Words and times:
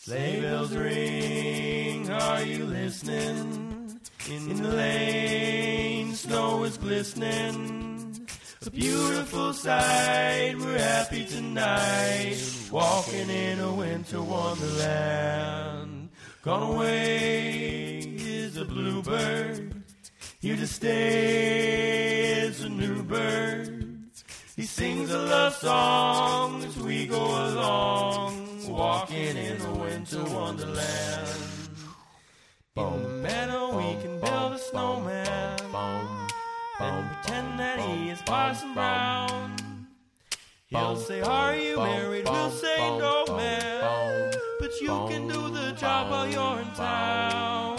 Sleigh 0.00 0.40
bells 0.40 0.72
ring, 0.76 2.08
are 2.08 2.42
you 2.44 2.66
listening? 2.66 3.98
In 4.30 4.62
the 4.62 4.68
lane, 4.68 6.14
snow 6.14 6.62
is 6.62 6.78
glistening. 6.78 8.28
A 8.64 8.70
beautiful 8.70 9.52
sight, 9.52 10.54
we're 10.56 10.78
happy 10.78 11.24
tonight. 11.26 12.38
Walking 12.70 13.28
in 13.28 13.58
a 13.58 13.72
winter 13.72 14.22
wonderland. 14.22 16.10
Gone 16.42 16.74
away 16.76 17.98
is 17.98 18.56
a 18.56 18.64
bluebird. 18.64 19.82
Here 20.38 20.56
to 20.56 20.66
stay 20.68 22.42
is 22.46 22.62
a 22.62 22.68
new 22.68 23.02
bird. 23.02 23.98
He 24.54 24.62
sings 24.62 25.10
a 25.10 25.18
love 25.18 25.54
song 25.54 26.62
as 26.62 26.76
we 26.78 27.08
go 27.08 27.20
along, 27.20 28.47
walking 28.68 29.36
in 29.36 29.60
a 29.60 29.72
winter 29.74 30.24
wonderland. 30.24 31.28
In 32.76 33.02
the 33.02 33.08
meadow 33.08 33.76
we 33.76 34.00
can 34.00 34.20
build 34.20 34.52
a 34.52 34.58
snowman. 34.58 35.58
And 36.80 37.10
pretend 37.10 37.58
that 37.58 37.80
he 37.80 38.10
is 38.10 38.22
Parson 38.22 38.72
Brown. 38.74 39.56
He'll 40.68 40.96
say, 40.96 41.20
Are 41.22 41.56
you 41.56 41.76
married? 41.76 42.24
We'll 42.24 42.50
say, 42.50 42.78
No, 42.98 43.24
man. 43.36 44.32
But 44.60 44.80
you 44.80 45.06
can 45.08 45.26
do 45.26 45.48
the 45.48 45.72
job 45.72 46.10
while 46.10 46.28
you're 46.28 46.60
in 46.60 46.70
town. 46.74 47.78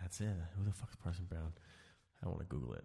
That's 0.00 0.20
it. 0.20 0.36
Who 0.56 0.64
the 0.64 0.72
fuck 0.72 0.90
is 0.90 0.96
Parson 1.02 1.24
Brown? 1.28 1.52
I 2.24 2.28
want 2.28 2.38
to 2.38 2.46
Google 2.46 2.74
it. 2.74 2.84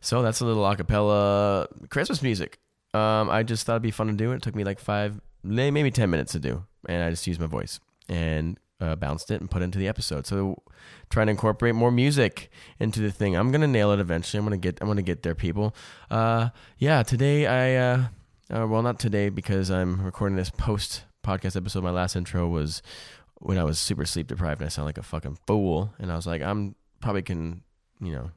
So 0.00 0.22
that's 0.22 0.40
a 0.40 0.46
little 0.46 0.62
acapella 0.62 1.66
Christmas 1.90 2.22
music. 2.22 2.58
Um, 2.96 3.30
I 3.30 3.42
just 3.42 3.66
thought 3.66 3.74
it'd 3.74 3.82
be 3.82 3.90
fun 3.90 4.06
to 4.08 4.12
do. 4.14 4.32
It 4.32 4.42
took 4.42 4.54
me 4.54 4.64
like 4.64 4.78
five, 4.78 5.20
maybe 5.42 5.90
ten 5.90 6.10
minutes 6.10 6.32
to 6.32 6.38
do, 6.38 6.64
and 6.88 7.02
I 7.02 7.10
just 7.10 7.26
used 7.26 7.40
my 7.40 7.46
voice 7.46 7.80
and 8.08 8.58
uh, 8.80 8.96
bounced 8.96 9.30
it 9.30 9.40
and 9.40 9.50
put 9.50 9.62
it 9.62 9.66
into 9.66 9.78
the 9.78 9.88
episode. 9.88 10.26
So 10.26 10.62
trying 11.10 11.26
to 11.26 11.32
incorporate 11.32 11.74
more 11.74 11.90
music 11.90 12.50
into 12.78 13.00
the 13.00 13.10
thing. 13.10 13.36
I'm 13.36 13.50
gonna 13.50 13.66
nail 13.66 13.92
it 13.92 14.00
eventually. 14.00 14.38
I'm 14.38 14.44
gonna 14.44 14.56
get. 14.56 14.78
I'm 14.80 14.86
gonna 14.86 15.02
get 15.02 15.22
there, 15.22 15.34
people. 15.34 15.74
Uh, 16.10 16.50
yeah. 16.78 17.02
Today 17.02 17.46
I. 17.46 17.74
Uh, 17.74 18.06
uh, 18.48 18.66
well, 18.66 18.82
not 18.82 19.00
today 19.00 19.28
because 19.28 19.70
I'm 19.72 20.00
recording 20.04 20.36
this 20.36 20.50
post 20.50 21.04
podcast 21.24 21.56
episode. 21.56 21.82
My 21.82 21.90
last 21.90 22.14
intro 22.14 22.46
was 22.46 22.80
when 23.38 23.58
I 23.58 23.64
was 23.64 23.78
super 23.78 24.04
sleep 24.04 24.28
deprived 24.28 24.60
and 24.60 24.66
I 24.66 24.68
sound 24.68 24.86
like 24.86 24.98
a 24.98 25.02
fucking 25.02 25.38
fool. 25.46 25.92
And 25.98 26.12
I 26.12 26.16
was 26.16 26.26
like, 26.28 26.42
I'm 26.42 26.76
probably 27.00 27.22
can, 27.22 27.62
you 28.00 28.12
know, 28.12 28.30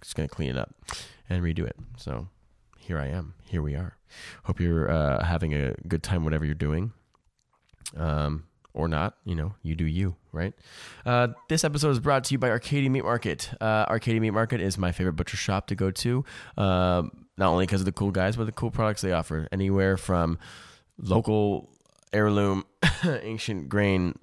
just 0.00 0.14
gonna 0.14 0.28
clean 0.28 0.50
it 0.50 0.56
up 0.56 0.74
and 1.28 1.42
redo 1.42 1.66
it. 1.66 1.76
So 1.96 2.28
here 2.88 2.98
I 2.98 3.08
am. 3.08 3.34
Here 3.44 3.60
we 3.60 3.74
are. 3.74 3.98
Hope 4.44 4.60
you're 4.60 4.90
uh, 4.90 5.22
having 5.22 5.52
a 5.52 5.74
good 5.86 6.02
time, 6.02 6.24
whatever 6.24 6.46
you're 6.46 6.54
doing. 6.54 6.94
Um, 7.94 8.44
or 8.72 8.88
not, 8.88 9.16
you 9.26 9.34
know, 9.34 9.54
you 9.62 9.74
do 9.74 9.84
you, 9.84 10.16
right? 10.32 10.54
Uh, 11.04 11.28
this 11.50 11.64
episode 11.64 11.90
is 11.90 12.00
brought 12.00 12.24
to 12.24 12.32
you 12.32 12.38
by 12.38 12.48
Arcadia 12.48 12.88
Meat 12.88 13.04
Market. 13.04 13.50
Uh, 13.60 13.84
Arcadia 13.88 14.22
Meat 14.22 14.30
Market 14.30 14.62
is 14.62 14.78
my 14.78 14.90
favorite 14.90 15.14
butcher 15.14 15.36
shop 15.36 15.66
to 15.66 15.74
go 15.74 15.90
to, 15.90 16.24
uh, 16.56 17.02
not 17.36 17.50
only 17.50 17.66
because 17.66 17.82
of 17.82 17.84
the 17.84 17.92
cool 17.92 18.10
guys, 18.10 18.36
but 18.36 18.44
the 18.44 18.52
cool 18.52 18.70
products 18.70 19.02
they 19.02 19.12
offer. 19.12 19.48
Anywhere 19.52 19.98
from 19.98 20.38
local 20.96 21.68
heirloom, 22.14 22.64
ancient 23.04 23.68
grain, 23.68 24.18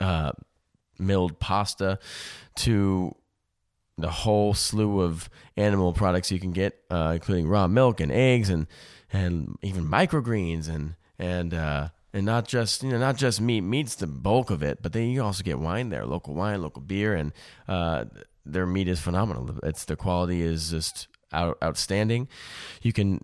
uh, 0.00 0.32
milled 0.98 1.38
pasta 1.38 1.98
to 2.56 3.14
the 3.98 4.10
whole 4.10 4.54
slew 4.54 5.00
of 5.00 5.28
animal 5.56 5.92
products 5.92 6.30
you 6.30 6.38
can 6.38 6.52
get, 6.52 6.80
uh, 6.90 7.10
including 7.14 7.48
raw 7.48 7.66
milk 7.66 8.00
and 8.00 8.12
eggs 8.12 8.48
and 8.48 8.66
and 9.12 9.56
even 9.62 9.84
microgreens 9.84 10.68
and 10.68 10.94
and 11.18 11.52
uh, 11.52 11.88
and 12.12 12.24
not 12.24 12.46
just 12.46 12.82
you 12.82 12.90
know 12.90 12.98
not 12.98 13.16
just 13.16 13.40
meat. 13.40 13.62
Meat's 13.62 13.96
the 13.96 14.06
bulk 14.06 14.50
of 14.50 14.62
it, 14.62 14.82
but 14.82 14.92
then 14.92 15.10
you 15.10 15.22
also 15.22 15.42
get 15.42 15.58
wine 15.58 15.88
there, 15.88 16.06
local 16.06 16.34
wine, 16.34 16.62
local 16.62 16.80
beer, 16.80 17.14
and 17.14 17.32
uh, 17.66 18.04
their 18.46 18.66
meat 18.66 18.88
is 18.88 19.00
phenomenal. 19.00 19.58
It's 19.62 19.84
the 19.84 19.96
quality 19.96 20.42
is 20.42 20.70
just 20.70 21.08
out, 21.32 21.58
outstanding. 21.62 22.28
You 22.82 22.92
can 22.92 23.20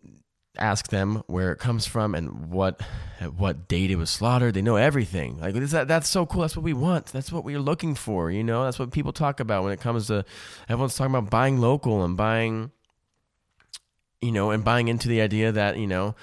ask 0.57 0.89
them 0.89 1.23
where 1.27 1.53
it 1.53 1.59
comes 1.59 1.87
from 1.87 2.15
and 2.15 2.51
what 2.51 2.81
what 3.37 3.69
date 3.69 3.91
it 3.91 3.97
was 3.97 4.11
slaughtered. 4.11 4.55
They 4.55 4.63
know 4.63 4.77
everything. 4.77 5.39
Like 5.39 5.55
that, 5.55 5.89
that's 5.89 6.09
so 6.09 6.27
cool. 6.27 6.43
That's 6.43 6.57
what 6.57 6.63
we 6.63 6.73
want. 6.73 7.07
That's 7.07 7.33
what 7.33 7.45
we're 7.45 7.61
looking 7.61 7.95
for. 7.95 8.31
You 8.31 8.45
know, 8.45 8.65
that's 8.65 8.79
what 8.79 8.91
people 8.91 9.13
talk 9.13 9.41
about 9.41 9.65
when 9.65 9.73
it 9.73 9.81
comes 9.81 10.09
to 10.09 10.25
everyone's 10.69 10.95
talking 10.95 11.15
about 11.15 11.31
buying 11.31 11.61
local 11.61 12.05
and 12.05 12.17
buying, 12.17 12.71
you 14.21 14.33
know, 14.33 14.51
and 14.51 14.65
buying 14.65 14.89
into 14.89 15.09
the 15.09 15.21
idea 15.21 15.53
that 15.53 15.79
you 15.79 15.87
know 15.87 16.15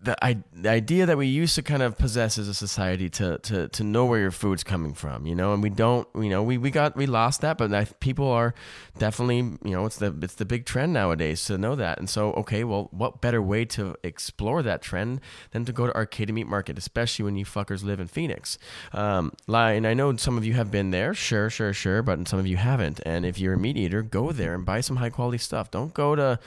the, 0.00 0.24
I, 0.24 0.38
the 0.52 0.70
idea 0.70 1.06
that 1.06 1.18
we 1.18 1.26
used 1.26 1.56
to 1.56 1.62
kind 1.62 1.82
of 1.82 1.98
possess 1.98 2.38
as 2.38 2.46
a 2.46 2.54
society 2.54 3.10
to, 3.10 3.38
to, 3.38 3.68
to 3.68 3.84
know 3.84 4.06
where 4.06 4.20
your 4.20 4.30
food's 4.30 4.62
coming 4.62 4.94
from, 4.94 5.26
you 5.26 5.34
know, 5.34 5.52
and 5.52 5.62
we 5.62 5.70
don't, 5.70 6.06
you 6.14 6.28
know, 6.28 6.42
we, 6.42 6.56
we 6.56 6.70
got, 6.70 6.96
we 6.96 7.06
lost 7.06 7.40
that, 7.40 7.58
but 7.58 7.74
I, 7.74 7.84
people 7.84 8.30
are 8.30 8.54
definitely, 8.98 9.38
you 9.38 9.72
know, 9.72 9.86
it's 9.86 9.96
the, 9.96 10.16
it's 10.22 10.36
the 10.36 10.44
big 10.44 10.66
trend 10.66 10.92
nowadays 10.92 11.44
to 11.46 11.58
know 11.58 11.74
that. 11.74 11.98
And 11.98 12.08
so, 12.08 12.32
okay, 12.34 12.62
well, 12.62 12.88
what 12.92 13.20
better 13.20 13.42
way 13.42 13.64
to 13.66 13.96
explore 14.04 14.62
that 14.62 14.82
trend 14.82 15.20
than 15.50 15.64
to 15.64 15.72
go 15.72 15.88
to 15.88 15.96
Arcadia 15.96 16.32
Meat 16.32 16.46
Market, 16.46 16.78
especially 16.78 17.24
when 17.24 17.36
you 17.36 17.44
fuckers 17.44 17.82
live 17.82 17.98
in 17.98 18.06
Phoenix. 18.06 18.56
Um, 18.92 19.32
and 19.48 19.84
I 19.84 19.94
know 19.94 20.14
some 20.16 20.38
of 20.38 20.44
you 20.44 20.54
have 20.54 20.70
been 20.70 20.90
there, 20.90 21.12
sure, 21.12 21.50
sure, 21.50 21.72
sure, 21.72 22.02
but 22.02 22.28
some 22.28 22.38
of 22.38 22.46
you 22.46 22.56
haven't. 22.56 23.00
And 23.04 23.26
if 23.26 23.40
you're 23.40 23.54
a 23.54 23.58
meat 23.58 23.76
eater, 23.76 24.02
go 24.02 24.30
there 24.30 24.54
and 24.54 24.64
buy 24.64 24.80
some 24.80 24.96
high 24.96 25.10
quality 25.10 25.38
stuff. 25.38 25.72
Don't 25.72 25.92
go 25.92 26.14
to, 26.14 26.38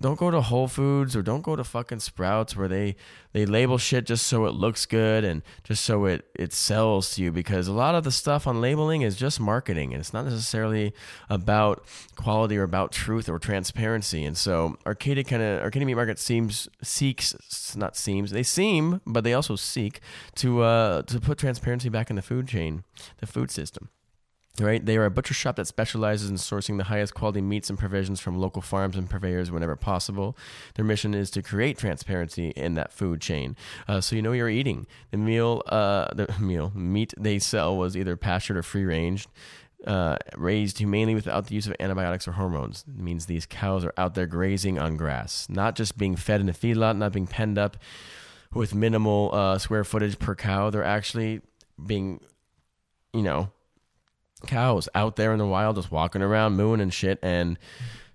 don't 0.00 0.18
go 0.18 0.30
to 0.30 0.40
Whole 0.40 0.68
Foods 0.68 1.16
or 1.16 1.22
don't 1.22 1.42
go 1.42 1.56
to 1.56 1.64
fucking 1.64 2.00
Sprouts 2.00 2.56
where 2.56 2.68
they 2.68 2.96
they 3.32 3.44
label 3.44 3.78
shit 3.78 4.06
just 4.06 4.26
so 4.26 4.46
it 4.46 4.54
looks 4.54 4.86
good 4.86 5.24
and 5.24 5.42
just 5.64 5.84
so 5.84 6.04
it 6.04 6.24
it 6.34 6.52
sells 6.52 7.14
to 7.14 7.22
you 7.22 7.32
because 7.32 7.66
a 7.66 7.72
lot 7.72 7.94
of 7.94 8.04
the 8.04 8.12
stuff 8.12 8.46
on 8.46 8.60
labeling 8.60 9.02
is 9.02 9.16
just 9.16 9.40
marketing 9.40 9.92
and 9.92 10.00
it's 10.00 10.12
not 10.12 10.24
necessarily 10.24 10.94
about 11.28 11.84
quality 12.16 12.56
or 12.56 12.62
about 12.62 12.92
truth 12.92 13.28
or 13.28 13.38
transparency. 13.38 14.24
And 14.24 14.36
so 14.36 14.76
Arcadia 14.86 15.24
kind 15.24 15.42
of 15.42 15.62
Arcadia 15.62 15.86
Meat 15.86 15.94
Market 15.94 16.18
seems 16.18 16.68
seeks 16.82 17.34
not 17.76 17.96
seems 17.96 18.30
they 18.30 18.42
seem 18.42 19.00
but 19.06 19.24
they 19.24 19.34
also 19.34 19.56
seek 19.56 20.00
to 20.36 20.62
uh 20.62 21.02
to 21.02 21.20
put 21.20 21.38
transparency 21.38 21.88
back 21.88 22.10
in 22.10 22.16
the 22.16 22.22
food 22.22 22.46
chain, 22.46 22.84
the 23.18 23.26
food 23.26 23.50
system. 23.50 23.88
Right, 24.60 24.84
they 24.84 24.96
are 24.96 25.04
a 25.04 25.10
butcher 25.10 25.34
shop 25.34 25.56
that 25.56 25.68
specializes 25.68 26.30
in 26.30 26.36
sourcing 26.36 26.78
the 26.78 26.84
highest 26.84 27.14
quality 27.14 27.40
meats 27.40 27.70
and 27.70 27.78
provisions 27.78 28.18
from 28.18 28.38
local 28.38 28.60
farms 28.60 28.96
and 28.96 29.08
purveyors 29.08 29.52
whenever 29.52 29.76
possible. 29.76 30.36
Their 30.74 30.84
mission 30.84 31.14
is 31.14 31.30
to 31.32 31.42
create 31.42 31.78
transparency 31.78 32.48
in 32.50 32.74
that 32.74 32.92
food 32.92 33.20
chain, 33.20 33.54
uh, 33.86 34.00
so 34.00 34.16
you 34.16 34.22
know 34.22 34.32
you're 34.32 34.48
eating. 34.48 34.86
The 35.12 35.18
meal, 35.18 35.62
uh, 35.66 36.12
the 36.12 36.34
meal 36.40 36.72
meat 36.74 37.14
they 37.16 37.38
sell 37.38 37.76
was 37.76 37.96
either 37.96 38.16
pastured 38.16 38.56
or 38.56 38.62
free 38.62 38.84
range. 38.84 39.28
Uh, 39.86 40.16
raised 40.36 40.78
humanely 40.78 41.14
without 41.14 41.46
the 41.46 41.54
use 41.54 41.68
of 41.68 41.74
antibiotics 41.78 42.26
or 42.26 42.32
hormones. 42.32 42.84
It 42.88 43.00
means 43.00 43.26
these 43.26 43.46
cows 43.46 43.84
are 43.84 43.92
out 43.96 44.16
there 44.16 44.26
grazing 44.26 44.76
on 44.76 44.96
grass, 44.96 45.46
not 45.48 45.76
just 45.76 45.96
being 45.96 46.16
fed 46.16 46.40
in 46.40 46.48
a 46.48 46.52
feedlot, 46.52 46.96
not 46.96 47.12
being 47.12 47.28
penned 47.28 47.58
up 47.58 47.76
with 48.52 48.74
minimal 48.74 49.30
uh, 49.32 49.56
square 49.58 49.84
footage 49.84 50.18
per 50.18 50.34
cow. 50.34 50.70
They're 50.70 50.82
actually 50.82 51.42
being, 51.86 52.20
you 53.12 53.22
know, 53.22 53.52
cows 54.46 54.88
out 54.94 55.16
there 55.16 55.32
in 55.32 55.38
the 55.38 55.46
wild 55.46 55.76
just 55.76 55.90
walking 55.90 56.22
around 56.22 56.56
mooing 56.56 56.80
and 56.80 56.92
shit 56.92 57.18
and 57.22 57.58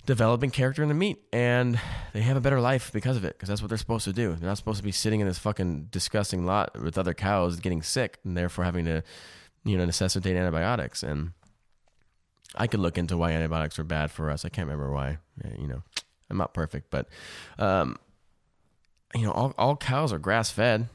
developing 0.06 0.50
character 0.50 0.84
in 0.84 0.90
the 0.90 0.96
meat 0.96 1.18
and 1.32 1.80
they 2.12 2.22
have 2.22 2.36
a 2.36 2.42
better 2.42 2.60
life 2.60 2.92
because 2.92 3.16
of 3.16 3.24
it 3.24 3.34
because 3.34 3.48
that's 3.48 3.62
what 3.62 3.70
they're 3.70 3.78
supposed 3.78 4.06
to 4.06 4.14
do. 4.14 4.34
They're 4.34 4.50
not 4.50 4.58
supposed 4.58 4.78
to 4.78 4.84
be 4.84 4.92
sitting 4.92 5.22
in 5.22 5.28
this 5.28 5.40
fucking 5.40 5.88
disgusting 5.92 6.46
lot 6.46 6.80
with 6.82 6.98
other 6.98 7.14
cows 7.14 7.60
getting 7.60 7.82
sick 7.82 8.20
and 8.24 8.36
therefore 8.36 8.66
having 8.66 8.86
to 8.86 9.04
you 9.64 9.78
know 9.78 9.86
necessitate 9.86 10.36
antibiotics 10.36 11.04
and 11.04 11.32
i 12.56 12.68
could 12.68 12.82
look 12.82 12.98
into 12.98 13.16
why 13.16 13.32
antibiotics 13.32 13.80
are 13.80 13.86
bad 13.86 14.12
for 14.12 14.30
us. 14.30 14.44
I 14.44 14.50
can't 14.50 14.68
remember 14.68 14.92
why 14.92 15.20
you 15.58 15.68
know. 15.68 15.84
I'm 16.30 16.38
not 16.38 16.54
perfect 16.54 16.90
but 16.90 17.08
um 17.60 17.98
you 19.16 19.24
know 19.24 19.32
all, 19.32 19.54
all 19.58 19.76
cows 19.78 20.12
are 20.12 20.20
grass 20.20 20.50
fed 20.52 20.90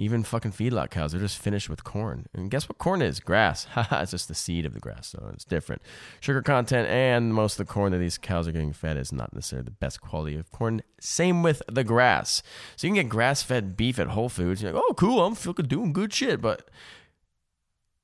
even 0.00 0.22
fucking 0.22 0.52
feedlot 0.52 0.90
cows, 0.90 1.10
they're 1.10 1.20
just 1.20 1.38
finished 1.38 1.68
with 1.68 1.82
corn. 1.82 2.26
And 2.32 2.50
guess 2.50 2.68
what 2.68 2.78
corn 2.78 3.02
is? 3.02 3.18
Grass. 3.18 3.66
it's 3.76 4.12
just 4.12 4.28
the 4.28 4.34
seed 4.34 4.64
of 4.64 4.72
the 4.72 4.78
grass, 4.78 5.08
so 5.08 5.30
it's 5.34 5.44
different. 5.44 5.82
Sugar 6.20 6.40
content 6.40 6.88
and 6.88 7.34
most 7.34 7.58
of 7.58 7.66
the 7.66 7.72
corn 7.72 7.90
that 7.90 7.98
these 7.98 8.16
cows 8.16 8.46
are 8.46 8.52
getting 8.52 8.72
fed 8.72 8.96
is 8.96 9.12
not 9.12 9.34
necessarily 9.34 9.64
the 9.64 9.72
best 9.72 10.00
quality 10.00 10.36
of 10.36 10.52
corn. 10.52 10.82
Same 11.00 11.42
with 11.42 11.62
the 11.70 11.82
grass. 11.82 12.44
So 12.76 12.86
you 12.86 12.92
can 12.94 13.02
get 13.02 13.10
grass 13.10 13.42
fed 13.42 13.76
beef 13.76 13.98
at 13.98 14.08
Whole 14.08 14.28
Foods. 14.28 14.62
You're 14.62 14.72
like, 14.72 14.82
oh, 14.88 14.94
cool, 14.94 15.24
I'm 15.24 15.34
fucking 15.34 15.66
doing 15.66 15.92
good 15.92 16.12
shit, 16.14 16.40
but 16.40 16.70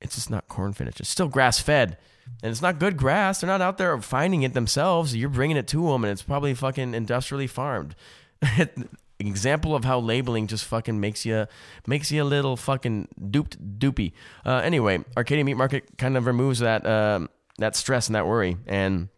it's 0.01 0.15
just 0.15 0.29
not 0.29 0.49
corn 0.49 0.73
finished. 0.73 0.99
It's 0.99 1.09
still 1.09 1.29
grass 1.29 1.59
fed. 1.59 1.97
And 2.43 2.51
it's 2.51 2.61
not 2.61 2.79
good 2.79 2.97
grass. 2.97 3.39
They're 3.39 3.47
not 3.47 3.61
out 3.61 3.77
there 3.77 3.97
finding 4.01 4.43
it 4.43 4.53
themselves. 4.53 5.15
You're 5.15 5.29
bringing 5.29 5.57
it 5.57 5.67
to 5.69 5.87
them, 5.87 6.03
and 6.03 6.11
it's 6.11 6.23
probably 6.23 6.53
fucking 6.53 6.93
industrially 6.93 7.47
farmed. 7.47 7.95
example 9.27 9.75
of 9.75 9.85
how 9.85 9.99
labeling 9.99 10.47
just 10.47 10.65
fucking 10.65 10.99
makes 10.99 11.25
you 11.25 11.47
makes 11.87 12.11
you 12.11 12.23
a 12.23 12.25
little 12.25 12.57
fucking 12.57 13.07
duped 13.29 13.79
doopy. 13.79 14.13
Uh, 14.45 14.61
anyway, 14.63 15.03
Arcadia 15.17 15.43
Meat 15.43 15.55
Market 15.55 15.97
kind 15.97 16.17
of 16.17 16.25
removes 16.25 16.59
that 16.59 16.85
um, 16.85 17.29
that 17.57 17.75
stress 17.75 18.07
and 18.07 18.15
that 18.15 18.27
worry 18.27 18.57
and 18.67 19.09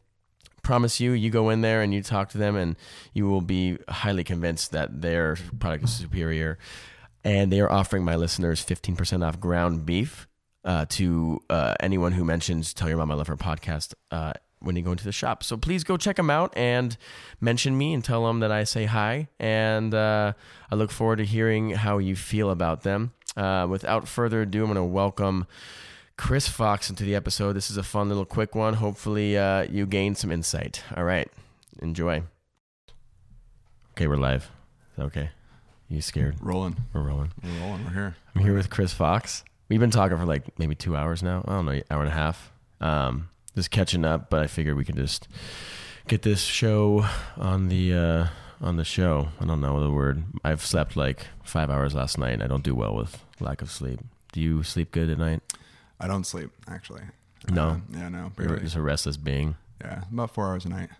promise 0.68 1.00
you, 1.00 1.13
you 1.13 1.30
go 1.30 1.50
in 1.50 1.62
there 1.62 1.81
and 1.81 1.94
you 1.94 2.04
talk 2.04 2.30
to 2.30 2.38
them, 2.38 2.57
and 2.57 2.75
you 3.13 3.25
will 3.25 3.42
be 3.42 3.77
highly 3.88 4.24
convinced 4.24 4.71
that 4.74 5.01
their 5.01 5.38
product 5.59 5.86
is 5.86 5.92
superior. 5.92 6.57
And 7.24 7.51
they 7.51 7.62
are 7.62 7.71
offering 7.71 8.03
my 8.03 8.15
listeners 8.15 8.63
15% 8.63 9.25
off 9.25 9.39
ground 9.39 9.86
beef 9.86 10.27
uh, 10.65 10.86
to 10.89 11.42
uh, 11.50 11.75
anyone 11.80 12.12
who 12.12 12.25
mentions 12.25 12.74
Tell 12.74 12.89
Your 12.89 12.98
Mom 12.98 13.12
I 13.12 13.15
Love 13.15 13.27
Her 13.27 13.38
podcast 13.38 13.94
uh, 14.12 14.33
when 14.59 14.75
you 14.75 14.81
go 14.81 14.92
into 14.92 15.04
the 15.04 15.12
shop. 15.12 15.44
So 15.44 15.57
please 15.57 15.83
go 15.83 15.98
check 15.98 16.15
them 16.15 16.30
out 16.30 16.56
and 16.57 16.98
mention 17.39 17.77
me 17.77 17.94
and 17.94 18.04
tell 18.04 18.25
them 18.25 18.39
that 18.39 18.51
I 18.51 18.63
say 18.63 18.86
hi. 18.86 19.27
And 19.39 19.94
uh, 19.94 20.33
I 20.71 20.75
look 20.75 20.92
forward 20.92 21.18
to 21.18 21.25
hearing 21.25 21.71
how 21.71 21.98
you 22.00 22.15
feel 22.15 22.50
about 22.50 22.83
them. 22.83 23.13
Uh, 23.36 23.68
without 23.69 24.07
further 24.07 24.42
ado, 24.42 24.62
I'm 24.62 24.74
going 24.74 24.75
to 24.75 24.83
welcome 24.83 25.45
Chris 26.18 26.48
Fox 26.48 26.89
into 26.89 27.04
the 27.04 27.13
episode. 27.13 27.54
This 27.54 27.69
is 27.69 27.77
a 27.77 27.83
fun 27.83 28.09
little 28.09 28.25
quick 28.25 28.56
one. 28.56 28.74
Hopefully, 28.75 29.38
uh, 29.38 29.63
you 29.69 29.86
gain 29.86 30.15
some 30.15 30.31
insight. 30.31 30.83
All 30.95 31.03
right, 31.03 31.30
enjoy. 31.80 32.24
Okay, 33.92 34.07
we're 34.07 34.18
live. 34.18 34.50
Okay? 34.98 35.30
You 35.89 36.01
scared? 36.01 36.36
Rolling. 36.42 36.77
We're 36.94 37.01
rolling. 37.01 37.31
We're 37.44 37.60
rolling. 37.62 37.86
We're 37.86 37.94
here. 37.94 38.15
I'm 38.36 38.42
here 38.42 38.56
with 38.56 38.69
Chris 38.69 38.92
Fox. 38.92 39.44
We've 39.69 39.80
been 39.80 39.92
talking 39.92 40.18
for 40.18 40.25
like 40.25 40.57
maybe 40.57 40.75
two 40.75 40.95
hours 40.95 41.21
now. 41.21 41.44
I 41.48 41.51
don't 41.51 41.65
know, 41.65 41.81
hour 41.92 42.01
and 42.01 42.10
a 42.10 42.13
half. 42.15 42.51
Um, 42.81 43.30
just 43.57 43.71
catching 43.71 44.06
up, 44.06 44.30
but 44.30 44.44
I 44.44 44.45
figured 44.45 44.77
we 44.77 44.86
can 44.86 44.95
just 44.95 45.27
get 46.07 46.21
this 46.21 46.42
show 46.42 47.07
on 47.38 47.69
the 47.69 47.92
uh, 47.92 48.27
on 48.62 48.77
the 48.77 48.83
show. 48.83 49.30
I 49.42 49.45
don't 49.45 49.62
know 49.62 49.83
the 49.83 49.89
word. 49.89 50.24
I've 50.44 50.63
slept 50.63 50.95
like 50.95 51.25
five 51.44 51.71
hours 51.71 51.95
last 51.95 52.19
night. 52.19 52.33
And 52.33 52.44
I 52.44 52.48
don't 52.48 52.62
do 52.62 52.75
well 52.75 52.95
with 52.95 53.25
lack 53.39 53.63
of 53.63 53.71
sleep. 53.71 54.00
Do 54.31 54.42
you 54.42 54.62
sleep 54.62 54.92
good 54.92 55.09
at 55.09 55.18
night? 55.18 55.42
I 56.00 56.06
don't 56.07 56.24
sleep 56.24 56.51
actually. 56.68 57.01
No. 57.50 57.68
Uh, 57.68 57.77
yeah, 57.94 58.09
no. 58.09 58.31
You're 58.38 58.59
just 58.59 58.75
a 58.75 58.81
restless 58.81 59.18
being. 59.18 59.56
Yeah, 59.81 60.03
about 60.12 60.36
four 60.36 60.45
hours 60.45 60.65
a 60.65 60.69
night. 60.69 60.89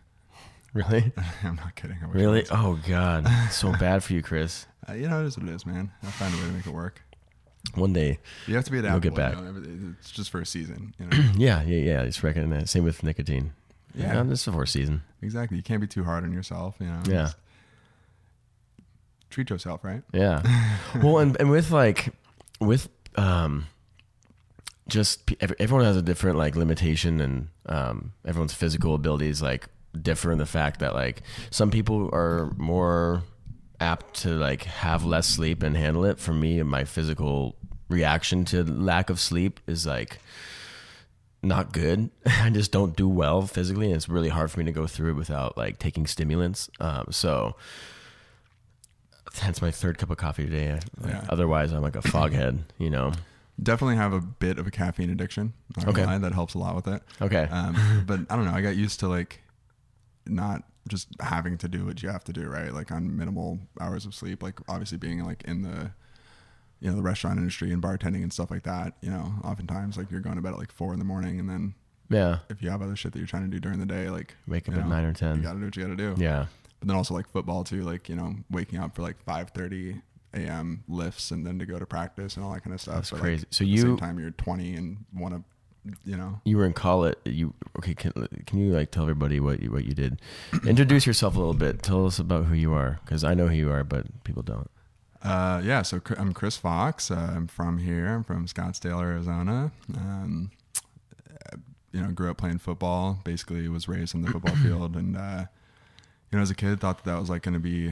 Really? 0.74 1.12
I'm 1.44 1.56
not 1.56 1.76
kidding. 1.76 1.98
I 2.04 2.06
I 2.06 2.10
Really? 2.10 2.46
Oh 2.52 2.78
God, 2.88 3.28
so 3.50 3.72
bad 3.80 4.04
for 4.04 4.14
you, 4.14 4.22
Chris. 4.22 4.68
Uh, 4.88 4.94
you 4.94 5.08
know, 5.08 5.22
it 5.24 5.26
is 5.26 5.38
what 5.38 5.48
it 5.48 5.54
is, 5.56 5.66
man. 5.66 5.92
I'll 6.04 6.12
find 6.12 6.32
a 6.32 6.38
way 6.38 6.44
to 6.44 6.52
make 6.52 6.68
it 6.68 6.74
work. 6.74 7.02
One 7.76 7.94
day, 7.94 8.20
You 8.48 8.56
have 8.56 8.64
to 8.66 8.72
be 8.72 8.80
adaptable. 8.80 9.02
get 9.02 9.16
back. 9.16 9.36
You 9.38 9.44
know? 9.44 9.96
It's 10.00 10.12
just 10.12 10.30
for 10.32 10.40
a 10.40 10.46
season. 10.46 10.94
You 11.00 11.06
know. 11.08 11.18
yeah, 11.38 11.62
yeah, 11.64 11.78
yeah. 11.94 12.06
Just 12.06 12.24
reckon 12.24 12.50
that. 12.52 12.70
Same 12.70 12.84
with 12.84 13.04
nicotine. 13.04 13.54
Yeah. 13.94 14.16
yeah 14.16 14.24
this 14.24 14.48
is 14.48 14.54
for 14.54 14.64
a 14.64 14.68
season. 14.68 15.04
exactly. 15.22 15.58
You 15.58 15.64
can't 15.64 15.82
be 15.82 15.88
too 15.88 16.04
hard 16.04 16.24
on 16.24 16.32
yourself. 16.32 16.76
You 16.80 16.88
know. 16.88 17.02
Yeah. 17.06 17.24
Just 17.24 17.38
treat 19.30 19.50
yourself 19.50 19.84
right. 19.84 20.02
Yeah. 20.14 20.42
well, 21.04 21.20
and, 21.20 21.36
and 21.40 21.50
with 21.50 21.72
like, 21.72 22.14
with 22.60 22.90
um, 23.16 23.68
just 24.88 25.30
everyone 25.42 25.84
has 25.86 25.98
a 25.98 26.02
different 26.02 26.38
like 26.38 26.56
limitation, 26.56 27.20
and 27.20 27.48
um, 27.66 28.14
everyone's 28.26 28.54
physical 28.54 28.96
abilities 28.96 29.42
like 29.42 29.68
differ 30.00 30.32
in 30.32 30.38
the 30.38 30.46
fact 30.46 30.80
that 30.80 30.94
like 30.94 31.22
some 31.50 31.72
people 31.72 32.10
are 32.14 32.54
more 32.58 33.24
apt 33.80 34.22
to 34.22 34.30
like 34.30 34.64
have 34.64 35.04
less 35.06 35.28
sleep 35.28 35.64
and 35.64 35.76
handle 35.78 36.06
it. 36.06 36.20
For 36.20 36.34
me, 36.34 36.62
my 36.64 36.84
physical 36.84 37.56
reaction 37.90 38.44
to 38.46 38.64
lack 38.64 39.10
of 39.10 39.20
sleep 39.20 39.60
is 39.68 39.86
like 39.86 40.20
not 41.44 41.72
good. 41.72 42.10
I 42.26 42.50
just 42.50 42.72
don't 42.72 42.96
do 42.96 43.08
well 43.08 43.44
physically, 43.44 43.88
and 43.88 43.96
it's 43.96 44.10
really 44.10 44.30
hard 44.30 44.52
for 44.52 44.60
me 44.60 44.66
to 44.66 44.72
go 44.72 44.88
through 44.88 45.12
it 45.12 45.16
without 45.16 45.58
like 45.58 45.80
taking 45.80 46.08
stimulants. 46.08 46.70
Um, 46.80 47.08
so 47.12 47.56
hence 49.36 49.62
my 49.62 49.72
third 49.72 49.98
cup 49.98 50.10
of 50.10 50.18
coffee 50.18 50.46
today. 50.46 50.80
Like, 51.00 51.14
Yeah. 51.14 51.26
Otherwise, 51.30 51.72
I'm 51.72 51.82
like 51.82 51.96
a 51.96 52.02
foghead. 52.02 52.60
You 52.78 52.90
know. 52.90 53.12
Definitely 53.62 53.96
have 53.96 54.14
a 54.14 54.22
bit 54.22 54.60
of 54.60 54.68
a 54.68 54.72
caffeine 54.72 55.10
addiction. 55.10 55.54
Okay. 55.88 56.06
lie, 56.06 56.20
that 56.20 56.32
helps 56.32 56.54
a 56.54 56.60
lot 56.60 56.76
with 56.76 56.88
it. 56.88 57.02
Okay. 57.20 57.48
Um, 57.50 58.04
but 58.06 58.20
I 58.30 58.36
don't 58.36 58.46
know. 58.46 58.52
I 58.52 58.62
got 58.62 58.76
used 58.76 59.00
to 59.00 59.08
like 59.08 59.42
not 60.30 60.64
just 60.88 61.08
having 61.20 61.58
to 61.58 61.68
do 61.68 61.86
what 61.86 62.02
you 62.02 62.10
have 62.10 62.24
to 62.26 62.34
do, 62.34 62.48
right? 62.48 62.74
Like 62.74 62.92
on 62.92 63.18
minimal 63.18 63.60
hours 63.80 64.06
of 64.06 64.16
sleep. 64.16 64.42
Like 64.42 64.60
obviously 64.68 64.98
being 64.98 65.24
like 65.24 65.44
in 65.44 65.62
the 65.62 65.92
you 66.80 66.90
know 66.90 66.96
the 66.96 67.02
restaurant 67.02 67.40
industry 67.40 67.72
and 67.72 67.82
bartending 67.82 68.24
and 68.24 68.32
stuff 68.32 68.52
like 68.52 68.64
that. 68.64 68.94
You 69.02 69.10
know, 69.10 69.34
oftentimes 69.44 69.98
like 69.98 70.12
you're 70.12 70.22
going 70.22 70.36
to 70.36 70.42
bed 70.42 70.54
at 70.54 70.60
like 70.60 70.72
four 70.72 70.94
in 70.94 71.00
the 71.00 71.06
morning, 71.06 71.40
and 71.40 71.50
then 71.50 71.74
yeah. 72.10 72.40
if 72.50 72.62
you 72.62 72.70
have 72.70 72.82
other 72.82 72.96
shit 72.96 73.14
that 73.14 73.20
you're 73.20 73.28
trying 73.28 73.44
to 73.44 73.50
do 73.50 73.60
during 73.60 73.80
the 73.80 73.86
day, 73.86 74.10
like 74.10 74.36
Wake 74.48 74.70
up 74.70 74.76
you 74.76 74.82
at 74.82 74.88
nine 74.88 75.06
or 75.06 75.14
ten, 75.14 75.36
you 75.36 75.42
got 75.42 75.54
to 75.54 75.60
do 75.60 75.66
what 75.66 75.76
you 75.76 75.84
got 75.84 75.98
to 75.98 76.16
do. 76.16 76.16
Yeah. 76.22 76.46
But 76.80 76.90
then 76.90 76.98
also 76.98 77.14
like 77.14 77.28
football 77.30 77.64
too, 77.64 77.82
like 77.82 78.08
you 78.10 78.16
know 78.16 78.36
waking 78.50 78.80
up 78.80 78.96
for 78.96 79.02
like 79.02 79.22
five 79.24 79.50
thirty 79.50 80.02
a.m. 80.34 80.84
lifts 80.88 81.32
and 81.32 81.46
then 81.46 81.60
to 81.60 81.66
go 81.66 81.80
to 81.80 81.86
practice 81.86 82.36
and 82.36 82.46
all 82.46 82.54
that 82.54 82.64
kind 82.64 82.74
of 82.74 82.82
stuff. 82.82 82.96
That's 82.96 83.12
But, 83.12 83.20
crazy. 83.20 83.46
Like, 83.46 83.48
So 83.52 83.64
at 83.64 83.68
the 83.70 83.78
same 83.78 83.90
you 83.90 83.98
time 83.98 84.20
you're 84.20 84.32
20 84.32 84.76
and 84.76 85.06
want 85.14 85.34
to, 85.36 85.44
you 86.06 86.18
know. 86.18 86.42
you 86.46 86.58
were 86.58 86.66
in 86.66 86.74
college. 86.74 87.16
You 87.26 87.54
okay? 87.78 87.94
Can 87.94 88.12
can 88.46 88.60
you 88.60 88.72
like 88.74 88.92
tell 88.92 89.04
everybody 89.04 89.40
what 89.40 89.62
you 89.62 89.72
what 89.72 89.86
you 89.86 89.94
did? 89.94 90.22
Introduce 90.66 91.06
yourself 91.06 91.36
a 91.36 91.40
little 91.40 91.54
bit. 91.54 91.82
Tell 91.82 92.06
us 92.06 92.20
about 92.20 92.46
who 92.46 92.56
you 92.56 92.74
are, 92.74 93.00
because 93.06 93.24
I 93.24 93.34
know 93.34 93.48
who 93.48 93.56
you 93.56 93.72
are, 93.72 93.84
but 93.84 94.24
people 94.24 94.44
don't. 94.44 94.70
Uh, 95.24 95.62
yeah, 95.64 95.82
so 95.82 96.00
I'm 96.18 96.34
Chris 96.34 96.58
Fox. 96.58 97.12
Uh, 97.12 97.34
I'm 97.36 97.48
from 97.48 97.80
here. 97.80 98.08
I'm 98.08 98.24
from 98.24 98.46
Scottsdale, 98.46 99.02
Arizona. 99.02 99.72
Um, 99.96 100.52
uh, 101.30 101.58
you 101.92 102.02
know, 102.02 102.12
grew 102.12 102.30
up 102.30 102.38
playing 102.38 102.60
football. 102.60 103.20
Basically, 103.24 103.68
was 103.68 103.88
raised 103.88 104.16
on 104.16 104.22
the 104.22 104.32
football 104.32 104.56
field, 104.64 104.96
and 104.96 105.18
uh, 105.18 105.46
you 106.32 106.38
know, 106.38 106.42
as 106.42 106.52
a 106.52 106.56
kid, 106.56 106.80
thought 106.80 107.04
that 107.04 107.12
that 107.12 107.20
was 107.20 107.30
like 107.30 107.42
going 107.42 107.56
to 107.56 107.60
be, 107.60 107.92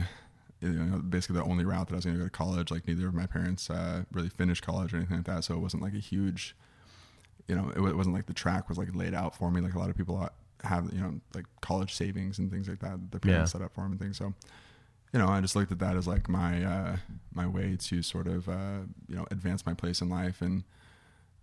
you 0.60 0.68
know, 0.68 0.98
basically 0.98 1.36
the 1.36 1.44
only 1.44 1.64
route 1.64 1.88
that 1.88 1.94
I 1.94 1.96
was 1.96 2.04
going 2.04 2.16
to 2.16 2.22
go 2.22 2.26
to 2.26 2.30
college. 2.30 2.70
Like 2.70 2.86
neither 2.86 3.08
of 3.08 3.14
my 3.14 3.26
parents 3.26 3.68
uh, 3.70 4.04
really 4.12 4.28
finished 4.28 4.64
college 4.64 4.94
or 4.94 4.98
anything 4.98 5.16
like 5.18 5.26
that, 5.26 5.44
so 5.44 5.54
it 5.54 5.60
wasn't 5.60 5.82
like 5.82 5.94
a 5.94 5.98
huge, 5.98 6.54
you 7.48 7.54
know, 7.54 7.70
it, 7.70 7.78
it 7.90 7.96
wasn't 7.96 8.14
like 8.14 8.26
the 8.26 8.34
track 8.34 8.68
was 8.68 8.78
like 8.78 8.94
laid 8.94 9.14
out 9.14 9.36
for 9.36 9.50
me. 9.50 9.60
Like 9.60 9.74
a 9.74 9.78
lot 9.78 9.90
of 9.90 9.96
people 9.96 10.28
have, 10.64 10.92
you 10.92 11.00
know, 11.00 11.20
like 11.34 11.44
college 11.60 11.94
savings 11.94 12.38
and 12.38 12.50
things 12.50 12.68
like 12.68 12.80
that. 12.80 13.10
Their 13.10 13.20
parents 13.20 13.50
Yeah. 13.54 13.58
set 13.58 13.64
up 13.64 13.74
for 13.74 13.82
them 13.82 13.92
and 13.92 14.00
things. 14.00 14.16
So 14.18 14.32
you 15.12 15.20
know, 15.20 15.28
I 15.28 15.40
just 15.40 15.54
looked 15.56 15.70
at 15.72 15.78
that 15.78 15.96
as 15.96 16.06
like 16.06 16.28
my 16.28 16.64
uh, 16.64 16.96
my 17.32 17.46
way 17.46 17.76
to 17.78 18.02
sort 18.02 18.26
of 18.26 18.48
uh, 18.48 18.80
you 19.08 19.16
know 19.16 19.26
advance 19.30 19.64
my 19.64 19.72
place 19.74 20.00
in 20.00 20.08
life 20.08 20.42
and 20.42 20.64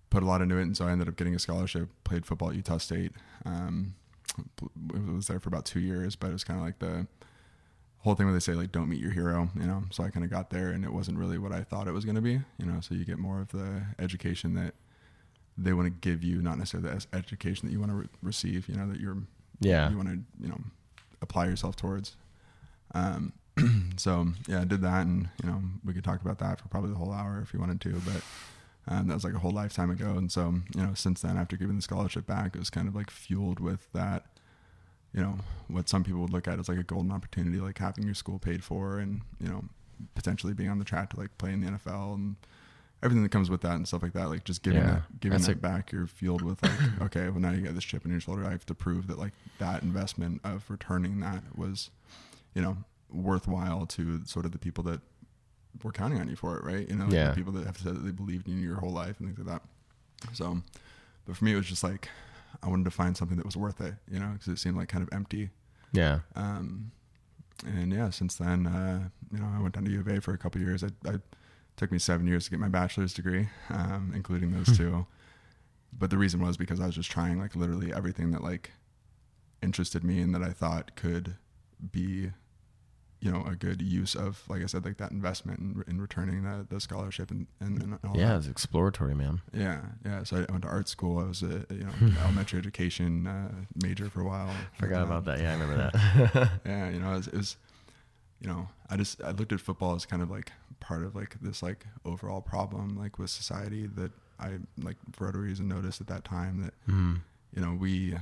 put 0.09 0.21
a 0.21 0.25
lot 0.25 0.41
into 0.41 0.57
it. 0.57 0.63
And 0.63 0.75
so 0.77 0.85
I 0.85 0.91
ended 0.91 1.07
up 1.07 1.15
getting 1.15 1.33
a 1.33 1.39
scholarship. 1.39 1.89
Played 2.03 2.25
football 2.25 2.50
at 2.50 2.55
Utah 2.55 2.77
State. 2.77 3.13
Um, 3.45 3.95
pl- 4.57 4.71
was 5.15 5.27
there 5.27 5.39
for 5.39 5.47
about 5.50 5.65
two 5.65 5.79
years, 5.79 6.15
but 6.15 6.29
it 6.29 6.33
was 6.33 6.44
kind 6.44 6.59
of 6.59 6.65
like 6.65 6.79
the 6.79 7.07
whole 8.00 8.13
thing 8.15 8.25
where 8.27 8.33
they 8.33 8.39
say 8.41 8.53
like 8.53 8.71
don't 8.71 8.89
meet 8.89 9.00
your 9.00 9.11
hero, 9.11 9.50
you 9.55 9.65
know. 9.65 9.83
So 9.91 10.03
I 10.03 10.09
kind 10.09 10.25
of 10.25 10.29
got 10.29 10.50
there, 10.50 10.69
and 10.69 10.83
it 10.83 10.91
wasn't 10.94 11.17
really 11.17 11.38
what 11.38 11.51
I 11.53 11.63
thought 11.63 11.88
it 11.88 11.94
was 11.94 12.03
going 12.05 12.15
to 12.15 12.21
be, 12.21 12.41
you 12.59 12.65
know. 12.65 12.79
So 12.81 12.94
you 12.94 13.05
get 13.05 13.17
more 13.17 13.39
of 13.41 13.47
the 13.50 13.83
education 13.97 14.53
that 14.55 14.75
they 15.57 15.73
want 15.73 15.85
to 15.88 15.91
give 16.09 16.23
you, 16.23 16.41
not 16.41 16.57
necessarily 16.57 16.89
the 16.89 17.05
education 17.17 17.67
that 17.67 17.73
you 17.73 17.79
want 17.79 17.91
to 17.91 17.95
re- 17.97 18.07
receive, 18.21 18.67
you 18.67 18.75
know, 18.75 18.88
that 18.88 19.00
you're 19.00 19.17
Yeah. 19.59 19.89
you 19.89 19.97
want 19.97 20.09
to 20.09 20.19
you 20.41 20.50
know 20.50 20.59
apply 21.21 21.45
yourself 21.45 21.75
towards 21.75 22.15
um 22.95 23.31
so 23.97 24.27
yeah 24.47 24.61
i 24.61 24.65
did 24.65 24.81
that 24.81 25.05
and 25.05 25.29
you 25.41 25.50
know 25.50 25.61
we 25.85 25.94
could 25.94 26.03
talk 26.03 26.21
about 26.21 26.38
that 26.39 26.60
for 26.60 26.67
probably 26.67 26.89
the 26.89 26.98
whole 26.98 27.13
hour 27.13 27.39
if 27.41 27.53
you 27.53 27.60
wanted 27.60 27.79
to 27.79 27.91
but 28.05 28.22
um, 28.88 29.07
that 29.07 29.13
was 29.13 29.24
like 29.24 29.33
a 29.33 29.39
whole 29.39 29.51
lifetime 29.51 29.89
ago 29.89 30.15
and 30.17 30.31
so 30.31 30.53
you 30.75 30.81
know 30.83 30.93
since 30.93 31.22
then 31.22 31.38
after 31.38 31.55
giving 31.55 31.75
the 31.77 31.81
scholarship 31.81 32.25
back 32.27 32.55
it 32.55 32.60
was 32.60 32.69
kind 32.69 32.88
of 32.89 32.95
like 32.95 33.10
fueled 33.10 33.60
with 33.62 33.88
that 33.93 34.25
you 35.13 35.22
know 35.22 35.38
what 35.69 35.88
some 35.88 36.03
people 36.03 36.19
would 36.22 36.31
look 36.33 36.48
at 36.48 36.60
as 36.60 36.67
like 36.67 36.77
a 36.79 36.83
golden 36.83 37.12
opportunity 37.12 37.57
like 37.60 37.77
having 37.77 38.03
your 38.03 38.15
school 38.15 38.38
paid 38.39 38.63
for 38.63 38.98
and 39.00 39.22
you 39.39 39.48
know 39.48 39.63
potentially 40.15 40.53
being 40.53 40.69
on 40.69 40.79
the 40.79 40.86
track 40.86 41.12
to 41.12 41.19
like 41.19 41.38
play 41.38 41.53
in 41.53 41.62
the 41.62 41.72
nfl 41.72 42.15
and 42.15 42.36
everything 43.03 43.22
that 43.24 43.29
comes 43.29 43.50
with 43.50 43.62
that 43.62 43.75
and 43.75 43.88
stuff 43.88 44.01
like 44.01 44.13
that 44.13 44.29
like 44.29 44.43
just 44.45 44.63
giving 44.63 44.79
Yeah. 44.79 44.86
that 44.88 45.19
giving 45.19 45.38
That's 45.38 45.48
that 45.48 45.57
a- 45.57 45.60
back 45.60 45.91
you're 45.91 46.07
fueled 46.07 46.41
with 46.41 46.63
like 46.63 46.72
okay 47.01 47.29
well 47.29 47.39
now 47.41 47.51
you 47.51 47.62
got 47.62 47.75
this 47.75 47.83
chip 47.83 48.05
on 48.05 48.12
your 48.12 48.19
shoulder 48.22 48.45
i 48.45 48.51
have 48.51 48.65
to 48.65 48.74
prove 48.74 49.07
that 49.07 49.19
like 49.19 49.33
that 49.60 49.83
investment 49.83 50.39
of 50.43 50.69
returning 50.69 51.19
that 51.19 51.43
was 51.55 51.89
you 52.55 52.62
know 52.62 52.77
worthwhile 53.12 53.86
to 53.86 54.24
sort 54.25 54.45
of 54.45 54.51
the 54.51 54.57
people 54.57 54.83
that 54.86 55.01
were 55.83 55.91
counting 55.91 56.19
on 56.19 56.27
you 56.29 56.36
for 56.36 56.57
it 56.57 56.63
right 56.63 56.89
you 56.89 56.95
know 56.95 57.05
like 57.05 57.13
Yeah. 57.13 57.29
the 57.29 57.36
people 57.36 57.51
that 57.53 57.65
have 57.65 57.77
said 57.77 57.95
that 57.95 58.05
they 58.05 58.12
believed 58.12 58.48
in 58.48 58.57
you 58.62 58.67
your 58.67 58.77
whole 58.77 58.91
life 58.91 59.19
and 59.19 59.27
things 59.27 59.45
like 59.48 59.60
that 59.62 60.36
so 60.36 60.62
but 61.25 61.36
for 61.36 61.43
me 61.45 61.53
it 61.53 61.55
was 61.57 61.65
just 61.67 61.83
like 61.83 62.10
i 62.62 62.67
wanted 62.67 62.86
to 62.86 62.91
find 62.91 63.17
something 63.17 63.38
that 63.38 63.45
was 63.45 63.57
worth 63.57 63.81
it 63.81 63.95
you 64.10 64.19
know 64.19 64.29
because 64.33 64.48
it 64.48 64.57
seemed 64.60 64.77
like 64.77 64.88
kind 64.88 65.03
of 65.05 65.10
empty 65.13 65.50
Yeah. 65.91 66.19
um, 66.36 66.91
and 67.65 67.93
yeah, 67.93 68.10
since 68.10 68.36
then, 68.36 68.67
uh, 68.67 69.07
you 69.31 69.39
know, 69.39 69.48
I 69.55 69.62
went 69.62 69.75
down 69.75 69.86
to 69.86 69.91
U 69.91 70.01
of 70.01 70.07
A 70.10 70.19
for 70.19 70.33
a 70.33 70.38
couple 70.38 70.60
of 70.60 70.67
years. 70.67 70.83
I, 70.83 70.88
I 71.07 71.13
took 71.77 71.92
me 71.92 72.00
seven 72.00 72.27
years 72.27 72.46
to 72.46 72.51
get 72.51 72.60
my 72.60 72.68
bachelor's 72.70 73.13
degree, 73.13 73.50
um, 73.70 74.12
including 74.15 74.51
those 74.51 74.77
two. 74.77 75.06
But 75.98 76.10
the 76.10 76.18
reason 76.18 76.42
was 76.42 76.58
because 76.58 76.80
I 76.80 76.86
was 76.88 76.96
just 76.96 77.12
trying 77.12 77.39
like 77.39 77.56
literally 77.56 77.94
everything 77.94 78.32
that 78.32 78.44
like 78.44 78.72
interested 79.62 80.03
me 80.03 80.20
and 80.22 80.34
that 80.36 80.42
I 80.44 80.50
thought 80.50 80.96
could 80.96 81.36
be, 81.92 82.32
you 83.22 83.32
know, 83.32 83.44
a 83.46 83.56
good 83.56 83.82
use 83.82 84.15
of, 84.15 84.44
like 84.50 84.62
I 84.62 84.65
said, 84.65 84.84
like 84.86 84.98
that 84.98 85.12
investment 85.12 85.60
in, 85.60 85.84
in 85.88 86.01
returning 86.01 86.44
the, 86.44 86.65
the 86.70 86.80
scholarship 86.82 87.32
and, 87.32 87.48
and, 87.60 87.82
and 87.82 88.00
all 88.03 88.18
Yeah. 88.18 88.30
that. 88.30 88.38
It's 88.39 88.48
exploratory, 88.48 89.15
man. 89.15 89.42
Yeah, 89.53 89.82
yeah. 90.06 90.24
So 90.24 90.38
I 90.48 90.51
went 90.51 90.63
to 90.63 90.68
art 90.70 90.89
school. 90.89 91.20
I 91.20 91.24
was 91.27 91.42
a 91.44 91.65
you 91.70 91.86
know 91.86 91.92
elementary 92.24 92.60
education 92.60 93.25
uh, 93.27 93.51
major 93.84 94.10
for 94.10 94.22
a 94.22 94.25
while. 94.25 94.50
Forgot 94.80 95.03
Um, 95.03 95.12
about 95.12 95.25
that. 95.25 95.39
Yeah, 95.39 95.51
I 95.51 95.53
remember 95.53 95.92
that. 96.34 96.50
yeah, 96.65 96.89
you 96.89 97.00
know, 97.00 97.12
it 97.13 97.18
was, 97.18 97.27
it 97.27 97.38
was, 97.38 97.58
you 98.42 98.48
know, 98.50 98.68
I 98.89 98.98
just 98.98 99.22
I 99.24 99.32
looked 99.32 99.53
at 99.53 99.62
football 99.62 99.96
as 99.96 100.06
kind 100.06 100.22
of 100.22 100.30
like 100.30 100.51
part 100.83 101.03
of 101.03 101.15
like 101.15 101.35
this 101.41 101.63
like 101.63 101.85
overall 102.05 102.41
problem 102.41 102.97
like 102.97 103.17
with 103.17 103.29
society 103.29 103.87
that 103.87 104.11
I 104.39 104.59
like 104.77 104.97
for 105.13 105.27
whatever 105.27 105.43
reason 105.43 105.67
noticed 105.67 106.01
at 106.01 106.07
that 106.07 106.25
time 106.25 106.61
that 106.61 106.73
mm. 106.91 107.21
you 107.55 107.61
know 107.61 107.77
we 107.79 108.15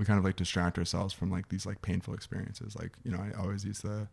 we 0.00 0.06
kind 0.06 0.18
of 0.18 0.24
like 0.24 0.36
distract 0.36 0.78
ourselves 0.78 1.12
from 1.12 1.30
like 1.30 1.48
these 1.50 1.66
like 1.66 1.82
painful 1.82 2.14
experiences. 2.14 2.74
Like 2.74 2.92
you 3.04 3.10
know, 3.10 3.18
I 3.18 3.38
always 3.38 3.64
use 3.64 3.80
the 3.80 4.08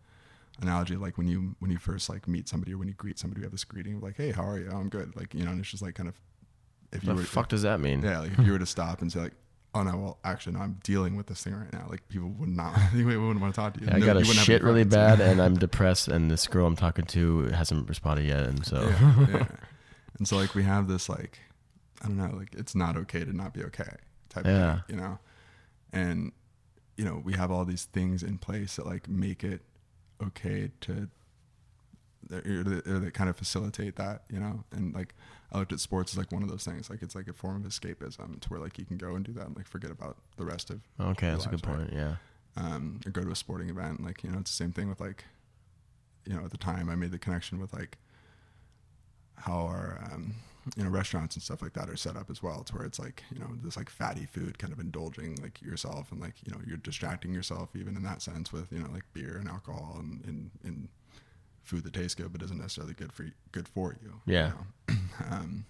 analogy 0.61 0.97
like 0.97 1.17
when 1.17 1.27
you 1.27 1.55
when 1.59 1.71
you 1.71 1.77
first 1.77 2.09
like 2.09 2.27
meet 2.27 2.49
somebody 2.49 2.73
or 2.73 2.77
when 2.77 2.89
you 2.89 2.93
greet 2.95 3.17
somebody, 3.17 3.39
we 3.41 3.45
have 3.45 3.53
this 3.53 3.63
greeting 3.63 3.95
of 3.95 4.03
like, 4.03 4.17
"Hey, 4.17 4.31
how 4.31 4.43
are 4.43 4.59
you? 4.59 4.69
Oh, 4.71 4.77
I'm 4.77 4.89
good." 4.89 5.15
Like 5.15 5.33
you 5.33 5.45
know, 5.45 5.51
and 5.51 5.59
it's 5.59 5.69
just 5.69 5.81
like 5.81 5.95
kind 5.95 6.09
of 6.09 6.15
if 6.91 7.03
you 7.03 7.09
the 7.09 7.15
were 7.15 7.23
fuck 7.23 7.47
does 7.47 7.61
that 7.61 7.79
mean? 7.79 8.01
yeah, 8.01 8.19
like 8.19 8.37
if 8.37 8.45
you 8.45 8.51
were 8.51 8.59
to 8.59 8.65
stop 8.65 9.01
and 9.01 9.11
say 9.11 9.21
like, 9.21 9.33
"Oh 9.73 9.83
no, 9.83 9.97
well 9.97 10.17
actually 10.23 10.53
no, 10.53 10.59
I'm 10.59 10.79
dealing 10.83 11.15
with 11.15 11.27
this 11.27 11.43
thing 11.43 11.53
right 11.55 11.71
now," 11.71 11.87
like 11.89 12.07
people 12.09 12.29
would 12.29 12.49
not, 12.49 12.77
they 12.93 13.03
wouldn't 13.03 13.39
want 13.41 13.53
to 13.53 13.59
talk 13.61 13.73
to 13.75 13.81
you. 13.81 13.87
Yeah, 13.87 13.95
I 13.95 13.99
got 13.99 14.17
a 14.17 14.19
you 14.19 14.27
wouldn't 14.27 14.37
have 14.37 14.45
shit 14.45 14.63
really 14.63 14.83
bad, 14.83 15.19
and 15.19 15.41
I'm 15.41 15.55
depressed, 15.59 16.07
and 16.07 16.29
this 16.31 16.47
girl 16.47 16.65
I'm 16.67 16.75
talking 16.75 17.05
to 17.05 17.43
hasn't 17.49 17.87
responded 17.87 18.25
yet, 18.25 18.43
and 18.47 18.65
so 18.65 18.81
yeah, 18.81 19.25
yeah. 19.29 19.47
And 20.17 20.27
so 20.27 20.35
like 20.37 20.55
we 20.55 20.63
have 20.63 20.87
this 20.87 21.09
like 21.09 21.39
I 22.01 22.07
don't 22.07 22.17
know, 22.17 22.35
like 22.35 22.55
it's 22.55 22.73
not 22.75 22.97
okay 22.97 23.23
to 23.23 23.33
not 23.35 23.53
be 23.53 23.63
okay 23.65 23.95
type 24.29 24.45
Yeah. 24.45 24.79
of 24.79 24.85
thing, 24.87 24.95
you 24.95 25.01
know? 25.01 25.19
And 25.93 26.31
you 26.95 27.05
know, 27.05 27.21
we 27.23 27.33
have 27.33 27.51
all 27.51 27.65
these 27.65 27.85
things 27.85 28.23
in 28.23 28.37
place 28.39 28.77
that 28.77 28.85
like 28.87 29.07
make 29.07 29.43
it 29.43 29.61
okay 30.23 30.71
to 30.81 31.07
or 32.31 32.63
that, 32.63 32.87
or 32.87 32.99
that 32.99 33.13
kind 33.13 33.29
of 33.29 33.37
facilitate 33.37 33.95
that, 33.95 34.23
you 34.29 34.39
know? 34.39 34.63
And 34.71 34.93
like 34.93 35.15
I 35.51 35.59
looked 35.59 35.73
at 35.73 35.79
sports 35.79 36.13
as 36.13 36.17
like 36.17 36.31
one 36.31 36.43
of 36.43 36.49
those 36.49 36.65
things. 36.65 36.89
Like 36.89 37.01
it's 37.01 37.15
like 37.15 37.27
a 37.27 37.33
form 37.33 37.57
of 37.57 37.71
escapism 37.71 38.39
to 38.39 38.49
where 38.49 38.59
like 38.59 38.77
you 38.77 38.85
can 38.85 38.97
go 38.97 39.15
and 39.15 39.25
do 39.25 39.33
that 39.33 39.47
and 39.47 39.55
like 39.55 39.67
forget 39.67 39.91
about 39.91 40.17
the 40.37 40.45
rest 40.45 40.69
of 40.69 40.81
okay, 40.99 41.29
that's 41.29 41.45
a 41.45 41.49
good 41.49 41.65
lives, 41.65 41.79
right? 41.79 41.89
point. 41.89 41.93
Yeah, 41.93 42.15
um, 42.57 42.99
or 43.05 43.11
go 43.11 43.23
to 43.23 43.31
a 43.31 43.35
sporting 43.35 43.69
event. 43.69 44.03
Like, 44.03 44.23
you 44.23 44.31
know, 44.31 44.39
it's 44.39 44.51
the 44.51 44.63
same 44.63 44.71
thing 44.71 44.89
with 44.89 44.99
like, 44.99 45.25
you 46.25 46.35
know, 46.35 46.43
at 46.43 46.51
the 46.51 46.57
time 46.57 46.89
I 46.89 46.95
made 46.95 47.11
the 47.11 47.19
connection 47.19 47.59
with 47.59 47.73
like 47.73 47.97
how 49.35 49.61
our, 49.61 50.09
um, 50.11 50.35
you 50.75 50.83
know, 50.83 50.89
restaurants 50.89 51.35
and 51.35 51.43
stuff 51.43 51.61
like 51.61 51.73
that 51.73 51.89
are 51.89 51.95
set 51.95 52.17
up 52.17 52.29
as 52.29 52.43
well. 52.43 52.63
to 52.63 52.75
where 52.75 52.85
it's 52.85 52.99
like, 52.99 53.23
you 53.31 53.39
know, 53.39 53.47
this 53.63 53.77
like 53.77 53.89
fatty 53.89 54.25
food 54.25 54.57
kind 54.59 54.73
of 54.73 54.79
indulging 54.79 55.35
like 55.41 55.61
yourself 55.61 56.11
and 56.11 56.19
like, 56.19 56.33
you 56.45 56.51
know, 56.51 56.59
you're 56.67 56.77
distracting 56.77 57.33
yourself 57.33 57.69
even 57.75 57.95
in 57.95 58.03
that 58.03 58.21
sense 58.21 58.51
with, 58.51 58.71
you 58.71 58.79
know, 58.79 58.89
like 58.91 59.05
beer 59.13 59.37
and 59.37 59.47
alcohol 59.47 59.95
and, 59.99 60.25
and, 60.25 60.51
and 60.63 60.89
food 61.67 61.83
that 61.83 61.93
tastes 61.93 62.15
good 62.15 62.31
but 62.31 62.41
isn't 62.41 62.57
necessarily 62.59 62.93
good 62.93 63.11
for 63.11 63.23
you, 63.23 63.31
good 63.51 63.67
for 63.67 63.95
you. 64.01 64.13
you 64.25 64.33
Yeah. 64.33 64.51
know? 64.89 64.95
um, 65.29 65.65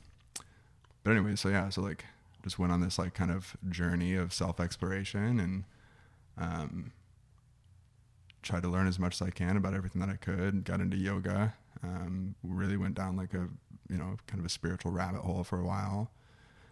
but 1.03 1.11
anyway, 1.11 1.35
so 1.35 1.49
yeah, 1.49 1.69
so 1.69 1.81
like 1.81 2.05
just 2.43 2.59
went 2.59 2.71
on 2.71 2.81
this 2.81 2.97
like 2.99 3.13
kind 3.13 3.31
of 3.31 3.57
journey 3.69 4.13
of 4.15 4.33
self 4.33 4.59
exploration 4.59 5.39
and 5.39 5.63
um, 6.37 6.91
tried 8.43 8.61
to 8.63 8.69
learn 8.69 8.87
as 8.87 8.99
much 8.99 9.15
as 9.15 9.27
I 9.27 9.31
can 9.31 9.57
about 9.57 9.73
everything 9.73 9.99
that 10.01 10.09
I 10.09 10.15
could. 10.17 10.63
Got 10.63 10.79
into 10.81 10.97
yoga. 10.97 11.53
Um, 11.83 12.35
really 12.43 12.77
went 12.77 12.95
down 12.95 13.15
like 13.17 13.33
a 13.33 13.47
you 13.89 13.97
know 13.97 14.17
kind 14.27 14.39
of 14.39 14.45
a 14.45 14.49
spiritual 14.49 14.91
rabbit 14.91 15.21
hole 15.21 15.43
for 15.43 15.59
a 15.59 15.65
while. 15.65 16.11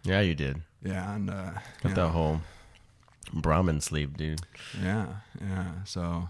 yeah, 0.04 0.20
you 0.20 0.34
did. 0.34 0.62
Yeah, 0.82 1.14
and 1.14 1.30
uh, 1.30 1.50
Got 1.82 1.94
that 1.94 1.96
know, 1.96 2.08
whole 2.08 2.40
Brahmin 3.32 3.80
sleep, 3.80 4.16
dude. 4.16 4.40
yeah, 4.82 5.06
yeah. 5.40 5.72
So 5.84 6.28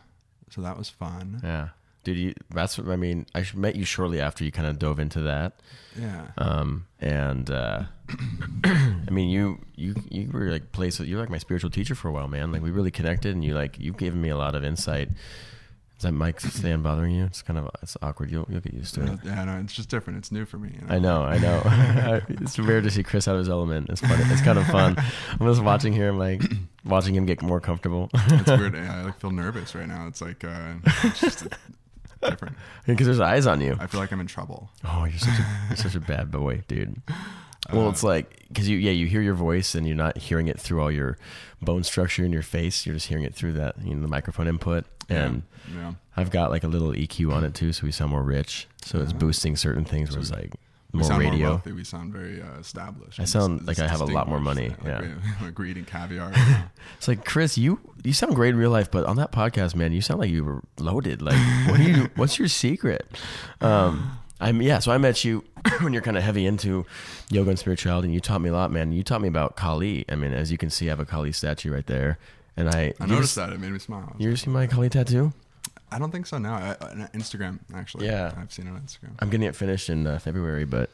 so 0.50 0.62
that 0.62 0.76
was 0.78 0.88
fun. 0.88 1.40
Yeah, 1.42 1.68
dude. 2.06 2.18
You, 2.18 2.34
that's 2.50 2.78
what 2.78 2.88
I 2.88 2.96
mean. 2.96 3.26
I 3.34 3.44
met 3.54 3.74
you 3.74 3.84
shortly 3.84 4.20
after 4.20 4.44
you 4.44 4.52
kind 4.52 4.68
of 4.68 4.78
dove 4.78 5.00
into 5.00 5.22
that. 5.22 5.60
Yeah, 6.00 6.28
Um, 6.38 6.86
and 7.00 7.50
uh, 7.50 7.84
I 8.64 9.08
mean, 9.10 9.28
you 9.28 9.58
you 9.74 9.94
you 10.10 10.30
were 10.30 10.50
like 10.50 10.70
place. 10.72 11.00
You 11.00 11.16
were 11.16 11.22
like 11.22 11.30
my 11.30 11.38
spiritual 11.38 11.70
teacher 11.70 11.94
for 11.94 12.08
a 12.08 12.12
while, 12.12 12.28
man. 12.28 12.52
Like 12.52 12.62
we 12.62 12.70
really 12.70 12.90
connected, 12.90 13.34
and 13.34 13.44
you 13.44 13.54
like 13.54 13.78
you've 13.80 13.96
given 13.96 14.20
me 14.20 14.28
a 14.28 14.36
lot 14.36 14.54
of 14.54 14.62
insight. 14.64 15.08
Is 15.96 16.02
that 16.02 16.12
mic 16.12 16.38
stand 16.40 16.82
bothering 16.82 17.14
you? 17.14 17.24
It's 17.24 17.40
kind 17.40 17.58
of 17.58 17.70
it's 17.82 17.96
awkward. 18.02 18.30
You'll 18.30 18.46
you'll 18.50 18.60
get 18.60 18.74
used 18.74 18.94
to 18.96 19.04
it. 19.04 19.18
yeah. 19.24 19.44
No, 19.44 19.58
it's 19.58 19.72
just 19.72 19.88
different. 19.88 20.18
It's 20.18 20.30
new 20.30 20.44
for 20.44 20.58
me. 20.58 20.72
you 20.74 20.86
I 20.88 20.98
know, 20.98 21.22
I 21.22 21.38
know. 21.38 22.20
it's 22.28 22.58
weird 22.58 22.84
to 22.84 22.90
see 22.90 23.02
Chris 23.02 23.26
out 23.26 23.34
of 23.36 23.38
his 23.38 23.48
element. 23.48 23.88
It's 23.88 24.02
funny. 24.02 24.22
It's 24.26 24.42
kind 24.42 24.58
of 24.58 24.66
fun. 24.66 24.96
I'm 25.40 25.46
just 25.46 25.62
watching 25.62 25.94
here. 25.94 26.10
I'm 26.10 26.18
like 26.18 26.42
watching 26.84 27.14
him 27.14 27.24
get 27.24 27.40
more 27.40 27.60
comfortable 27.60 28.10
It's 28.12 28.46
weird. 28.46 28.74
Yeah, 28.74 28.94
I 29.00 29.02
like 29.04 29.18
feel 29.18 29.30
nervous 29.30 29.74
right 29.74 29.88
now. 29.88 30.06
It's 30.06 30.20
like 30.20 30.44
uh, 30.44 30.74
it's 31.02 31.20
just 31.20 31.46
different. 32.30 32.56
because 32.86 33.06
there's 33.06 33.20
eyes 33.20 33.46
on 33.46 33.60
you. 33.60 33.76
I 33.80 33.86
feel 33.86 34.00
like 34.00 34.12
I'm 34.12 34.20
in 34.20 34.26
trouble. 34.26 34.70
Oh, 34.84 35.04
you're 35.04 35.18
such 35.18 35.38
a 35.38 35.46
you're 35.68 35.76
such 35.76 35.94
a 35.94 36.00
bad 36.00 36.30
boy, 36.30 36.62
dude. 36.68 37.00
Well, 37.72 37.86
Uh, 37.86 37.90
it's 37.90 38.02
like 38.04 38.44
because 38.48 38.68
you 38.68 38.78
yeah 38.78 38.92
you 38.92 39.06
hear 39.06 39.20
your 39.22 39.34
voice 39.34 39.74
and 39.74 39.86
you're 39.86 39.96
not 39.96 40.18
hearing 40.18 40.46
it 40.48 40.60
through 40.60 40.80
all 40.80 40.90
your 40.90 41.18
bone 41.60 41.82
structure 41.82 42.24
in 42.24 42.32
your 42.32 42.42
face. 42.42 42.86
You're 42.86 42.94
just 42.94 43.08
hearing 43.08 43.24
it 43.24 43.34
through 43.34 43.54
that 43.54 43.74
you 43.82 43.94
know 43.94 44.02
the 44.02 44.08
microphone 44.08 44.46
input. 44.46 44.84
And 45.08 45.42
yeah. 45.74 45.92
I've 46.16 46.30
got 46.30 46.50
like 46.50 46.64
a 46.64 46.68
little 46.68 46.90
EQ 46.92 47.32
on 47.32 47.44
it 47.44 47.54
too, 47.54 47.72
so 47.72 47.84
we 47.86 47.92
sound 47.92 48.10
more 48.10 48.22
rich. 48.22 48.66
So 48.84 48.98
it's 49.00 49.10
Uh-huh. 49.10 49.18
boosting 49.18 49.56
certain 49.56 49.84
things. 49.84 50.10
Where 50.10 50.20
it's 50.20 50.30
like 50.32 50.52
We 50.96 51.00
more 51.02 51.08
sound 51.08 51.20
radio. 51.22 51.38
more 51.38 51.48
wealthy. 51.50 51.72
We 51.72 51.84
sound 51.84 52.12
very 52.12 52.42
uh, 52.42 52.58
established. 52.58 53.20
I 53.20 53.24
sound 53.24 53.66
like 53.66 53.78
I 53.78 53.86
have 53.88 54.00
a 54.00 54.04
lot 54.06 54.28
more 54.28 54.40
money, 54.40 54.70
Like, 54.70 54.84
yeah. 54.84 55.14
like 55.42 55.58
we're 55.58 55.66
eating 55.66 55.84
caviar. 55.84 56.30
right. 56.30 56.64
It's 56.98 57.08
like 57.08 57.24
Chris, 57.24 57.56
you 57.58 57.78
you 58.04 58.12
sound 58.12 58.34
great 58.34 58.50
in 58.50 58.56
real 58.56 58.70
life, 58.70 58.90
but 58.90 59.04
on 59.06 59.16
that 59.16 59.32
podcast, 59.32 59.74
man, 59.74 59.92
you 59.92 60.00
sound 60.00 60.20
like 60.20 60.30
you 60.30 60.44
were 60.44 60.62
loaded. 60.78 61.22
Like, 61.22 61.36
what 61.68 61.78
are 61.80 61.82
you? 61.82 62.08
What's 62.16 62.38
your 62.38 62.48
secret? 62.48 63.06
Um, 63.60 64.18
I'm 64.40 64.60
yeah. 64.62 64.78
So 64.80 64.92
I 64.92 64.98
met 64.98 65.24
you 65.24 65.44
when 65.80 65.92
you're 65.92 66.02
kind 66.02 66.16
of 66.16 66.22
heavy 66.22 66.46
into 66.46 66.84
yoga 67.30 67.50
and 67.50 67.58
spirituality, 67.58 68.06
and 68.08 68.14
you 68.14 68.20
taught 68.20 68.40
me 68.40 68.48
a 68.50 68.52
lot, 68.52 68.70
man. 68.72 68.92
You 68.92 69.02
taught 69.02 69.20
me 69.22 69.28
about 69.28 69.56
Kali. 69.56 70.04
I 70.08 70.14
mean, 70.14 70.32
as 70.32 70.50
you 70.52 70.58
can 70.58 70.70
see, 70.70 70.86
I 70.86 70.90
have 70.90 71.00
a 71.00 71.04
Kali 71.06 71.32
statue 71.32 71.72
right 71.72 71.86
there, 71.86 72.18
and 72.56 72.68
I. 72.68 72.92
I 73.00 73.06
noticed 73.06 73.36
ever- 73.38 73.48
that. 73.50 73.56
It 73.56 73.60
made 73.60 73.72
me 73.72 73.78
smile. 73.78 74.14
You 74.18 74.28
ever 74.28 74.36
seen 74.36 74.52
my 74.52 74.66
Kali 74.66 74.88
tattoo? 74.88 75.32
I 75.96 75.98
don't 75.98 76.10
think 76.10 76.26
so 76.26 76.36
now. 76.36 76.54
I, 76.56 76.68
on 76.90 77.08
Instagram, 77.14 77.60
actually. 77.74 78.04
Yeah. 78.06 78.34
I've 78.36 78.52
seen 78.52 78.66
it 78.66 78.70
on 78.70 78.80
Instagram. 78.80 79.14
I'm 79.20 79.30
getting 79.30 79.46
it 79.46 79.56
finished 79.56 79.88
in 79.88 80.06
uh, 80.06 80.18
February, 80.18 80.66
but 80.66 80.90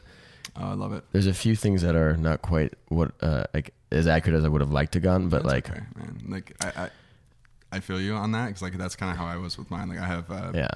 Oh, 0.55 0.69
I 0.69 0.73
love 0.75 0.93
it. 0.93 1.03
there's 1.11 1.27
a 1.27 1.33
few 1.33 1.57
things 1.57 1.81
that 1.81 1.95
are 1.95 2.15
not 2.15 2.41
quite 2.41 2.73
what 2.87 3.11
uh, 3.21 3.43
like 3.53 3.73
as 3.91 4.07
accurate 4.07 4.37
as 4.37 4.45
I 4.45 4.47
would 4.47 4.61
have 4.61 4.71
liked 4.71 4.93
to 4.93 5.01
gone. 5.01 5.27
But 5.27 5.43
That's 5.43 5.53
like, 5.53 5.69
okay, 5.69 5.81
man. 5.97 6.21
Like 6.29 6.55
I, 6.63 6.83
I, 6.85 6.89
I 7.73 7.79
feel 7.81 7.99
you 7.99 8.13
on 8.13 8.31
that 8.31 8.47
because 8.47 8.61
like 8.61 8.77
that's 8.77 8.95
kind 8.95 9.11
of 9.11 9.17
how 9.17 9.25
I 9.25 9.35
was 9.35 9.57
with 9.57 9.69
mine. 9.69 9.89
Like 9.89 9.99
I 9.99 10.05
have 10.05 10.31
uh, 10.31 10.51
yeah, 10.53 10.69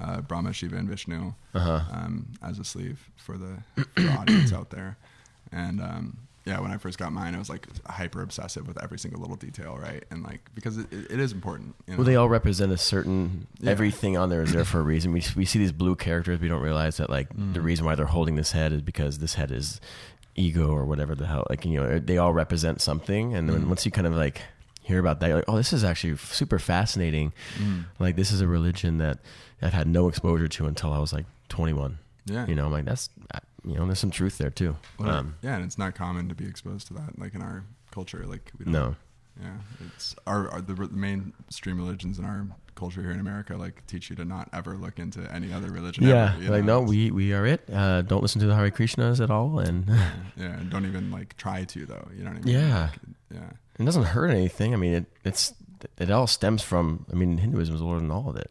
uh, 0.00 0.20
Brahma, 0.20 0.52
Shiva, 0.52 0.76
and 0.76 0.86
Vishnu 0.88 1.32
uh 1.54 1.58
huh. 1.58 1.80
um, 1.92 2.26
as 2.42 2.58
a 2.58 2.64
sleeve 2.64 3.08
for 3.16 3.38
the, 3.38 3.56
for 3.94 4.00
the 4.02 4.12
audience 4.12 4.52
out 4.52 4.68
there. 4.68 4.98
And 5.50 5.80
um, 5.80 6.18
yeah, 6.44 6.58
when 6.60 6.70
I 6.72 6.76
first 6.78 6.98
got 6.98 7.12
mine, 7.12 7.34
I 7.34 7.38
was 7.38 7.48
like 7.48 7.66
hyper 7.86 8.20
obsessive 8.22 8.66
with 8.66 8.82
every 8.82 8.98
single 8.98 9.20
little 9.20 9.36
detail, 9.36 9.76
right? 9.78 10.04
And 10.10 10.22
like 10.24 10.40
because 10.54 10.76
it, 10.78 10.86
it 10.92 11.20
is 11.20 11.32
important. 11.32 11.74
You 11.86 11.92
know? 11.92 11.98
Well, 11.98 12.06
they 12.06 12.16
all 12.16 12.28
represent 12.28 12.72
a 12.72 12.76
certain. 12.78 13.46
Yeah. 13.60 13.70
Everything 13.70 14.16
on 14.16 14.28
there 14.28 14.42
is 14.42 14.52
there 14.52 14.64
for 14.64 14.80
a 14.80 14.82
reason. 14.82 15.12
We 15.12 15.22
we 15.36 15.44
see 15.44 15.58
these 15.58 15.72
blue 15.72 15.94
characters. 15.96 16.40
We 16.40 16.48
don't 16.48 16.62
realize 16.62 16.96
that 16.96 17.08
like 17.10 17.28
the 17.30 17.60
Mm. 17.60 17.64
reason 17.64 17.84
why 17.86 17.94
they're 17.94 18.06
holding 18.06 18.34
this 18.36 18.52
head 18.52 18.72
is 18.72 18.82
because 18.82 19.18
this 19.20 19.34
head 19.34 19.50
is 19.52 19.80
ego 20.34 20.68
or 20.70 20.84
whatever 20.84 21.14
the 21.14 21.26
hell. 21.26 21.46
Like 21.50 21.64
you 21.64 21.78
know, 21.80 21.98
they 21.98 22.18
all 22.18 22.32
represent 22.32 22.80
something. 22.80 23.34
And 23.34 23.48
then 23.48 23.62
Mm. 23.64 23.68
once 23.68 23.84
you 23.84 23.92
kind 23.92 24.06
of 24.06 24.14
like 24.14 24.40
hear 24.82 24.98
about 24.98 25.20
that, 25.20 25.28
you're 25.28 25.36
like, 25.36 25.44
oh, 25.48 25.56
this 25.56 25.72
is 25.72 25.84
actually 25.84 26.16
super 26.16 26.58
fascinating. 26.58 27.32
Mm. 27.58 27.84
Like 28.00 28.16
this 28.16 28.32
is 28.32 28.40
a 28.40 28.48
religion 28.48 28.98
that 28.98 29.18
I've 29.60 29.72
had 29.74 29.86
no 29.86 30.08
exposure 30.08 30.48
to 30.48 30.66
until 30.66 30.92
I 30.92 30.98
was 30.98 31.12
like 31.12 31.26
21. 31.50 31.98
Yeah. 32.26 32.46
You 32.48 32.54
know, 32.56 32.66
I'm 32.66 32.72
like 32.72 32.84
that's 32.84 33.10
uh, 33.32 33.38
you 33.64 33.74
know, 33.76 33.86
there's 33.86 33.98
some 33.98 34.10
truth 34.10 34.38
there 34.38 34.50
too. 34.50 34.76
Well, 34.98 35.10
Um, 35.10 35.34
yeah, 35.42 35.56
and 35.56 35.64
it's 35.64 35.78
not 35.78 35.94
common 35.94 36.28
to 36.28 36.34
be 36.34 36.46
exposed 36.46 36.86
to 36.88 36.94
that, 36.94 37.18
like 37.18 37.34
in 37.34 37.42
our 37.42 37.64
culture. 37.90 38.24
Like 38.26 38.50
we 38.58 38.64
don't. 38.64 38.72
no. 38.72 38.96
Yeah, 39.40 39.56
it's 39.86 40.14
our, 40.26 40.50
our 40.50 40.60
the, 40.60 40.74
the 40.74 40.88
mainstream 40.88 41.78
religions 41.78 42.18
in 42.18 42.24
our 42.26 42.46
culture 42.74 43.00
here 43.00 43.12
in 43.12 43.18
America 43.20 43.56
like 43.56 43.86
teach 43.86 44.10
you 44.10 44.16
to 44.16 44.24
not 44.26 44.48
ever 44.52 44.76
look 44.76 44.98
into 44.98 45.20
any 45.32 45.52
other 45.54 45.70
religion. 45.70 46.04
Yeah, 46.06 46.34
ever, 46.36 46.50
like 46.50 46.64
know? 46.64 46.80
no, 46.80 46.86
we 46.86 47.10
we 47.10 47.32
are 47.32 47.46
it. 47.46 47.62
Uh, 47.72 48.02
don't 48.02 48.20
listen 48.20 48.40
to 48.42 48.46
the 48.46 48.54
Hare 48.54 48.70
Krishnas 48.70 49.22
at 49.22 49.30
all, 49.30 49.58
and 49.58 49.86
Yeah, 50.36 50.58
and 50.58 50.68
don't 50.70 50.84
even 50.84 51.10
like 51.10 51.34
try 51.38 51.64
to 51.64 51.86
though. 51.86 52.08
You 52.14 52.24
know 52.24 52.30
what 52.30 52.42
I 52.42 52.42
mean? 52.42 52.54
Yeah. 52.54 52.82
Like, 52.90 53.00
yeah. 53.32 53.50
it 53.78 53.84
doesn't 53.84 54.02
hurt 54.04 54.28
anything. 54.28 54.74
I 54.74 54.76
mean, 54.76 54.92
it 54.92 55.06
it's 55.24 55.54
it 55.98 56.10
all 56.10 56.26
stems 56.26 56.62
from. 56.62 57.06
I 57.10 57.14
mean, 57.14 57.38
Hinduism 57.38 57.74
is 57.74 57.80
older 57.80 58.00
than 58.00 58.10
all 58.10 58.28
of 58.28 58.36
it. 58.36 58.50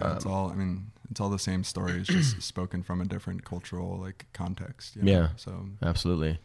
Yeah, 0.00 0.16
it's 0.16 0.26
Um, 0.26 0.32
all. 0.32 0.50
I 0.50 0.54
mean, 0.54 0.90
it's 1.10 1.20
all 1.20 1.30
the 1.30 1.38
same 1.38 1.64
stories, 1.64 2.06
just 2.06 2.42
spoken 2.42 2.82
from 2.82 3.00
a 3.00 3.04
different 3.04 3.44
cultural 3.44 3.98
like 3.98 4.26
context. 4.32 4.96
You 4.96 5.02
know? 5.02 5.12
Yeah. 5.12 5.28
So 5.36 5.66
Absolutely. 5.82 6.38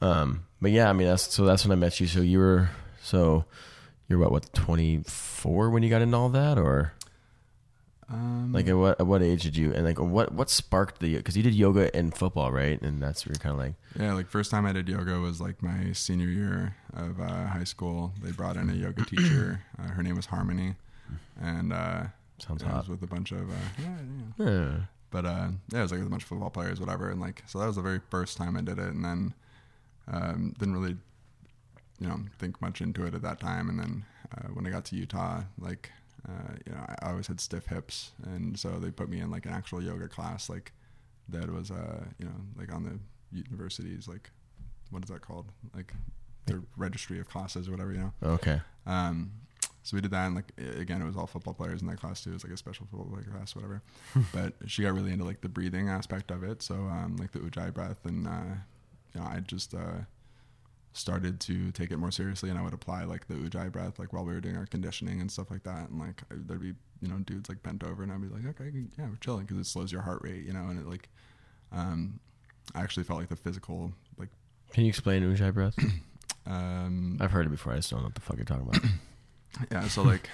Um, 0.00 0.46
but 0.60 0.70
yeah, 0.70 0.88
I 0.88 0.92
mean, 0.92 1.08
that's 1.08 1.32
so 1.32 1.44
that's 1.44 1.64
when 1.64 1.72
I 1.72 1.76
met 1.76 2.00
you. 2.00 2.06
So 2.06 2.20
you 2.20 2.38
were 2.38 2.70
so 3.02 3.44
you're 4.08 4.18
what 4.18 4.32
what 4.32 4.52
24 4.54 5.70
when 5.70 5.82
you 5.82 5.90
got 5.90 6.02
into 6.02 6.16
all 6.16 6.28
that, 6.30 6.58
or 6.58 6.92
um, 8.12 8.52
like 8.52 8.66
at 8.66 8.76
what 8.76 9.00
at 9.00 9.06
what 9.06 9.22
age 9.22 9.42
did 9.42 9.56
you 9.56 9.72
and 9.72 9.84
like 9.84 10.00
what 10.00 10.32
what 10.32 10.50
sparked 10.50 11.00
the 11.00 11.16
because 11.16 11.36
you 11.36 11.42
did 11.42 11.54
yoga 11.54 11.94
and 11.94 12.14
football, 12.14 12.50
right? 12.50 12.80
And 12.82 13.02
that's 13.02 13.24
where 13.24 13.32
you're 13.32 13.38
kind 13.38 13.52
of 13.52 13.58
like 13.58 13.74
yeah, 13.98 14.14
like 14.14 14.28
first 14.28 14.50
time 14.50 14.66
I 14.66 14.72
did 14.72 14.88
yoga 14.88 15.18
was 15.20 15.40
like 15.40 15.62
my 15.62 15.92
senior 15.92 16.26
year 16.26 16.76
of 16.94 17.20
uh, 17.20 17.46
high 17.46 17.64
school. 17.64 18.12
They 18.22 18.32
brought 18.32 18.56
in 18.56 18.68
a 18.68 18.74
yoga 18.74 19.04
teacher. 19.04 19.62
Uh, 19.80 19.88
her 19.92 20.02
name 20.02 20.14
was 20.14 20.26
Harmony, 20.26 20.74
and 21.40 21.72
uh, 21.72 22.02
sounds 22.42 22.62
I 22.62 22.66
was 22.66 22.86
hot. 22.86 22.88
with 22.88 23.02
a 23.02 23.06
bunch 23.06 23.32
of 23.32 23.50
uh, 23.50 23.54
yeah, 23.78 23.96
yeah. 24.38 24.46
Yeah. 24.46 24.76
But 25.10 25.26
uh, 25.26 25.48
yeah, 25.72 25.80
it 25.80 25.82
was 25.82 25.90
like 25.90 26.00
with 26.00 26.06
a 26.06 26.10
bunch 26.10 26.22
of 26.22 26.28
football 26.28 26.50
players, 26.50 26.80
whatever, 26.80 27.10
and 27.10 27.20
like 27.20 27.42
so 27.46 27.58
that 27.58 27.66
was 27.66 27.76
the 27.76 27.82
very 27.82 28.00
first 28.10 28.36
time 28.36 28.56
I 28.56 28.60
did 28.60 28.78
it, 28.78 28.88
and 28.88 29.04
then 29.04 29.34
um, 30.08 30.54
didn't 30.58 30.74
really, 30.74 30.96
you 31.98 32.08
know, 32.08 32.20
think 32.38 32.60
much 32.62 32.80
into 32.80 33.04
it 33.04 33.14
at 33.14 33.22
that 33.22 33.40
time. 33.40 33.68
And 33.68 33.78
then 33.78 34.04
uh, 34.36 34.48
when 34.48 34.66
I 34.66 34.70
got 34.70 34.84
to 34.86 34.96
Utah, 34.96 35.42
like 35.58 35.90
uh, 36.28 36.54
you 36.66 36.72
know, 36.72 36.84
I 37.02 37.10
always 37.10 37.26
had 37.26 37.40
stiff 37.40 37.66
hips, 37.66 38.12
and 38.24 38.58
so 38.58 38.70
they 38.78 38.90
put 38.90 39.08
me 39.08 39.20
in 39.20 39.30
like 39.30 39.46
an 39.46 39.52
actual 39.52 39.82
yoga 39.82 40.08
class, 40.08 40.48
like 40.48 40.72
that 41.28 41.50
was 41.50 41.70
uh, 41.70 42.04
you 42.18 42.26
know, 42.26 42.34
like 42.56 42.72
on 42.72 42.84
the 42.84 42.98
universities, 43.36 44.06
like 44.06 44.30
what 44.90 45.02
is 45.02 45.10
that 45.10 45.22
called, 45.22 45.46
like 45.74 45.92
their 46.46 46.62
registry 46.76 47.18
of 47.20 47.28
classes 47.28 47.68
or 47.68 47.72
whatever, 47.72 47.92
you 47.92 47.98
know. 47.98 48.12
Okay. 48.22 48.60
Um, 48.86 49.32
so 49.82 49.96
we 49.96 50.00
did 50.00 50.10
that, 50.10 50.26
and 50.26 50.34
like 50.36 50.52
again, 50.78 51.00
it 51.02 51.06
was 51.06 51.16
all 51.16 51.26
football 51.26 51.54
players 51.54 51.80
in 51.82 51.88
that 51.88 51.98
class 52.00 52.22
too. 52.22 52.30
It 52.30 52.34
was 52.34 52.44
like 52.44 52.52
a 52.52 52.56
special 52.56 52.86
football 52.90 53.08
player 53.10 53.24
class, 53.34 53.54
whatever. 53.56 53.82
but 54.32 54.54
she 54.66 54.82
got 54.82 54.94
really 54.94 55.12
into 55.12 55.24
like 55.24 55.40
the 55.40 55.48
breathing 55.48 55.88
aspect 55.88 56.30
of 56.30 56.42
it, 56.44 56.62
so 56.62 56.74
um, 56.74 57.16
like 57.18 57.32
the 57.32 57.38
ujjayi 57.40 57.72
breath, 57.72 58.04
and 58.04 58.26
uh, 58.28 58.54
you 59.14 59.20
know, 59.20 59.26
I 59.26 59.40
just 59.40 59.74
uh, 59.74 60.02
started 60.92 61.40
to 61.40 61.70
take 61.72 61.90
it 61.92 61.96
more 61.98 62.10
seriously, 62.10 62.50
and 62.50 62.58
I 62.58 62.62
would 62.62 62.74
apply 62.74 63.04
like 63.04 63.26
the 63.28 63.34
ujjayi 63.34 63.70
breath, 63.72 63.98
like 63.98 64.12
while 64.12 64.24
we 64.24 64.34
were 64.34 64.40
doing 64.40 64.56
our 64.56 64.66
conditioning 64.66 65.20
and 65.20 65.30
stuff 65.30 65.50
like 65.50 65.62
that, 65.64 65.88
and 65.90 65.98
like 65.98 66.22
I- 66.30 66.34
there'd 66.46 66.60
be 66.60 66.74
you 67.00 67.08
know 67.08 67.16
dudes 67.18 67.48
like 67.48 67.62
bent 67.62 67.82
over, 67.84 68.02
and 68.02 68.12
I'd 68.12 68.20
be 68.20 68.28
like, 68.28 68.46
okay, 68.60 68.70
yeah, 68.98 69.06
we're 69.08 69.16
chilling 69.16 69.46
because 69.46 69.58
it 69.58 69.66
slows 69.70 69.90
your 69.92 70.02
heart 70.02 70.20
rate, 70.22 70.44
you 70.44 70.52
know, 70.52 70.66
and 70.68 70.78
it 70.78 70.86
like, 70.86 71.08
um, 71.72 72.20
I 72.74 72.82
actually 72.82 73.04
felt 73.04 73.18
like 73.20 73.28
the 73.30 73.36
physical 73.36 73.92
like. 74.18 74.28
Can 74.72 74.84
you 74.84 74.88
explain 74.90 75.22
Ujjayi 75.22 75.54
breath? 75.54 75.74
Um, 76.46 77.18
I've 77.20 77.30
heard 77.30 77.46
it 77.46 77.50
before. 77.50 77.74
I 77.74 77.76
just 77.76 77.90
don't 77.90 78.00
know 78.00 78.06
what 78.06 78.14
the 78.14 78.20
fuck 78.22 78.36
you're 78.36 78.44
talking 78.46 78.66
about. 78.68 78.80
Yeah, 79.70 79.88
so 79.88 80.02
like 80.02 80.28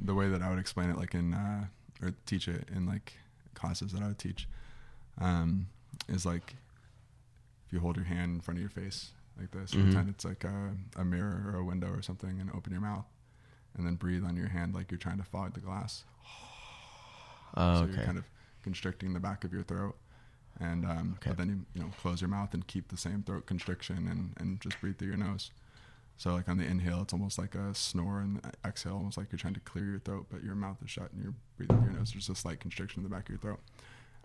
the 0.00 0.14
way 0.14 0.28
that 0.28 0.42
I 0.42 0.50
would 0.50 0.58
explain 0.58 0.90
it, 0.90 0.96
like 0.96 1.14
in 1.14 1.34
uh, 1.34 1.66
or 2.02 2.12
teach 2.26 2.48
it 2.48 2.68
in 2.74 2.86
like 2.86 3.14
classes 3.54 3.92
that 3.92 4.02
I 4.02 4.08
would 4.08 4.18
teach, 4.18 4.48
um, 5.20 5.68
is 6.08 6.26
like 6.26 6.56
if 7.66 7.72
you 7.72 7.80
hold 7.80 7.96
your 7.96 8.04
hand 8.04 8.34
in 8.36 8.40
front 8.40 8.58
of 8.58 8.62
your 8.62 8.70
face 8.70 9.10
like 9.38 9.50
this, 9.50 9.72
Mhm. 9.72 9.82
pretend 9.84 10.08
it's 10.08 10.24
like 10.24 10.44
a, 10.44 10.74
a 10.96 11.04
mirror 11.04 11.42
or 11.52 11.56
a 11.58 11.64
window 11.64 11.88
or 11.92 12.02
something, 12.02 12.40
and 12.40 12.50
open 12.52 12.72
your 12.72 12.80
mouth, 12.82 13.06
and 13.76 13.86
then 13.86 13.94
breathe 13.96 14.24
on 14.24 14.36
your 14.36 14.48
hand 14.48 14.74
like 14.74 14.90
you're 14.90 14.98
trying 14.98 15.18
to 15.18 15.24
fog 15.24 15.54
the 15.54 15.60
glass. 15.60 16.04
Oh, 17.56 17.76
so 17.76 17.82
okay. 17.84 17.92
you're 17.94 18.04
kind 18.04 18.18
of 18.18 18.24
constricting 18.62 19.12
the 19.14 19.20
back 19.20 19.44
of 19.44 19.52
your 19.52 19.62
throat, 19.62 19.96
and 20.60 20.84
um, 20.84 21.14
Okay. 21.16 21.30
but 21.30 21.38
then 21.38 21.48
you 21.48 21.66
you 21.74 21.80
know 21.86 21.92
close 22.00 22.20
your 22.20 22.28
mouth 22.28 22.52
and 22.54 22.66
keep 22.66 22.88
the 22.88 22.96
same 22.96 23.22
throat 23.22 23.46
constriction 23.46 24.06
and 24.08 24.32
and 24.38 24.60
just 24.60 24.80
breathe 24.80 24.98
through 24.98 25.08
your 25.08 25.16
nose. 25.16 25.50
So 26.18 26.32
like 26.32 26.48
on 26.48 26.56
the 26.56 26.64
inhale, 26.64 27.02
it's 27.02 27.12
almost 27.12 27.38
like 27.38 27.54
a 27.54 27.74
snore, 27.74 28.20
and 28.20 28.36
the 28.42 28.50
exhale, 28.66 28.94
almost 28.94 29.18
like 29.18 29.28
you're 29.30 29.38
trying 29.38 29.54
to 29.54 29.60
clear 29.60 29.84
your 29.84 29.98
throat, 29.98 30.26
but 30.30 30.42
your 30.42 30.54
mouth 30.54 30.78
is 30.82 30.90
shut 30.90 31.12
and 31.12 31.22
you're 31.22 31.34
breathing 31.56 31.76
through 31.82 31.90
your 31.90 31.98
nose. 31.98 32.12
There's 32.12 32.28
a 32.30 32.34
slight 32.34 32.58
constriction 32.60 33.00
in 33.00 33.04
the 33.04 33.14
back 33.14 33.24
of 33.24 33.30
your 33.30 33.38
throat. 33.38 33.60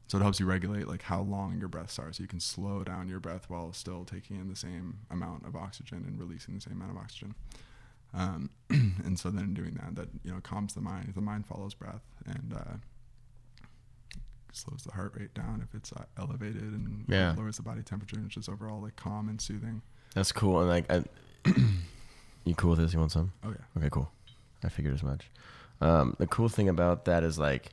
So 0.08 0.18
it 0.18 0.22
helps 0.22 0.40
you 0.40 0.46
regulate 0.46 0.88
like 0.88 1.04
how 1.04 1.22
long 1.22 1.58
your 1.60 1.68
breaths 1.70 1.98
are, 2.00 2.12
so 2.14 2.22
you 2.24 2.28
can 2.28 2.40
slow 2.40 2.84
down 2.84 3.08
your 3.08 3.20
breath 3.20 3.50
while 3.50 3.72
still 3.74 4.04
taking 4.06 4.38
in 4.38 4.50
the 4.50 4.56
same 4.56 5.00
amount 5.10 5.46
of 5.46 5.56
oxygen 5.56 6.04
and 6.08 6.20
releasing 6.20 6.56
the 6.56 6.62
same 6.62 6.74
amount 6.74 6.92
of 6.92 6.98
oxygen. 6.98 7.36
Um, 8.14 8.50
and 8.70 9.18
so 9.20 9.30
then 9.30 9.54
doing 9.54 9.74
that, 9.82 9.96
that 9.96 10.10
you 10.24 10.32
know 10.34 10.40
calms 10.42 10.74
the 10.74 10.82
mind. 10.82 11.12
The 11.16 11.22
mind 11.22 11.46
follows 11.46 11.74
breath 11.74 12.02
and 12.26 12.54
uh, 12.54 12.76
slows 14.54 14.84
the 14.84 14.92
heart 14.92 15.14
rate 15.18 15.34
down 15.34 15.62
if 15.68 15.74
it's 15.76 15.92
uh, 15.94 16.04
elevated 16.18 16.62
and 16.62 17.06
Yeah. 17.08 17.34
lowers 17.38 17.58
the 17.58 17.64
body 17.64 17.84
temperature. 17.84 18.18
And 18.18 18.26
it's 18.26 18.36
just 18.36 18.50
overall 18.50 18.82
like 18.82 18.96
calm 18.98 19.30
and 19.30 19.40
soothing. 19.40 19.82
That's 20.14 20.32
cool. 20.34 20.60
And 20.60 20.68
like, 20.70 20.92
I, 20.92 21.04
you 21.46 22.56
cool 22.56 22.72
with 22.72 22.80
this? 22.80 22.94
You 22.94 23.00
want 23.00 23.12
some? 23.12 23.32
Oh 23.44 23.50
yeah. 23.50 23.78
Okay, 23.78 23.90
cool. 23.92 24.10
I 24.64 24.70
figured 24.70 24.94
as 24.94 25.04
much. 25.04 25.30
Um, 25.80 26.16
the 26.20 26.28
cool 26.28 26.50
thing 26.50 26.70
about 26.70 27.06
that 27.06 27.24
is 27.24 27.40
like 27.40 27.70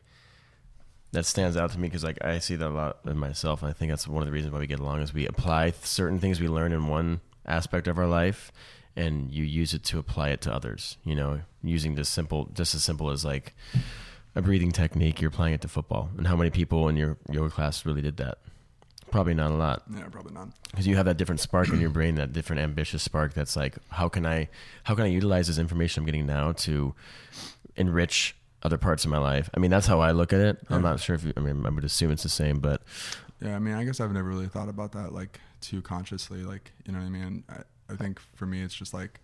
that 1.12 1.26
stands 1.26 1.56
out 1.56 1.70
to 1.72 1.78
me 1.78 1.88
because 1.88 2.04
like 2.04 2.22
I 2.22 2.38
see 2.38 2.56
that 2.56 2.68
a 2.68 2.70
lot 2.70 2.98
in 3.06 3.18
myself. 3.18 3.62
And 3.62 3.70
I 3.70 3.72
think 3.72 3.90
that's 3.90 4.06
one 4.08 4.22
of 4.22 4.26
the 4.26 4.32
reasons 4.32 4.52
why 4.52 4.60
we 4.60 4.66
get 4.66 4.80
along 4.80 5.00
is 5.00 5.12
we 5.12 5.26
apply 5.26 5.70
th- 5.70 5.84
certain 5.84 6.18
things 6.18 6.40
we 6.40 6.48
learn 6.48 6.72
in 6.72 6.86
one 6.86 7.20
aspect 7.46 7.88
of 7.88 7.98
our 7.98 8.06
life, 8.06 8.52
and 8.96 9.30
you 9.30 9.44
use 9.44 9.74
it 9.74 9.84
to 9.84 9.98
apply 9.98 10.30
it 10.30 10.40
to 10.42 10.52
others. 10.52 10.96
You 11.04 11.14
know, 11.14 11.40
using 11.62 11.96
just 11.96 12.12
simple, 12.12 12.46
just 12.54 12.74
as 12.74 12.84
simple 12.84 13.10
as 13.10 13.24
like 13.24 13.54
a 14.34 14.42
breathing 14.42 14.72
technique. 14.72 15.20
You're 15.20 15.30
applying 15.30 15.54
it 15.54 15.60
to 15.62 15.68
football, 15.68 16.10
and 16.16 16.26
how 16.26 16.36
many 16.36 16.50
people 16.50 16.88
in 16.88 16.96
your 16.96 17.16
yoga 17.30 17.50
class 17.50 17.84
really 17.86 18.02
did 18.02 18.16
that? 18.18 18.38
Probably 19.10 19.34
not 19.34 19.50
a 19.50 19.54
lot 19.54 19.82
Yeah, 19.94 20.08
probably 20.10 20.32
not. 20.34 20.48
because 20.70 20.86
you 20.86 20.96
have 20.96 21.06
that 21.06 21.16
different 21.16 21.40
spark 21.40 21.68
in 21.70 21.80
your 21.80 21.90
brain, 21.90 22.16
that 22.16 22.32
different 22.32 22.60
ambitious 22.62 23.02
spark. 23.02 23.34
That's 23.34 23.56
like, 23.56 23.76
how 23.90 24.08
can 24.08 24.26
I, 24.26 24.48
how 24.84 24.94
can 24.94 25.04
I 25.04 25.08
utilize 25.08 25.46
this 25.46 25.58
information 25.58 26.02
I'm 26.02 26.06
getting 26.06 26.26
now 26.26 26.52
to 26.52 26.94
enrich 27.76 28.36
other 28.62 28.78
parts 28.78 29.04
of 29.04 29.10
my 29.10 29.18
life? 29.18 29.48
I 29.54 29.60
mean, 29.60 29.70
that's 29.70 29.86
how 29.86 30.00
I 30.00 30.10
look 30.12 30.32
at 30.32 30.40
it. 30.40 30.58
I'm 30.70 30.82
not 30.82 31.00
sure 31.00 31.14
if 31.16 31.24
you, 31.24 31.32
I 31.36 31.40
mean, 31.40 31.64
I 31.64 31.70
would 31.70 31.84
assume 31.84 32.10
it's 32.10 32.22
the 32.22 32.28
same, 32.28 32.60
but 32.60 32.82
Yeah, 33.40 33.56
I 33.56 33.58
mean, 33.58 33.74
I 33.74 33.84
guess 33.84 34.00
I've 34.00 34.12
never 34.12 34.28
really 34.28 34.48
thought 34.48 34.68
about 34.68 34.92
that 34.92 35.12
like 35.12 35.40
too 35.60 35.80
consciously. 35.82 36.42
Like, 36.42 36.72
you 36.84 36.92
know 36.92 36.98
what 36.98 37.06
I 37.06 37.10
mean? 37.10 37.44
I, 37.48 37.62
I 37.92 37.96
think 37.96 38.20
for 38.34 38.46
me, 38.46 38.62
it's 38.62 38.74
just 38.74 38.92
like 38.92 39.20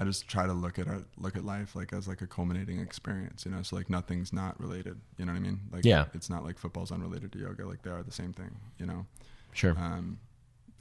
I 0.00 0.04
just 0.04 0.26
try 0.26 0.46
to 0.46 0.52
look 0.54 0.78
at 0.78 0.86
it, 0.86 1.04
look 1.18 1.36
at 1.36 1.44
life 1.44 1.76
like 1.76 1.92
as 1.92 2.08
like 2.08 2.22
a 2.22 2.26
culminating 2.26 2.80
experience. 2.80 3.44
You 3.44 3.50
know, 3.52 3.62
so 3.62 3.76
like 3.76 3.90
nothing's 3.90 4.32
not 4.32 4.58
related. 4.58 4.98
You 5.18 5.26
know 5.26 5.32
what 5.32 5.38
I 5.38 5.42
mean? 5.42 5.60
Like, 5.70 5.84
Yeah. 5.84 6.06
it's 6.14 6.30
not 6.30 6.42
like 6.42 6.58
football's 6.58 6.90
unrelated 6.90 7.30
to 7.32 7.38
yoga. 7.38 7.66
Like 7.66 7.82
they 7.82 7.90
are 7.90 8.02
the 8.02 8.10
same 8.12 8.32
thing. 8.32 8.50
You 8.78 8.86
know, 8.86 9.06
sure. 9.52 9.76
um, 9.78 10.18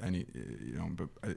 any 0.01 0.25
you 0.35 0.77
know, 0.77 0.87
but 0.91 1.09
I, 1.23 1.35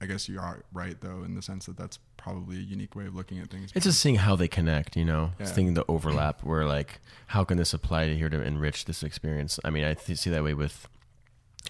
I- 0.00 0.06
guess 0.06 0.28
you 0.28 0.38
are 0.38 0.62
right 0.72 1.00
though 1.00 1.22
in 1.24 1.34
the 1.36 1.42
sense 1.42 1.64
that 1.66 1.76
that's 1.78 1.98
probably 2.18 2.56
a 2.56 2.60
unique 2.60 2.94
way 2.94 3.06
of 3.06 3.14
looking 3.14 3.38
at 3.38 3.50
things. 3.50 3.70
It's 3.74 3.84
just 3.86 4.00
seeing 4.00 4.16
how 4.16 4.34
they 4.36 4.48
connect, 4.48 4.96
you 4.96 5.04
know, 5.04 5.32
It's 5.38 5.50
Yeah. 5.50 5.54
seeing 5.56 5.74
the 5.74 5.84
overlap 5.88 6.42
where 6.44 6.66
like, 6.66 7.00
how 7.28 7.44
can 7.44 7.56
this 7.56 7.72
apply 7.72 8.08
to 8.08 8.16
here 8.16 8.28
to 8.28 8.42
enrich 8.42 8.84
this 8.84 9.02
experience? 9.02 9.58
I 9.64 9.70
mean, 9.70 9.84
I 9.84 9.94
th- 9.94 10.18
see 10.18 10.28
that 10.30 10.42
way 10.44 10.54
with 10.54 10.86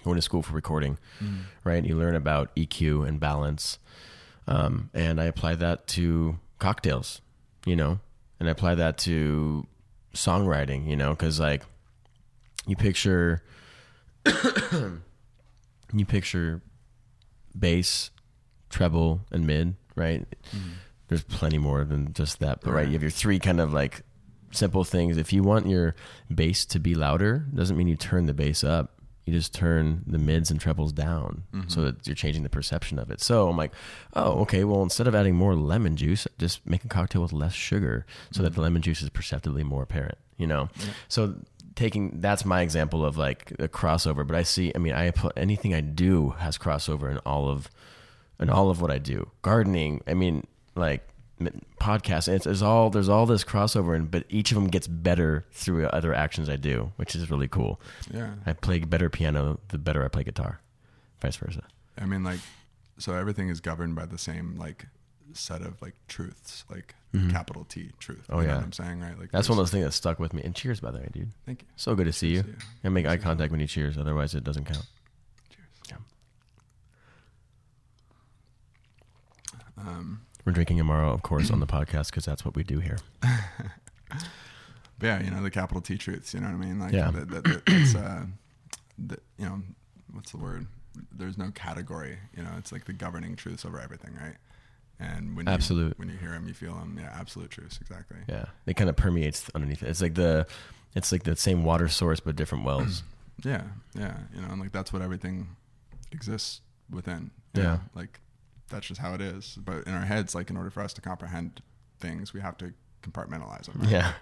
going 0.03 0.15
to 0.17 0.21
school 0.21 0.41
for 0.43 0.53
recording. 0.53 0.97
Mm. 1.23 1.43
right? 1.63 1.85
You 1.85 1.95
learn 1.95 2.15
about 2.15 2.53
EQ 2.55 3.07
and 3.07 3.19
balance. 3.19 3.79
Um, 4.47 4.89
and 4.93 5.19
I 5.19 5.25
apply 5.25 5.55
that 5.55 5.87
to 5.87 6.39
cocktails, 6.59 7.21
you 7.65 7.75
know, 7.75 7.99
and 8.39 8.47
I 8.47 8.51
apply 8.51 8.75
that 8.75 8.97
to 8.99 9.67
songwriting, 10.13 10.87
you 10.87 10.95
know, 10.95 11.09
because 11.11 11.39
like 11.39 11.63
you 12.65 12.75
picture, 12.75 13.43
you 15.93 16.05
picture 16.05 16.61
bass, 17.57 18.11
treble, 18.69 19.21
and 19.31 19.45
mid, 19.47 19.75
right? 19.95 20.25
There's 21.07 21.23
plenty 21.23 21.57
more 21.57 21.83
than 21.83 22.13
just 22.13 22.39
that, 22.39 22.61
but 22.61 22.71
right, 22.71 22.75
Right. 22.81 22.87
you 22.87 22.93
have 22.93 23.01
your 23.01 23.11
three 23.11 23.39
kind 23.39 23.59
of 23.59 23.73
like 23.73 24.01
simple 24.51 24.83
things. 24.83 25.17
If 25.17 25.31
you 25.33 25.43
want 25.43 25.67
your 25.67 25.95
bass 26.33 26.65
to 26.67 26.79
be 26.79 26.95
louder, 26.95 27.45
doesn't 27.53 27.77
mean 27.77 27.87
you 27.87 27.95
turn 27.95 28.25
the 28.25 28.33
bass 28.33 28.63
up. 28.63 28.96
You 29.27 29.33
just 29.33 29.53
turn 29.53 30.03
the 30.07 30.17
mids 30.17 30.49
and 30.49 30.59
trebles 30.59 30.93
down, 30.93 31.43
mm-hmm. 31.53 31.67
so 31.67 31.81
that 31.81 32.07
you're 32.07 32.15
changing 32.15 32.43
the 32.43 32.49
perception 32.49 32.97
of 32.97 33.11
it. 33.11 33.19
So 33.19 33.49
I'm 33.49 33.57
like, 33.57 33.73
oh, 34.13 34.39
okay. 34.43 34.63
Well, 34.63 34.81
instead 34.81 35.05
of 35.05 35.13
adding 35.13 35.35
more 35.35 35.53
lemon 35.53 35.97
juice, 35.97 36.27
just 36.39 36.65
make 36.65 36.85
a 36.85 36.87
cocktail 36.87 37.21
with 37.21 37.33
less 37.33 37.53
sugar, 37.53 38.05
so 38.31 38.41
that 38.41 38.49
mm-hmm. 38.49 38.55
the 38.55 38.61
lemon 38.61 38.81
juice 38.81 39.01
is 39.01 39.09
perceptibly 39.09 39.65
more 39.65 39.83
apparent. 39.83 40.17
You 40.37 40.47
know, 40.47 40.69
so 41.09 41.35
taking 41.75 42.21
that's 42.21 42.45
my 42.45 42.61
example 42.61 43.03
of 43.03 43.17
like 43.17 43.51
a 43.59 43.67
crossover. 43.67 44.25
But 44.25 44.37
I 44.37 44.43
see, 44.43 44.71
I 44.73 44.77
mean, 44.77 44.93
I 44.93 45.11
put 45.11 45.33
anything 45.35 45.73
I 45.73 45.81
do 45.81 46.29
has 46.39 46.57
crossover 46.57 47.11
in 47.11 47.17
all 47.19 47.49
of 47.49 47.69
in 48.39 48.49
all 48.49 48.69
of 48.69 48.81
what 48.81 48.91
I 48.91 48.97
do. 48.97 49.29
Gardening, 49.41 50.01
I 50.07 50.13
mean, 50.13 50.47
like 50.75 51.07
m- 51.39 51.61
podcasts. 51.79 52.27
It's, 52.27 52.45
there's 52.45 52.61
all 52.61 52.89
there's 52.89 53.09
all 53.09 53.25
this 53.25 53.43
crossover, 53.43 53.95
and 53.95 54.09
but 54.09 54.25
each 54.29 54.51
of 54.51 54.55
them 54.55 54.67
gets 54.67 54.87
better 54.87 55.45
through 55.51 55.87
other 55.87 56.13
actions 56.13 56.49
I 56.49 56.55
do, 56.55 56.91
which 56.95 57.15
is 57.15 57.29
really 57.29 57.47
cool. 57.47 57.79
Yeah. 58.13 58.33
I 58.45 58.53
play 58.53 58.79
better 58.79 59.09
piano 59.09 59.59
the 59.69 59.77
better 59.77 60.03
I 60.03 60.07
play 60.07 60.23
guitar, 60.23 60.59
vice 61.21 61.35
versa. 61.37 61.63
I 61.99 62.05
mean, 62.05 62.23
like, 62.23 62.39
so 62.97 63.13
everything 63.13 63.49
is 63.49 63.59
governed 63.59 63.95
by 63.95 64.05
the 64.05 64.17
same 64.17 64.55
like 64.57 64.87
set 65.33 65.61
of 65.61 65.81
like 65.81 65.95
truths, 66.07 66.63
like 66.69 66.95
capital 67.31 67.65
T 67.65 67.89
truth. 67.99 68.19
Mm-hmm. 68.23 68.35
Oh, 68.35 68.41
you 68.41 68.47
know 68.47 68.53
yeah. 68.53 68.57
what 68.57 68.65
I'm 68.65 68.73
saying, 68.73 68.99
right? 69.01 69.19
Like 69.19 69.31
That's 69.31 69.49
one 69.49 69.57
of 69.57 69.63
those 69.63 69.71
things 69.71 69.85
that 69.85 69.91
stuck 69.91 70.19
with 70.19 70.33
me. 70.33 70.43
And 70.43 70.53
cheers, 70.53 70.79
by 70.79 70.91
the 70.91 70.99
way, 70.99 71.09
dude. 71.11 71.29
Thank 71.45 71.63
you. 71.63 71.67
So 71.75 71.95
good 71.95 72.05
to 72.05 72.13
see 72.13 72.29
you. 72.29 72.41
See 72.41 72.49
you. 72.49 72.55
And 72.83 72.93
make 72.93 73.07
eye 73.07 73.17
contact 73.17 73.51
when 73.51 73.59
you 73.59 73.67
cheers, 73.67 73.97
otherwise 73.97 74.35
it 74.35 74.43
doesn't 74.43 74.65
count. 74.65 74.85
Cheers. 75.49 75.99
Um, 79.79 80.21
We're 80.47 80.53
drinking 80.53 80.77
Amaro, 80.77 81.13
of 81.13 81.23
course, 81.23 81.51
on 81.51 81.59
the 81.59 81.67
podcast 81.67 82.05
because 82.05 82.23
that's 82.23 82.45
what 82.45 82.55
we 82.55 82.63
do 82.63 82.79
here. 82.79 82.95
yeah, 85.01 85.21
you 85.21 85.29
know 85.29 85.43
the 85.43 85.51
capital 85.51 85.81
T 85.81 85.97
truths. 85.97 86.33
You 86.33 86.39
know 86.39 86.47
what 86.47 86.53
I 86.53 86.57
mean? 86.65 86.79
Like, 86.79 86.93
Yeah. 86.93 87.11
that, 87.11 87.29
that, 87.29 87.43
that, 87.43 87.61
it's, 87.67 87.95
uh, 87.95 88.27
the, 88.97 89.17
you 89.37 89.45
know, 89.45 89.61
what's 90.13 90.31
the 90.31 90.37
word? 90.37 90.67
There's 91.11 91.37
no 91.37 91.51
category. 91.51 92.17
You 92.33 92.43
know, 92.43 92.51
it's 92.57 92.71
like 92.71 92.85
the 92.85 92.93
governing 92.93 93.35
truths 93.35 93.65
over 93.65 93.77
everything, 93.77 94.15
right? 94.15 94.37
And 95.01 95.35
when 95.35 95.49
Absolute. 95.49 95.89
you, 95.89 95.93
when 95.97 96.07
you 96.07 96.15
hear 96.15 96.31
them, 96.31 96.47
you 96.47 96.53
feel 96.53 96.75
them. 96.75 96.97
Yeah, 96.97 97.13
absolute 97.19 97.49
truths, 97.49 97.77
exactly. 97.81 98.19
Yeah, 98.29 98.45
it 98.65 98.77
kind 98.77 98.89
of 98.89 98.95
permeates 98.95 99.49
underneath 99.53 99.83
it. 99.83 99.89
It's 99.89 100.01
like 100.01 100.13
the, 100.13 100.47
it's 100.95 101.11
like 101.11 101.23
the 101.23 101.35
same 101.35 101.65
water 101.65 101.89
source 101.89 102.21
but 102.21 102.37
different 102.37 102.63
wells. 102.63 103.03
Yeah, 103.43 103.63
yeah, 103.93 104.17
you 104.33 104.41
know, 104.41 104.47
and 104.47 104.61
like 104.61 104.71
that's 104.71 104.91
what 104.93 105.01
everything 105.03 105.49
exists 106.13 106.61
within. 106.89 107.31
Yeah. 107.53 107.63
know? 107.63 107.79
like 107.93 108.19
that's 108.69 108.87
just 108.87 109.01
how 109.01 109.13
it 109.13 109.21
is. 109.21 109.57
But 109.63 109.85
in 109.85 109.93
our 109.93 110.05
heads, 110.05 110.35
like 110.35 110.49
in 110.49 110.57
order 110.57 110.69
for 110.69 110.81
us 110.81 110.93
to 110.93 111.01
comprehend 111.01 111.61
things, 111.99 112.33
we 112.33 112.41
have 112.41 112.57
to 112.57 112.73
compartmentalize 113.03 113.65
them. 113.65 113.81
right? 113.81 113.89
yeah, 113.89 114.13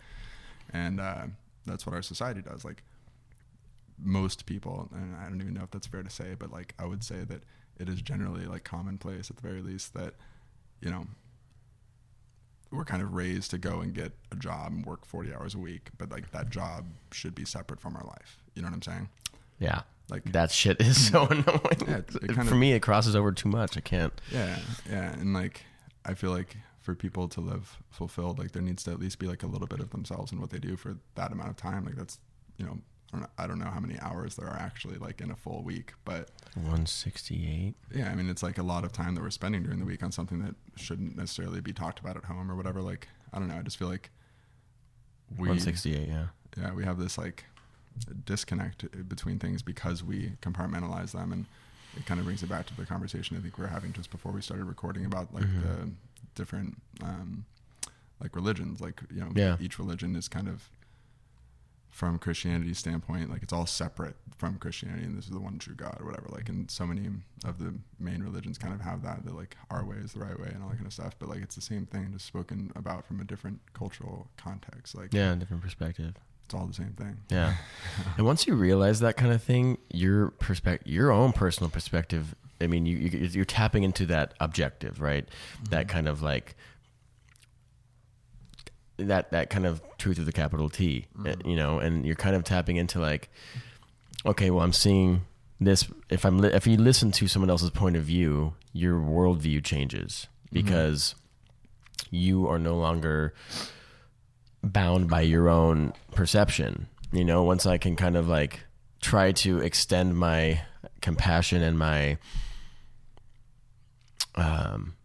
and 0.73 0.99
uh, 0.99 1.25
that's 1.65 1.85
what 1.85 1.95
our 1.95 2.01
society 2.01 2.41
does. 2.41 2.65
Like 2.65 2.83
most 3.97 4.45
people, 4.45 4.89
and 4.93 5.15
I 5.15 5.29
don't 5.29 5.41
even 5.41 5.53
know 5.53 5.63
if 5.63 5.71
that's 5.71 5.87
fair 5.87 6.03
to 6.03 6.09
say, 6.09 6.35
but 6.37 6.51
like 6.51 6.73
I 6.79 6.85
would 6.85 7.03
say 7.03 7.23
that 7.23 7.43
it 7.77 7.89
is 7.89 8.01
generally 8.01 8.45
like 8.45 8.63
commonplace 8.63 9.29
at 9.29 9.37
the 9.37 9.41
very 9.41 9.61
least 9.61 9.93
that 9.93 10.13
you 10.81 10.89
know 10.89 11.05
we're 12.71 12.85
kind 12.85 13.01
of 13.01 13.13
raised 13.13 13.51
to 13.51 13.57
go 13.57 13.79
and 13.79 13.93
get 13.93 14.11
a 14.31 14.35
job 14.35 14.71
and 14.73 14.85
work 14.85 15.05
40 15.05 15.33
hours 15.33 15.55
a 15.55 15.57
week 15.57 15.89
but 15.97 16.11
like 16.11 16.31
that 16.31 16.49
job 16.49 16.85
should 17.11 17.33
be 17.35 17.45
separate 17.45 17.79
from 17.79 17.95
our 17.95 18.03
life 18.03 18.37
you 18.53 18.61
know 18.61 18.67
what 18.67 18.73
i'm 18.73 18.81
saying 18.81 19.09
yeah. 19.59 19.81
Like 20.09 20.31
that 20.33 20.51
shit 20.51 20.79
is 20.81 21.07
so 21.11 21.25
annoying. 21.27 21.81
Yeah, 21.87 21.97
it- 21.97 22.15
it 22.15 22.33
For 22.33 22.41
of- 22.41 22.53
me, 22.53 22.73
it 22.73 22.81
crosses 22.81 23.15
over 23.15 23.31
too 23.31 23.49
much. 23.49 23.77
I 23.77 23.81
can't. 23.81 24.13
Yeah, 24.31 24.57
yeah, 24.89 25.13
and 25.13 25.33
like 25.33 25.63
I 26.05 26.13
feel 26.13 26.31
like 26.31 26.57
for 26.81 26.93
people 26.93 27.27
to 27.29 27.41
live 27.41 27.77
fulfilled, 27.89 28.37
like 28.37 28.51
there 28.51 28.61
needs 28.61 28.83
to 28.83 28.91
at 28.91 28.99
least 28.99 29.17
be 29.19 29.25
like 29.27 29.41
a 29.43 29.47
little 29.47 29.67
bit 29.67 29.79
of 29.79 29.89
themselves 29.89 30.31
in 30.31 30.39
what 30.39 30.51
they 30.51 30.59
do 30.59 30.75
for 30.77 30.97
that 31.15 31.31
amount 31.31 31.49
of 31.49 31.55
time. 31.57 31.85
Like 31.85 31.95
that's 31.95 32.19
you 32.57 32.65
know 32.65 32.77
I 33.13 33.17
don't 33.17 33.21
know, 33.21 33.27
I 33.39 33.47
don't 33.47 33.59
know 33.59 33.65
how 33.71 33.79
many 33.79 33.97
hours 33.99 34.35
there 34.35 34.47
are 34.47 34.57
actually 34.57 34.97
like 34.97 35.21
in 35.21 35.31
a 35.31 35.35
full 35.35 35.63
week, 35.63 35.93
but 36.05 36.29
168. 36.55 37.73
yeah, 37.95 38.09
I 38.11 38.15
mean 38.15 38.29
it's 38.29 38.43
like 38.43 38.57
a 38.59 38.63
lot 38.63 38.83
of 38.83 38.91
time 38.91 39.15
that 39.15 39.21
we're 39.21 39.29
spending 39.31 39.63
during 39.63 39.79
the 39.79 39.85
week 39.85 40.03
on 40.03 40.11
something 40.11 40.39
that 40.43 40.55
shouldn't 40.75 41.15
necessarily 41.17 41.61
be 41.61 41.73
talked 41.73 41.99
about 41.99 42.17
at 42.17 42.25
home 42.25 42.51
or 42.51 42.55
whatever. 42.55 42.81
Like 42.81 43.07
I 43.33 43.39
don't 43.39 43.47
know, 43.47 43.55
I 43.57 43.61
just 43.63 43.77
feel 43.77 43.87
like 43.87 44.11
we 45.31 45.47
168, 45.47 46.07
yeah. 46.07 46.25
yeah 46.57 46.73
we 46.73 46.83
have 46.85 46.99
this 46.99 47.17
like 47.17 47.45
disconnect 48.25 48.85
between 49.09 49.39
things 49.39 49.61
because 49.61 50.03
we 50.03 50.33
compartmentalize 50.41 51.11
them 51.11 51.31
and 51.31 51.45
it 51.95 52.05
kind 52.05 52.19
of 52.19 52.25
brings 52.25 52.43
it 52.43 52.47
back 52.49 52.65
to 52.67 52.75
the 52.75 52.85
conversation 52.85 53.37
i 53.37 53.39
think 53.39 53.57
we 53.57 53.61
were 53.63 53.69
having 53.69 53.93
just 53.93 54.09
before 54.11 54.31
we 54.31 54.41
started 54.41 54.65
recording 54.65 55.05
about 55.05 55.33
like 55.33 55.45
Mhm. 55.45 55.61
the 55.61 55.91
different 56.35 56.81
um 57.01 57.45
like 58.19 58.35
religions 58.35 58.81
like 58.81 59.01
you 59.13 59.21
know 59.21 59.31
Yeah. 59.35 59.55
each 59.59 59.79
religion 59.79 60.15
is 60.15 60.27
kind 60.27 60.47
of 60.49 60.69
from 61.89 62.19
christianity's 62.19 62.77
standpoint 62.77 63.29
like 63.29 63.41
it's 63.41 63.53
all 63.53 63.65
separate 63.65 64.17
from 64.37 64.57
christianity 64.57 65.05
and 65.05 65.17
this 65.17 65.25
is 65.25 65.31
the 65.31 65.39
one 65.39 65.57
true 65.57 65.75
god 65.75 65.95
or 66.01 66.05
whatever 66.05 66.27
like 66.29 66.49
and 66.49 66.69
so 66.69 66.85
many 66.85 67.07
of 67.45 67.57
the 67.57 67.73
main 67.99 68.21
religions 68.21 68.57
kind 68.57 68.73
of 68.73 68.81
have 68.81 69.01
that 69.01 69.23
that 69.23 69.33
like 69.33 69.55
our 69.69 69.85
way 69.85 69.95
is 69.95 70.11
the 70.11 70.19
right 70.19 70.37
way 70.37 70.49
and 70.53 70.61
all 70.61 70.67
that 70.69 70.75
kind 70.75 70.87
of 70.87 70.91
stuff 70.93 71.15
but 71.17 71.29
like 71.29 71.41
it's 71.41 71.55
the 71.55 71.61
same 71.61 71.85
thing 71.85 72.09
just 72.11 72.25
spoken 72.25 72.69
about 72.75 73.05
from 73.05 73.21
a 73.21 73.23
different 73.23 73.59
cultural 73.73 74.27
context 74.35 74.93
like 74.97 75.13
Yeah, 75.13 75.31
a 75.31 75.35
different 75.37 75.63
perspective. 75.63 76.15
It's 76.45 76.53
all 76.53 76.67
the 76.67 76.73
same 76.73 76.93
thing 76.93 77.17
Yeah. 77.29 77.55
and 78.17 78.25
once 78.25 78.47
you 78.47 78.53
realize 78.55 78.99
that 78.99 79.17
kind 79.17 79.33
of 79.33 79.41
thing, 79.41 79.77
your 79.91 80.29
perspective, 80.31 80.91
your 80.91 81.11
own 81.11 81.33
personal 81.33 81.69
perspective, 81.69 82.35
I 82.61 82.67
mean, 82.67 82.85
you, 82.85 82.97
you 82.97 83.27
you're 83.27 83.45
tapping 83.45 83.83
into 83.83 84.05
that 84.07 84.33
objective, 84.39 85.01
right? 85.01 85.27
That 85.69 85.87
mm-hmm. 85.87 85.93
kind 85.93 86.07
of 86.07 86.21
like 86.21 86.55
that 88.97 89.31
that 89.31 89.49
kind 89.49 89.65
of 89.65 89.81
truth 89.97 90.17
with 90.17 90.25
the 90.25 90.31
capital 90.31 90.69
T, 90.69 91.07
uh, 91.25 91.35
you 91.43 91.55
know, 91.55 91.79
and 91.79 92.05
you're 92.05 92.15
kind 92.15 92.35
of 92.35 92.43
tapping 92.43 92.77
into 92.77 92.99
like, 92.99 93.29
okay, 94.25 94.51
well, 94.51 94.63
I'm 94.63 94.73
seeing 94.73 95.25
this. 95.59 95.87
If 96.09 96.25
I'm 96.25 96.37
li- 96.37 96.53
if 96.53 96.65
you 96.67 96.77
listen 96.77 97.11
to 97.13 97.27
someone 97.27 97.49
else's 97.49 97.71
point 97.71 97.97
of 97.97 98.03
view, 98.03 98.53
your 98.71 98.99
worldview 98.99 99.63
changes 99.63 100.27
mm-hmm. 100.45 100.65
because 100.65 101.15
you 102.11 102.47
are 102.47 102.59
no 102.59 102.77
longer 102.77 103.33
bound 104.65 105.09
by 105.09 105.21
your 105.21 105.49
own 105.49 105.93
perception. 106.13 106.87
You 107.11 107.23
know, 107.23 107.43
once 107.43 107.65
I 107.65 107.77
can 107.77 107.95
kind 107.95 108.17
of 108.17 108.27
like 108.27 108.61
try 109.01 109.31
to 109.31 109.59
extend 109.59 110.17
my 110.17 110.61
compassion 111.01 111.61
and 111.61 111.77
my 111.77 112.17
um 114.33 114.95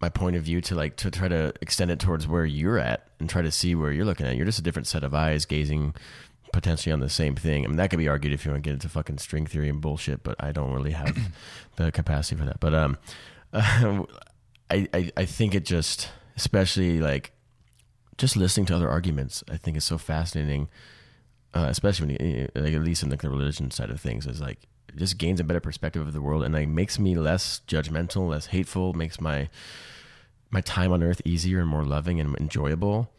my 0.00 0.08
point 0.08 0.36
of 0.36 0.42
view 0.42 0.60
to 0.60 0.74
like 0.74 0.96
to 0.96 1.10
try 1.10 1.28
to 1.28 1.52
extend 1.60 1.90
it 1.90 2.00
towards 2.00 2.26
where 2.26 2.44
you're 2.44 2.78
at 2.78 3.08
and 3.18 3.30
try 3.30 3.40
to 3.40 3.50
see 3.50 3.74
where 3.74 3.92
you're 3.92 4.04
looking 4.04 4.26
at. 4.26 4.36
You're 4.36 4.44
just 4.44 4.58
a 4.58 4.62
different 4.62 4.86
set 4.86 5.04
of 5.04 5.14
eyes 5.14 5.46
gazing 5.46 5.94
potentially 6.52 6.92
on 6.92 7.00
the 7.00 7.08
same 7.08 7.34
thing. 7.34 7.64
I 7.64 7.68
mean, 7.68 7.76
that 7.76 7.90
could 7.90 7.98
be 7.98 8.08
argued 8.08 8.32
if 8.32 8.44
you 8.44 8.50
want 8.50 8.62
to 8.62 8.68
get 8.68 8.74
into 8.74 8.88
fucking 8.88 9.18
string 9.18 9.46
theory 9.46 9.68
and 9.68 9.80
bullshit, 9.80 10.22
but 10.22 10.36
I 10.42 10.52
don't 10.52 10.72
really 10.72 10.92
have 10.92 11.16
the 11.76 11.92
capacity 11.92 12.36
for 12.36 12.44
that. 12.44 12.60
But 12.60 12.74
um, 12.74 12.98
I, 13.52 14.06
I 14.92 15.10
I 15.16 15.24
think 15.24 15.54
it 15.54 15.64
just, 15.64 16.10
especially 16.36 17.00
like 17.00 17.32
just 18.18 18.36
listening 18.36 18.66
to 18.66 18.76
other 18.76 18.88
arguments, 18.88 19.42
I 19.50 19.56
think 19.56 19.76
is 19.76 19.84
so 19.84 19.98
fascinating. 19.98 20.68
Uh, 21.54 21.66
especially 21.70 22.06
when 22.06 22.26
you, 22.28 22.48
like 22.54 22.74
at 22.74 22.82
least 22.82 23.02
in 23.02 23.08
the 23.08 23.16
religion 23.16 23.70
side 23.70 23.88
of 23.90 24.00
things, 24.00 24.26
is 24.26 24.40
like 24.40 24.58
it 24.88 24.96
just 24.96 25.16
gains 25.16 25.40
a 25.40 25.44
better 25.44 25.60
perspective 25.60 26.06
of 26.06 26.12
the 26.12 26.20
world 26.20 26.42
and 26.42 26.52
like 26.54 26.68
makes 26.68 26.98
me 26.98 27.14
less 27.14 27.62
judgmental, 27.66 28.28
less 28.28 28.46
hateful, 28.46 28.92
makes 28.92 29.20
my 29.20 29.48
my 30.50 30.60
time 30.60 30.92
on 30.92 31.02
earth 31.02 31.22
easier 31.24 31.60
and 31.60 31.68
more 31.68 31.84
loving 31.84 32.20
and 32.20 32.36
enjoyable. 32.36 33.10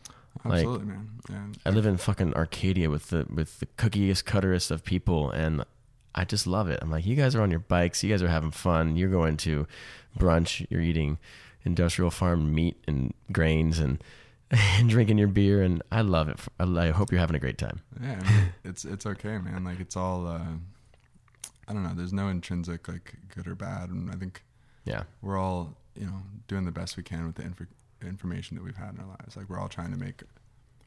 Like- 0.45 0.59
Absolutely, 0.59 0.85
man. 0.85 1.09
Yeah. 1.29 1.45
I 1.65 1.69
live 1.71 1.85
in 1.87 1.97
fucking 1.97 2.33
Arcadia 2.35 2.89
with 2.89 3.09
the 3.09 3.25
with 3.33 3.59
the 3.59 3.65
cookiest 3.77 4.25
cutterest 4.25 4.69
of 4.71 4.83
people, 4.83 5.31
and 5.31 5.63
I 6.13 6.23
just 6.25 6.45
love 6.45 6.69
it. 6.69 6.79
I'm 6.81 6.91
like, 6.91 7.05
you 7.05 7.15
guys 7.15 7.35
are 7.35 7.41
on 7.41 7.49
your 7.51 7.59
bikes, 7.59 8.03
you 8.03 8.11
guys 8.11 8.21
are 8.21 8.27
having 8.27 8.51
fun. 8.51 8.95
You're 8.97 9.09
going 9.09 9.37
to 9.37 9.67
brunch, 10.17 10.65
you're 10.69 10.81
eating 10.81 11.17
industrial 11.65 12.11
farm 12.11 12.53
meat 12.53 12.77
and 12.87 13.13
grains, 13.31 13.79
and 13.79 14.01
and 14.51 14.89
drinking 14.89 15.17
your 15.17 15.27
beer, 15.27 15.61
and 15.61 15.81
I 15.91 16.01
love 16.01 16.29
it. 16.29 16.39
I, 16.59 16.89
hope 16.89 17.11
you're 17.11 17.19
having 17.19 17.35
a 17.35 17.39
great 17.39 17.57
time. 17.57 17.81
Yeah, 18.01 18.19
I 18.21 18.31
mean, 18.31 18.49
it's 18.63 18.85
it's 18.85 19.05
okay, 19.05 19.37
man. 19.37 19.63
Like 19.63 19.79
it's 19.79 19.97
all 19.97 20.27
uh, 20.27 20.39
I 21.67 21.73
don't 21.73 21.83
know. 21.83 21.93
There's 21.93 22.13
no 22.13 22.29
intrinsic 22.29 22.87
like 22.87 23.15
good 23.35 23.47
or 23.47 23.55
bad, 23.55 23.89
and 23.89 24.09
I 24.09 24.15
think 24.15 24.43
Yeah, 24.85 25.03
we're 25.21 25.37
all 25.37 25.75
you 25.95 26.05
know 26.05 26.21
doing 26.47 26.65
the 26.65 26.71
best 26.71 26.95
we 26.95 27.03
can 27.03 27.25
with 27.25 27.35
the 27.35 27.43
inf- 27.43 27.67
information 28.01 28.55
that 28.55 28.63
we've 28.63 28.77
had 28.77 28.93
in 28.93 29.01
our 29.01 29.07
lives. 29.07 29.35
Like 29.35 29.49
we're 29.49 29.59
all 29.59 29.67
trying 29.67 29.91
to 29.91 29.97
make, 29.97 30.23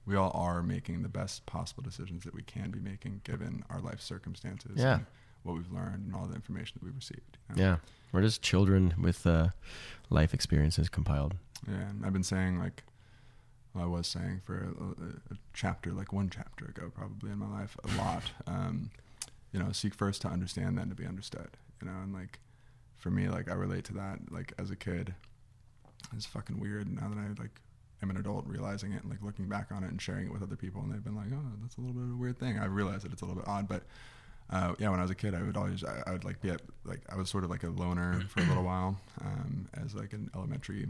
we 0.06 0.16
all 0.16 0.32
are 0.34 0.62
making 0.62 1.02
the 1.02 1.08
best 1.08 1.44
possible 1.44 1.82
decisions 1.82 2.24
that 2.24 2.34
we 2.34 2.42
can 2.42 2.70
be 2.70 2.80
making 2.80 3.20
given 3.24 3.64
our 3.68 3.80
life 3.80 4.00
circumstances. 4.00 4.72
Yeah. 4.76 4.94
And 4.94 5.06
what 5.42 5.56
we've 5.56 5.72
learned 5.72 6.06
and 6.06 6.14
all 6.14 6.26
the 6.26 6.34
information 6.34 6.78
that 6.80 6.84
we've 6.84 6.94
received. 6.94 7.38
you 7.50 7.56
know? 7.56 7.62
yeah. 7.62 7.76
We're 8.12 8.22
just 8.22 8.42
children 8.42 8.94
with 9.00 9.26
uh, 9.26 9.48
life 10.10 10.34
experiences 10.34 10.88
compiled. 10.88 11.34
Yeah, 11.68 11.88
and 11.90 12.04
I've 12.04 12.12
been 12.12 12.22
saying 12.22 12.58
like 12.58 12.82
well, 13.74 13.84
I 13.84 13.86
was 13.86 14.06
saying 14.06 14.42
for 14.44 14.56
a, 14.56 15.34
a 15.34 15.36
chapter, 15.54 15.92
like 15.92 16.12
one 16.12 16.30
chapter 16.30 16.66
ago, 16.66 16.90
probably 16.94 17.30
in 17.30 17.38
my 17.38 17.48
life, 17.48 17.76
a 17.84 17.96
lot. 17.96 18.22
Um, 18.46 18.90
you 19.52 19.58
know, 19.58 19.72
seek 19.72 19.94
first 19.94 20.22
to 20.22 20.28
understand, 20.28 20.78
then 20.78 20.88
to 20.90 20.94
be 20.94 21.04
understood. 21.04 21.48
You 21.82 21.88
know, 21.88 21.96
and 22.02 22.14
like 22.14 22.38
for 22.96 23.10
me, 23.10 23.28
like 23.28 23.50
I 23.50 23.54
relate 23.54 23.84
to 23.86 23.94
that. 23.94 24.18
Like 24.30 24.52
as 24.58 24.70
a 24.70 24.76
kid, 24.76 25.14
it's 26.14 26.26
fucking 26.26 26.60
weird. 26.60 26.88
Now 26.88 27.08
that 27.08 27.18
I 27.18 27.26
like 27.40 27.60
am 28.02 28.10
an 28.10 28.16
adult, 28.16 28.46
realizing 28.46 28.92
it 28.92 29.02
and 29.02 29.10
like 29.10 29.22
looking 29.22 29.46
back 29.48 29.72
on 29.72 29.82
it 29.82 29.90
and 29.90 30.00
sharing 30.00 30.26
it 30.26 30.32
with 30.32 30.42
other 30.42 30.56
people, 30.56 30.82
and 30.82 30.92
they've 30.92 31.02
been 31.02 31.16
like, 31.16 31.32
"Oh, 31.32 31.42
that's 31.62 31.76
a 31.76 31.80
little 31.80 31.94
bit 31.94 32.04
of 32.04 32.12
a 32.12 32.16
weird 32.16 32.38
thing." 32.38 32.58
I 32.58 32.66
realize 32.66 33.02
that 33.02 33.12
it's 33.12 33.22
a 33.22 33.24
little 33.24 33.40
bit 33.40 33.48
odd, 33.48 33.66
but 33.66 33.82
uh, 34.50 34.74
yeah, 34.78 34.90
when 34.90 34.98
I 34.98 35.02
was 35.02 35.10
a 35.10 35.16
kid, 35.16 35.34
I 35.34 35.42
would 35.42 35.56
always, 35.56 35.84
I, 35.84 36.02
I 36.06 36.12
would 36.12 36.24
like 36.24 36.40
be 36.40 36.50
at, 36.50 36.60
like, 36.84 37.00
I 37.08 37.16
was 37.16 37.30
sort 37.30 37.44
of 37.44 37.50
like 37.50 37.62
a 37.62 37.68
loner 37.68 38.20
for 38.28 38.40
a 38.40 38.44
little 38.44 38.64
while, 38.64 39.00
um, 39.20 39.68
as 39.74 39.94
like 39.94 40.12
an 40.12 40.30
elementary 40.34 40.88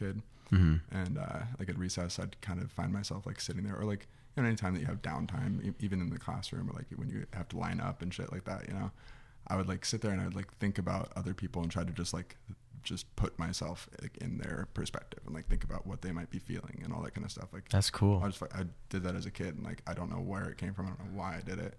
kid. 0.00 0.22
Mm-hmm. 0.52 0.96
And, 0.96 1.18
uh, 1.18 1.40
like 1.58 1.68
at 1.68 1.78
recess, 1.78 2.18
I'd 2.18 2.40
kind 2.40 2.60
of 2.60 2.72
find 2.72 2.92
myself 2.92 3.26
like 3.26 3.40
sitting 3.40 3.62
there 3.62 3.76
or 3.76 3.84
like, 3.84 4.08
you 4.36 4.42
know, 4.42 4.48
anytime 4.48 4.74
that 4.74 4.80
you 4.80 4.86
have 4.86 5.00
downtime, 5.02 5.64
e- 5.64 5.74
even 5.78 6.00
in 6.00 6.10
the 6.10 6.18
classroom 6.18 6.68
or 6.68 6.72
like 6.72 6.86
when 6.96 7.08
you 7.08 7.26
have 7.34 7.48
to 7.50 7.58
line 7.58 7.80
up 7.80 8.02
and 8.02 8.12
shit 8.12 8.32
like 8.32 8.44
that, 8.44 8.66
you 8.68 8.74
know, 8.74 8.90
I 9.46 9.56
would 9.56 9.68
like 9.68 9.84
sit 9.84 10.00
there 10.00 10.12
and 10.12 10.20
I 10.20 10.24
would 10.24 10.34
like 10.34 10.52
think 10.58 10.78
about 10.78 11.12
other 11.16 11.34
people 11.34 11.62
and 11.62 11.70
try 11.70 11.84
to 11.84 11.92
just 11.92 12.12
like, 12.12 12.36
just 12.82 13.14
put 13.16 13.38
myself 13.38 13.88
like, 14.00 14.16
in 14.18 14.38
their 14.38 14.68
perspective 14.74 15.20
and 15.26 15.34
like 15.34 15.46
think 15.48 15.64
about 15.64 15.86
what 15.86 16.02
they 16.02 16.12
might 16.12 16.30
be 16.30 16.38
feeling 16.38 16.80
and 16.82 16.92
all 16.92 17.02
that 17.02 17.14
kind 17.14 17.24
of 17.24 17.30
stuff. 17.30 17.48
Like, 17.52 17.68
That's 17.68 17.90
cool. 17.90 18.22
I 18.24 18.28
just 18.28 18.42
I 18.42 18.64
did 18.88 19.02
that 19.02 19.14
as 19.14 19.26
a 19.26 19.30
kid, 19.30 19.56
and 19.56 19.64
like 19.64 19.82
I 19.86 19.94
don't 19.94 20.10
know 20.10 20.20
where 20.20 20.48
it 20.48 20.56
came 20.56 20.74
from. 20.74 20.86
I 20.86 20.88
don't 20.90 21.00
know 21.00 21.18
why 21.18 21.36
I 21.36 21.40
did 21.40 21.58
it. 21.58 21.74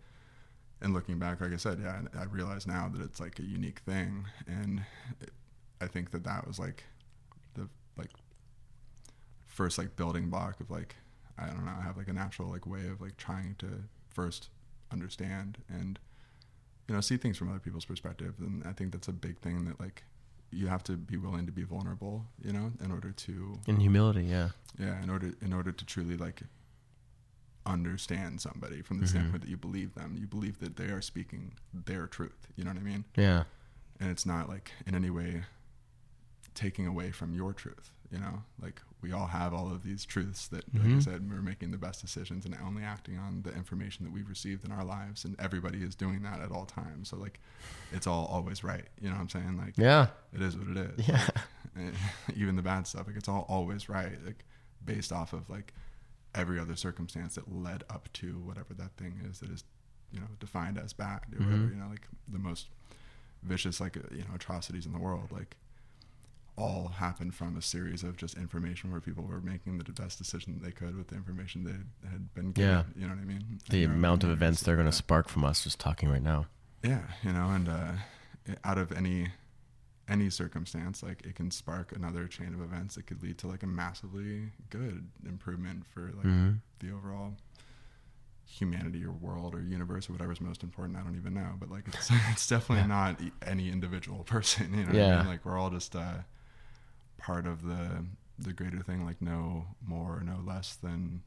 And 0.82 0.94
looking 0.94 1.20
back, 1.20 1.42
like 1.42 1.54
I 1.54 1.58
said, 1.58 1.80
yeah, 1.82 2.02
I 2.20 2.24
realize 2.26 2.66
now 2.66 2.90
that 2.94 3.02
it's 3.02 3.20
like 3.20 3.40
a 3.40 3.44
unique 3.44 3.80
thing, 3.80 4.26
and 4.48 4.84
it, 5.20 5.32
I 5.80 5.88
think 5.88 6.12
that 6.12 6.24
that 6.24 6.48
was 6.48 6.60
like 6.60 6.84
like 7.98 8.12
first 9.48 9.78
like 9.78 9.96
building 9.96 10.30
block 10.30 10.60
of 10.60 10.70
like 10.72 10.96
I 11.38 11.48
don't 11.48 11.66
know. 11.66 11.72
I 11.78 11.82
have 11.84 11.98
like 11.98 12.08
a 12.08 12.14
natural 12.14 12.50
like 12.50 12.66
way 12.68 12.88
of 12.88 13.02
like 13.02 13.18
trying 13.18 13.56
to 13.60 13.68
first 14.10 14.50
understand 14.92 15.58
and 15.70 15.98
you 16.88 16.94
know 16.96 17.02
see 17.02 17.18
things 17.18 17.38
from 17.38 17.50
other 17.50 17.60
people's 17.60 17.86
perspective, 17.86 18.36
and 18.40 18.64
I 18.66 18.74
think 18.74 18.92
that's 18.92 19.08
a 19.08 19.14
big 19.14 19.40
thing 19.40 19.66
that 19.66 19.80
like 19.80 20.04
you 20.52 20.68
have 20.68 20.84
to 20.84 20.98
be 20.98 21.16
willing 21.16 21.46
to 21.46 21.52
be 21.52 21.64
vulnerable, 21.64 22.26
you 22.44 22.52
know, 22.52 22.74
in 22.84 22.92
order 22.92 23.12
to 23.12 23.58
In 23.68 23.80
humility, 23.80 24.26
yeah. 24.26 24.50
yeah 24.78 25.02
in 25.02 25.10
order 25.10 25.32
in 25.42 25.54
order 25.54 25.72
to 25.72 25.86
truly 25.86 26.18
like 26.18 26.42
understand 27.66 28.42
somebody 28.42 28.82
from 28.82 29.00
the 29.00 29.06
Mhm. 29.06 29.10
standpoint 29.10 29.42
that 29.44 29.50
you 29.50 29.56
believe 29.58 29.94
them 29.94 30.18
you 30.20 30.26
believe 30.28 30.58
that 30.60 30.78
they 30.78 30.86
are 30.88 31.00
speaking 31.02 31.54
their 31.72 32.08
truth 32.08 32.48
you 32.56 32.64
know 32.64 32.72
what 32.72 32.80
i 32.80 32.82
mean 32.84 33.06
Yeah. 33.16 33.44
and 34.00 34.10
it's 34.10 34.26
not 34.26 34.50
like 34.50 34.72
in 34.88 34.96
any 34.96 35.12
way 35.12 35.44
taking 36.54 36.86
away 36.88 37.12
from 37.12 37.34
your 37.34 37.54
truth 37.54 37.92
you 38.12 38.20
know 38.20 38.44
like 38.62 38.82
we 39.02 39.12
all 39.14 39.28
have 39.28 39.54
all 39.54 39.72
of 39.72 39.84
these 39.84 40.04
truths 40.06 40.48
that 40.50 40.64
like 40.74 40.84
i 40.84 40.88
Mhm. 40.88 41.04
said 41.04 41.30
we're 41.30 41.42
making 41.42 41.72
the 41.72 41.78
best 41.78 42.02
decisions 42.02 42.46
and 42.46 42.56
only 42.64 42.84
acting 42.84 43.18
on 43.18 43.42
the 43.44 43.54
information 43.54 44.04
that 44.06 44.12
we've 44.12 44.28
received 44.28 44.66
in 44.66 44.72
our 44.72 44.84
lives 44.84 45.24
and 45.24 45.40
everybody 45.40 45.82
is 45.82 45.96
doing 45.96 46.22
that 46.24 46.42
at 46.42 46.52
all 46.52 46.66
times 46.66 47.10
so 47.10 47.18
like 47.18 47.40
it's 47.94 48.06
all 48.08 48.26
always 48.26 48.64
right 48.64 48.86
you 49.00 49.08
know 49.10 49.16
what 49.16 49.22
i'm 49.22 49.30
saying 49.30 49.58
like 49.58 49.78
Yeah. 49.78 50.08
it 50.34 50.42
is 50.42 50.58
what 50.58 50.68
it 50.68 50.78
is 50.78 51.08
Yeah. 51.08 51.28
and 51.76 51.94
even 52.36 52.56
the 52.58 52.62
bad 52.62 52.86
stuff 52.86 53.08
like 53.08 53.16
it's 53.16 53.30
all 53.30 53.46
always 53.48 53.88
right 53.88 54.18
like 54.26 54.44
based 54.84 55.12
off 55.14 55.32
of 55.32 55.50
like 55.50 55.74
every 56.36 56.60
other 56.60 56.76
circumstance 56.76 57.36
that 57.36 57.52
led 57.54 57.84
up 57.90 58.12
to 58.14 58.40
whatever 58.40 58.74
that 58.74 58.92
thing 58.98 59.22
is 59.30 59.40
that 59.40 59.50
is 59.50 59.64
you 60.12 60.20
know 60.20 60.28
defined 60.40 60.78
as 60.78 60.92
bad 60.92 61.22
or 61.34 61.44
whatever 61.46 61.64
Mhm. 61.64 61.70
you 61.70 61.76
know 61.78 61.88
like 61.88 62.08
the 62.28 62.40
most 62.40 62.68
vicious 63.44 63.80
like 63.80 63.96
uh, 63.98 64.02
you 64.12 64.20
know 64.24 64.36
atrocities 64.36 64.86
in 64.86 64.92
the 64.92 65.00
world 65.00 65.32
like 65.32 65.56
all 66.58 66.90
happened 66.90 67.34
from 67.34 67.56
a 67.58 67.62
series 67.62 68.04
of 68.04 68.18
just 68.18 68.38
information 68.38 68.92
where 68.92 69.00
people 69.02 69.24
were 69.24 69.42
making 69.42 69.78
the 69.78 69.92
best 69.92 70.18
decision 70.18 70.60
they 70.62 70.72
could 70.72 70.96
with 70.96 71.08
the 71.08 71.16
information 71.16 71.64
they 71.64 72.10
had 72.10 72.34
been 72.34 72.52
given 72.52 72.70
Yeah. 72.72 72.84
you 72.96 73.08
know 73.08 73.14
what 73.16 73.22
i 73.22 73.26
mean 73.26 73.60
The 73.70 73.84
amount 73.86 74.24
of 74.24 74.30
events 74.30 74.62
they're 74.62 74.76
going 74.76 74.86
to 74.88 74.92
spark 74.92 75.30
from 75.30 75.44
us 75.46 75.64
just 75.64 75.80
talking 75.80 76.10
right 76.10 76.22
now. 76.22 76.46
yeah, 76.84 77.02
you 77.24 77.32
know, 77.32 77.50
and 77.50 77.70
uh, 77.70 77.92
out 78.64 78.78
of 78.78 78.92
any 78.92 79.30
any 80.10 80.30
circumstance, 80.30 81.02
like 81.02 81.22
it 81.26 81.36
can 81.36 81.50
spark 81.52 81.94
another 81.96 82.28
chain 82.28 82.54
of 82.54 82.60
events 82.62 82.96
that 82.96 83.08
could 83.08 83.24
lead 83.24 83.38
to 83.38 83.48
like 83.48 83.64
a 83.64 83.68
massively 83.68 84.52
good 84.70 85.08
improvement 85.26 85.86
for 85.88 86.12
like 86.18 86.26
Mhm. 86.26 86.60
the 86.80 86.92
overall 86.92 87.38
humanity 88.46 89.06
or 89.06 89.12
world 89.12 89.56
or 89.56 89.62
universe 89.62 90.10
or 90.10 90.14
whatever's 90.14 90.42
most 90.42 90.64
important. 90.64 90.98
I 90.98 91.02
don't 91.04 91.16
even 91.16 91.34
know, 91.34 91.52
but 91.60 91.70
like 91.72 91.88
it's 91.88 92.10
it's 92.32 92.48
definitely 92.48 92.88
not 92.88 93.22
e- 93.22 93.32
any 93.46 93.70
individual 93.70 94.24
person. 94.36 94.74
You 94.74 94.82
know, 94.82 94.86
what 94.88 94.96
I 94.96 94.98
Yeah. 94.98 95.18
mean? 95.20 95.28
like 95.28 95.46
we're 95.46 95.58
all 95.58 95.70
just 95.70 95.96
uh, 95.96 96.16
part 97.22 97.46
of 97.48 97.64
the 97.64 98.06
the 98.40 98.54
greater 98.54 98.80
thing. 98.82 99.06
Like 99.06 99.22
no 99.22 99.68
more, 99.86 100.18
or 100.18 100.22
no 100.24 100.40
less 100.46 100.76
than 100.76 101.22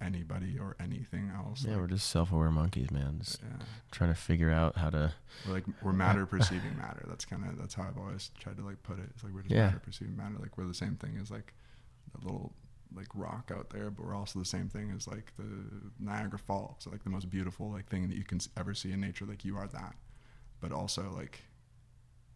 anybody 0.00 0.58
or 0.58 0.74
anything 0.80 1.30
else. 1.34 1.64
Yeah, 1.64 1.72
Like, 1.72 1.80
we're 1.82 1.86
just 1.88 2.10
self-aware 2.10 2.50
monkeys, 2.50 2.90
man. 2.90 3.18
Just 3.20 3.40
yeah. 3.40 3.64
trying 3.92 4.10
to 4.10 4.18
figure 4.18 4.50
out 4.50 4.76
how 4.76 4.90
to. 4.90 5.12
We're 5.46 5.54
like 5.54 5.64
we're 5.82 5.92
matter 5.92 6.26
perceiving 6.26 6.76
matter. 6.76 7.04
That's 7.08 7.24
kind 7.24 7.44
of 7.48 7.56
that's 7.58 7.74
how 7.74 7.84
I've 7.84 7.98
always 7.98 8.30
tried 8.38 8.56
to 8.56 8.64
like 8.64 8.82
put 8.82 8.98
it. 8.98 9.06
It's 9.14 9.22
like 9.24 9.32
we're 9.32 9.42
just 9.42 9.54
Yeah. 9.54 9.66
matter 9.66 9.78
perceiving 9.80 10.16
matter. 10.16 10.34
Like 10.40 10.58
we're 10.58 10.66
the 10.66 10.74
same 10.74 10.96
thing 10.96 11.18
as 11.20 11.30
like 11.30 11.54
a 12.20 12.24
little 12.24 12.52
like 12.94 13.08
rock 13.14 13.50
out 13.56 13.70
there, 13.70 13.90
but 13.90 14.04
we're 14.04 14.14
also 14.14 14.38
the 14.38 14.44
same 14.44 14.68
thing 14.68 14.92
as 14.94 15.06
like 15.06 15.32
the 15.38 15.44
Niagara 16.00 16.38
Falls, 16.38 16.86
like 16.90 17.04
the 17.04 17.10
most 17.10 17.30
beautiful 17.30 17.70
like 17.70 17.88
thing 17.88 18.08
that 18.08 18.16
you 18.16 18.24
can 18.24 18.40
ever 18.56 18.74
see 18.74 18.92
in 18.92 19.00
nature. 19.00 19.24
Like 19.24 19.44
you 19.44 19.56
are 19.56 19.68
that, 19.68 19.94
but 20.60 20.72
also 20.72 21.10
like 21.16 21.40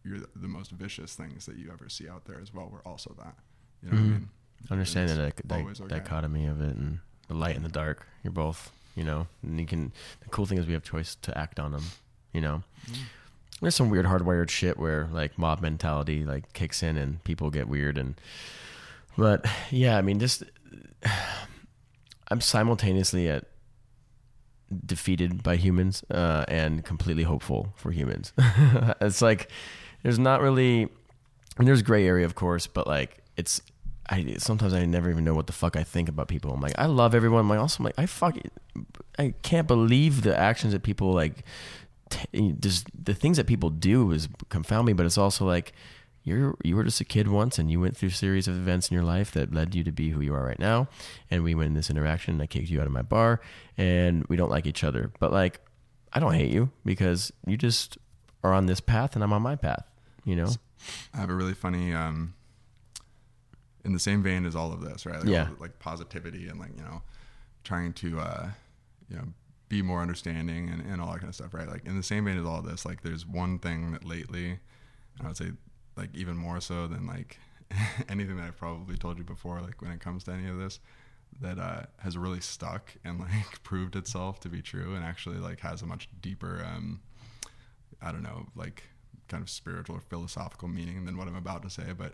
you're 0.07 0.19
the- 0.19 0.29
the 0.35 0.47
most 0.47 0.71
vicious 0.71 1.13
things 1.15 1.45
that 1.45 1.57
you 1.57 1.69
ever 1.71 1.89
see 1.89 2.07
out 2.09 2.25
there 2.25 2.39
as 2.41 2.53
well. 2.53 2.69
We're 2.71 2.81
also 2.91 3.13
that. 3.19 3.35
You 3.83 3.91
know 3.91 3.97
Mhm. 3.97 4.01
what 4.01 4.05
I 4.07 4.09
mean? 4.19 4.29
Understand 4.71 5.09
the 5.09 5.25
It's 5.27 5.35
dic- 5.35 5.47
dic- 5.47 5.57
always 5.59 5.79
organic. 5.81 6.03
dichotomy 6.05 6.45
of 6.47 6.61
it 6.61 6.75
and 6.75 6.99
the 7.27 7.33
light 7.35 7.55
and 7.55 7.63
the 7.65 7.69
dark. 7.69 8.07
You're 8.23 8.31
both, 8.33 8.71
you 8.95 9.03
know, 9.03 9.27
and 9.43 9.59
you 9.59 9.65
can. 9.67 9.91
The 10.21 10.29
cool 10.29 10.45
thing 10.45 10.57
is 10.57 10.65
we 10.65 10.73
have 10.73 10.83
choice 10.83 11.15
to 11.15 11.37
act 11.37 11.59
on 11.59 11.71
them. 11.73 11.83
You 12.33 12.41
know, 12.41 12.63
Mm. 12.87 12.95
there's 13.61 13.75
some 13.75 13.89
weird 13.89 14.05
hardwired 14.05 14.49
shit 14.49 14.77
where 14.77 15.07
like 15.11 15.37
mob 15.37 15.61
mentality 15.61 16.23
like 16.23 16.53
kicks 16.53 16.81
in 16.83 16.97
and 16.97 17.23
people 17.23 17.49
get 17.51 17.67
weird 17.67 17.97
and. 17.97 18.19
But 19.17 19.45
yeah, 19.71 19.97
I 19.97 20.01
mean, 20.01 20.19
just 20.19 20.43
I'm 22.29 22.41
simultaneously 22.41 23.29
at 23.29 23.45
defeated 24.85 25.43
by 25.43 25.55
humans 25.55 26.03
uh, 26.11 26.43
and 26.47 26.83
completely 26.83 27.23
hopeful 27.23 27.73
for 27.75 27.91
humans. 27.91 28.33
it's 29.01 29.21
like 29.21 29.49
there's 30.03 30.19
not 30.19 30.41
really. 30.41 30.87
Mean, 31.59 31.65
there's 31.65 31.81
gray 31.81 32.05
area, 32.05 32.25
of 32.25 32.35
course, 32.35 32.67
but 32.67 32.87
like 32.87 33.23
it's. 33.35 33.61
I 34.09 34.35
sometimes 34.37 34.73
I 34.73 34.85
never 34.85 35.09
even 35.09 35.25
know 35.25 35.33
what 35.33 35.47
the 35.47 35.53
fuck 35.53 35.75
I 35.75 35.83
think 35.83 36.07
about 36.07 36.27
people. 36.27 36.53
I'm 36.53 36.61
like, 36.61 36.77
I 36.77 36.85
love 36.85 37.13
everyone. 37.13 37.41
I'm 37.41 37.49
like, 37.49 37.59
also, 37.59 37.79
I'm 37.79 37.85
like, 37.85 37.99
I 37.99 38.05
fuck, 38.05 38.37
I 39.19 39.33
can't 39.41 39.67
believe 39.67 40.21
the 40.21 40.37
actions 40.37 40.73
that 40.73 40.83
people 40.83 41.13
like. 41.13 41.43
T- 42.09 42.55
just 42.61 42.87
the 43.03 43.13
things 43.13 43.35
that 43.35 43.47
people 43.47 43.69
do 43.69 44.11
is 44.11 44.29
confound 44.47 44.85
me. 44.87 44.93
But 44.93 45.05
it's 45.05 45.17
also 45.17 45.45
like, 45.45 45.73
you're 46.23 46.55
you 46.63 46.75
were 46.75 46.83
just 46.83 47.01
a 47.01 47.05
kid 47.05 47.27
once, 47.27 47.59
and 47.59 47.69
you 47.69 47.81
went 47.81 47.97
through 47.97 48.09
a 48.09 48.13
series 48.13 48.47
of 48.47 48.55
events 48.55 48.89
in 48.89 48.95
your 48.95 49.03
life 49.03 49.31
that 49.31 49.53
led 49.53 49.75
you 49.75 49.83
to 49.83 49.91
be 49.91 50.11
who 50.11 50.21
you 50.21 50.33
are 50.33 50.45
right 50.45 50.59
now. 50.59 50.87
And 51.29 51.43
we 51.43 51.55
went 51.55 51.67
in 51.67 51.73
this 51.73 51.89
interaction, 51.89 52.35
and 52.35 52.41
I 52.41 52.47
kicked 52.47 52.69
you 52.69 52.79
out 52.79 52.85
of 52.85 52.93
my 52.93 53.01
bar, 53.01 53.41
and 53.77 54.25
we 54.27 54.37
don't 54.37 54.51
like 54.51 54.65
each 54.65 54.83
other. 54.85 55.11
But 55.19 55.33
like, 55.33 55.59
I 56.13 56.19
don't 56.19 56.33
hate 56.33 56.51
you 56.51 56.69
because 56.85 57.33
you 57.45 57.57
just 57.57 57.97
are 58.47 58.53
on 58.53 58.65
this 58.65 58.79
path, 58.79 59.15
and 59.15 59.23
I'm 59.23 59.33
on 59.33 59.41
my 59.41 59.55
path. 59.55 59.85
You 60.25 60.35
know? 60.35 60.49
I 61.13 61.17
have 61.17 61.29
a 61.29 61.35
really 61.35 61.53
funny, 61.53 61.93
um, 61.93 62.33
in 63.85 63.93
the 63.93 63.99
same 63.99 64.21
vein 64.21 64.45
as 64.45 64.55
all 64.55 64.73
of 64.73 64.81
this, 64.81 65.05
right? 65.05 65.19
Like, 65.19 65.27
Yeah. 65.27 65.45
the, 65.55 65.61
like 65.61 65.79
positivity 65.79 66.47
and 66.47 66.59
like 66.59 66.75
you 66.75 66.83
know, 66.83 67.01
trying 67.63 67.93
to 67.93 68.19
uh, 68.19 68.49
you 69.09 69.15
know 69.17 69.23
be 69.69 69.81
more 69.81 70.01
understanding 70.01 70.69
and, 70.69 70.81
and 70.81 71.01
all 71.01 71.11
that 71.11 71.19
kind 71.19 71.29
of 71.29 71.35
stuff, 71.35 71.53
right? 71.53 71.67
Like 71.67 71.85
in 71.85 71.95
the 71.97 72.03
same 72.03 72.25
vein 72.25 72.37
as 72.37 72.45
all 72.45 72.61
this, 72.61 72.85
like 72.85 73.01
there's 73.01 73.25
one 73.25 73.59
thing 73.59 73.91
that 73.93 74.03
lately, 74.03 74.59
I 75.21 75.27
would 75.27 75.37
say, 75.37 75.51
like 75.95 76.09
even 76.13 76.35
more 76.37 76.59
so 76.61 76.87
than 76.87 77.05
like 77.07 77.39
anything 78.09 78.37
that 78.37 78.43
I've 78.45 78.57
probably 78.57 78.97
told 78.97 79.17
you 79.17 79.23
before, 79.23 79.61
like 79.61 79.81
when 79.81 79.91
it 79.91 79.99
comes 79.99 80.23
to 80.25 80.31
any 80.31 80.47
of 80.47 80.57
this, 80.57 80.79
that 81.41 81.57
uh, 81.59 81.81
has 81.99 82.17
really 82.17 82.39
stuck 82.41 82.93
and 83.03 83.19
like 83.19 83.29
proved 83.63 83.95
itself 83.95 84.39
to 84.41 84.49
be 84.49 84.61
true 84.61 84.95
and 84.95 85.03
actually 85.03 85.37
like 85.37 85.59
has 85.61 85.81
a 85.81 85.85
much 85.85 86.07
deeper, 86.21 86.65
um, 86.65 87.01
I 88.01 88.11
don't 88.11 88.23
know, 88.23 88.47
like 88.55 88.83
kind 89.27 89.41
of 89.43 89.49
spiritual 89.49 89.95
or 89.97 90.01
philosophical 90.01 90.67
meaning 90.67 91.05
than 91.05 91.17
what 91.17 91.27
I'm 91.27 91.35
about 91.35 91.63
to 91.63 91.69
say, 91.69 91.93
but 91.97 92.13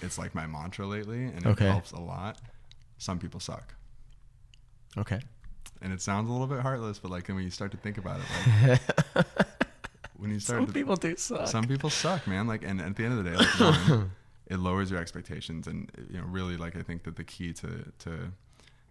it's 0.00 0.18
like 0.18 0.34
my 0.34 0.46
mantra 0.46 0.86
lately 0.86 1.24
and 1.24 1.46
it 1.46 1.48
Okay. 1.48 1.66
helps 1.66 1.92
a 1.92 1.98
lot. 2.00 2.38
Some 2.98 3.18
people 3.18 3.40
suck. 3.40 3.74
Okay. 4.96 5.20
And 5.80 5.92
it 5.92 6.00
sounds 6.00 6.28
a 6.28 6.32
little 6.32 6.46
bit 6.46 6.60
heartless, 6.60 6.98
but 6.98 7.10
like 7.10 7.28
when 7.28 7.42
you 7.42 7.50
start 7.50 7.72
to 7.72 7.76
think 7.76 7.98
about 7.98 8.20
it, 8.20 8.30
like 8.30 8.80
when 10.16 10.30
you 10.30 10.38
start 10.38 10.60
Some 10.60 10.66
to, 10.66 10.72
people 10.72 10.96
do 10.96 11.16
suck. 11.16 11.46
some 11.46 11.66
people 11.66 11.90
suck, 11.90 12.26
man. 12.26 12.46
Like, 12.46 12.62
and 12.62 12.80
at 12.80 12.94
the 12.96 13.04
end 13.04 13.18
of 13.18 13.24
the 13.24 13.30
day, 13.30 13.36
like, 13.36 13.58
one, 13.58 14.12
it 14.46 14.58
lowers 14.58 14.90
your 14.90 15.00
expectations, 15.00 15.66
and 15.66 15.90
you 16.10 16.18
know, 16.18 16.26
really, 16.26 16.56
like, 16.56 16.76
I 16.76 16.82
think 16.82 17.02
that 17.04 17.16
the 17.16 17.24
key 17.24 17.52
to 17.54 17.90
to 18.00 18.32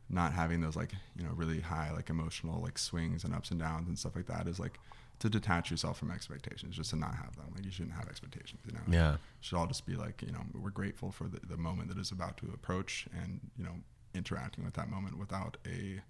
not 0.09 0.33
having 0.33 0.59
those 0.59 0.75
like 0.75 0.91
you 1.15 1.23
know 1.23 1.31
really 1.33 1.61
high 1.61 1.89
like 1.93 2.09
emotional 2.09 2.61
like 2.61 2.77
swings 2.77 3.23
and 3.23 3.33
ups 3.33 3.49
and 3.49 3.59
downs 3.61 3.87
and 3.87 3.97
stuff 3.97 4.13
like 4.13 4.25
that 4.27 4.45
is 4.45 4.59
like 4.59 4.77
to 5.21 5.29
detach 5.29 5.71
yourself 5.71 5.97
from 5.97 6.11
expectations, 6.11 6.75
just 6.75 6.89
to 6.91 6.95
not 6.95 7.15
have 7.15 7.35
them. 7.37 7.45
Like, 7.55 7.63
you 7.65 7.71
shouldn't 7.71 7.95
have 7.95 8.07
expectations, 8.09 8.61
you 8.65 8.73
know. 8.73 8.81
Yeah. 8.89 9.13
It 9.13 9.19
should 9.39 9.55
all 9.57 9.67
just 9.67 9.85
be 9.85 9.95
like 9.95 10.21
you 10.21 10.31
know 10.31 10.41
we're 10.53 10.69
grateful 10.71 11.11
for 11.11 11.25
the, 11.25 11.39
the 11.47 11.57
moment 11.57 11.87
that 11.89 11.97
is 11.97 12.11
about 12.11 12.37
to 12.37 12.47
approach, 12.53 13.07
and 13.23 13.39
you 13.57 13.63
know 13.63 13.75
interacting 14.13 14.65
with 14.65 14.73
that 14.73 14.89
moment 14.89 15.17
without 15.17 15.55
a 15.65 16.01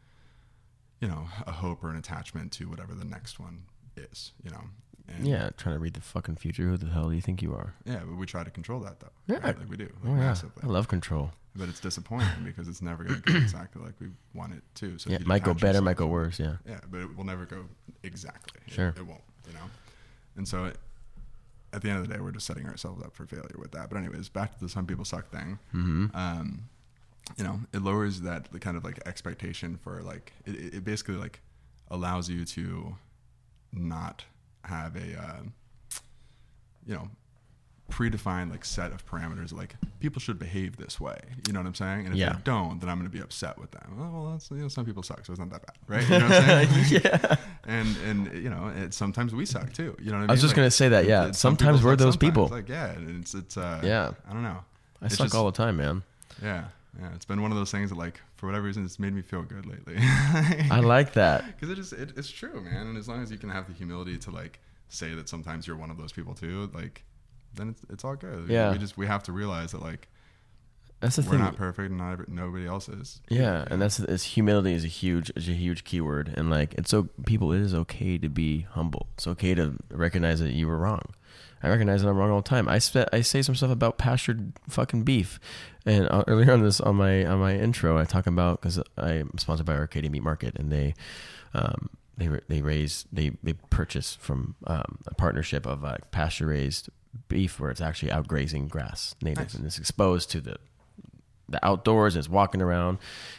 you 1.00 1.08
know 1.08 1.28
a 1.46 1.52
hope 1.52 1.84
or 1.84 1.90
an 1.90 1.96
attachment 1.98 2.52
to 2.54 2.70
whatever 2.70 2.94
the 2.94 3.06
next 3.06 3.40
one 3.40 3.64
is, 3.96 4.32
you 4.44 4.50
know. 4.52 4.64
And 5.08 5.28
Yeah, 5.28 5.50
trying 5.58 5.76
to 5.76 5.80
read 5.80 5.94
the 5.96 6.02
fucking 6.02 6.38
future. 6.38 6.64
Who 6.64 6.78
the 6.78 6.86
hell 6.90 7.10
do 7.10 7.16
you 7.16 7.22
think 7.22 7.42
you 7.42 7.54
are? 7.54 7.74
Yeah, 7.86 8.02
but 8.08 8.16
we 8.16 8.26
try 8.26 8.44
to 8.44 8.52
control 8.52 8.80
that 8.82 9.00
though. 9.02 9.10
Yeah. 9.28 9.40
right? 9.44 9.58
like 9.60 9.70
we 9.70 9.76
do, 9.78 9.86
like 9.86 9.94
Oh, 10.06 10.10
yeah. 10.10 10.16
massively. 10.16 10.64
I 10.64 10.68
love 10.68 10.88
control. 10.88 11.32
But 11.56 11.70
it's 11.70 11.80
disappointing 11.80 12.28
because 12.46 12.68
it's 12.68 12.82
never 12.82 13.04
going 13.04 13.22
to 13.22 13.32
go 13.32 13.38
exactly 13.38 13.82
like 13.84 13.94
we 14.00 14.08
want 14.34 14.54
it 14.54 14.64
to. 14.76 14.98
So 14.98 15.10
yeah, 15.10 15.20
you 15.20 15.26
might 15.26 15.44
go 15.44 15.54
better, 15.54 15.68
yourself 15.68 15.86
might 15.86 15.98
go 15.98 16.08
worse. 16.08 16.40
Yeah. 16.40 16.56
Yeah, 16.68 16.80
but 16.90 17.02
it 17.02 17.18
will 17.18 17.26
never 17.26 17.46
go 17.46 17.66
exactly. 18.04 18.62
Sure. 18.68 18.94
it, 18.96 19.06
won't. 19.06 19.22
You 19.48 19.54
know, 19.54 19.66
and 20.38 20.48
so 20.48 20.66
it, 20.66 20.78
at 21.74 21.82
the 21.82 21.90
end 21.90 22.00
of 22.00 22.08
the 22.08 22.14
day, 22.14 22.22
we're 22.22 22.32
just 22.32 22.46
setting 22.46 22.66
ourselves 22.68 23.04
up 23.04 23.14
for 23.16 23.26
failure 23.26 23.56
with 23.58 23.72
that. 23.72 23.90
But 23.90 23.98
anyways, 23.98 24.30
back 24.30 24.54
to 24.54 24.60
the 24.60 24.70
some 24.70 24.86
people 24.86 25.06
suck 25.06 25.30
thing. 25.30 25.60
Mm-hmm. 25.74 26.08
Um, 26.14 26.64
you 27.38 27.44
know, 27.44 27.60
it 27.74 27.82
lowers 27.82 28.22
that 28.22 28.52
the 28.52 28.60
kind 28.60 28.78
of 28.78 28.84
like 28.84 29.00
expectation 29.06 29.78
for 29.78 30.02
like 30.02 30.34
it, 30.46 30.56
it 30.56 30.74
it 30.76 30.84
basically 30.84 31.16
like 31.16 31.40
allows 31.90 32.30
you 32.30 32.46
to 32.46 32.96
not 33.74 34.26
have 34.66 34.96
a 34.96 35.20
uh, 35.20 35.42
you 36.86 36.94
know 36.94 37.10
predefined 37.92 38.50
like 38.50 38.64
set 38.64 38.92
of 38.94 39.06
parameters 39.06 39.52
like 39.54 39.76
people 40.00 40.20
should 40.20 40.40
behave 40.40 40.78
this 40.78 41.00
way 41.00 41.20
you 41.46 41.52
know 41.54 41.60
what 41.60 41.68
i'm 41.68 41.76
saying 41.76 42.06
and 42.06 42.14
if 42.16 42.20
Yeah. 42.20 42.34
they 42.34 42.40
don't 42.46 42.80
then 42.80 42.90
i'm 42.90 42.98
going 42.98 43.10
to 43.12 43.16
be 43.16 43.22
upset 43.22 43.60
with 43.60 43.72
them 43.72 43.98
oh, 44.00 44.10
well 44.24 44.32
that's 44.32 44.50
you 44.50 44.58
know 44.58 44.68
some 44.70 44.86
people 44.86 45.04
suck 45.04 45.26
so 45.26 45.34
it's 45.34 45.40
not 45.40 45.50
that 45.52 45.62
bad 45.66 45.76
right 45.88 46.04
you 46.10 46.20
know 46.20 46.28
what 46.30 46.44
i'm 46.44 46.68
saying 46.68 47.02
yeah. 47.04 47.36
and 47.66 47.98
and 48.08 48.44
you 48.44 48.50
know 48.50 48.72
it, 48.76 48.94
sometimes 48.94 49.36
we 49.36 49.46
suck 49.46 49.72
too 49.74 49.96
you 50.00 50.06
know 50.12 50.14
what 50.14 50.18
i 50.18 50.22
mean 50.22 50.30
I 50.30 50.34
was 50.34 50.42
just 50.42 50.52
Like, 50.54 50.56
gonna 50.58 50.72
say 50.72 50.88
that. 50.90 51.06
Yeah. 51.06 51.26
it- 51.28 51.36
some 51.36 51.52
Sometimes 51.58 51.84
we're 51.84 51.96
those 51.98 52.14
sometimes. 52.14 52.32
people. 52.32 52.48
like 52.48 52.70
yeah 52.70 52.92
and 52.92 53.22
it's 53.22 53.34
it's 53.34 53.58
uh 53.58 53.82
Yeah. 53.84 54.12
i 54.30 54.34
don't 54.34 54.44
know 54.44 54.64
I 55.02 55.06
It's 55.08 55.18
suck 55.18 55.26
just- 55.26 55.36
all 55.36 55.46
the 55.46 55.52
time, 55.52 55.76
man. 55.78 56.04
yeah 56.42 56.66
yeah 57.00 57.10
it's 57.16 57.26
been 57.26 57.42
one 57.42 57.52
of 57.52 57.58
those 57.58 57.72
things 57.72 57.90
that 57.90 57.98
like 57.98 58.20
for 58.38 58.46
whatever 58.48 58.66
reason 58.66 58.84
it's 58.86 59.00
made 59.00 59.14
me 59.14 59.22
feel 59.22 59.44
good 59.44 59.66
lately 59.66 59.96
I 60.00 60.80
like 60.80 61.14
that. 61.14 61.46
because 61.60 61.70
it 61.70 61.80
is 61.80 61.92
it, 61.94 62.14
it's 62.18 62.30
true 62.30 62.62
man 62.62 62.88
and 62.88 62.98
as 62.98 63.08
long 63.08 63.22
as 63.22 63.32
you 63.32 63.38
can 63.38 63.50
have 63.50 63.68
the 63.68 63.74
humility 63.74 64.18
to 64.20 64.32
like 64.32 64.60
say 64.90 65.14
that 65.16 65.30
sometimes 65.30 65.68
you're 65.68 65.78
one 65.78 65.90
of 65.92 65.98
those 65.98 66.12
people 66.12 66.34
too 66.34 66.70
like 66.74 67.04
then 67.56 67.70
it's, 67.70 67.82
it's 67.90 68.04
all 68.06 68.16
good 68.16 68.50
Yeah. 68.50 68.72
we 68.72 68.78
just 68.78 68.98
we 68.98 69.08
have 69.08 69.24
to 69.24 69.32
realize 69.32 69.72
that 69.72 69.82
like 69.82 70.08
That's 71.00 71.16
the 71.16 71.24
we're 71.24 71.32
thing. 71.32 71.40
not 71.40 71.56
perfect 71.56 71.90
and 71.90 71.98
not 71.98 72.12
every, 72.14 72.26
nobody 72.30 72.68
else 72.68 72.88
is 72.90 73.22
Yeah, 73.30 73.66
and 73.70 73.82
that's 73.82 74.00
it's 74.00 74.24
humility 74.24 74.74
is 74.74 74.84
a 74.84 74.88
huge 74.88 75.32
is 75.36 75.48
a 75.50 75.54
huge 75.54 75.84
keyword, 75.84 76.34
and 76.38 76.50
like 76.50 76.74
it's 76.76 76.90
so 76.92 77.10
people 77.26 77.52
it 77.54 77.62
is 77.62 77.74
okay 77.74 78.18
to 78.20 78.30
be 78.30 78.62
humble. 78.72 79.08
It's 79.16 79.28
okay 79.28 79.54
to 79.56 79.78
recognize 79.92 80.40
that 80.42 80.52
you 80.54 80.68
were 80.68 80.78
wrong. 80.78 81.02
I 81.64 81.70
recognize 81.70 82.02
that 82.02 82.10
I'm 82.10 82.18
wrong 82.18 82.32
all 82.32 82.42
the 82.42 82.50
time. 82.50 82.68
I 82.68 82.80
I 83.14 83.22
say 83.22 83.42
some 83.44 83.54
stuff 83.56 83.70
about 83.72 83.98
pastured 84.00 84.54
fucking 84.70 85.04
beef, 85.04 85.40
and 85.86 86.08
uh, 86.10 86.24
earlier 86.28 86.52
on 86.54 86.62
this 86.64 86.80
on 86.82 86.96
my 86.96 87.26
on 87.26 87.40
my 87.40 87.56
intro 87.56 87.98
I 87.98 88.06
talk 88.06 88.26
about 88.28 88.62
because 88.62 88.80
I'm 88.98 89.32
sponsored 89.38 89.66
by 89.68 89.76
Arcadia 89.76 90.10
Meat 90.10 90.24
Market, 90.24 90.56
and 90.58 90.72
they 90.72 90.94
um 91.54 91.90
they 92.18 92.30
they 92.48 92.62
raise 92.62 93.06
they 93.12 93.32
they 93.44 93.54
purchase 93.54 94.16
from 94.16 94.56
um, 94.68 95.00
a 95.08 95.14
partnership 95.16 95.66
of 95.66 95.84
uh, 95.84 95.98
pasture 96.12 96.48
raised 96.48 96.90
beef 97.28 97.60
where 97.60 97.70
it's 97.72 97.82
actually 97.82 98.12
out 98.12 98.28
grazing 98.28 98.68
grass 98.68 99.16
native 99.22 99.44
Nice. 99.46 99.54
and 99.54 99.66
it's 99.66 99.78
exposed 99.80 100.30
to 100.32 100.42
the 100.42 100.58
the 101.50 101.64
outdoors 101.66 102.16
and 102.16 102.22
it's 102.22 102.30
walking 102.30 102.62
around. 102.62 102.98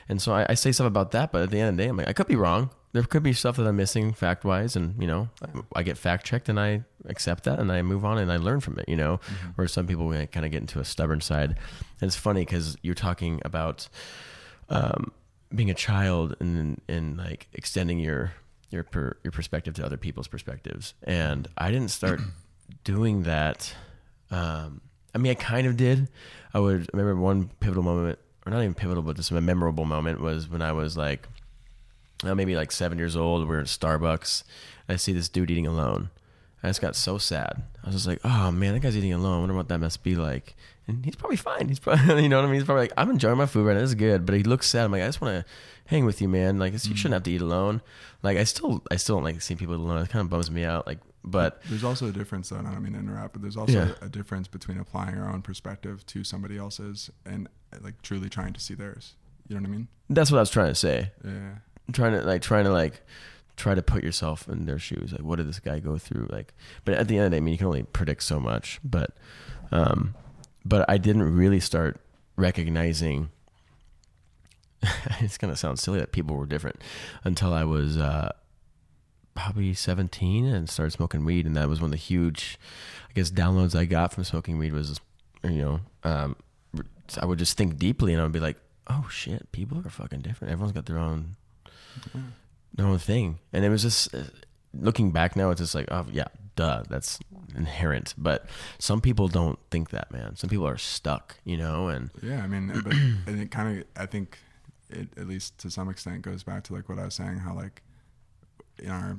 And 0.08 0.20
so 0.20 0.34
I, 0.34 0.46
I 0.50 0.54
say 0.54 0.70
stuff 0.72 0.86
about 0.86 1.12
that, 1.12 1.32
but 1.32 1.40
at 1.42 1.50
the 1.50 1.58
end 1.58 1.70
of 1.70 1.76
the 1.78 1.82
day, 1.82 1.88
I'm 1.88 1.96
like, 1.96 2.08
I 2.08 2.12
could 2.12 2.26
be 2.26 2.36
wrong. 2.36 2.68
There 2.92 3.02
could 3.02 3.22
be 3.22 3.32
stuff 3.32 3.56
that 3.56 3.66
I'm 3.66 3.76
missing 3.76 4.12
fact 4.12 4.44
wise, 4.44 4.76
and 4.76 5.00
you 5.00 5.06
know, 5.06 5.30
I, 5.42 5.78
I 5.80 5.82
get 5.82 5.96
fact 5.96 6.26
checked 6.26 6.50
and 6.50 6.60
I 6.60 6.82
accept 7.06 7.44
that 7.44 7.58
and 7.58 7.72
I 7.72 7.80
move 7.80 8.04
on 8.04 8.18
and 8.18 8.30
I 8.30 8.36
learn 8.36 8.60
from 8.60 8.78
it. 8.78 8.86
You 8.86 8.96
know, 8.96 9.18
where 9.54 9.66
some 9.66 9.86
people 9.86 10.06
we 10.06 10.26
kind 10.26 10.44
of 10.44 10.52
get 10.52 10.60
into 10.60 10.78
a 10.78 10.84
stubborn 10.84 11.22
side. 11.22 11.52
And 12.02 12.08
it's 12.08 12.16
funny 12.16 12.42
because 12.42 12.76
you're 12.82 12.94
talking 12.94 13.40
about 13.46 13.88
um, 14.68 15.12
being 15.54 15.70
a 15.70 15.74
child 15.74 16.36
and 16.38 16.82
and 16.86 17.16
like 17.16 17.48
extending 17.54 17.98
your 17.98 18.34
your 18.72 18.84
per, 18.84 19.16
your 19.22 19.32
perspective 19.32 19.74
to 19.74 19.84
other 19.84 19.96
people's 19.96 20.28
perspectives. 20.28 20.94
And 21.02 21.48
I 21.56 21.70
didn't 21.70 21.90
start 21.90 22.20
doing 22.84 23.24
that. 23.24 23.74
Um, 24.30 24.80
I 25.14 25.18
mean, 25.18 25.30
I 25.32 25.34
kind 25.34 25.66
of 25.66 25.76
did. 25.76 26.08
I 26.54 26.60
would 26.60 26.82
I 26.92 26.96
remember 26.96 27.20
one 27.20 27.50
pivotal 27.60 27.82
moment, 27.82 28.18
or 28.46 28.52
not 28.52 28.60
even 28.60 28.74
pivotal, 28.74 29.02
but 29.02 29.16
just 29.16 29.30
a 29.30 29.40
memorable 29.40 29.84
moment 29.84 30.20
was 30.20 30.48
when 30.48 30.62
I 30.62 30.72
was 30.72 30.96
like, 30.96 31.28
maybe 32.24 32.56
like 32.56 32.72
seven 32.72 32.98
years 32.98 33.16
old. 33.16 33.48
We 33.48 33.56
are 33.56 33.60
at 33.60 33.66
Starbucks. 33.66 34.44
I 34.88 34.96
see 34.96 35.12
this 35.12 35.28
dude 35.28 35.50
eating 35.50 35.66
alone. 35.66 36.10
I 36.62 36.68
just 36.68 36.80
got 36.80 36.94
so 36.94 37.18
sad. 37.18 37.62
I 37.82 37.86
was 37.86 37.96
just 37.96 38.06
like, 38.06 38.20
oh 38.24 38.50
man, 38.52 38.74
that 38.74 38.80
guy's 38.80 38.96
eating 38.96 39.12
alone. 39.12 39.36
I 39.36 39.40
wonder 39.40 39.54
what 39.54 39.68
that 39.68 39.78
must 39.78 40.02
be 40.02 40.14
like. 40.14 40.54
And 40.88 41.04
he's 41.04 41.14
probably 41.16 41.36
fine. 41.36 41.68
He's 41.68 41.78
probably, 41.78 42.22
you 42.22 42.28
know 42.28 42.38
what 42.38 42.44
I 42.44 42.48
mean? 42.48 42.54
He's 42.56 42.64
probably 42.64 42.84
like, 42.84 42.92
I'm 42.96 43.10
enjoying 43.10 43.38
my 43.38 43.46
food 43.46 43.66
right 43.66 43.74
now. 43.74 43.80
This 43.80 43.90
is 43.90 43.94
good. 43.94 44.26
But 44.26 44.34
he 44.34 44.42
looks 44.42 44.66
sad. 44.68 44.84
I'm 44.84 44.92
like, 44.92 45.02
I 45.02 45.06
just 45.06 45.20
want 45.20 45.34
to 45.44 45.50
hang 45.86 46.04
with 46.04 46.20
you, 46.20 46.28
man. 46.28 46.58
Like, 46.58 46.72
you 46.72 46.78
shouldn't 46.96 47.14
have 47.14 47.22
to 47.24 47.30
eat 47.30 47.40
alone. 47.40 47.82
Like, 48.22 48.36
I 48.36 48.44
still, 48.44 48.82
I 48.90 48.96
still 48.96 49.16
don't 49.16 49.24
like 49.24 49.40
seeing 49.42 49.58
people 49.58 49.74
alone. 49.76 50.02
It 50.02 50.08
kind 50.10 50.22
of 50.24 50.30
bums 50.30 50.50
me 50.50 50.64
out. 50.64 50.86
Like, 50.86 50.98
but 51.24 51.62
there's 51.68 51.84
also 51.84 52.08
a 52.08 52.12
difference, 52.12 52.48
though. 52.48 52.56
And 52.56 52.66
I 52.66 52.72
don't 52.72 52.82
mean 52.82 52.94
to 52.94 52.98
interrupt, 52.98 53.34
but 53.34 53.42
there's 53.42 53.56
also 53.56 53.72
Yeah. 53.86 53.92
a 54.00 54.08
difference 54.08 54.48
between 54.48 54.78
applying 54.78 55.16
our 55.16 55.32
own 55.32 55.42
perspective 55.42 56.04
to 56.06 56.24
somebody 56.24 56.58
else's 56.58 57.10
and 57.24 57.48
like 57.80 58.02
truly 58.02 58.28
trying 58.28 58.52
to 58.54 58.60
see 58.60 58.74
theirs. 58.74 59.14
You 59.48 59.54
know 59.56 59.62
what 59.62 59.68
I 59.68 59.72
mean? 59.72 59.88
that's 60.10 60.30
what 60.32 60.38
I 60.38 60.42
was 60.42 60.50
trying 60.50 60.68
to 60.68 60.74
say. 60.74 61.10
Yeah. 61.24 61.54
trying 61.92 62.12
to 62.12 62.22
like 62.22 62.42
trying 62.42 62.64
to 62.64 62.70
like 62.72 63.02
try 63.56 63.74
to 63.74 63.82
put 63.82 64.02
yourself 64.02 64.48
in 64.48 64.66
their 64.66 64.78
shoes 64.78 65.12
like 65.12 65.20
what 65.22 65.36
did 65.36 65.46
this 65.48 65.58
guy 65.60 65.78
go 65.78 65.98
through 65.98 66.26
like 66.30 66.54
but 66.84 66.94
at 66.94 67.06
the 67.08 67.16
end 67.16 67.26
of 67.26 67.30
the 67.30 67.34
day 67.34 67.38
i 67.38 67.40
mean 67.40 67.52
you 67.52 67.58
can 67.58 67.66
only 67.66 67.82
predict 67.82 68.22
so 68.22 68.40
much 68.40 68.80
but 68.82 69.14
um 69.72 70.14
but 70.64 70.88
i 70.88 70.96
didn't 70.98 71.22
really 71.22 71.60
start 71.60 72.00
recognizing 72.36 73.30
it's 75.20 75.38
gonna 75.38 75.56
sound 75.56 75.78
silly 75.78 75.98
that 75.98 76.12
people 76.12 76.36
were 76.36 76.46
different 76.46 76.80
until 77.24 77.52
i 77.52 77.64
was 77.64 77.96
uh 77.96 78.30
probably 79.34 79.72
17 79.72 80.44
and 80.46 80.68
started 80.68 80.90
smoking 80.90 81.24
weed 81.24 81.46
and 81.46 81.56
that 81.56 81.68
was 81.68 81.80
one 81.80 81.86
of 81.86 81.92
the 81.92 81.96
huge 81.96 82.58
i 83.08 83.12
guess 83.14 83.30
downloads 83.30 83.74
i 83.74 83.84
got 83.84 84.12
from 84.12 84.24
smoking 84.24 84.58
weed 84.58 84.72
was 84.72 85.00
you 85.42 85.50
know 85.50 85.80
um 86.04 86.36
i 87.20 87.24
would 87.24 87.38
just 87.38 87.56
think 87.56 87.78
deeply 87.78 88.12
and 88.12 88.20
i 88.20 88.24
would 88.24 88.32
be 88.32 88.40
like 88.40 88.58
oh 88.88 89.06
shit 89.10 89.50
people 89.52 89.78
are 89.78 89.90
fucking 89.90 90.20
different 90.20 90.52
everyone's 90.52 90.72
got 90.72 90.86
their 90.86 90.98
own 90.98 91.36
their 92.74 92.86
own 92.86 92.98
thing. 92.98 93.38
And 93.52 93.64
it 93.64 93.68
was 93.68 93.82
just 93.82 94.14
uh, 94.14 94.24
looking 94.74 95.10
back 95.10 95.36
now, 95.36 95.50
it's 95.50 95.60
just 95.60 95.74
like, 95.74 95.88
oh 95.90 96.06
yeah, 96.10 96.28
duh, 96.56 96.84
that's 96.88 97.18
inherent. 97.56 98.14
But 98.16 98.46
some 98.78 99.00
people 99.00 99.28
don't 99.28 99.58
think 99.70 99.90
that, 99.90 100.10
man. 100.10 100.36
Some 100.36 100.50
people 100.50 100.66
are 100.66 100.78
stuck, 100.78 101.36
you 101.44 101.56
know. 101.56 101.88
And 101.88 102.10
Yeah, 102.22 102.42
I 102.42 102.46
mean, 102.46 102.68
but 102.84 102.92
and 103.26 103.40
it 103.40 103.50
kind 103.50 103.78
of, 103.78 103.84
I 103.96 104.06
think, 104.06 104.38
it 104.90 105.08
at 105.16 105.26
least 105.26 105.58
to 105.58 105.70
some 105.70 105.88
extent 105.88 106.22
goes 106.22 106.42
back 106.42 106.64
to 106.64 106.74
like 106.74 106.88
what 106.88 106.98
I 106.98 107.04
was 107.04 107.14
saying, 107.14 107.38
how 107.38 107.54
like 107.54 107.82
in 108.78 108.90
our 108.90 109.18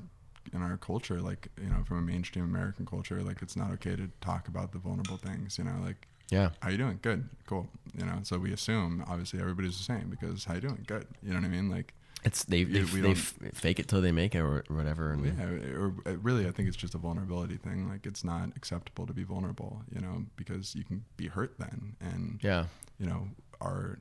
in 0.54 0.62
our 0.62 0.78
culture, 0.78 1.22
like 1.22 1.48
you 1.62 1.70
know, 1.70 1.84
from 1.86 1.98
a 1.98 2.02
mainstream 2.02 2.46
American 2.46 2.86
culture, 2.86 3.22
like 3.22 3.42
it's 3.42 3.56
not 3.56 3.72
okay 3.72 3.96
to 3.96 4.10
talk 4.22 4.48
about 4.48 4.72
the 4.72 4.80
vulnerable 4.80 5.18
things. 5.18 5.58
You 5.58 5.64
know, 5.64 5.76
like 5.84 6.08
yeah, 6.30 6.50
how 6.62 6.70
you 6.70 6.78
doing? 6.78 7.00
Good, 7.02 7.30
cool. 7.46 7.68
You 7.98 8.06
know, 8.06 8.20
so 8.24 8.38
we 8.38 8.54
assume 8.54 9.04
obviously 9.08 9.40
everybody's 9.40 9.78
the 9.78 9.84
same 9.84 10.10
because 10.10 10.46
how 10.46 10.56
you 10.56 10.62
doing? 10.62 10.84
Good. 10.86 11.08
You 11.22 11.30
know 11.30 11.40
what 11.40 11.46
I 11.46 11.50
mean? 11.50 11.70
Like 11.70 11.94
it's 12.26 12.44
they 12.46 12.64
they, 12.64 12.82
they 12.82 13.12
f- 13.12 13.34
fake 13.54 13.80
it 13.80 13.88
till 13.88 14.02
they 14.02 14.12
make 14.12 14.34
it 14.36 14.40
or 14.40 14.64
whatever. 14.70 15.12
And 15.12 15.26
yeah, 15.26 15.44
or 15.76 15.94
really, 16.22 16.48
I 16.48 16.52
think 16.52 16.68
it's 16.68 16.78
just 16.78 16.96
a 16.96 16.98
vulnerability 16.98 17.58
thing. 17.58 17.90
Like 17.90 18.06
it's 18.06 18.24
not 18.24 18.50
acceptable 18.56 19.06
to 19.08 19.14
be 19.14 19.24
vulnerable. 19.24 19.82
You 19.94 20.02
know, 20.02 20.26
because 20.36 20.76
you 20.76 20.84
can 20.84 21.04
be 21.18 21.28
hurt 21.28 21.56
then, 21.60 21.96
and 22.00 22.40
yeah, 22.42 22.66
you 23.00 23.06
know, 23.06 23.28
our 23.62 24.00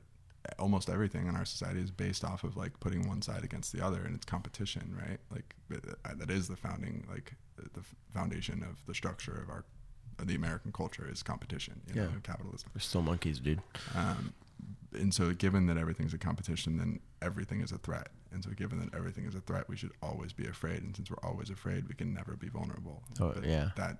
almost 0.59 0.89
everything 0.89 1.27
in 1.27 1.35
our 1.37 1.45
society 1.45 1.79
is 1.79 1.89
based 1.91 2.25
off 2.25 2.43
of 2.43 2.57
like 2.57 2.77
putting 2.81 3.07
one 3.07 3.21
side 3.21 3.43
against 3.43 3.71
the 3.73 3.83
other, 3.85 4.01
and 4.03 4.15
it's 4.15 4.25
competition, 4.25 4.97
right? 4.99 5.19
Like 5.31 5.55
that 6.17 6.29
is 6.29 6.47
the 6.47 6.55
founding, 6.57 7.05
like 7.09 7.33
the 7.57 7.81
foundation 8.13 8.63
of 8.63 8.85
the 8.87 8.93
structure 8.93 9.39
of 9.41 9.49
our 9.49 9.63
of 10.19 10.27
the 10.27 10.35
American 10.35 10.71
culture 10.71 11.09
is 11.11 11.23
competition. 11.23 11.81
You 11.87 11.95
know, 11.95 12.01
Yeah. 12.03 12.19
capitalism. 12.21 12.69
we're 12.75 12.81
still 12.81 13.01
monkeys, 13.01 13.39
dude. 13.39 13.61
Um, 13.95 14.33
and 14.95 15.13
so, 15.13 15.33
given 15.33 15.65
that 15.67 15.77
everything's 15.77 16.13
a 16.13 16.17
competition, 16.17 16.77
then 16.77 16.99
everything 17.21 17.61
is 17.61 17.71
a 17.71 17.77
threat. 17.77 18.09
And 18.31 18.43
so, 18.43 18.51
given 18.51 18.79
that 18.79 18.93
everything 18.95 19.25
is 19.25 19.35
a 19.35 19.41
threat, 19.41 19.69
we 19.69 19.75
should 19.77 19.91
always 20.01 20.33
be 20.33 20.45
afraid. 20.47 20.81
And 20.83 20.95
since 20.95 21.09
we're 21.11 21.17
always 21.23 21.49
afraid, 21.49 21.87
we 21.87 21.93
can 21.95 22.13
never 22.13 22.35
be 22.35 22.49
vulnerable. 22.49 23.03
Oh, 23.19 23.31
But 23.35 23.45
yeah. 23.45 23.69
that 23.77 23.97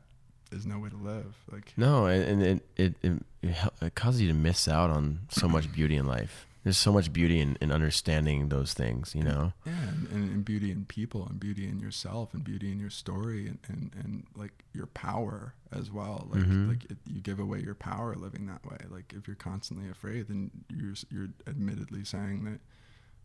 is 0.51 0.65
no 0.65 0.79
way 0.79 0.89
to 0.89 0.97
live. 0.97 1.35
Like, 1.51 1.73
No, 1.77 2.05
and 2.05 2.23
and 2.23 2.43
it 2.43 2.63
it, 2.75 2.95
it 3.01 3.23
it 3.41 3.55
it 3.81 3.95
causes 3.95 4.21
you 4.21 4.27
to 4.29 4.33
miss 4.33 4.67
out 4.67 4.89
on 4.89 5.19
so 5.29 5.47
much 5.47 5.71
beauty 5.71 5.95
in 5.97 6.05
life. 6.05 6.47
There's 6.63 6.77
so 6.77 6.93
much 6.93 7.11
beauty 7.11 7.41
in, 7.41 7.57
in 7.59 7.71
understanding 7.73 8.47
those 8.47 8.73
things, 8.73 9.13
you 9.13 9.21
know. 9.23 9.51
yeah, 9.65 9.73
and, 9.89 10.07
and, 10.11 10.31
and 10.31 10.45
beauty 10.45 10.71
in 10.71 10.85
people, 10.85 11.27
and 11.27 11.37
beauty 11.39 11.67
in 11.67 11.79
yourself, 11.79 12.33
and 12.33 12.41
beauty 12.41 12.71
in 12.71 12.79
your 12.79 12.89
story, 12.89 13.47
and, 13.47 13.59
and, 13.67 13.91
and 14.01 14.23
like 14.35 14.63
your 14.73 14.85
power 14.87 15.55
as 15.73 15.91
well. 15.91 16.27
Like, 16.31 16.43
Mhm. 16.43 16.69
like 16.69 16.85
it, 16.89 16.97
you 17.05 17.19
give 17.19 17.39
away 17.39 17.59
your 17.59 17.75
power 17.75 18.15
living 18.15 18.45
that 18.45 18.65
way. 18.65 18.77
Like, 18.89 19.13
if 19.15 19.27
you're 19.27 19.35
constantly 19.35 19.89
afraid, 19.89 20.29
then 20.29 20.51
you're 20.69 20.93
you're 21.11 21.29
admittedly 21.47 22.05
saying 22.05 22.45
that 22.45 22.59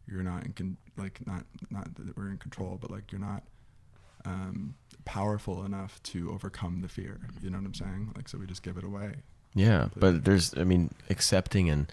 you're 0.09 0.25
not 0.25 0.45
in 0.45 0.53
con- 0.55 0.77
like 0.97 1.25
not 1.27 1.45
not 1.71 1.95
that 1.95 2.17
we're 2.17 2.31
in 2.31 2.39
control, 2.39 2.77
but 2.81 2.91
like 2.91 3.13
you're 3.13 3.21
not 3.21 3.45
um, 4.25 4.75
powerful 5.05 5.65
enough 5.65 6.03
to 6.03 6.33
overcome 6.33 6.81
the 6.81 6.89
fear. 6.89 7.21
You 7.41 7.51
know 7.51 7.59
what 7.59 7.67
I'm 7.67 7.75
saying? 7.75 8.13
Like, 8.17 8.29
so 8.29 8.37
we 8.39 8.47
just 8.47 8.65
give 8.65 8.77
it 8.77 8.85
away. 8.85 9.13
Yeah, 9.55 9.83
Completely. 9.83 10.13
but 10.13 10.25
there's, 10.25 10.57
I 10.59 10.65
mean, 10.65 10.93
accepting 11.09 11.71
and 11.71 11.91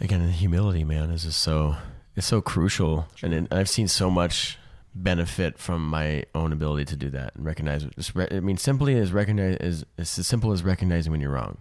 again, 0.00 0.28
humility, 0.30 0.84
man, 0.84 1.10
is 1.10 1.24
just 1.24 1.40
so 1.40 1.76
it's 2.16 2.26
so 2.26 2.40
crucial, 2.40 3.06
and 3.22 3.34
it, 3.34 3.52
I've 3.52 3.68
seen 3.68 3.88
so 3.88 4.10
much 4.10 4.58
benefit 4.94 5.58
from 5.58 5.84
my 5.88 6.24
own 6.34 6.52
ability 6.52 6.84
to 6.86 6.96
do 6.96 7.10
that 7.10 7.34
and 7.34 7.44
recognize. 7.44 7.84
Just 7.96 8.14
re, 8.14 8.28
I 8.30 8.40
mean, 8.40 8.56
simply 8.56 8.96
as 8.96 9.12
recognize 9.12 9.56
is 9.56 9.84
it's 9.98 10.18
as 10.18 10.26
simple 10.26 10.52
as 10.52 10.62
recognizing 10.62 11.10
when 11.12 11.20
you're 11.20 11.32
wrong, 11.32 11.58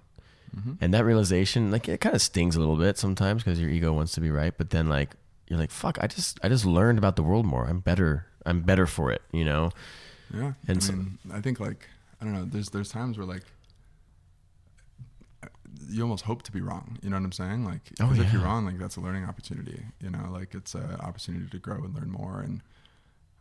Mm-hmm. 0.55 0.73
and 0.81 0.93
that 0.93 1.03
realization, 1.03 1.71
like, 1.71 1.89
it 1.89 1.99
kind 1.99 2.13
of 2.13 2.21
stings 2.21 2.55
a 2.55 2.59
little 2.59 2.75
bit 2.75 2.99
sometimes 2.99 3.43
because 3.43 3.59
your 3.59 3.71
ego 3.71 3.91
wants 3.91 4.11
to 4.13 4.21
be 4.21 4.29
right, 4.29 4.53
but 4.55 4.69
then 4.69 4.87
like 4.87 5.09
you're 5.47 5.57
like, 5.57 5.71
fuck, 5.71 5.97
I 5.99 6.05
just 6.05 6.39
I 6.43 6.49
just 6.49 6.63
learned 6.63 6.99
about 6.99 7.15
the 7.15 7.23
world 7.23 7.45
more. 7.47 7.65
I'm 7.65 7.79
better. 7.79 8.27
I'm 8.45 8.61
better 8.61 8.85
for 8.85 9.11
it, 9.11 9.23
you 9.31 9.45
know. 9.45 9.71
Yeah, 10.31 10.53
And 10.67 10.77
I 10.77 10.81
so- 10.81 11.05
I 11.33 11.41
think 11.41 11.59
like 11.59 11.87
I 12.21 12.25
don't 12.25 12.33
know. 12.35 12.45
There's 12.45 12.69
there's 12.69 12.89
times 12.91 13.17
where 13.17 13.25
like 13.25 13.41
you 15.89 16.01
almost 16.03 16.23
hope 16.25 16.43
to 16.43 16.51
be 16.51 16.61
wrong. 16.61 16.97
You 17.01 17.09
know 17.09 17.17
what 17.17 17.25
I'm 17.25 17.31
saying? 17.31 17.65
Like, 17.65 17.81
Oh, 17.99 18.07
'cause 18.07 18.19
if 18.19 18.31
you're 18.31 18.41
wrong, 18.43 18.65
like 18.65 18.77
that's 18.77 18.95
a 18.95 19.01
learning 19.01 19.25
opportunity. 19.25 19.85
You 20.01 20.09
know, 20.11 20.29
like 20.31 20.53
it's 20.55 20.75
an 20.75 20.95
opportunity 20.99 21.47
to 21.49 21.59
grow 21.59 21.83
and 21.83 21.93
learn 21.95 22.11
more. 22.11 22.41
And 22.41 22.61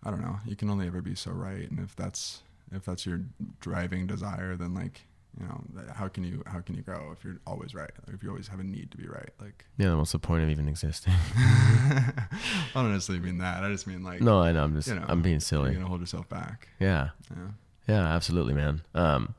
I 0.03 0.11
don't 0.11 0.21
know. 0.21 0.41
You 0.47 0.57
can 0.57 0.69
only 0.71 0.87
ever 0.87 1.01
be 1.03 1.15
so 1.15 1.31
right. 1.31 1.69
And 1.71 1.79
if 1.79 1.95
that's 1.97 2.43
if 2.71 2.85
that's 2.85 3.05
your 3.07 3.21
driving 3.61 4.07
desire, 4.07 4.57
then 4.57 4.75
like 4.75 5.03
you 5.41 5.47
know, 5.47 5.63
how 5.95 6.09
can 6.09 6.25
you 6.25 6.43
how 6.47 6.61
can 6.61 6.75
you 6.75 6.83
grow 6.83 7.11
if 7.13 7.25
you're 7.25 7.39
always 7.47 7.75
right? 7.75 7.91
Like, 8.07 8.15
if 8.17 8.23
you 8.23 8.29
always 8.29 8.49
have 8.49 8.61
a 8.61 8.65
need 8.65 8.91
to 8.91 8.97
be 8.99 9.07
right, 9.07 9.31
like 9.41 9.65
Yeah, 9.79 9.95
what's 9.95 10.13
the 10.13 10.19
point 10.19 10.43
of 10.45 10.51
even 10.51 10.69
existing? 10.69 11.15
I 11.37 12.71
don't 12.75 12.93
necessarily 12.93 13.25
mean 13.25 13.39
that. 13.39 13.63
I 13.65 13.71
just 13.71 13.87
mean 13.87 14.03
like 14.03 14.21
no, 14.21 14.41
I 14.41 14.53
know. 14.53 14.65
I'm 14.65 14.75
just 14.75 14.89
you 14.89 14.95
know, 14.95 15.05
I'm 15.09 15.23
being 15.23 15.35
you're 15.35 15.41
silly. 15.41 15.73
gonna 15.73 15.87
hold 15.87 16.01
yourself 16.01 16.29
back. 16.29 16.69
Yeah. 16.79 17.11
Yeah. 17.35 17.49
Yeah, 17.89 18.07
absolutely, 18.07 18.55
man. 18.55 18.83
Um, 18.95 19.35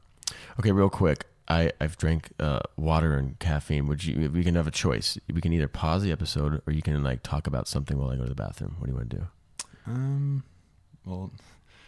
okay, 0.60 0.71
real 0.71 0.89
quick. 0.89 1.25
I, 1.47 1.71
I've 1.82 1.97
drank 1.97 2.29
uh, 2.39 2.60
water 2.77 3.15
and 3.15 3.38
caffeine. 3.39 3.88
Would 3.88 4.03
you? 4.06 4.29
We 4.32 4.43
can 4.43 4.56
have 4.56 4.67
a 4.67 4.71
choice. 4.71 5.17
We 5.34 5.41
can 5.41 5.51
either 5.53 5.67
pause 5.67 6.01
the 6.03 6.12
episode 6.12 6.62
or 6.65 6.73
you 6.73 6.82
can 6.82 7.03
like 7.03 7.21
talk 7.23 7.47
about 7.47 7.67
something 7.67 7.97
while 7.97 8.10
I 8.12 8.15
go 8.15 8.23
to 8.23 8.29
the 8.29 8.36
bathroom. 8.36 8.75
What 8.79 8.86
do 8.88 8.91
you 8.93 8.97
want 8.97 9.10
to 9.10 9.15
do? 9.17 9.23
Um. 9.88 10.43
Well, 11.06 11.32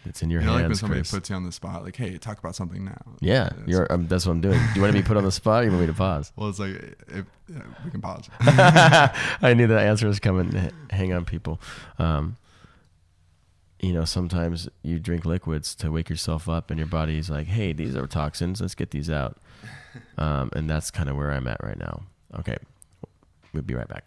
It's 0.04 0.22
in 0.22 0.28
your 0.28 0.42
you 0.42 0.46
know, 0.46 0.52
like 0.54 0.62
when 0.64 0.74
somebody 0.74 1.00
Chris. 1.00 1.10
puts 1.10 1.30
you 1.30 1.36
on 1.36 1.44
the 1.44 1.52
spot, 1.52 1.82
like, 1.84 1.96
"Hey, 1.96 2.18
talk 2.18 2.38
about 2.38 2.54
something 2.54 2.84
now." 2.84 3.00
yeah. 3.20 3.48
Um, 3.88 4.06
that's 4.08 4.26
what 4.26 4.32
I'm 4.32 4.42
doing. 4.42 4.58
Do 4.58 4.74
you 4.74 4.82
want 4.82 4.94
to 4.94 5.02
be 5.02 5.06
put 5.06 5.16
on 5.16 5.24
the 5.24 5.32
spot? 5.32 5.62
or 5.62 5.64
You 5.64 5.70
want 5.70 5.80
me 5.80 5.86
to 5.86 5.94
pause? 5.94 6.32
Well, 6.36 6.50
it's 6.50 6.58
like 6.58 6.74
if 7.08 7.24
we 7.84 7.90
can 7.90 8.02
pause. 8.02 8.28
I 8.40 9.54
knew 9.56 9.66
that 9.68 9.86
answer 9.86 10.06
was 10.06 10.20
coming. 10.20 10.70
Hang 10.90 11.14
on, 11.14 11.24
people. 11.24 11.58
Um, 11.98 12.36
you 13.80 13.92
know, 13.92 14.04
sometimes 14.04 14.68
you 14.82 14.98
drink 14.98 15.24
liquids 15.24 15.74
to 15.76 15.90
wake 15.90 16.08
yourself 16.10 16.48
up, 16.48 16.70
and 16.70 16.78
your 16.78 16.88
body's 16.88 17.28
like, 17.30 17.46
"Hey, 17.46 17.72
these 17.72 17.94
are 17.96 18.06
toxins. 18.06 18.60
Let's 18.60 18.74
get 18.74 18.90
these 18.90 19.10
out." 19.10 19.38
Um, 20.18 20.50
and 20.54 20.68
that's 20.68 20.90
kind 20.90 21.08
of 21.08 21.16
where 21.16 21.30
I'm 21.30 21.46
at 21.46 21.62
right 21.62 21.78
now. 21.78 22.02
Okay, 22.38 22.56
we'll 23.52 23.62
be 23.62 23.74
right 23.74 23.88
back. 23.88 24.04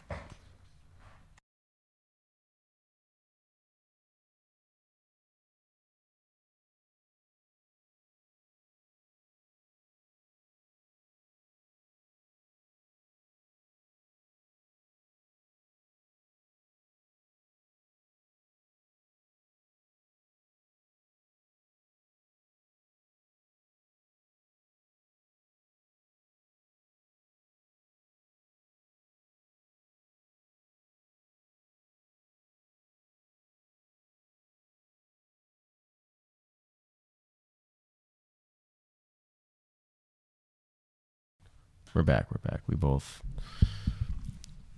We're 41.93 42.03
back. 42.03 42.27
We're 42.31 42.49
back. 42.49 42.61
We 42.67 42.75
both 42.75 43.21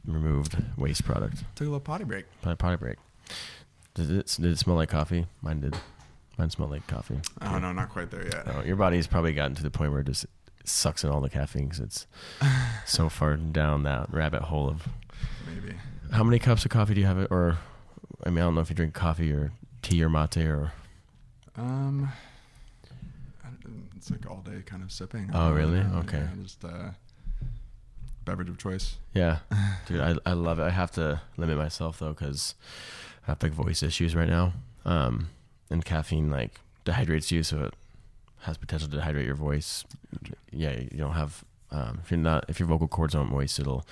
removed 0.05 0.55
waste 0.77 1.03
product. 1.05 1.39
Took 1.55 1.67
a 1.67 1.69
little 1.69 1.79
potty 1.79 2.03
break. 2.05 2.25
Potty 2.41 2.55
potty 2.55 2.77
break. 2.77 2.97
Did 3.93 4.09
it, 4.11 4.37
did 4.39 4.51
it 4.51 4.57
smell 4.59 4.75
like 4.77 4.89
coffee? 4.89 5.25
Mine 5.41 5.61
did. 5.61 5.75
Mine 6.37 6.49
smelled 6.49 6.71
like 6.71 6.87
coffee. 6.87 7.19
Oh 7.41 7.59
no, 7.59 7.71
not 7.73 7.89
quite 7.89 8.09
there 8.09 8.23
yet. 8.23 8.47
Oh, 8.47 8.63
your 8.63 8.77
body's 8.77 9.07
probably 9.07 9.33
gotten 9.33 9.55
to 9.55 9.63
the 9.63 9.69
point 9.71 9.91
where 9.91 10.01
it 10.01 10.07
just 10.07 10.25
sucks 10.63 11.03
in 11.03 11.09
all 11.09 11.21
the 11.21 11.29
caffeine 11.29 11.69
'cause 11.69 11.79
it's 11.79 12.07
so 12.85 13.09
far 13.09 13.35
down 13.35 13.83
that 13.83 14.11
rabbit 14.13 14.43
hole 14.43 14.69
of. 14.69 14.87
Maybe. 15.45 15.75
How 16.11 16.23
many 16.23 16.39
cups 16.39 16.63
of 16.65 16.71
coffee 16.71 16.93
do 16.93 17.01
you 17.01 17.07
have? 17.07 17.17
Or, 17.31 17.57
I 18.25 18.29
mean, 18.29 18.39
I 18.39 18.41
don't 18.41 18.55
know 18.55 18.61
if 18.61 18.69
you 18.69 18.75
drink 18.75 18.93
coffee 18.93 19.31
or 19.31 19.51
tea 19.81 20.03
or 20.03 20.09
mate 20.09 20.37
or. 20.37 20.71
Um, 21.57 22.11
it's 24.01 24.09
like 24.09 24.27
all 24.29 24.41
day 24.41 24.63
kind 24.65 24.81
of 24.81 24.91
sipping. 24.91 25.29
Oh, 25.31 25.49
Uh, 25.49 25.51
really? 25.51 25.77
yeah, 25.77 25.99
Okay. 25.99 26.27
just 26.41 26.65
uh, 26.65 26.89
beverage 28.25 28.49
of 28.49 28.57
choice. 28.57 28.97
Yeah, 29.13 29.39
dude, 29.87 30.01
I 30.01 30.15
I 30.25 30.33
love 30.33 30.57
it. 30.59 30.63
I 30.63 30.71
have 30.71 30.91
to 30.93 31.21
limit 31.37 31.55
myself 31.57 31.99
though 31.99 32.09
because 32.13 32.55
I 33.27 33.31
have 33.31 33.43
like 33.43 33.51
voice 33.51 33.83
issues 33.83 34.15
right 34.15 34.29
now. 34.29 34.53
Um, 34.85 35.29
and 35.69 35.85
caffeine 35.85 36.31
like 36.31 36.59
dehydrates 36.83 37.29
you, 37.31 37.43
so 37.43 37.65
it 37.65 37.73
has 38.41 38.57
potential 38.57 38.89
to 38.89 38.97
dehydrate 38.97 39.25
your 39.25 39.35
voice. 39.35 39.85
Yeah, 40.51 40.71
you 40.79 40.97
don't 40.97 41.13
have 41.13 41.43
um, 41.71 41.99
if 42.03 42.09
you're 42.09 42.19
not 42.19 42.45
if 42.49 42.59
your 42.59 42.67
vocal 42.67 42.87
cords 42.87 43.13
aren't 43.13 43.29
moist, 43.31 43.59
it'll 43.59 43.85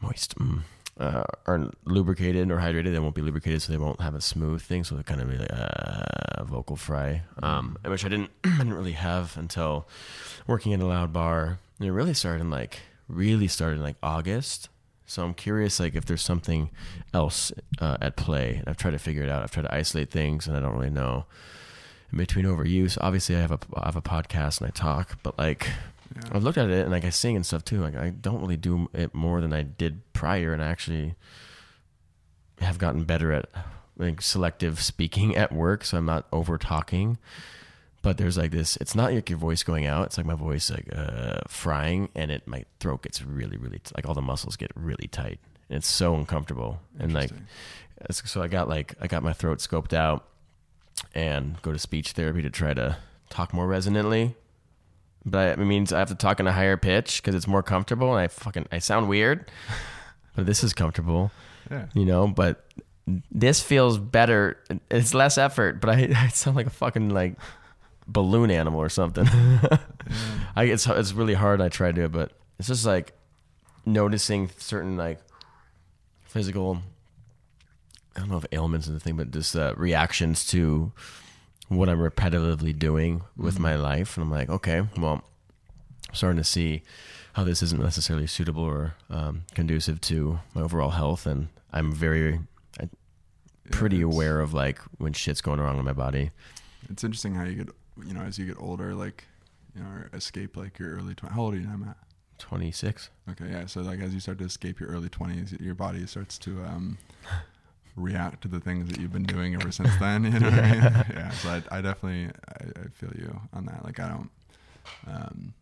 moist. 0.00 0.38
Mm, 0.38 0.62
uh, 0.98 1.22
aren't 1.46 1.74
lubricated 1.86 2.50
or 2.50 2.58
hydrated, 2.58 2.92
they 2.92 2.98
won't 2.98 3.14
be 3.14 3.22
lubricated, 3.22 3.62
so 3.62 3.72
they 3.72 3.78
won't 3.78 4.00
have 4.00 4.14
a 4.14 4.20
smooth 4.20 4.60
thing. 4.60 4.84
So 4.84 4.96
they 4.96 5.02
kind 5.02 5.20
of 5.20 5.30
be 5.30 5.38
like 5.38 5.52
uh, 5.52 6.44
vocal 6.44 6.76
fry, 6.76 7.22
um, 7.42 7.76
which 7.84 8.04
I 8.04 8.08
didn't 8.08 8.30
I 8.44 8.58
didn't 8.58 8.74
really 8.74 8.92
have 8.92 9.36
until 9.36 9.86
working 10.46 10.72
in 10.72 10.80
a 10.80 10.86
loud 10.86 11.12
bar. 11.12 11.58
And 11.78 11.88
it 11.88 11.92
really 11.92 12.14
started 12.14 12.40
in 12.40 12.50
like 12.50 12.80
really 13.08 13.48
started 13.48 13.76
in 13.76 13.82
like 13.82 13.96
August. 14.02 14.68
So 15.06 15.24
I'm 15.24 15.34
curious, 15.34 15.80
like 15.80 15.94
if 15.94 16.04
there's 16.04 16.22
something 16.22 16.70
else 17.14 17.50
uh, 17.80 17.96
at 18.00 18.16
play. 18.16 18.56
And 18.56 18.68
I've 18.68 18.76
tried 18.76 18.90
to 18.90 18.98
figure 18.98 19.22
it 19.22 19.30
out. 19.30 19.42
I've 19.42 19.50
tried 19.50 19.62
to 19.62 19.74
isolate 19.74 20.10
things, 20.10 20.46
and 20.46 20.56
I 20.56 20.60
don't 20.60 20.74
really 20.74 20.90
know. 20.90 21.24
In 22.12 22.18
between 22.18 22.44
overuse, 22.44 22.98
obviously 23.00 23.36
I 23.36 23.40
have 23.40 23.52
a 23.52 23.58
I 23.74 23.86
have 23.86 23.96
a 23.96 24.02
podcast 24.02 24.60
and 24.60 24.68
I 24.68 24.70
talk, 24.70 25.18
but 25.22 25.38
like 25.38 25.68
Yeah. 26.14 26.30
I've 26.32 26.42
looked 26.42 26.58
at 26.58 26.70
it 26.70 26.82
and 26.82 26.90
like 26.90 27.04
I 27.04 27.10
sing 27.10 27.36
and 27.36 27.44
stuff 27.44 27.64
too. 27.64 27.80
Like 27.80 27.96
I 27.96 28.10
don't 28.10 28.40
really 28.40 28.56
do 28.56 28.88
it 28.92 29.14
more 29.14 29.40
than 29.40 29.52
I 29.52 29.62
did 29.62 30.00
prior, 30.12 30.52
and 30.52 30.62
I 30.62 30.66
actually 30.66 31.14
have 32.60 32.78
gotten 32.78 33.04
better 33.04 33.32
at 33.32 33.48
like 33.96 34.22
selective 34.22 34.80
speaking 34.80 35.36
at 35.42 35.52
work, 35.52 35.84
so 35.84 35.98
I'm 35.98 36.06
not 36.06 36.26
over 36.32 36.58
talking. 36.58 37.18
But 38.00 38.16
there's 38.16 38.38
like 38.38 38.52
this. 38.52 38.76
It's 38.76 38.94
not 38.94 39.12
like 39.12 39.28
your 39.28 39.38
voice 39.38 39.64
going 39.64 39.84
out. 39.86 40.06
It's 40.06 40.16
like 40.16 40.26
my 40.26 40.34
voice 40.34 40.70
like 40.70 40.88
uh, 40.94 41.40
frying, 41.48 42.08
and 42.14 42.30
it 42.30 42.46
my 42.46 42.64
throat 42.78 43.02
gets 43.02 43.22
really, 43.22 43.56
really 43.56 43.80
like 43.96 44.08
all 44.08 44.14
the 44.14 44.22
muscles 44.22 44.56
get 44.56 44.70
really 44.76 45.08
tight, 45.08 45.40
and 45.68 45.76
it's 45.76 45.88
so 45.88 46.14
uncomfortable. 46.14 46.80
And 46.98 47.12
like, 47.12 47.30
so 48.12 48.40
I 48.40 48.46
got 48.46 48.68
like 48.68 48.94
I 49.00 49.08
got 49.08 49.24
my 49.24 49.32
throat 49.32 49.58
scoped 49.58 49.92
out, 49.92 50.28
and 51.12 51.60
go 51.60 51.72
to 51.72 51.78
speech 51.78 52.12
therapy 52.12 52.40
to 52.42 52.50
try 52.50 52.72
to 52.72 52.98
talk 53.30 53.52
more 53.52 53.66
resonantly. 53.66 54.36
But 55.24 55.58
it 55.58 55.64
means 55.64 55.92
I 55.92 55.98
have 55.98 56.08
to 56.08 56.14
talk 56.14 56.40
in 56.40 56.46
a 56.46 56.52
higher 56.52 56.76
pitch 56.76 57.22
because 57.22 57.34
it's 57.34 57.46
more 57.46 57.62
comfortable, 57.62 58.12
and 58.12 58.20
I 58.20 58.28
fucking 58.28 58.66
I 58.72 58.78
sound 58.78 59.08
weird. 59.08 59.50
But 60.36 60.46
this 60.46 60.62
is 60.62 60.72
comfortable 60.72 61.32
yeah. 61.70 61.86
you 61.94 62.04
know 62.04 62.28
but 62.28 62.64
this 63.30 63.62
feels 63.62 63.98
better 63.98 64.58
it's 64.90 65.14
less 65.14 65.38
effort 65.38 65.80
but 65.80 65.90
i, 65.90 66.08
I 66.16 66.28
sound 66.28 66.56
like 66.56 66.66
a 66.66 66.70
fucking 66.70 67.10
like 67.10 67.36
balloon 68.06 68.50
animal 68.50 68.80
or 68.80 68.88
something 68.88 69.26
i 70.56 70.64
it's, 70.64 70.86
it's 70.86 71.12
really 71.12 71.34
hard 71.34 71.60
i 71.60 71.68
try 71.68 71.88
to 71.88 71.92
do 71.92 72.04
it 72.04 72.12
but 72.12 72.32
it's 72.58 72.68
just 72.68 72.86
like 72.86 73.12
noticing 73.84 74.50
certain 74.58 74.96
like 74.96 75.20
physical 76.22 76.78
i 78.16 78.20
don't 78.20 78.30
know 78.30 78.38
if 78.38 78.46
ailments 78.52 78.86
is 78.86 78.94
the 78.94 79.00
thing 79.00 79.16
but 79.16 79.30
just 79.30 79.54
uh, 79.56 79.74
reactions 79.76 80.46
to 80.46 80.92
what 81.68 81.88
i'm 81.88 81.98
repetitively 81.98 82.76
doing 82.78 83.22
with 83.36 83.58
my 83.58 83.76
life 83.76 84.16
and 84.16 84.24
i'm 84.24 84.30
like 84.30 84.48
okay 84.48 84.82
well 84.96 85.12
i'm 85.14 86.14
starting 86.14 86.38
to 86.38 86.44
see 86.44 86.82
how 87.34 87.44
this 87.44 87.62
isn't 87.62 87.82
necessarily 87.82 88.26
suitable 88.26 88.64
or 88.64 88.94
um, 89.10 89.42
conducive 89.54 90.00
to 90.00 90.40
my 90.54 90.62
overall 90.62 90.90
health 90.90 91.26
and 91.26 91.48
i'm 91.72 91.92
very 91.92 92.40
I, 92.80 92.88
pretty 93.70 93.98
Yeah, 93.98 94.06
aware 94.06 94.40
of 94.40 94.54
like 94.54 94.78
when 94.98 95.12
shit's 95.12 95.40
going 95.40 95.60
wrong 95.60 95.78
in 95.78 95.84
my 95.84 95.92
body 95.92 96.30
It's 96.90 97.04
interesting 97.04 97.34
how 97.34 97.44
you 97.44 97.54
get, 97.56 97.68
you 98.06 98.14
know, 98.14 98.22
as 98.22 98.38
you 98.38 98.46
get 98.46 98.56
older, 98.58 98.94
like, 98.94 99.24
you 99.76 99.82
know, 99.82 99.88
or 99.90 100.10
escape 100.14 100.56
like 100.56 100.78
your 100.78 100.96
early 100.96 101.14
20s. 101.14 101.32
How 101.32 101.42
old 101.42 101.54
are 101.54 101.58
you 101.58 101.66
now, 101.66 101.76
Matt? 101.76 101.96
26 102.38 103.10
Okay, 103.30 103.46
yeah. 103.50 103.66
So 103.66 103.82
like 103.82 104.00
as 104.00 104.14
you 104.14 104.20
start 104.20 104.38
to 104.38 104.44
escape 104.44 104.80
your 104.80 104.88
early 104.88 105.08
20s, 105.10 105.60
your 105.60 105.74
body 105.74 106.06
starts 106.06 106.38
to 106.38 106.62
um, 106.64 106.96
react 107.98 108.42
to 108.42 108.48
the 108.48 108.60
things 108.60 108.88
that 108.88 108.98
you've 109.00 109.12
been 109.12 109.24
doing 109.24 109.54
ever 109.54 109.70
since 109.72 109.94
then. 109.98 110.24
You 110.32 110.38
know 110.40 110.50
what 110.50 110.58
I 110.58 110.70
mean? 110.72 110.82
Yeah. 110.82 111.30
So 111.30 111.48
I, 111.50 111.62
I 111.78 111.80
definitely 111.82 112.30
I, 112.48 112.80
I 112.80 112.88
feel 112.92 113.10
you 113.18 113.40
on 113.52 113.66
that. 113.66 113.84
Like 113.84 113.98
I 114.00 114.08
don't, 114.08 114.30
um, 115.06 115.54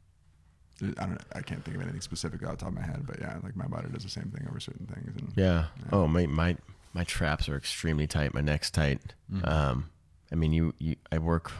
I 0.98 1.06
don't, 1.06 1.20
I 1.34 1.40
can't 1.40 1.64
think 1.64 1.76
of 1.76 1.82
anything 1.82 2.00
specific 2.02 2.42
off 2.44 2.52
the 2.52 2.56
top 2.58 2.68
of 2.68 2.74
my 2.74 2.82
head, 2.82 3.04
but 3.06 3.18
yeah, 3.18 3.38
like 3.42 3.56
my 3.56 3.66
body 3.66 3.88
does 3.92 4.02
the 4.04 4.10
same 4.10 4.30
thing 4.36 4.46
over 4.48 4.60
certain 4.60 4.86
things. 4.86 5.08
And 5.16 5.32
yeah 5.36 5.66
Yeah. 5.80 5.86
oh 5.92 6.06
my 6.06 6.26
my 6.26 6.56
my 6.92 7.04
traps 7.04 7.48
are 7.48 7.56
extremely 7.56 8.06
tight 8.06 8.32
my 8.34 8.40
neck's 8.40 8.70
tight 8.70 9.00
Mhm. 9.32 9.46
um 9.46 9.90
i 10.32 10.34
mean 10.34 10.52
you, 10.54 10.72
you 10.78 10.96
i 11.12 11.18
work 11.18 11.52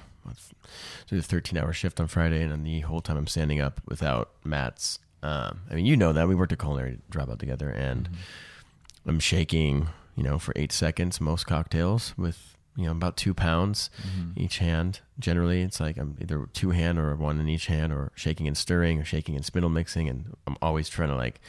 do 1.08 1.16
the 1.16 1.22
13 1.22 1.58
hour 1.58 1.72
shift 1.74 2.00
on 2.00 2.06
friday 2.06 2.42
and 2.42 2.50
then 2.50 2.64
the 2.64 2.80
whole 2.80 3.00
time 3.02 3.16
i'm 3.18 3.26
standing 3.26 3.60
up 3.60 3.80
without 3.86 4.30
mats 4.44 4.98
um 5.22 5.60
i 5.70 5.74
mean 5.74 5.84
you 5.84 5.94
know 5.96 6.12
that 6.14 6.26
we 6.26 6.34
worked 6.34 6.52
at 6.52 6.58
culinary 6.58 6.98
dropout 7.12 7.38
together 7.38 7.68
and 7.68 8.08
Mhm. 8.08 8.16
i'm 9.08 9.20
shaking 9.20 9.88
you 10.16 10.22
know 10.22 10.38
for 10.38 10.52
eight 10.56 10.72
seconds 10.72 11.20
most 11.20 11.46
cocktails 11.46 12.14
with 12.16 12.56
you 12.76 12.84
know 12.86 12.92
about 12.92 13.16
two 13.16 13.32
pounds 13.34 13.88
Mhm. 14.02 14.32
each 14.36 14.58
hand. 14.58 15.00
Generally, 15.18 15.62
it's 15.62 15.80
like 15.80 15.96
I'm 15.96 16.16
either 16.20 16.46
two 16.52 16.70
hand 16.70 16.98
or 16.98 17.14
one 17.16 17.38
in 17.40 17.48
each 17.48 17.66
hand, 17.66 17.92
or 17.92 18.12
shaking 18.14 18.46
and 18.46 18.56
stirring, 18.56 19.00
or 19.00 19.04
shaking 19.04 19.34
and 19.36 19.44
spindle 19.44 19.70
mixing, 19.70 20.08
and 20.08 20.34
I'm 20.46 20.56
always 20.60 20.88
trying 20.88 21.08
to 21.10 21.16
like 21.16 21.40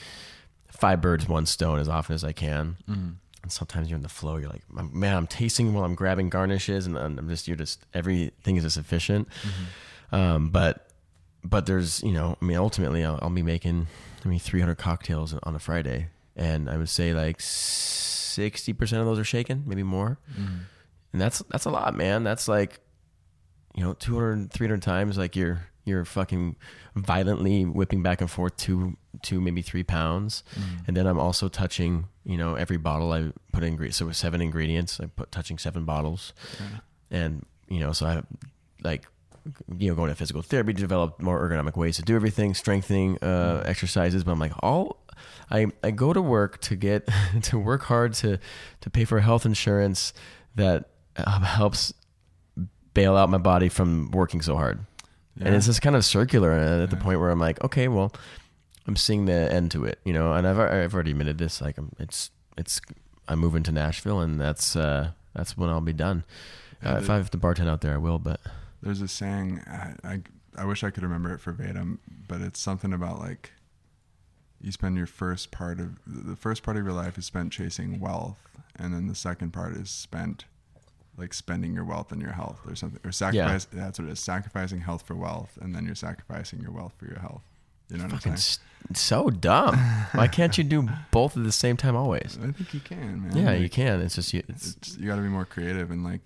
five 0.69 1.01
birds 1.01 1.27
one 1.27 1.45
stone 1.45 1.79
as 1.79 1.89
often 1.89 2.13
as 2.15 2.23
I 2.23 2.31
can. 2.33 2.77
Mhm. 2.89 3.15
And 3.43 3.51
sometimes 3.51 3.89
you're 3.89 3.95
in 3.97 4.03
the 4.03 4.09
flow. 4.09 4.37
You're 4.37 4.49
like, 4.49 4.63
man, 4.93 5.15
I'm 5.15 5.27
tasting 5.27 5.73
while 5.73 5.83
I'm 5.85 5.95
grabbing 5.95 6.29
garnishes, 6.29 6.85
and 6.85 6.97
I'm 6.97 7.27
just 7.29 7.47
you're 7.47 7.57
just 7.57 7.85
everything 7.93 8.55
is 8.57 8.63
just 8.63 8.77
efficient. 8.77 9.27
Um, 10.11 10.49
but 10.49 10.89
but 11.43 11.65
there's 11.65 12.01
you 12.03 12.11
know, 12.13 12.37
I 12.41 12.45
mean, 12.45 12.57
ultimately, 12.57 13.03
I'll, 13.03 13.19
I'll 13.21 13.29
be 13.29 13.43
making 13.43 13.87
I 14.25 14.27
mean 14.29 14.39
300 14.39 14.75
cocktails 14.77 15.33
on 15.33 15.55
a 15.55 15.59
Friday, 15.59 16.07
and 16.37 16.69
I 16.69 16.77
would 16.77 16.87
say 16.89 17.13
like 17.13 17.41
60 17.41 18.73
percent 18.73 19.01
of 19.01 19.07
those 19.07 19.19
are 19.19 19.23
shaken, 19.25 19.63
maybe 19.65 19.83
more 19.83 20.17
Mhm. 20.31 20.59
and 21.13 21.21
that's 21.21 21.39
that's 21.49 21.65
a 21.65 21.69
lot 21.69 21.95
man 21.95 22.23
that's 22.23 22.47
like 22.47 22.79
you 23.75 23.83
know 23.83 23.93
200 23.93 24.51
300 24.51 24.81
times 24.81 25.17
like 25.17 25.35
you're 25.35 25.67
you're 25.85 26.03
fucking 26.05 26.55
violently 26.95 27.63
whipping 27.65 28.03
back 28.03 28.21
and 28.21 28.29
forth 28.29 28.55
two 28.57 28.97
two 29.23 29.39
maybe 29.41 29.61
three 29.61 29.83
pounds 29.83 30.43
Mhm. 30.55 30.87
and 30.87 30.97
then 30.97 31.07
i'm 31.07 31.19
also 31.19 31.47
touching 31.47 32.07
you 32.25 32.37
know 32.37 32.55
every 32.55 32.77
bottle 32.77 33.11
i 33.13 33.31
put 33.53 33.63
in 33.63 33.91
so 33.91 34.05
with 34.07 34.15
seven 34.15 34.41
ingredients 34.41 34.99
i 34.99 35.05
put 35.05 35.31
touching 35.31 35.57
seven 35.57 35.85
bottles 35.85 36.33
Yeah. 36.59 36.79
and 37.19 37.45
you 37.69 37.79
know 37.79 37.93
so 37.93 38.05
i 38.05 38.21
like 38.83 39.07
you 39.77 39.89
know 39.89 39.95
going 39.95 40.09
to 40.09 40.15
physical 40.15 40.41
therapy 40.41 40.73
to 40.73 40.79
develop 40.81 41.21
more 41.21 41.39
ergonomic 41.39 41.77
ways 41.77 41.95
to 41.97 42.01
do 42.03 42.15
everything 42.15 42.53
strengthening 42.53 43.17
uh, 43.23 43.63
exercises 43.65 44.23
but 44.23 44.31
i'm 44.33 44.39
like 44.39 44.53
all 44.61 44.97
i 45.51 45.67
i 45.83 45.91
go 45.91 46.13
to 46.13 46.21
work 46.21 46.59
to 46.61 46.75
get 46.75 47.07
to 47.41 47.57
work 47.59 47.83
hard 47.83 48.13
to 48.13 48.39
to 48.81 48.89
pay 48.89 49.05
for 49.05 49.19
health 49.19 49.45
insurance 49.45 50.13
that 50.55 50.89
uh, 51.17 51.39
helps 51.39 51.93
bail 52.93 53.15
out 53.15 53.29
my 53.29 53.37
body 53.37 53.69
from 53.69 54.09
working 54.11 54.41
so 54.41 54.55
hard. 54.55 54.79
And 55.39 55.53
it's 55.53 55.67
just 55.67 55.83
kind 55.83 55.95
of 55.95 56.03
circular 56.03 56.51
and 56.51 56.81
at 56.81 56.89
the 56.89 56.95
point 56.95 57.19
where 57.19 57.29
i'm 57.29 57.39
like 57.39 57.63
okay 57.63 57.87
well 57.87 58.11
i'm 58.87 58.95
seeing 58.95 59.25
the 59.25 59.53
end 59.53 59.69
to 59.71 59.85
it 59.85 59.99
you 60.03 60.11
know? 60.11 60.33
And 60.33 60.47
i've, 60.47 60.57
I've 60.57 60.93
already 60.95 61.11
admitted 61.11 61.37
this 61.37 61.61
like 61.61 61.77
I'm, 61.77 61.91
it's 61.99 62.31
it's 62.57 62.81
i'm 63.27 63.37
moving 63.37 63.61
to 63.63 63.71
nashville 63.71 64.19
and 64.19 64.41
that's 64.41 64.75
uh 64.75 65.11
that's 65.35 65.55
when 65.55 65.69
i'll 65.69 65.79
be 65.79 65.93
done. 65.93 66.23
Yeah, 66.81 66.95
uh, 66.95 66.97
if 66.97 67.09
i 67.11 67.17
have 67.17 67.29
to 67.31 67.37
bartend 67.37 67.69
out 67.69 67.81
there 67.81 67.93
i 67.93 67.97
will 67.97 68.17
but 68.17 68.39
There's 68.81 69.01
a 69.01 69.07
saying 69.07 69.61
I, 69.67 69.93
I 70.03 70.21
I 70.57 70.65
wish 70.65 70.83
I 70.83 70.89
could 70.89 71.03
remember 71.03 71.31
it 71.33 71.39
verbatim, 71.39 71.99
but 72.27 72.41
it's 72.41 72.59
something 72.59 72.91
about 72.91 73.19
like 73.19 73.51
you 74.61 74.71
spend 74.71 74.97
your 74.97 75.07
first 75.07 75.51
part 75.51 75.79
of 75.79 75.97
the 76.07 76.35
first 76.35 76.63
part 76.63 76.77
of 76.77 76.83
your 76.83 76.93
life 76.93 77.17
is 77.17 77.25
spent 77.25 77.51
chasing 77.51 77.99
wealth, 77.99 78.37
and 78.75 78.93
then 78.93 79.07
the 79.07 79.15
second 79.15 79.51
part 79.51 79.73
is 79.75 79.89
spent 79.89 80.45
like 81.17 81.33
spending 81.33 81.73
your 81.73 81.83
wealth 81.83 82.11
and 82.11 82.21
your 82.21 82.33
health 82.33 82.59
or 82.67 82.75
something 82.75 82.99
or 83.03 83.11
sacrifice. 83.11 83.65
That's 83.65 83.99
what 83.99 84.07
it 84.07 84.11
is. 84.11 84.19
Sacrificing 84.19 84.81
health 84.81 85.01
for 85.03 85.15
wealth, 85.15 85.57
and 85.61 85.73
then 85.75 85.85
you're 85.85 85.95
sacrificing 85.95 86.59
your 86.61 86.71
wealth 86.71 86.93
for 86.97 87.05
your 87.05 87.19
health. 87.19 87.41
You 87.89 87.97
know 87.97 88.03
what 88.03 88.11
fucking 88.13 88.33
I'm 88.33 88.37
saying? 88.37 88.59
s- 88.93 88.99
so 89.01 89.29
dumb 89.29 89.75
why 90.13 90.27
can't 90.27 90.57
you 90.57 90.63
do 90.63 90.87
both 91.11 91.35
at 91.35 91.43
the 91.43 91.51
same 91.51 91.75
time 91.77 91.95
always 91.95 92.37
I 92.43 92.51
think 92.51 92.73
you 92.73 92.79
can, 92.79 93.23
man. 93.23 93.35
yeah 93.37 93.51
Like, 93.51 93.61
you 93.61 93.69
can 93.69 94.01
it's 94.01 94.15
just 94.15 94.33
you 94.33 94.43
it's 94.47 94.75
It's, 94.75 94.97
you 94.97 95.07
got 95.07 95.15
to 95.15 95.21
be 95.21 95.27
more 95.29 95.45
creative 95.45 95.89
and 95.89 96.03
like 96.03 96.21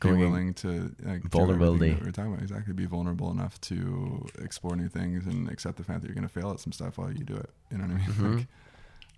be 0.00 0.12
willing 0.12 0.54
to 0.54 0.94
like, 1.02 1.22
Vulnerability. 1.30 1.94
we 1.94 2.06
We're 2.06 2.12
talking 2.12 2.32
about 2.32 2.42
exactly. 2.42 2.72
Be 2.74 2.86
vulnerable 2.86 3.30
enough 3.30 3.60
to 3.62 4.26
explore 4.40 4.76
new 4.76 4.88
things 4.88 5.26
and 5.26 5.48
accept 5.48 5.76
the 5.76 5.84
fact 5.84 6.02
that 6.02 6.08
you're 6.08 6.14
going 6.14 6.28
to 6.28 6.32
fail 6.32 6.50
at 6.50 6.60
some 6.60 6.72
stuff 6.72 6.98
while 6.98 7.10
you 7.12 7.24
do 7.24 7.34
it. 7.34 7.50
You 7.70 7.78
know 7.78 7.84
what 7.84 7.94
I 7.94 7.98
mean? 7.98 8.06
Mhm. 8.08 8.36
Like, 8.36 8.46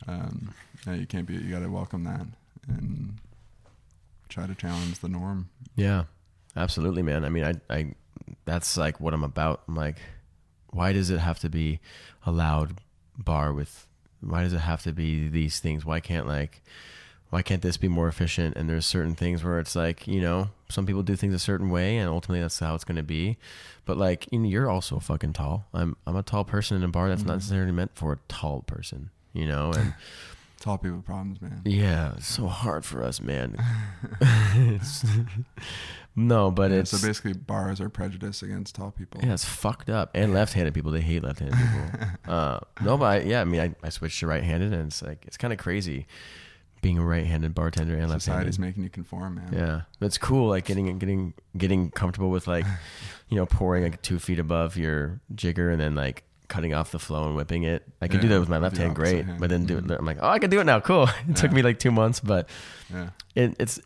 um, 0.09 0.55
yeah, 0.87 0.95
you 0.95 1.07
can't 1.07 1.27
be. 1.27 1.35
You 1.35 1.51
got 1.51 1.61
to 1.61 1.69
welcome 1.71 2.05
that 2.05 2.27
and 2.69 3.15
try 4.29 4.47
to 4.47 4.55
challenge 4.55 4.99
the 5.01 5.09
norm. 5.09 5.49
Yeah, 5.75 6.05
absolutely, 6.57 7.03
man. 7.03 7.25
I 7.25 7.29
mean, 7.29 7.45
I, 7.45 7.55
I, 7.75 7.95
that's 8.45 8.77
like 8.77 9.01
what 9.01 9.15
I'm 9.15 9.25
about. 9.25 9.63
I'm 9.69 9.77
like, 9.77 9.99
why 10.71 10.93
does 10.93 11.11
it 11.11 11.19
have 11.19 11.39
to 11.41 11.49
be 11.49 11.81
a 12.25 12.33
loud 12.33 12.79
bar 13.17 13.53
with? 13.53 13.87
Why 14.21 14.43
does 14.43 14.53
it 14.53 14.59
have 14.61 14.83
to 14.85 14.93
be 14.93 15.29
these 15.29 15.61
things? 15.61 15.85
Why 15.85 16.01
can't 16.01 16.27
like, 16.27 16.63
why 17.37 17.43
can't 17.43 17.61
this 17.61 17.77
be 17.77 17.87
more 17.87 18.09
efficient? 18.09 18.57
And 18.57 18.67
there's 18.67 18.87
certain 18.87 19.15
things 19.15 19.45
where 19.45 19.59
it's 19.59 19.77
like, 19.77 20.07
you 20.07 20.23
know, 20.23 20.49
some 20.71 20.87
people 20.87 21.03
do 21.03 21.17
things 21.17 21.35
a 21.35 21.39
certain 21.39 21.69
way, 21.69 21.99
and 21.99 22.09
ultimately 22.09 22.41
that's 22.41 22.59
how 22.59 22.75
it's 22.75 22.83
going 22.83 22.97
to 22.97 23.03
be. 23.03 23.37
But 23.85 23.99
like, 23.99 24.27
you 24.33 24.39
know, 24.39 24.49
you're 24.49 24.71
also 24.71 24.99
fucking 25.01 25.35
tall. 25.35 25.67
I'm, 25.75 25.97
I'm 26.07 26.17
a 26.17 26.23
tall 26.23 26.45
person 26.45 26.79
in 26.79 26.83
a 26.83 26.89
bar 26.89 27.11
that's 27.11 27.25
not 27.25 27.33
Mhm. 27.33 27.37
necessarily 27.37 27.73
meant 27.73 27.91
for 27.95 28.15
a 28.15 28.19
tall 28.27 28.63
person. 28.63 29.11
You 29.35 29.49
know, 29.49 29.71
and 29.77 29.93
Tall 30.61 30.79
people 30.79 31.03
problems, 31.03 31.43
man. 31.43 31.61
yeah, 31.67 32.15
it's 32.17 32.27
so 32.27 32.47
hard 32.47 32.87
for 32.87 33.03
us, 33.03 33.21
man. 33.21 33.55
No, 36.19 36.51
but 36.51 36.71
Yeah, 36.71 36.79
it's 36.79 36.99
so 36.99 37.07
basically 37.07 37.35
bars 37.35 37.79
are 37.83 37.91
prejudice 37.91 38.43
against 38.43 38.77
tall 38.77 38.91
people. 38.93 39.21
Yeah, 39.23 39.35
it's 39.35 39.45
fucked 39.45 39.91
up. 39.91 40.11
And 40.15 40.33
left-handed 40.33 40.73
people, 40.73 40.91
they 40.91 41.03
hate 41.03 41.23
left-handed 41.23 41.55
people. 41.59 42.09
uh, 42.35 42.61
no, 42.83 42.97
but 42.97 43.05
I, 43.05 43.19
yeah, 43.21 43.43
I 43.43 43.45
mean, 43.45 43.61
I, 43.61 43.75
I 43.87 43.91
switched 43.91 44.21
to 44.21 44.27
right-handed, 44.27 44.73
and 44.73 44.87
it's 44.87 45.03
like 45.03 45.23
it's 45.27 45.37
kind 45.37 45.53
of 45.53 45.59
crazy 45.59 46.07
being 46.87 46.99
a 46.99 47.05
right-handed 47.05 47.53
bartender 47.53 47.95
and 47.97 48.09
Society's 48.13 48.29
left-handed. 48.29 48.59
making 48.61 48.83
you 48.85 48.91
conform, 48.91 49.35
man. 49.35 49.53
Yeah, 49.53 49.81
it's 50.07 50.19
cool. 50.19 50.49
Like 50.51 50.67
getting 50.67 50.99
getting 51.01 51.35
getting 51.57 51.91
comfortable 51.91 52.31
with 52.31 52.47
like, 52.47 52.65
you 53.29 53.37
know, 53.37 53.45
pouring 53.47 53.83
like 53.83 54.01
two 54.03 54.21
feet 54.21 54.39
above 54.39 54.77
your 54.77 55.21
jigger 55.35 55.71
and 55.71 55.81
then 55.81 55.97
like 55.97 56.23
cutting 56.47 56.73
off 56.75 56.93
the 56.93 56.99
flow 57.01 57.27
and 57.27 57.35
whipping 57.35 57.65
it. 57.65 57.83
I 58.01 58.07
can 58.07 58.21
do 58.21 58.29
that 58.29 58.39
with 58.39 58.49
my 58.49 58.59
left 58.59 58.77
hand, 58.77 58.95
great. 58.95 59.25
hand. 59.25 59.41
But 59.41 59.51
then 59.51 59.65
do 59.67 59.79
it. 59.79 59.85
Mhm. 59.85 59.99
I'm 59.99 60.07
like, 60.07 60.19
oh, 60.21 60.29
I 60.29 60.39
can 60.39 60.49
do 60.49 60.61
it 60.61 60.65
now. 60.65 60.79
Cool. 60.79 61.09
It 61.29 61.35
took 61.35 61.51
me 61.51 61.63
like 61.63 61.81
two 61.81 61.91
months, 61.91 62.21
but 62.21 62.49
Yeah. 62.93 63.09
it, 63.35 63.57
it's 63.59 63.81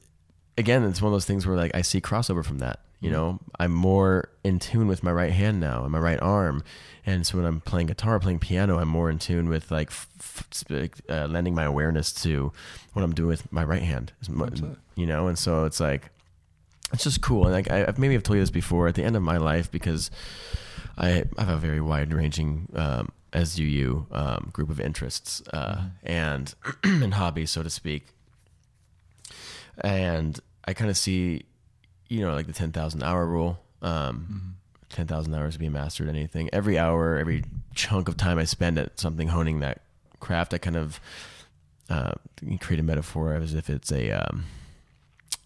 again 0.59 0.84
it's 0.84 1.01
one 1.01 1.09
of 1.11 1.14
those 1.14 1.24
things 1.24 1.46
where 1.46 1.57
like 1.57 1.70
i 1.74 1.80
see 1.80 2.01
crossover 2.03 2.44
from 2.44 2.59
that 2.59 2.80
you 3.01 3.11
know 3.11 3.38
i'm 3.59 3.72
more 3.72 4.28
in 4.44 4.59
tune 4.59 4.86
with 4.86 5.03
my 5.03 5.11
right 5.12 5.32
hand 5.32 5.59
now 5.61 5.82
and 5.82 5.92
my 5.92 5.98
right 5.98 6.20
arm. 6.20 6.62
And 7.07 7.26
so 7.26 7.38
when 7.38 7.46
i'm 7.46 7.61
playing 7.61 7.86
guitar 7.88 8.18
playing 8.20 8.38
piano 8.38 8.78
i'm 8.78 8.88
more 8.88 9.11
in 9.11 9.18
tune 9.18 9.48
with 9.48 9.70
like 9.70 9.88
f- 9.88 10.44
uh, 11.09 11.26
lending 11.26 11.55
my 11.55 11.64
awareness 11.64 12.12
to 12.22 12.53
what 12.92 13.03
i'm 13.03 13.14
doing 13.14 13.28
with 13.28 13.51
my 13.53 13.64
right 13.64 13.82
hand. 13.82 14.12
Absolutely. 14.20 14.76
you 14.96 15.07
know 15.07 15.28
and 15.28 15.38
so 15.38 15.64
it's 15.64 15.80
like 15.80 16.11
it's 16.92 17.05
just 17.05 17.20
cool. 17.20 17.44
And 17.44 17.53
like 17.53 17.70
I, 17.70 17.86
I've 17.86 17.98
maybe 17.98 18.14
i've 18.14 18.22
told 18.22 18.36
you 18.36 18.42
this 18.42 18.51
before 18.51 18.88
at 18.88 18.94
the 18.96 19.05
end 19.05 19.16
of 19.16 19.22
my 19.22 19.36
life 19.36 19.70
because 19.70 20.11
i, 20.98 21.24
I 21.38 21.44
have 21.44 21.48
a 21.48 21.57
very 21.57 21.80
wide 21.80 22.12
ranging 22.12 22.68
um, 22.74 23.11
as 23.32 23.55
do 23.55 23.64
you 23.64 24.07
um, 24.11 24.51
group 24.53 24.70
of 24.70 24.80
interests 24.80 25.40
uh, 25.53 25.84
and 26.03 26.55
and 26.84 27.14
hobbies 27.14 27.51
so 27.51 27.62
to 27.62 27.70
speak. 27.70 28.09
And 29.82 30.38
I 30.66 30.74
kind 30.74 30.90
of 30.90 30.96
see, 30.96 31.44
you 32.11 32.21
know, 32.21 32.35
like 32.35 32.47
the 32.47 32.53
ten 32.53 32.73
thousand 32.73 33.03
hour 33.03 33.25
rule. 33.25 33.59
Um, 33.81 34.57
ten 34.91 35.07
thousand 35.07 35.33
hours 35.33 35.55
to 35.55 35.61
be 35.61 35.67
a 35.67 35.71
master 35.71 36.03
at 36.03 36.11
anything. 36.11 36.51
Every 36.53 36.77
hour, 36.77 37.17
every 37.17 37.45
chunk 37.75 38.09
of 38.09 38.17
time 38.19 38.37
I 38.37 38.45
spend 38.45 38.79
at 38.79 39.01
something 39.01 39.29
honing 39.29 39.61
that 39.61 39.81
craft, 40.19 40.53
I 40.53 40.59
kind 40.59 40.77
of 40.77 41.01
uh, 41.89 42.13
create 42.61 42.81
a 42.81 42.83
metaphor 42.83 43.33
as 43.35 43.55
if 43.55 43.71
it's 43.71 43.91
a 43.93 44.11
um, 44.11 44.45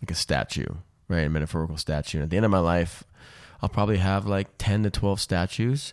like 0.03 0.11
a 0.11 0.15
statue, 0.15 0.75
right? 1.07 1.27
A 1.27 1.31
metaphorical 1.31 1.77
statue. 1.77 2.19
And 2.19 2.25
at 2.25 2.31
the 2.31 2.37
end 2.37 2.47
of 2.47 2.51
my 2.51 2.59
life, 2.59 3.05
I'll 3.63 3.69
probably 3.69 3.99
have 3.99 4.27
like 4.27 4.49
ten 4.57 4.83
to 4.83 4.91
twelve 4.91 5.21
statues 5.21 5.93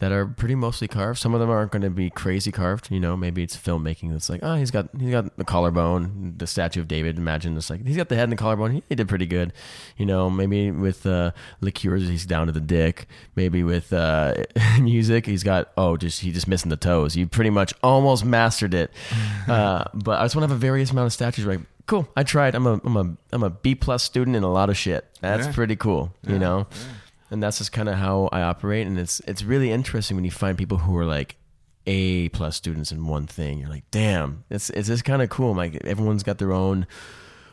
that 0.00 0.12
are 0.12 0.26
pretty 0.26 0.54
mostly 0.54 0.86
carved. 0.86 1.18
Some 1.18 1.34
of 1.34 1.40
them 1.40 1.50
aren't 1.50 1.72
going 1.72 1.82
to 1.82 1.90
be 1.90 2.08
crazy 2.08 2.52
carved. 2.52 2.90
You 2.90 3.00
know, 3.00 3.16
maybe 3.16 3.42
it's 3.42 3.56
filmmaking 3.56 4.12
that's 4.12 4.30
like, 4.30 4.40
oh, 4.44 4.54
he's 4.54 4.70
got 4.70 4.88
he's 4.98 5.10
got 5.10 5.36
the 5.36 5.44
collarbone, 5.44 6.34
the 6.38 6.46
statue 6.46 6.80
of 6.80 6.88
David. 6.88 7.16
Imagine 7.18 7.54
this, 7.54 7.68
like 7.70 7.84
he's 7.86 7.96
got 7.96 8.08
the 8.08 8.14
head 8.14 8.24
and 8.24 8.32
the 8.32 8.36
collarbone. 8.36 8.70
He, 8.72 8.82
he 8.88 8.94
did 8.94 9.08
pretty 9.08 9.26
good. 9.26 9.52
You 9.96 10.06
know, 10.06 10.30
maybe 10.30 10.70
with 10.70 11.04
uh, 11.06 11.32
liqueurs, 11.60 12.08
he's 12.08 12.26
down 12.26 12.46
to 12.46 12.52
the 12.52 12.60
dick. 12.60 13.08
Maybe 13.34 13.62
with 13.64 13.92
uh, 13.92 14.34
music, 14.80 15.26
he's 15.26 15.42
got 15.42 15.72
oh, 15.76 15.96
just 15.96 16.20
he 16.20 16.30
just 16.32 16.46
missing 16.48 16.70
the 16.70 16.76
toes. 16.76 17.16
You 17.16 17.26
pretty 17.26 17.50
much 17.50 17.74
almost 17.82 18.24
mastered 18.24 18.74
it. 18.74 18.92
uh, 19.48 19.84
but 19.94 20.20
I 20.20 20.24
just 20.24 20.36
want 20.36 20.44
to 20.44 20.48
have 20.48 20.56
a 20.56 20.60
various 20.60 20.90
amount 20.92 21.06
of 21.06 21.12
statues. 21.12 21.44
Right. 21.44 21.60
Cool. 21.86 22.06
I 22.14 22.22
tried. 22.22 22.54
I'm 22.54 22.66
a 22.66 22.80
I'm 22.84 22.96
a 22.96 23.16
I'm 23.32 23.42
a 23.42 23.50
B 23.50 23.74
plus 23.74 24.02
student 24.02 24.36
in 24.36 24.42
a 24.42 24.52
lot 24.52 24.68
of 24.68 24.76
shit. 24.76 25.06
That's 25.22 25.46
Yeah. 25.46 25.52
pretty 25.52 25.74
cool. 25.74 26.12
Yeah, 26.22 26.32
You 26.32 26.38
know 26.38 26.66
yeah. 26.70 26.76
And 27.30 27.42
that's 27.42 27.58
just 27.58 27.72
kind 27.72 27.88
of 27.88 27.96
how 27.96 28.28
I 28.32 28.42
operate. 28.42 28.86
And 28.86 28.98
it's 28.98 29.20
it's 29.20 29.42
really 29.42 29.70
interesting 29.70 30.16
when 30.16 30.24
you 30.24 30.30
find 30.30 30.56
people 30.56 30.78
who 30.78 30.96
are 30.96 31.04
like 31.04 31.36
A 31.86 32.28
plus 32.30 32.56
students 32.56 32.92
in 32.92 33.06
one 33.06 33.26
thing. 33.26 33.58
You're 33.58 33.68
like, 33.68 33.90
damn, 33.90 34.44
it's 34.50 34.70
it's 34.70 34.88
just 34.88 35.04
kind 35.04 35.22
of 35.22 35.28
cool. 35.28 35.54
Like 35.54 35.84
everyone's 35.84 36.22
got 36.22 36.38
their 36.38 36.52
own 36.52 36.86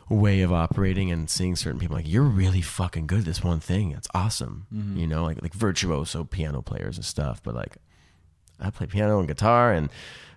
way 0.08 0.42
of 0.42 0.52
operating 0.52 1.10
and 1.10 1.28
seeing 1.28 1.56
certain 1.56 1.80
people 1.80 1.96
like 1.96 2.06
you're 2.08 2.22
really 2.22 2.60
fucking 2.60 3.08
good 3.08 3.20
at 3.20 3.24
this 3.24 3.42
one 3.42 3.60
thing. 3.60 3.90
It's 3.90 4.08
awesome. 4.14 4.66
Mhm. 4.72 4.96
You 4.98 5.06
know, 5.06 5.24
like 5.24 5.42
like 5.42 5.52
virtuoso 5.54 6.24
piano 6.24 6.62
players 6.62 6.96
and 6.96 7.04
stuff. 7.04 7.42
But 7.42 7.54
like 7.54 7.76
I 8.60 8.70
play 8.70 8.86
piano 8.86 9.18
and 9.18 9.28
guitar 9.28 9.72
and 9.72 9.90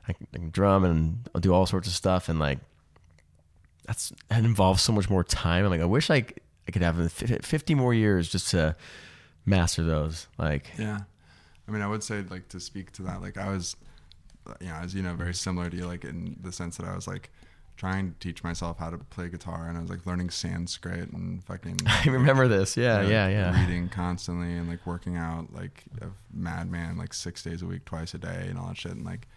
I 0.08 0.14
can, 0.14 0.28
I 0.34 0.38
can 0.38 0.50
drum 0.50 0.84
and 0.84 1.30
I'll 1.34 1.42
do 1.42 1.54
all 1.54 1.66
sorts 1.66 1.88
of 1.88 1.94
stuff 1.94 2.30
and 2.30 2.40
like 2.40 2.60
that's 3.86 4.12
that 4.30 4.44
involves 4.44 4.82
so 4.82 4.92
much 4.92 5.10
more 5.10 5.24
time. 5.24 5.64
I'm 5.66 5.72
like 5.72 5.82
I 5.82 5.86
wish 5.86 6.10
i 6.10 6.22
could 6.72 6.84
have 6.84 7.12
50 7.12 7.74
more 7.74 7.96
years 7.96 8.30
just 8.30 8.52
to 8.52 8.76
master 9.50 9.84
those. 9.84 10.28
Like 10.38 10.72
Yeah. 10.78 11.00
I 11.68 11.72
mean, 11.72 11.82
I 11.82 11.88
would 11.88 12.04
say 12.04 12.24
like 12.30 12.48
to 12.50 12.60
speak 12.60 12.92
to 12.94 13.04
that, 13.04 13.22
like 13.22 13.38
I 13.38 13.50
was, 13.50 13.76
you 14.60 14.68
know, 14.68 14.76
as 14.76 14.96
you 14.96 15.04
know, 15.04 15.14
very 15.14 15.34
similar 15.34 15.70
to 15.70 15.78
you, 15.78 15.86
like 15.86 16.04
in 16.04 16.38
the 16.42 16.52
sense 16.52 16.78
that 16.78 16.88
I 16.88 16.96
was 16.96 17.08
like 17.08 17.30
trying 17.78 18.12
to 18.12 18.20
teach 18.20 18.44
myself 18.44 18.78
how 18.78 18.90
to 18.90 18.98
play 18.98 19.30
guitar 19.30 19.68
and 19.70 19.78
I 19.78 19.82
was 19.82 19.90
like 19.90 20.06
learning 20.06 20.32
Sanskrit 20.32 21.12
and 21.12 21.44
fucking. 21.46 21.78
I 21.88 22.04
remember 22.10 22.48
this. 22.48 22.76
Yeah, 22.76 23.02
you 23.02 23.08
know, 23.08 23.14
yeah, 23.14 23.28
yeah. 23.30 23.62
Reading 23.66 23.88
constantly 23.90 24.54
and 24.54 24.68
like 24.68 24.86
working 24.86 25.16
out 25.16 25.54
like 25.54 25.86
a 26.02 26.08
madman, 26.34 26.98
like 26.98 27.14
six 27.14 27.44
days 27.44 27.62
a 27.62 27.66
week, 27.66 27.86
twice 27.86 28.14
a 28.14 28.18
day, 28.18 28.48
and 28.50 28.58
all 28.60 28.68
that 28.68 28.78
shit. 28.78 28.92
And 28.92 29.06
like, 29.06 29.28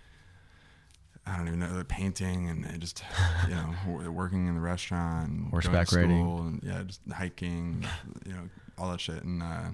I 1.25 1.37
don't 1.37 1.47
even 1.47 1.61
know, 1.61 1.69
like 1.69 1.87
painting 1.89 2.49
and 2.49 2.81
just, 2.81 3.05
you 3.49 3.55
know, 3.55 4.11
working 4.11 4.49
in 4.49 4.55
the 4.55 4.61
restaurant, 4.61 5.29
and 5.29 5.39
going 5.53 5.63
to 5.63 5.69
Horseback 5.71 5.93
riding. 5.93 6.11
and 6.21 6.63
yeah, 6.65 6.83
just 6.85 7.01
hiking, 7.15 7.87
you 8.27 8.33
know, 8.33 8.49
all 8.77 8.91
that 8.91 9.01
shit. 9.01 9.23
And, 9.23 9.41
uh, 9.43 9.71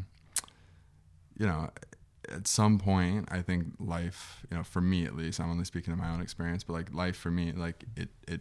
you 1.39 1.47
know, 1.47 1.71
at 2.31 2.47
some 2.47 2.79
point, 2.79 3.29
I 3.31 3.41
think 3.43 3.67
life, 3.79 4.45
you 4.51 4.57
know, 4.57 4.63
for 4.63 4.81
me 4.81 5.05
at 5.05 5.17
least, 5.17 5.41
I'm 5.41 5.51
only 5.51 5.65
speaking 5.65 5.93
of 5.93 5.99
my 5.99 6.11
own 6.11 6.21
experience, 6.21 6.65
but 6.65 6.75
like 6.75 6.93
life 6.93 7.17
for 7.17 7.31
me, 7.31 7.53
like 7.53 7.85
it, 7.97 8.09
it 8.27 8.41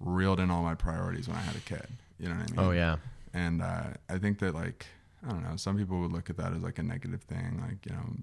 reeled 0.00 0.40
in 0.40 0.50
all 0.50 0.62
my 0.62 0.74
priorities 0.74 1.28
when 1.28 1.36
I 1.36 1.40
had 1.40 1.56
a 1.56 1.60
kid. 1.60 1.86
You 2.18 2.28
know 2.28 2.36
what 2.36 2.50
I 2.50 2.56
mean? 2.56 2.58
Oh 2.58 2.70
yeah. 2.70 2.96
And 3.34 3.62
uh, 3.62 3.90
I 4.08 4.18
think 4.18 4.38
that 4.38 4.54
like 4.54 4.86
I 5.26 5.30
don't 5.30 5.42
know, 5.42 5.56
some 5.56 5.76
people 5.76 6.00
would 6.00 6.12
look 6.12 6.30
at 6.30 6.36
that 6.38 6.52
as 6.52 6.62
like 6.62 6.78
a 6.78 6.82
negative 6.82 7.22
thing. 7.22 7.60
Like 7.60 7.84
you 7.84 7.92
know, 7.92 8.16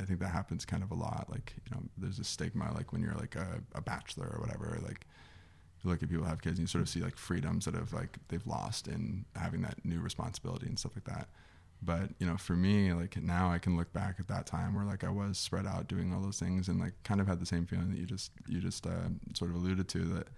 I 0.00 0.04
think 0.04 0.20
that 0.20 0.28
happens 0.28 0.64
kind 0.64 0.82
of 0.82 0.90
a 0.90 0.94
lot. 0.94 1.26
Like 1.30 1.54
you 1.64 1.76
know, 1.76 1.82
there's 1.96 2.18
a 2.18 2.24
stigma 2.24 2.72
like 2.74 2.92
when 2.92 3.02
you're 3.02 3.14
like 3.14 3.36
a, 3.36 3.60
a 3.74 3.80
bachelor 3.80 4.30
or 4.34 4.40
whatever. 4.40 4.78
Like 4.82 5.06
you 5.84 5.90
look 5.90 6.02
at 6.02 6.08
people 6.08 6.24
who 6.24 6.30
have 6.30 6.40
kids 6.40 6.58
and 6.58 6.64
you 6.64 6.66
sort 6.66 6.82
of 6.82 6.88
see 6.88 7.00
like 7.00 7.16
freedoms 7.16 7.66
that 7.66 7.74
have 7.74 7.92
like 7.92 8.18
they've 8.28 8.46
lost 8.46 8.88
in 8.88 9.24
having 9.36 9.62
that 9.62 9.84
new 9.84 10.00
responsibility 10.00 10.66
and 10.66 10.78
stuff 10.78 10.92
like 10.96 11.04
that. 11.04 11.28
But 11.82 12.10
you 12.18 12.26
know, 12.26 12.36
for 12.36 12.54
me, 12.54 12.92
like 12.92 13.16
now 13.22 13.50
I 13.50 13.58
can 13.58 13.76
look 13.76 13.92
back 13.92 14.16
at 14.18 14.28
that 14.28 14.46
time 14.46 14.74
where 14.74 14.84
like 14.84 15.04
I 15.04 15.10
was 15.10 15.38
spread 15.38 15.66
out 15.66 15.88
doing 15.88 16.12
all 16.12 16.20
those 16.20 16.38
things 16.38 16.68
and 16.68 16.80
like 16.80 16.94
kind 17.04 17.20
of 17.20 17.26
had 17.26 17.40
the 17.40 17.46
same 17.46 17.66
feeling 17.66 17.90
that 17.90 17.98
you 17.98 18.06
just 18.06 18.32
you 18.46 18.60
just 18.60 18.86
uh, 18.86 19.08
sort 19.34 19.50
of 19.50 19.56
alluded 19.56 19.88
to 19.88 19.98
that 20.14 20.28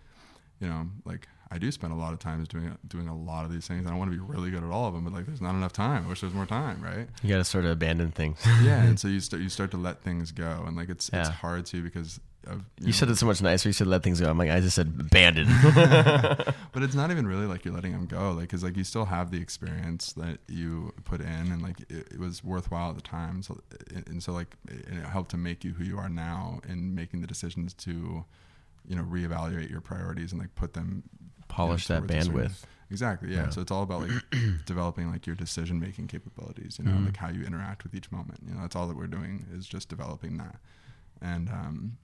you 0.60 0.68
know, 0.68 0.88
like 1.04 1.28
I 1.50 1.58
do 1.58 1.70
spend 1.70 1.92
a 1.92 1.96
lot 1.96 2.12
of 2.12 2.18
times 2.18 2.48
doing 2.48 2.76
doing 2.86 3.08
a 3.08 3.16
lot 3.16 3.44
of 3.44 3.52
these 3.52 3.66
things. 3.66 3.86
I 3.86 3.90
don't 3.90 3.98
want 3.98 4.10
to 4.10 4.16
be 4.16 4.22
really 4.22 4.50
good 4.50 4.64
at 4.64 4.70
all 4.70 4.86
of 4.86 4.94
them, 4.94 5.04
but 5.04 5.12
like 5.12 5.26
there's 5.26 5.40
not 5.40 5.54
enough 5.54 5.72
time. 5.72 6.04
I 6.04 6.08
wish 6.08 6.20
there 6.20 6.26
was 6.26 6.34
more 6.34 6.46
time, 6.46 6.82
right? 6.82 7.08
You 7.22 7.28
got 7.28 7.38
to 7.38 7.44
sort 7.44 7.64
of 7.64 7.70
abandon 7.70 8.10
things. 8.10 8.38
yeah, 8.62 8.82
and 8.82 8.98
so 9.00 9.08
you 9.08 9.20
start 9.20 9.42
you 9.42 9.48
start 9.48 9.70
to 9.72 9.76
let 9.76 10.02
things 10.02 10.32
go, 10.32 10.64
and 10.66 10.76
like 10.76 10.88
it's 10.88 11.10
it's 11.12 11.28
hard 11.28 11.66
to 11.66 11.82
because 11.82 12.20
of 12.46 12.62
You 12.80 12.92
said 12.92 13.08
it 13.10 13.16
so 13.16 13.26
much 13.26 13.42
nicer. 13.42 13.68
You 13.68 13.72
said 13.72 13.86
let 13.86 14.02
things 14.02 14.20
go. 14.20 14.28
I'm 14.30 14.38
like, 14.38 14.50
I 14.50 14.60
just 14.60 14.74
said 14.76 14.92
abandon. 14.98 15.46
but 16.72 16.82
it's 16.82 16.94
not 16.94 17.10
even 17.10 17.26
really 17.26 17.46
like 17.46 17.64
you're 17.64 17.74
letting 17.74 17.92
them 17.92 18.06
go, 18.06 18.30
like 18.32 18.42
because 18.42 18.62
like 18.64 18.76
you 18.76 18.84
still 18.84 19.04
have 19.06 19.30
the 19.30 19.40
experience 19.40 20.12
that 20.14 20.38
you 20.48 20.92
put 21.04 21.20
in, 21.20 21.26
and 21.52 21.62
like 21.62 21.80
it, 21.90 22.12
it 22.12 22.18
was 22.18 22.42
worthwhile 22.44 22.90
at 22.90 22.96
the 22.96 23.02
time. 23.02 23.42
So 23.42 23.60
and 24.06 24.22
so 24.22 24.32
like 24.32 24.56
it, 24.68 24.86
it 24.88 25.04
helped 25.04 25.30
to 25.32 25.36
make 25.36 25.64
you 25.64 25.72
who 25.72 25.84
you 25.84 25.98
are 25.98 26.08
now, 26.08 26.60
and 26.68 26.94
making 26.94 27.20
the 27.20 27.26
decisions 27.26 27.74
to, 27.74 28.24
you 28.86 28.96
know, 28.96 29.02
reevaluate 29.04 29.70
your 29.70 29.80
priorities 29.80 30.32
and 30.32 30.40
like 30.40 30.54
put 30.54 30.74
them 30.74 31.02
Polish 31.48 31.88
you 31.88 31.96
know, 31.96 32.00
that 32.02 32.08
towards 32.08 32.26
a 32.28 32.30
certain- 32.30 32.40
bandwidth. 32.48 32.64
Exactly. 32.90 33.30
Yeah. 33.30 33.42
Yeah. 33.42 33.50
So 33.50 33.60
it's 33.60 33.70
all 33.70 33.82
about 33.82 34.00
like 34.08 34.12
developing 34.64 35.10
like 35.12 35.26
your 35.26 35.36
decision 35.36 35.78
making 35.78 36.06
capabilities. 36.06 36.78
You 36.78 36.86
know, 36.86 36.92
Mhm. 36.92 37.04
like 37.06 37.16
how 37.18 37.28
you 37.28 37.42
interact 37.44 37.82
with 37.84 37.94
each 37.94 38.10
moment. 38.10 38.40
You 38.46 38.54
know, 38.54 38.62
that's 38.62 38.74
all 38.76 38.86
that 38.88 38.96
we're 38.96 39.06
doing 39.08 39.44
is 39.54 39.66
just 39.66 39.90
developing 39.90 40.38
that. 40.38 40.56
And 41.20 41.50
um, 41.50 41.98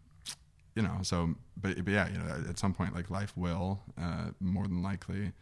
you 0.75 0.83
know, 0.83 0.99
so 1.03 1.35
but 1.61 1.85
but 1.85 1.93
yeah, 1.93 2.09
you 2.09 2.19
know, 2.19 2.45
at 2.49 2.59
some 2.59 2.73
point 2.75 2.95
like 2.95 3.11
life 3.11 3.37
will 3.37 3.81
uh, 4.01 4.31
more 4.41 4.65
than 4.67 4.83
likely 4.83 5.33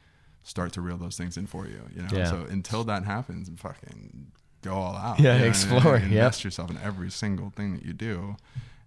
start 0.43 0.73
to 0.73 0.81
reel 0.81 0.97
those 0.99 1.17
things 1.17 1.37
in 1.37 1.47
for 1.47 1.67
you. 1.67 1.81
You 1.95 2.03
know, 2.03 2.09
Yeah. 2.13 2.25
so 2.31 2.45
until 2.51 2.85
that 2.85 3.05
happens, 3.05 3.49
fucking 3.57 4.33
go 4.63 4.75
all 4.75 4.97
out. 4.97 5.19
Yeah, 5.21 5.35
you 5.35 5.41
know, 5.41 5.47
explore, 5.47 5.95
and 5.97 6.05
yep. 6.11 6.13
invest 6.25 6.45
yourself 6.45 6.71
in 6.71 6.79
every 6.79 7.11
single 7.11 7.51
thing 7.51 7.73
that 7.75 7.85
you 7.85 7.93
do, 7.93 8.37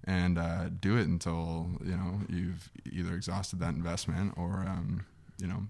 and 0.04 0.38
uh, 0.38 0.70
do 0.70 0.98
it 0.98 1.08
until 1.08 1.68
you 1.84 1.96
know 1.96 2.20
you've 2.30 2.70
either 2.92 3.14
exhausted 3.16 3.60
that 3.60 3.74
investment 3.74 4.34
or 4.38 4.66
um, 4.68 5.06
you 5.42 5.48
know 5.48 5.64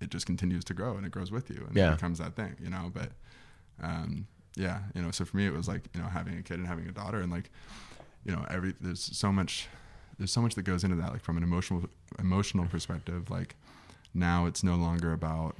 it 0.00 0.10
just 0.10 0.26
continues 0.26 0.64
to 0.64 0.74
grow 0.74 0.96
and 0.96 1.04
it 1.04 1.10
grows 1.10 1.30
with 1.32 1.50
you 1.50 1.64
and 1.66 1.76
Yeah. 1.76 1.88
it 1.92 1.96
becomes 1.96 2.18
that 2.18 2.36
thing. 2.36 2.54
You 2.62 2.70
know, 2.70 2.90
but 2.92 3.10
um, 3.82 4.26
yeah, 4.56 4.80
you 4.94 5.02
know, 5.02 5.10
so 5.10 5.24
for 5.24 5.36
me 5.36 5.46
it 5.46 5.52
was 5.52 5.68
like 5.68 5.82
you 5.94 6.00
know 6.00 6.08
having 6.08 6.36
a 6.38 6.42
kid 6.42 6.58
and 6.58 6.66
having 6.66 6.88
a 6.88 6.92
daughter 6.92 7.20
and 7.20 7.30
like 7.30 7.50
you 8.24 8.32
know 8.32 8.44
every 8.50 8.74
there's 8.80 9.00
so 9.16 9.30
much 9.32 9.68
there's 10.18 10.32
so 10.32 10.40
much 10.42 10.54
that 10.54 10.62
goes 10.62 10.84
into 10.84 10.96
that 10.96 11.12
like 11.12 11.22
from 11.22 11.36
an 11.36 11.42
emotional 11.42 11.84
emotional 12.18 12.66
perspective 12.66 13.30
like 13.30 13.54
now 14.14 14.46
it's 14.46 14.62
no 14.64 14.74
longer 14.74 15.12
about 15.12 15.56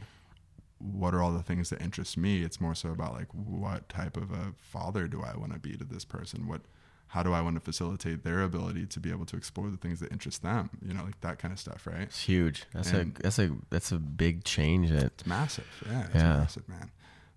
what 0.78 1.12
are 1.14 1.22
all 1.22 1.32
the 1.32 1.42
things 1.42 1.70
that 1.70 1.80
interest 1.82 2.16
me 2.16 2.42
it's 2.42 2.60
more 2.60 2.74
so 2.74 2.90
about 2.90 3.12
like 3.12 3.28
what 3.32 3.88
type 3.88 4.16
of 4.16 4.30
a 4.30 4.52
father 4.56 5.06
do 5.08 5.22
i 5.22 5.36
want 5.36 5.52
to 5.52 5.58
be 5.58 5.76
to 5.76 5.84
this 5.84 6.04
person 6.04 6.46
what 6.46 6.60
how 7.08 7.22
do 7.22 7.32
i 7.32 7.40
want 7.40 7.56
to 7.56 7.60
facilitate 7.60 8.22
their 8.22 8.42
ability 8.42 8.86
to 8.86 9.00
be 9.00 9.10
able 9.10 9.24
to 9.26 9.36
explore 9.36 9.70
the 9.70 9.76
things 9.76 9.98
that 10.00 10.10
interest 10.12 10.42
them 10.42 10.70
you 10.86 10.94
know 10.94 11.02
like 11.04 11.20
that 11.20 11.38
kind 11.38 11.52
of 11.52 11.58
stuff 11.58 11.86
right 11.86 12.02
It's 12.02 12.22
huge. 12.22 12.64
That's 12.72 12.92
And- 12.92 13.16
a 13.18 13.22
that's 13.22 13.38
a 13.38 13.50
that's 13.70 13.92
a 13.92 13.98
big 13.98 14.44
change. 14.44 14.90
That 14.90 15.02
it's 15.04 15.26
massive 15.26 15.66
yeah 15.86 16.04
it's 16.06 16.14
Yeah. 16.14 16.36
massive 16.38 16.68
man 16.68 16.90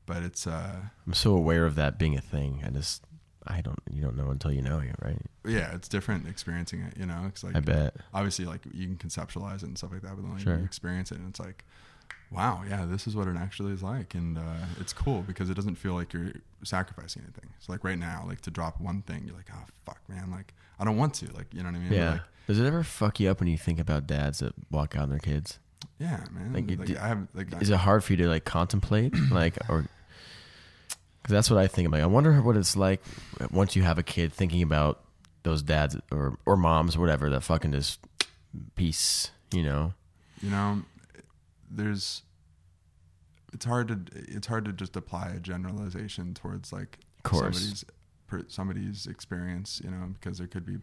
but 0.06 0.24
it's 0.24 0.46
uh 0.46 0.76
I'm 1.08 1.14
so 1.14 1.34
aware 1.36 1.66
of 1.66 1.76
that 1.76 1.98
being 1.98 2.16
a 2.18 2.22
thing. 2.22 2.64
I 2.66 2.70
just 2.70 3.04
I 3.48 3.62
don't 3.62 3.80
you 3.92 4.02
don't 4.02 4.16
know 4.18 4.30
until 4.30 4.52
you 4.52 4.62
know 4.62 4.80
it, 4.80 4.96
right? 5.04 5.22
yeah 5.46 5.74
it's 5.74 5.88
different 5.88 6.28
experiencing 6.28 6.82
it 6.82 6.96
you 6.98 7.06
know 7.06 7.24
it's 7.28 7.44
like 7.44 7.56
I 7.56 7.60
bet. 7.62 7.96
obviously 8.14 8.46
like 8.46 8.62
you 8.74 8.86
can 8.88 8.98
conceptualize 8.98 9.58
it 9.58 9.64
and 9.64 9.78
stuff 9.78 9.92
like 9.92 10.02
that 10.04 10.16
but 10.16 10.22
then 10.22 10.32
like, 10.34 10.42
Sure. 10.42 10.58
you 10.58 10.64
experience 10.64 11.12
it 11.12 11.18
and 11.18 11.28
it's 11.30 11.40
like 11.40 11.66
wow 12.32 12.62
yeah 12.70 12.86
this 12.86 13.08
is 13.08 13.16
what 13.16 13.28
it 13.28 13.36
actually 13.36 13.74
is 13.74 13.82
like 13.84 14.14
and 14.16 14.38
uh, 14.38 14.42
it's 14.80 14.94
cool 14.94 15.22
because 15.24 15.50
it 15.50 15.56
doesn't 15.56 15.76
feel 15.76 15.94
like 15.94 16.14
you're 16.14 16.32
sacrificing 16.64 17.24
anything 17.24 17.50
so 17.60 17.72
like 17.72 17.84
right 17.84 17.98
now 18.00 18.24
like 18.28 18.42
to 18.42 18.52
drop 18.52 18.80
one 18.80 19.02
thing 19.02 19.24
you're 19.26 19.36
like 19.36 19.50
oh 19.54 19.66
fuck 19.86 20.00
man 20.08 20.30
like 20.32 20.54
i 20.80 20.86
don't 20.86 20.98
want 20.98 21.14
to 21.14 21.26
like 21.34 21.48
you 21.54 21.62
know 21.64 21.70
what 21.70 21.76
i 21.76 21.80
mean 21.80 21.92
Yeah. 21.92 22.12
like, 22.12 22.22
Does 22.48 22.60
it 22.60 22.66
ever 22.66 22.84
fuck 22.84 23.20
you 23.20 23.30
up 23.30 23.40
when 23.40 23.50
you 23.50 23.58
think 23.58 23.80
about 23.80 24.06
dads 24.08 24.40
that 24.40 24.54
walk 24.70 24.96
out 24.96 25.04
on 25.04 25.10
their 25.10 25.20
kids? 25.20 25.58
yeah 26.00 26.24
man 26.32 26.54
Like, 26.54 26.70
like, 26.78 26.88
did- 26.88 26.98
i 26.98 27.08
have 27.08 27.28
like 27.34 27.48
Is 27.62 27.70
it 27.72 27.78
hard 27.78 28.04
for 28.04 28.14
you 28.14 28.18
to 28.18 28.30
like 28.30 28.46
contemplate, 28.46 29.14
like, 29.32 29.58
or 29.68 29.86
because 31.22 31.34
that's 31.34 31.50
what 31.50 31.60
I 31.60 31.68
think. 31.68 31.86
I'm 31.86 31.92
like, 31.92 32.02
I 32.04 32.08
wonder 32.08 32.34
what 32.42 32.58
it's 32.58 32.76
like 32.76 33.02
once 33.52 33.76
you 33.76 33.84
have 33.84 33.98
a 33.98 34.04
kid, 34.04 34.34
thinking 34.34 34.62
about 34.62 35.04
those 35.44 35.62
dads 35.64 35.96
or 36.12 36.38
or 36.46 36.56
moms 36.58 36.96
or 36.96 37.00
whatever 37.02 37.30
that 37.30 37.42
fucking 37.42 37.72
just 37.72 38.00
peace, 38.76 39.32
you 39.54 39.64
know? 39.64 39.94
you 40.42 40.50
know 40.50 40.82
there's 41.70 42.24
it's 43.54 43.64
hard 43.66 43.88
to 43.88 44.00
it's 44.14 44.48
hard 44.48 44.66
to 44.66 44.74
just 44.74 44.96
apply 44.96 45.30
a 45.36 45.40
generalization 45.40 46.34
towards 46.34 46.74
like 46.74 46.98
somebody's 47.32 47.86
per, 48.28 48.44
somebody's 48.48 49.06
experience 49.08 49.80
you 49.84 49.92
know 49.92 50.08
because 50.20 50.38
there 50.40 50.48
could 50.48 50.66
be 50.66 50.78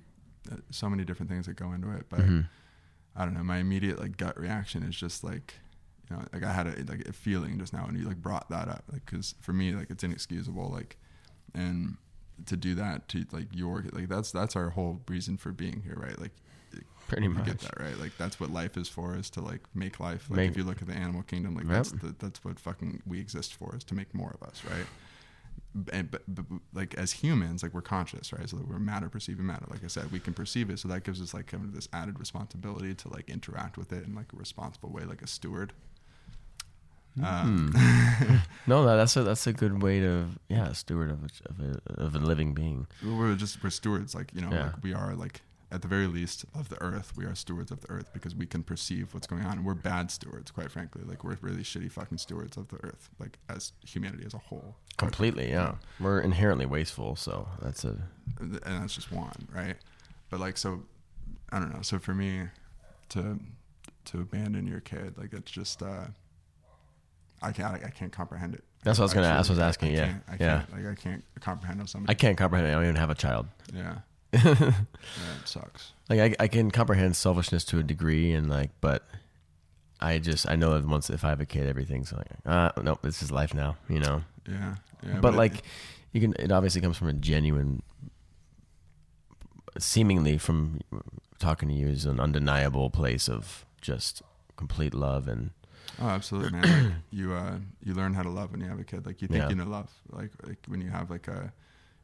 uh, 0.52 0.56
so 0.70 0.88
many 0.88 1.04
different 1.04 1.28
things 1.30 1.46
that 1.46 1.56
go 1.56 1.72
into 1.72 1.90
it 1.90 2.06
but 2.08 2.20
Mhm. 2.20 2.46
I 3.16 3.24
don't 3.24 3.34
know. 3.34 3.42
My 3.42 3.56
immediate 3.58 3.98
like 3.98 4.16
gut 4.16 4.38
reaction 4.38 4.84
is 4.84 4.94
just 4.94 5.24
like, 5.24 5.54
you 6.10 6.16
know, 6.16 6.22
like 6.32 6.42
I 6.44 6.52
had 6.52 6.66
a 6.66 6.70
like 6.90 7.06
a 7.08 7.12
feeling 7.12 7.58
just 7.58 7.72
now, 7.72 7.84
and 7.86 7.96
you 7.98 8.04
like 8.06 8.16
brought 8.22 8.48
that 8.50 8.68
up, 8.68 8.84
like 8.92 9.04
because 9.06 9.34
for 9.40 9.52
me, 9.52 9.72
like 9.72 9.90
it's 9.90 10.02
inexcusable, 10.04 10.68
like, 10.70 10.96
and 11.54 11.96
to 12.46 12.56
do 12.56 12.74
that 12.76 13.08
to 13.08 13.24
like 13.32 13.46
your 13.52 13.84
like 13.92 14.08
that's 14.08 14.30
that's 14.32 14.54
our 14.56 14.70
whole 14.70 15.00
reason 15.08 15.36
for 15.36 15.50
being 15.52 15.82
here, 15.84 15.96
right? 15.96 16.18
Like, 16.20 16.32
Pretty 17.08 17.26
much. 17.28 17.46
get 17.46 17.58
that, 17.60 17.80
right? 17.80 17.98
Like 17.98 18.12
that's 18.18 18.38
what 18.38 18.50
life 18.50 18.76
is 18.76 18.88
for, 18.88 19.16
is 19.16 19.30
to 19.30 19.40
like 19.40 19.60
make 19.74 19.98
life. 19.98 20.28
Like 20.28 20.36
Make- 20.36 20.50
if 20.50 20.56
you 20.58 20.64
look 20.64 20.82
at 20.82 20.88
the 20.88 20.94
animal 20.94 21.22
kingdom, 21.22 21.54
like 21.54 21.64
Yep. 21.64 21.72
that's 21.72 21.90
the, 21.92 22.14
that's 22.18 22.44
what 22.44 22.60
fucking 22.60 23.02
we 23.06 23.18
exist 23.18 23.54
for, 23.54 23.74
is 23.74 23.82
to 23.84 23.94
make 23.94 24.14
more 24.14 24.36
of 24.40 24.46
us, 24.46 24.62
right? 24.64 24.86
and 25.92 26.10
but, 26.10 26.22
but 26.26 26.44
like 26.72 26.94
as 26.94 27.12
humans 27.12 27.62
like 27.62 27.74
we're 27.74 27.82
conscious 27.82 28.32
right 28.32 28.48
so 28.48 28.56
that 28.56 28.66
we're 28.66 28.78
matter 28.78 29.08
perceiving 29.08 29.44
matter 29.44 29.66
like 29.68 29.84
i 29.84 29.86
said 29.86 30.10
we 30.10 30.18
can 30.18 30.32
perceive 30.32 30.70
it 30.70 30.78
so 30.78 30.88
that 30.88 31.04
gives 31.04 31.20
us 31.20 31.34
like 31.34 31.46
kind 31.46 31.62
of 31.62 31.74
this 31.74 31.88
added 31.92 32.18
responsibility 32.18 32.94
to 32.94 33.08
like 33.10 33.28
interact 33.28 33.76
with 33.76 33.92
it 33.92 34.04
in 34.06 34.14
like 34.14 34.32
a 34.32 34.36
responsible 34.36 34.90
way 34.90 35.02
like 35.04 35.20
a 35.20 35.26
steward 35.26 35.72
um, 37.22 37.72
No, 38.66 38.84
that- 38.84 38.96
that's 38.96 39.16
a 39.16 39.22
that's 39.22 39.46
a 39.46 39.52
good 39.52 39.82
way 39.82 40.00
to 40.00 40.26
yeah, 40.48 40.72
steward 40.72 41.10
of 41.10 41.22
a, 41.24 41.28
of 41.48 41.60
a, 41.60 42.02
of 42.04 42.14
a 42.14 42.18
living 42.18 42.54
being. 42.54 42.86
we're 43.04 43.34
just 43.34 43.62
we're 43.62 43.70
stewards 43.70 44.14
like 44.14 44.30
you 44.34 44.40
know 44.40 44.50
Yeah. 44.52 44.64
like 44.64 44.82
we 44.82 44.92
are 44.94 45.14
like 45.14 45.40
at 45.70 45.82
the 45.82 45.88
very 45.88 46.06
least 46.06 46.46
of 46.54 46.70
the 46.70 46.80
earth 46.82 47.12
we 47.16 47.24
are 47.26 47.34
stewards 47.34 47.70
of 47.70 47.80
the 47.82 47.90
earth 47.90 48.10
because 48.14 48.34
we 48.34 48.46
can 48.46 48.62
perceive 48.62 49.12
what's 49.12 49.26
going 49.26 49.42
on 49.44 49.64
we're 49.64 49.74
bad 49.74 50.10
stewards 50.10 50.50
quite 50.50 50.70
frankly 50.70 51.02
like 51.04 51.22
we're 51.24 51.36
really 51.42 51.62
shitty 51.62 51.92
fucking 51.92 52.16
stewards 52.16 52.56
of 52.56 52.68
the 52.68 52.76
earth 52.84 53.10
like 53.18 53.38
as 53.50 53.72
humanity 53.86 54.24
as 54.24 54.32
a 54.34 54.38
whole 54.38 54.76
Completely, 54.96 55.50
yeah. 55.50 55.76
We're 56.00 56.18
inherently 56.20 56.66
wasteful, 56.66 57.14
so 57.14 57.46
that's 57.62 57.84
a 57.84 57.94
and 58.40 58.52
that's 58.64 58.96
just 58.96 59.12
one, 59.12 59.46
right? 59.54 59.76
But 60.28 60.40
like, 60.40 60.56
so 60.58 60.82
I 61.52 61.60
don't 61.60 61.72
know. 61.72 61.82
So 61.82 62.00
for 62.00 62.14
me, 62.14 62.48
to 63.10 63.38
to 64.06 64.20
abandon 64.20 64.66
your 64.66 64.80
kid, 64.80 65.16
like 65.16 65.32
it's 65.32 65.52
just 65.52 65.84
uh, 65.84 66.06
I 67.42 67.52
can't 67.52 67.84
I 67.84 67.90
can't 67.90 68.12
comprehend 68.12 68.54
it. 68.54 68.64
That's 68.84 68.98
what 68.98 69.04
I 69.04 69.06
was 69.06 69.14
gonna- 69.14 69.26
that's 69.28 69.48
what 69.48 69.58
I 69.58 69.66
was 69.66 69.68
asking, 69.68 69.88
I 69.90 69.92
yeah, 69.92 70.14
I 70.28 70.32
yeah. 70.32 70.36
can't, 70.38 70.72
like 70.72 70.86
I 70.86 70.94
can't 70.94 71.24
comprehend 71.40 71.80
how 71.80 72.00
I 72.08 72.14
can't 72.14 72.36
comprehend. 72.38 72.68
it. 72.68 72.70
I 72.70 72.74
don't 72.74 72.84
even 72.84 72.96
have 72.96 73.10
a 73.10 73.14
child. 73.14 73.46
Yeah, 73.74 73.98
yeah, 74.32 74.72
it 75.42 75.46
sucks. 75.48 75.92
Like 76.08 76.20
I, 76.20 76.44
I 76.44 76.48
can 76.48 76.70
comprehend 76.70 77.16
selfishness 77.16 77.64
to 77.66 77.78
a 77.78 77.82
degree, 77.82 78.32
and 78.32 78.48
like, 78.48 78.70
but 78.80 79.04
I 80.00 80.18
just 80.18 80.48
I 80.48 80.54
know 80.56 80.78
that 80.78 80.86
once 80.88 81.10
if 81.10 81.24
I 81.24 81.30
have 81.30 81.40
a 81.40 81.46
kid, 81.46 81.66
everything's 81.68 82.12
like, 82.12 82.28
uh, 82.46 82.70
nope, 82.82 83.00
this 83.02 83.22
is 83.22 83.30
life 83.32 83.52
now, 83.54 83.76
you 83.88 83.98
know. 83.98 84.22
Yeah, 84.48 84.74
yeah. 85.06 85.20
but 85.20 85.34
it- 85.34 85.36
like, 85.36 85.62
you 86.12 86.20
can. 86.20 86.34
It 86.38 86.52
obviously 86.52 86.80
comes 86.80 86.96
from 86.96 87.08
a 87.08 87.12
genuine, 87.14 87.82
seemingly 89.78 90.38
from 90.38 90.80
talking 91.38 91.68
to 91.68 91.74
you 91.74 91.88
is 91.88 92.04
an 92.04 92.18
undeniable 92.20 92.90
place 92.90 93.28
of 93.28 93.64
just 93.80 94.22
complete 94.56 94.92
love 94.94 95.28
and 95.28 95.50
Oh, 96.00 96.08
absolutely, 96.08 96.50
man. 96.50 96.62
Like 96.84 96.92
you 97.10 97.32
uh 97.32 97.58
you 97.84 97.94
learn 97.94 98.14
how 98.14 98.22
to 98.22 98.30
love 98.30 98.52
when 98.52 98.60
you 98.60 98.68
have 98.68 98.78
a 98.80 98.84
kid. 98.84 99.04
Like 99.06 99.20
you 99.22 99.28
think 99.28 99.42
Yeah. 99.44 99.48
you 99.50 99.54
know 99.56 99.64
love. 99.64 99.90
Like 100.10 100.30
like 100.46 100.58
when 100.66 100.80
you 100.80 100.90
have 100.90 101.10
like 101.10 101.28
a 101.28 101.52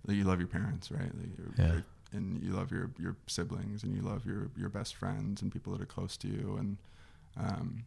like 0.06 0.16
you 0.16 0.24
love 0.24 0.38
your 0.38 0.48
parents, 0.48 0.90
right? 0.90 1.10
Like 1.14 1.38
you're, 1.38 1.66
Yeah. 1.66 1.74
like, 1.74 1.84
and 2.12 2.42
you 2.42 2.52
love 2.52 2.70
your 2.70 2.90
your 2.98 3.16
siblings 3.26 3.82
and 3.84 3.94
you 3.94 4.02
love 4.02 4.24
your 4.26 4.50
your 4.56 4.68
best 4.68 4.94
friends 4.96 5.42
and 5.42 5.52
people 5.52 5.72
that 5.72 5.80
are 5.82 5.86
close 5.86 6.16
to 6.18 6.28
you 6.28 6.56
and 6.58 6.76
um 7.36 7.84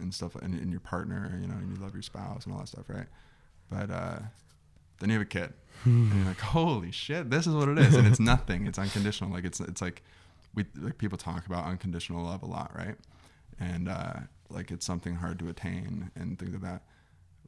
and 0.00 0.12
stuff 0.12 0.34
and, 0.36 0.54
and 0.54 0.70
your 0.70 0.80
partner, 0.80 1.38
you 1.40 1.46
know, 1.46 1.54
and 1.54 1.74
you 1.76 1.82
love 1.82 1.94
your 1.94 2.02
spouse 2.02 2.44
and 2.44 2.52
all 2.54 2.60
that 2.60 2.68
stuff, 2.68 2.84
right? 2.88 3.06
But 3.70 3.90
uh 3.90 4.18
then 4.98 5.10
you 5.10 5.14
have 5.18 5.22
a 5.22 5.26
kid. 5.26 5.52
and 5.84 6.14
you're 6.14 6.24
like, 6.26 6.40
Holy 6.40 6.90
shit, 6.90 7.28
this 7.30 7.46
is 7.46 7.54
what 7.54 7.68
it 7.68 7.78
is. 7.78 7.94
And 7.94 8.06
it's 8.06 8.20
nothing. 8.34 8.66
It's 8.66 8.78
unconditional. 8.78 9.30
Like 9.30 9.44
it's 9.44 9.60
it's 9.60 9.80
like 9.82 10.02
we 10.54 10.64
like 10.80 10.96
people 10.98 11.18
talk 11.18 11.46
about 11.46 11.64
unconditional 11.66 12.24
love 12.24 12.42
a 12.42 12.46
lot, 12.46 12.72
right? 12.76 12.96
and 13.60 13.88
uh, 13.88 14.14
like 14.50 14.70
it's 14.70 14.86
something 14.86 15.14
hard 15.16 15.38
to 15.40 15.48
attain 15.48 16.10
and 16.16 16.38
things 16.38 16.52
like 16.52 16.62
that. 16.62 16.82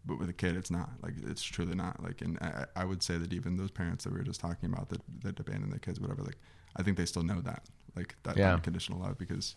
But 0.06 0.18
with 0.18 0.28
a 0.28 0.32
kid, 0.32 0.56
it's 0.56 0.70
not 0.70 0.90
like 1.02 1.14
it's 1.26 1.42
truly 1.42 1.74
not 1.74 2.02
like. 2.02 2.22
And 2.22 2.38
I, 2.40 2.66
I 2.76 2.84
would 2.84 3.02
say 3.02 3.18
that 3.18 3.32
even 3.32 3.56
those 3.56 3.70
parents 3.70 4.04
that 4.04 4.12
we 4.12 4.18
were 4.18 4.24
just 4.24 4.40
talking 4.40 4.72
about 4.72 4.88
that 4.90 5.02
that 5.22 5.38
abandon 5.40 5.70
their 5.70 5.78
kids, 5.80 6.00
whatever, 6.00 6.22
like 6.22 6.36
I 6.76 6.82
think 6.82 6.96
they 6.96 7.04
still 7.06 7.22
know 7.24 7.40
that 7.42 7.62
like 7.96 8.14
that 8.22 8.36
Yeah. 8.36 8.54
unconditional 8.54 9.00
love 9.00 9.18
because 9.18 9.56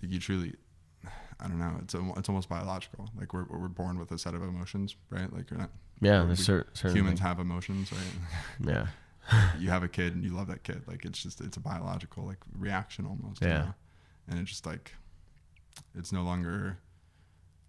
you 0.00 0.18
truly. 0.18 0.54
I 1.42 1.48
don't 1.48 1.58
know. 1.58 1.78
It's 1.82 1.94
it's 1.94 2.28
almost 2.28 2.48
biological. 2.50 3.08
Like 3.18 3.32
we're 3.32 3.44
we're 3.48 3.68
born 3.68 3.98
with 3.98 4.12
a 4.12 4.18
set 4.18 4.34
of 4.34 4.42
emotions, 4.42 4.96
right? 5.08 5.32
Like 5.32 5.50
you're 5.50 5.58
not. 5.58 5.70
yeah, 6.00 6.24
there's 6.24 6.44
cer- 6.44 6.66
certain 6.74 6.96
humans 6.96 7.20
have 7.20 7.38
emotions, 7.40 7.90
right? 7.92 8.68
Yeah, 8.68 8.86
you 9.58 9.70
have 9.70 9.82
a 9.82 9.88
kid 9.88 10.14
and 10.14 10.22
you 10.22 10.30
love 10.34 10.48
that 10.48 10.62
kid. 10.62 10.82
Like 10.86 11.06
it's 11.06 11.22
just 11.22 11.40
it's 11.40 11.56
a 11.56 11.60
biological 11.60 12.26
like 12.26 12.36
reaction 12.58 13.06
almost. 13.06 13.40
Yeah. 13.40 13.48
You 13.48 13.54
know? 13.64 13.74
And 14.28 14.38
it's 14.40 14.50
just 14.50 14.66
like 14.66 14.94
it's 15.94 16.12
no 16.12 16.22
longer 16.22 16.78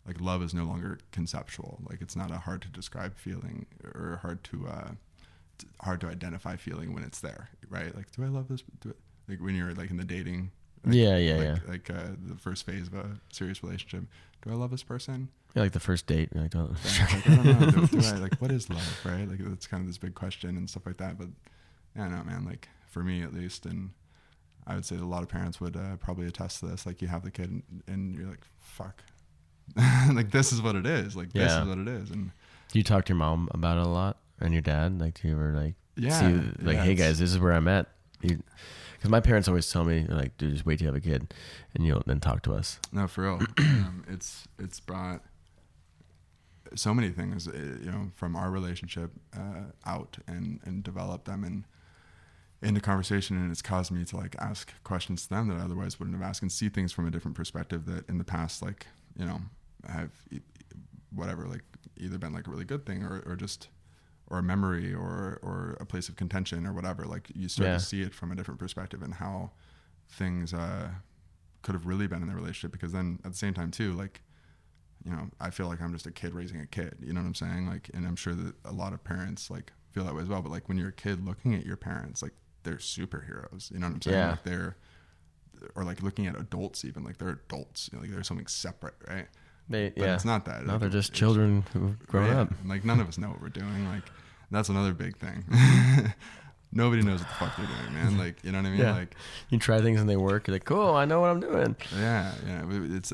like 0.07 0.20
love 0.20 0.41
is 0.41 0.53
no 0.53 0.64
longer 0.64 0.99
conceptual. 1.12 1.80
Like 1.89 2.01
it's 2.01 2.16
not 2.16 2.32
a 2.32 2.38
hard 2.38 2.62
to 2.64 2.70
describe 2.70 3.18
feeling 3.18 3.66
or 3.84 4.20
hard 4.22 4.43
to 4.45 4.68
uh 4.68 4.91
t- 5.57 5.68
hard 5.82 6.01
to 6.01 6.07
identify 6.07 6.55
feeling 6.55 6.93
when 6.93 7.03
it's 7.03 7.20
there, 7.20 7.49
right? 7.70 7.95
Like 7.95 8.12
do 8.12 8.24
I 8.24 8.28
love 8.28 8.47
this? 8.47 8.64
Do 8.82 8.89
I, 8.89 9.32
like 9.32 9.41
when 9.41 9.55
you're 9.55 9.74
like 9.74 9.89
in 9.91 9.97
the 9.97 10.03
dating. 10.03 10.51
Like, 10.86 10.95
Yeah, 10.95 11.18
yeah, 11.18 11.36
like, 11.36 11.43
yeah. 11.43 11.57
Like 11.68 11.89
uh, 11.91 12.16
the 12.28 12.36
first 12.36 12.66
phase 12.66 12.88
of 12.88 12.95
a 12.95 13.20
serious 13.32 13.62
relationship. 13.64 14.05
Do 14.43 14.51
I 14.51 14.55
love 14.55 14.72
this 14.72 14.84
person? 14.84 15.30
yeah, 15.55 15.62
like 15.62 15.74
the 15.74 15.80
first 15.80 16.07
date. 16.07 16.30
You're 16.34 16.43
like, 16.43 16.55
oh, 16.55 16.72
like, 16.72 17.28
I 17.28 17.36
don't 17.36 17.45
know. 17.45 17.72
Do, 17.86 17.99
do 17.99 18.07
I, 18.07 18.14
like, 18.14 18.36
what 18.41 18.51
is 18.51 18.70
love, 18.70 18.99
right? 19.05 19.30
Like, 19.30 19.39
it's 19.41 19.68
kind 19.68 19.82
of 19.82 19.88
this 19.88 19.97
big 19.97 20.16
question 20.16 20.57
and 20.57 20.70
stuff 20.70 20.86
like 20.86 20.97
that. 20.97 21.20
But 21.20 21.28
yeah, 21.95 22.07
no, 22.07 22.24
man. 22.24 22.45
Like 22.45 22.68
for 22.89 23.03
me, 23.03 23.22
at 23.22 23.34
least, 23.34 23.66
and 23.66 23.91
I 24.68 24.76
would 24.76 24.86
say 24.86 24.95
a 24.95 24.99
lot 24.99 25.24
of 25.24 25.30
parents 25.30 25.59
would 25.59 25.76
uh, 25.76 25.97
probably 25.97 26.28
attest 26.28 26.59
to 26.59 26.68
this. 26.68 26.86
Like, 26.86 27.01
you 27.01 27.07
have 27.07 27.24
the 27.24 27.32
kid, 27.32 27.49
and, 27.49 27.64
and 27.88 28.16
you're 28.16 28.28
like, 28.28 28.45
fuck. 28.59 29.03
like 30.14 30.32
this 30.32 30.51
is 30.51 30.62
what 30.62 30.76
it 30.76 30.86
is. 30.86 31.16
Like 31.16 31.32
this 31.34 31.51
is 31.51 31.68
what 31.68 31.78
it 31.78 31.88
is. 31.88 32.12
And 32.12 32.32
do 32.72 32.80
you 32.80 32.84
talk 32.84 33.05
to 33.05 33.09
your 33.14 33.18
mom 33.18 33.49
about 33.51 33.78
it 33.78 33.86
a 33.86 33.89
lot 33.89 34.18
and 34.39 34.53
your 34.53 34.62
dad? 34.62 34.99
Like, 34.99 35.22
do 35.22 35.28
you 35.28 35.34
ever 35.34 35.53
like 35.53 35.76
yeah, 35.95 36.20
see 36.20 36.66
like, 36.66 36.76
yeah, 36.76 36.84
hey 36.84 36.95
guys, 36.95 37.20
this 37.20 37.32
is 37.32 37.39
where 37.39 37.53
I'm 37.53 37.68
at. 37.68 37.88
Because 38.22 39.09
my 39.09 39.20
parents 39.20 39.47
always 39.47 39.72
tell 39.72 39.84
me 39.84 40.05
like, 40.07 40.38
dude, 40.38 40.53
just 40.53 40.66
wait 40.66 40.80
till 40.80 40.88
you 40.88 40.93
have 40.93 41.03
a 41.03 41.05
kid, 41.05 41.34
and 41.74 41.86
you'll 41.86 42.03
then 42.05 42.20
talk 42.20 42.43
to 42.43 42.53
us. 42.53 42.80
No, 42.91 43.07
for 43.07 43.24
real. 43.24 43.39
um, 43.57 44.03
it's 44.09 44.47
it's 44.59 44.80
brought 44.80 45.22
so 46.76 46.93
many 46.93 47.09
things, 47.09 47.47
uh, 47.47 47.51
you 47.53 47.91
know, 47.91 48.12
from 48.16 48.36
our 48.36 48.51
relationship 48.51 49.12
uh, 49.36 49.72
out 49.86 50.18
and 50.28 50.59
and 50.66 50.84
develop 50.84 51.26
them 51.26 51.43
and 51.43 51.64
into 52.62 52.80
conversation 52.80 53.38
and 53.38 53.51
it's 53.51 53.62
caused 53.62 53.91
me 53.91 54.05
to 54.05 54.16
like 54.16 54.36
ask 54.39 54.72
questions 54.84 55.24
to 55.24 55.30
them 55.30 55.47
that 55.47 55.57
I 55.57 55.62
otherwise 55.62 55.99
wouldn't 55.99 56.16
have 56.16 56.28
asked 56.28 56.41
and 56.43 56.51
see 56.51 56.70
things 56.70 56.91
from 56.91 57.07
a 57.07 57.12
different 57.12 57.36
perspective 57.36 57.86
that 57.88 58.07
in 58.07 58.18
the 58.20 58.24
past 58.24 58.62
like 58.62 58.86
you 59.18 59.26
know 59.26 59.39
have 59.88 60.12
whatever 61.14 61.47
like 61.47 61.64
either 61.97 62.18
been 62.18 62.34
like 62.34 62.47
a 62.47 62.51
really 62.51 62.66
good 62.66 62.86
thing 62.86 63.03
or, 63.03 63.22
or 63.26 63.36
just 63.36 63.68
or 64.28 64.38
a 64.39 64.43
memory 64.43 64.93
or 64.93 65.39
or 65.41 65.76
a 65.80 65.86
place 65.86 66.07
of 66.07 66.16
contention 66.16 66.66
or 66.66 66.74
whatever 66.74 67.05
like 67.05 67.28
you 67.36 67.49
start 67.49 67.68
Yeah. 67.68 67.74
to 67.78 67.80
see 67.84 68.01
it 68.01 68.14
from 68.14 68.32
a 68.32 68.36
different 68.36 68.59
perspective 68.59 69.01
and 69.01 69.14
how 69.16 69.51
things 70.09 70.53
uh 70.53 70.89
could 71.64 71.76
have 71.76 71.86
really 71.86 72.07
been 72.07 72.22
in 72.22 72.28
the 72.28 72.36
relationship 72.36 72.72
because 72.72 72.91
then 72.91 73.20
at 73.26 73.32
the 73.32 73.38
same 73.38 73.53
time 73.53 73.72
too 73.72 73.93
like 73.93 74.22
you 75.03 75.12
know 75.12 75.30
i 75.39 75.49
feel 75.49 75.68
like 75.68 75.82
i'm 75.82 75.93
just 75.93 76.05
a 76.07 76.12
kid 76.12 76.34
raising 76.34 76.59
a 76.62 76.66
kid 76.68 76.95
you 77.01 77.12
know 77.14 77.20
what 77.22 77.28
i'm 77.28 77.36
saying 77.36 77.68
like 77.68 77.89
and 77.93 78.05
i'm 78.05 78.16
sure 78.16 78.34
that 78.34 78.53
a 78.66 78.72
lot 78.72 78.93
of 78.93 79.03
parents 79.03 79.49
like 79.49 79.72
feel 79.91 80.03
that 80.03 80.14
way 80.16 80.22
as 80.22 80.28
well 80.30 80.41
but 80.41 80.51
like 80.51 80.68
when 80.70 80.78
you're 80.78 80.89
a 80.89 80.93
kid 80.93 81.26
looking 81.26 81.53
at 81.55 81.66
your 81.66 81.76
parents 81.78 82.22
like 82.22 82.34
they're 82.64 82.76
superheroes 82.76 83.72
you 83.72 83.80
know 83.80 83.88
what 83.88 83.95
i'm 83.95 84.01
saying 84.01 84.18
Yeah. 84.18 84.30
like 84.32 84.43
they're 84.43 84.76
or 85.76 85.84
like 85.84 86.01
looking 86.01 86.28
at 86.28 86.36
adults 86.39 86.84
even 86.86 87.03
like 87.03 87.18
they're 87.18 87.30
adults 87.47 87.89
you 87.91 87.97
know, 87.97 88.03
like 88.03 88.12
they're 88.12 88.24
something 88.24 88.47
separate 88.47 88.95
right 89.07 89.28
They, 89.70 89.89
but 89.89 90.03
yeah. 90.05 90.16
it's 90.16 90.26
not 90.26 90.45
that 90.45 90.66
No, 90.66 90.74
Like, 90.74 90.82
they're 90.82 90.89
just 90.89 91.14
children 91.14 91.64
who've 91.74 91.99
grown 92.07 92.28
yeah, 92.28 92.41
up. 92.41 92.53
like 92.66 92.84
none 92.86 92.99
of 92.99 93.07
us 93.07 93.18
know 93.18 93.30
what 93.30 93.41
we're 93.41 93.49
doing 93.49 93.88
like 93.88 94.03
that's 94.49 94.70
another 94.70 94.93
big 94.93 95.18
thing 95.18 95.45
nobody 96.74 97.01
knows 97.03 97.20
what 97.20 97.28
the 97.30 97.36
fuck 97.36 97.55
they're 97.57 97.66
doing 97.68 97.93
man 97.93 98.18
like 98.18 98.43
you 98.43 98.51
know 98.51 98.59
what 98.59 98.68
i 98.68 98.70
mean 98.72 98.80
Yeah. 98.80 98.93
like 98.93 99.16
You 99.49 99.59
try 99.59 99.82
things 99.82 99.99
and 100.01 100.09
they 100.09 100.16
work. 100.18 100.47
You're 100.47 100.55
like, 100.55 100.66
cool, 100.66 100.95
I 100.95 101.05
know 101.05 101.20
what 101.20 101.30
I'm 101.30 101.39
doing. 101.41 101.76
Yeah, 101.97 102.32
yeah. 102.47 102.64
It's 102.70 103.12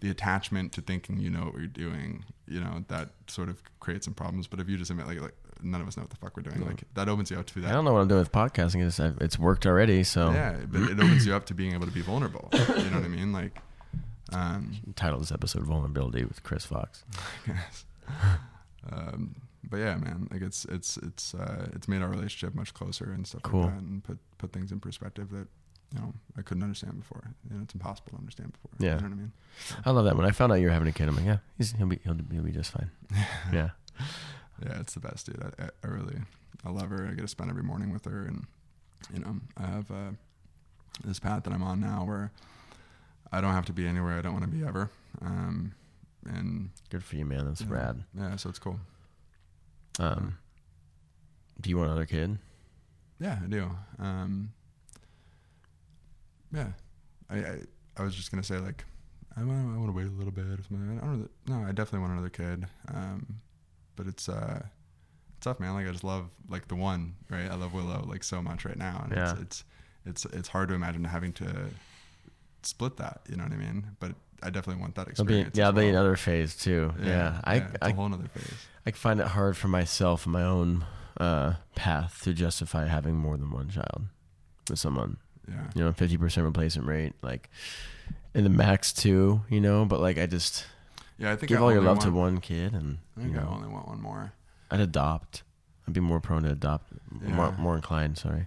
the 0.00 0.10
attachment 0.10 0.72
to 0.74 0.80
thinking 0.80 1.18
you 1.18 1.30
know 1.30 1.46
what 1.46 1.58
you're 1.58 1.66
doing. 1.66 2.24
You 2.46 2.60
know 2.60 2.84
that 2.88 3.10
sort 3.26 3.48
of 3.48 3.60
creates 3.80 4.04
some 4.06 4.14
problems. 4.14 4.46
But 4.46 4.60
if 4.60 4.68
you 4.68 4.76
just 4.76 4.90
admit 4.90 5.06
like, 5.08 5.20
like 5.20 5.34
none 5.62 5.80
of 5.80 5.88
us 5.88 5.96
know 5.96 6.02
what 6.02 6.10
the 6.10 6.16
fuck 6.16 6.36
we're 6.36 6.42
doing, 6.42 6.64
like 6.66 6.82
that 6.94 7.08
opens 7.08 7.30
you 7.30 7.38
up 7.38 7.46
to 7.46 7.60
that. 7.60 7.68
I 7.70 7.72
don't 7.72 7.84
know 7.84 7.92
what 7.92 8.00
I'm 8.00 8.08
doing 8.08 8.20
with 8.20 8.32
podcasting. 8.32 8.86
It's, 8.86 8.98
it's 8.98 9.38
worked 9.38 9.66
already, 9.66 10.02
so 10.04 10.30
Yeah, 10.30 10.56
but 10.68 10.82
it 10.82 10.98
opens 11.00 11.26
you 11.26 11.34
up 11.34 11.46
to 11.46 11.54
being 11.54 11.72
able 11.74 11.86
to 11.86 11.92
be 11.92 12.02
vulnerable. 12.02 12.48
You 12.52 12.90
know 12.90 12.96
what 12.98 13.04
I 13.04 13.08
mean? 13.08 13.32
Like, 13.32 13.58
um, 14.32 14.72
title 14.96 15.18
this 15.20 15.32
episode 15.32 15.62
"Vulnerability" 15.64 16.24
with 16.24 16.42
Chris 16.42 16.64
Fox. 16.66 17.04
yes. 17.46 17.84
um, 18.92 19.34
but 19.68 19.78
yeah, 19.78 19.96
man, 19.96 20.28
like 20.30 20.42
it's 20.42 20.64
it's 20.66 20.96
it's 20.98 21.34
uh, 21.34 21.66
it's 21.74 21.88
made 21.88 22.02
our 22.02 22.08
relationship 22.08 22.54
much 22.54 22.72
closer 22.74 23.10
and 23.12 23.26
stuff 23.26 23.42
Cool. 23.42 23.62
like 23.62 23.74
that, 23.74 23.82
and 23.82 24.04
put 24.04 24.18
put 24.38 24.52
things 24.52 24.70
in 24.72 24.78
perspective 24.80 25.30
that 25.30 25.48
you 25.94 26.00
know 26.00 26.12
I 26.38 26.42
couldn't 26.42 26.62
understand 26.62 26.98
before. 27.00 27.30
You 27.50 27.56
know, 27.56 27.62
it's 27.62 27.74
impossible 27.74 28.10
to 28.12 28.18
understand 28.18 28.52
before. 28.52 28.70
Yeah. 28.78 28.96
you 28.96 29.00
know 29.02 29.08
what 29.08 29.12
I 29.12 29.16
mean. 29.16 29.32
I 29.84 29.90
love 29.90 30.04
that. 30.04 30.16
When 30.16 30.26
I 30.26 30.30
found 30.30 30.52
out 30.52 30.56
you 30.56 30.66
were 30.66 30.72
having 30.72 30.88
a 30.88 30.92
kid, 30.92 31.08
I'm 31.08 31.16
like, 31.16 31.24
yeah, 31.24 31.38
he's, 31.58 31.72
he'll 31.72 31.86
be 31.86 31.98
he'll, 32.04 32.16
he'll 32.30 32.42
be 32.42 32.52
just 32.52 32.72
fine. 32.72 32.90
Yeah, 33.52 33.70
Yeah, 34.64 34.80
it's 34.80 34.94
the 34.94 35.00
best, 35.00 35.26
dude. 35.26 35.42
I, 35.58 35.68
I, 35.84 35.86
really, 35.86 36.16
I 36.64 36.70
love 36.70 36.88
her. 36.90 37.06
I 37.10 37.14
get 37.14 37.22
to 37.22 37.28
spend 37.28 37.50
every 37.50 37.62
morning 37.62 37.92
with 37.92 38.04
her, 38.06 38.22
and 38.22 38.46
you 39.12 39.20
know, 39.20 39.36
I 39.56 39.66
have 39.66 39.90
uh, 39.90 40.10
this 41.04 41.18
path 41.18 41.44
that 41.44 41.52
I'm 41.52 41.62
on 41.62 41.80
now 41.80 42.04
where 42.04 42.32
I 43.32 43.40
don't 43.40 43.52
have 43.52 43.66
to 43.66 43.72
be 43.72 43.86
anywhere 43.86 44.18
I 44.18 44.22
don't 44.22 44.32
want 44.32 44.44
to 44.44 44.50
be 44.50 44.64
ever. 44.64 44.90
Um, 45.20 45.74
and 46.26 46.70
good 46.90 47.04
for 47.04 47.16
you, 47.16 47.24
man. 47.24 47.46
That's 47.46 47.60
yeah, 47.60 47.66
rad. 47.70 48.04
Yeah, 48.16 48.36
so 48.36 48.48
it's 48.48 48.58
cool. 48.58 48.80
Um, 49.98 50.38
do 51.60 51.70
you 51.70 51.76
want 51.76 51.90
another 51.90 52.06
kid? 52.06 52.38
Yeah, 53.18 53.38
I 53.42 53.46
do. 53.46 53.70
Um, 53.98 54.52
yeah, 56.52 56.68
I, 57.30 57.36
I 57.38 57.60
I 57.98 58.02
was 58.02 58.14
just 58.14 58.30
gonna 58.30 58.42
say 58.42 58.58
like 58.58 58.84
I 59.36 59.44
want 59.44 59.74
I 59.74 59.78
want 59.78 59.88
to 59.88 59.96
wait 59.96 60.06
a 60.06 60.10
little 60.10 60.32
bit 60.32 60.44
or 60.44 60.62
something. 60.68 60.98
I 61.02 61.04
don't 61.04 61.20
know. 61.20 61.28
No, 61.48 61.66
I 61.66 61.72
definitely 61.72 62.00
want 62.00 62.12
another 62.12 62.28
kid. 62.28 62.66
Um, 62.92 63.40
but 63.96 64.06
it's 64.06 64.28
uh, 64.28 64.62
tough, 65.40 65.58
man. 65.60 65.74
Like 65.74 65.86
I 65.86 65.90
just 65.90 66.04
love 66.04 66.26
like 66.48 66.68
the 66.68 66.76
one, 66.76 67.14
right? 67.30 67.50
I 67.50 67.54
love 67.54 67.72
Willow 67.74 68.04
like 68.08 68.22
so 68.24 68.40
much 68.42 68.64
right 68.64 68.76
now, 68.78 69.00
and 69.04 69.12
Yeah. 69.12 69.32
it's, 69.32 69.40
it's 69.40 69.64
it's 70.04 70.24
it's 70.26 70.48
hard 70.48 70.68
to 70.68 70.74
imagine 70.74 71.04
having 71.04 71.32
to 71.34 71.66
split 72.62 72.96
that. 72.98 73.20
You 73.28 73.36
know 73.36 73.44
what 73.44 73.52
I 73.52 73.56
mean? 73.56 73.86
But 74.00 74.12
I 74.42 74.50
definitely 74.50 74.80
want 74.82 74.94
that 74.96 75.06
There'll 75.06 75.26
be, 75.26 75.34
experience. 75.34 75.56
yeah, 75.56 75.70
there'll 75.70 75.80
be 75.80 75.88
another 75.88 76.16
phase 76.16 76.56
too. 76.56 76.92
Yeah, 77.02 77.40
I 77.44 77.56
it's 77.56 77.74
a 77.80 77.84
I, 77.86 77.92
whole 77.92 78.12
other 78.12 78.28
phase. 78.28 78.54
I 78.84 78.90
find 78.92 79.20
it 79.20 79.26
hard 79.28 79.56
for 79.56 79.68
myself 79.68 80.26
my 80.26 80.42
own 80.42 80.84
uh, 81.18 81.54
path 81.74 82.20
to 82.24 82.32
justify 82.34 82.86
having 82.86 83.16
more 83.16 83.36
than 83.36 83.50
one 83.50 83.68
child 83.70 84.02
with 84.68 84.78
someone. 84.78 85.16
Yeah, 85.48 85.70
You 85.74 85.84
know, 85.84 85.92
fifty 85.92 86.16
percent 86.16 86.44
replacement 86.44 86.88
rate, 86.88 87.12
like 87.22 87.48
in 88.34 88.44
the 88.44 88.50
max 88.50 88.92
two. 88.92 89.40
You 89.48 89.60
know, 89.60 89.84
but 89.84 90.00
like 90.00 90.18
I 90.18 90.26
just 90.26 90.66
yeah. 91.18 91.32
I 91.32 91.36
think 91.36 91.48
give 91.48 91.58
I 91.58 91.62
all 91.62 91.72
your 91.72 91.82
love 91.82 91.98
to 92.00 92.10
one 92.10 92.38
kid, 92.40 92.72
and 92.74 92.98
I 93.16 93.20
you 93.22 93.26
think 93.32 93.38
I 93.38 93.46
only 93.46 93.68
want 93.68 93.88
one 93.88 94.00
more. 94.00 94.32
I'd 94.70 94.80
adopt. 94.80 95.42
I'd 95.86 95.94
be 95.94 96.00
more 96.00 96.20
prone 96.20 96.42
to 96.42 96.50
adopt, 96.50 96.92
more, 97.10 97.52
more 97.58 97.76
inclined. 97.76 98.18
Sorry, 98.18 98.46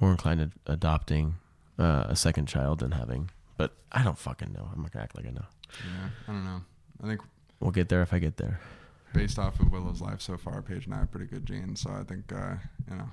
more 0.00 0.10
inclined 0.10 0.40
to 0.40 0.72
adopting 0.72 1.34
uh, 1.78 2.04
a 2.08 2.16
second 2.16 2.46
child 2.46 2.78
than 2.80 2.92
having. 2.92 3.30
But 3.56 3.72
I 3.92 4.02
don't 4.02 4.18
fucking 4.18 4.52
know. 4.52 4.68
I'm 4.74 4.82
not 4.82 4.92
gonna 4.92 5.04
act 5.04 5.16
like 5.16 5.26
I 5.26 5.30
know. 5.30 5.44
Yeah, 5.70 6.08
I 6.28 6.32
don't 6.32 6.44
know. 6.44 6.62
I 7.02 7.06
think 7.06 7.20
We'll 7.60 7.70
get 7.70 7.88
there 7.88 8.02
if 8.02 8.12
I 8.12 8.18
get 8.18 8.36
there. 8.36 8.60
based 9.14 9.38
off 9.38 9.58
of 9.60 9.70
Willow's 9.70 10.00
life 10.00 10.20
so 10.20 10.36
far, 10.36 10.60
Paige 10.60 10.86
and 10.86 10.94
I 10.94 10.98
have 10.98 11.10
pretty 11.10 11.26
good 11.26 11.46
genes. 11.46 11.80
So 11.80 11.90
I 11.90 12.02
think, 12.02 12.32
uh, 12.32 12.56
you 12.90 12.96
know, 12.96 13.08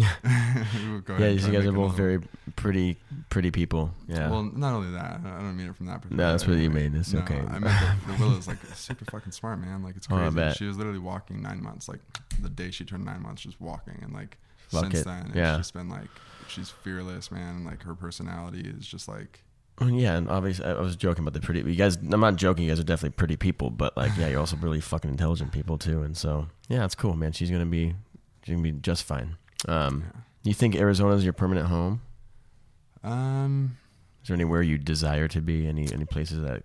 we 0.00 0.92
would 0.92 1.04
go 1.04 1.14
ahead 1.14 1.36
yeah, 1.40 1.46
you 1.46 1.52
guys 1.52 1.66
are 1.66 1.72
both 1.72 1.94
very 1.96 2.20
pretty, 2.56 2.96
pretty 3.28 3.50
people. 3.50 3.92
Yeah. 4.08 4.28
Well, 4.30 4.42
not 4.42 4.74
only 4.74 4.90
that, 4.92 5.20
I 5.24 5.38
don't 5.38 5.56
mean 5.56 5.68
it 5.68 5.76
from 5.76 5.86
that 5.86 6.02
perspective. 6.02 6.16
No, 6.18 6.30
that's 6.30 6.46
what 6.46 6.58
you 6.58 6.70
mean. 6.70 6.94
It's 6.96 7.12
No, 7.12 7.20
okay. 7.20 7.38
I 7.38 7.58
meant 7.58 7.64
that 7.64 7.96
the 8.06 8.12
Willow's 8.24 8.46
like 8.48 8.58
super 8.74 9.04
fucking 9.06 9.32
smart, 9.32 9.60
man. 9.60 9.82
Like 9.82 9.96
it's 9.96 10.06
Oh, 10.10 10.16
crazy. 10.16 10.34
bet. 10.36 10.56
She 10.56 10.64
was 10.64 10.76
literally 10.76 10.98
walking 10.98 11.42
nine 11.42 11.62
months. 11.62 11.88
Like 11.88 12.00
the 12.40 12.48
day 12.50 12.70
she 12.70 12.84
turned 12.84 13.04
nine 13.04 13.22
months, 13.22 13.42
just 13.42 13.60
walking, 13.60 13.98
and 14.02 14.12
like 14.12 14.38
Fuck 14.68 14.84
since 14.84 15.00
it. 15.00 15.04
then, 15.06 15.26
it's 15.26 15.36
Yeah. 15.36 15.56
just 15.56 15.74
been 15.74 15.88
like 15.88 16.08
she's 16.48 16.70
fearless, 16.70 17.30
man. 17.30 17.56
And 17.56 17.64
like 17.66 17.82
her 17.82 17.94
personality 17.94 18.60
is 18.60 18.86
just 18.86 19.08
like 19.08 19.42
Well, 19.80 19.90
yeah, 19.90 20.16
and 20.16 20.28
obviously, 20.28 20.64
I 20.66 20.72
I 20.72 20.80
was 20.80 20.96
joking 20.96 21.24
about 21.24 21.34
the 21.34 21.40
pretty. 21.40 21.60
You 21.68 21.76
guys, 21.76 21.96
I'm 21.96 22.20
not 22.20 22.36
joking. 22.36 22.64
You 22.64 22.70
guys 22.70 22.80
are 22.80 22.84
definitely 22.84 23.16
pretty 23.16 23.36
people, 23.36 23.70
but 23.70 23.96
like, 23.96 24.12
yeah, 24.18 24.28
you're 24.28 24.40
also 24.40 24.56
really 24.56 24.80
fucking 24.80 25.10
intelligent 25.10 25.52
people 25.52 25.78
too. 25.78 26.02
And 26.02 26.16
so, 26.16 26.48
yeah, 26.68 26.84
it's 26.84 26.94
cool, 26.94 27.14
man. 27.16 27.32
She's 27.32 27.50
gonna 27.50 27.64
be, 27.66 27.94
she's 28.44 28.52
gonna 28.54 28.62
be 28.62 28.72
just 28.72 29.04
fine. 29.04 29.36
Um, 29.68 30.04
you 30.42 30.54
think 30.54 30.74
Arizona 30.74 31.14
is 31.14 31.24
your 31.24 31.32
permanent 31.32 31.68
home? 31.68 32.00
Um, 33.02 33.76
Is 34.22 34.28
there 34.28 34.34
anywhere 34.34 34.62
you 34.62 34.78
desire 34.78 35.28
to 35.28 35.40
be? 35.40 35.66
Any 35.66 35.92
any 35.92 36.04
places 36.04 36.42
that? 36.42 36.62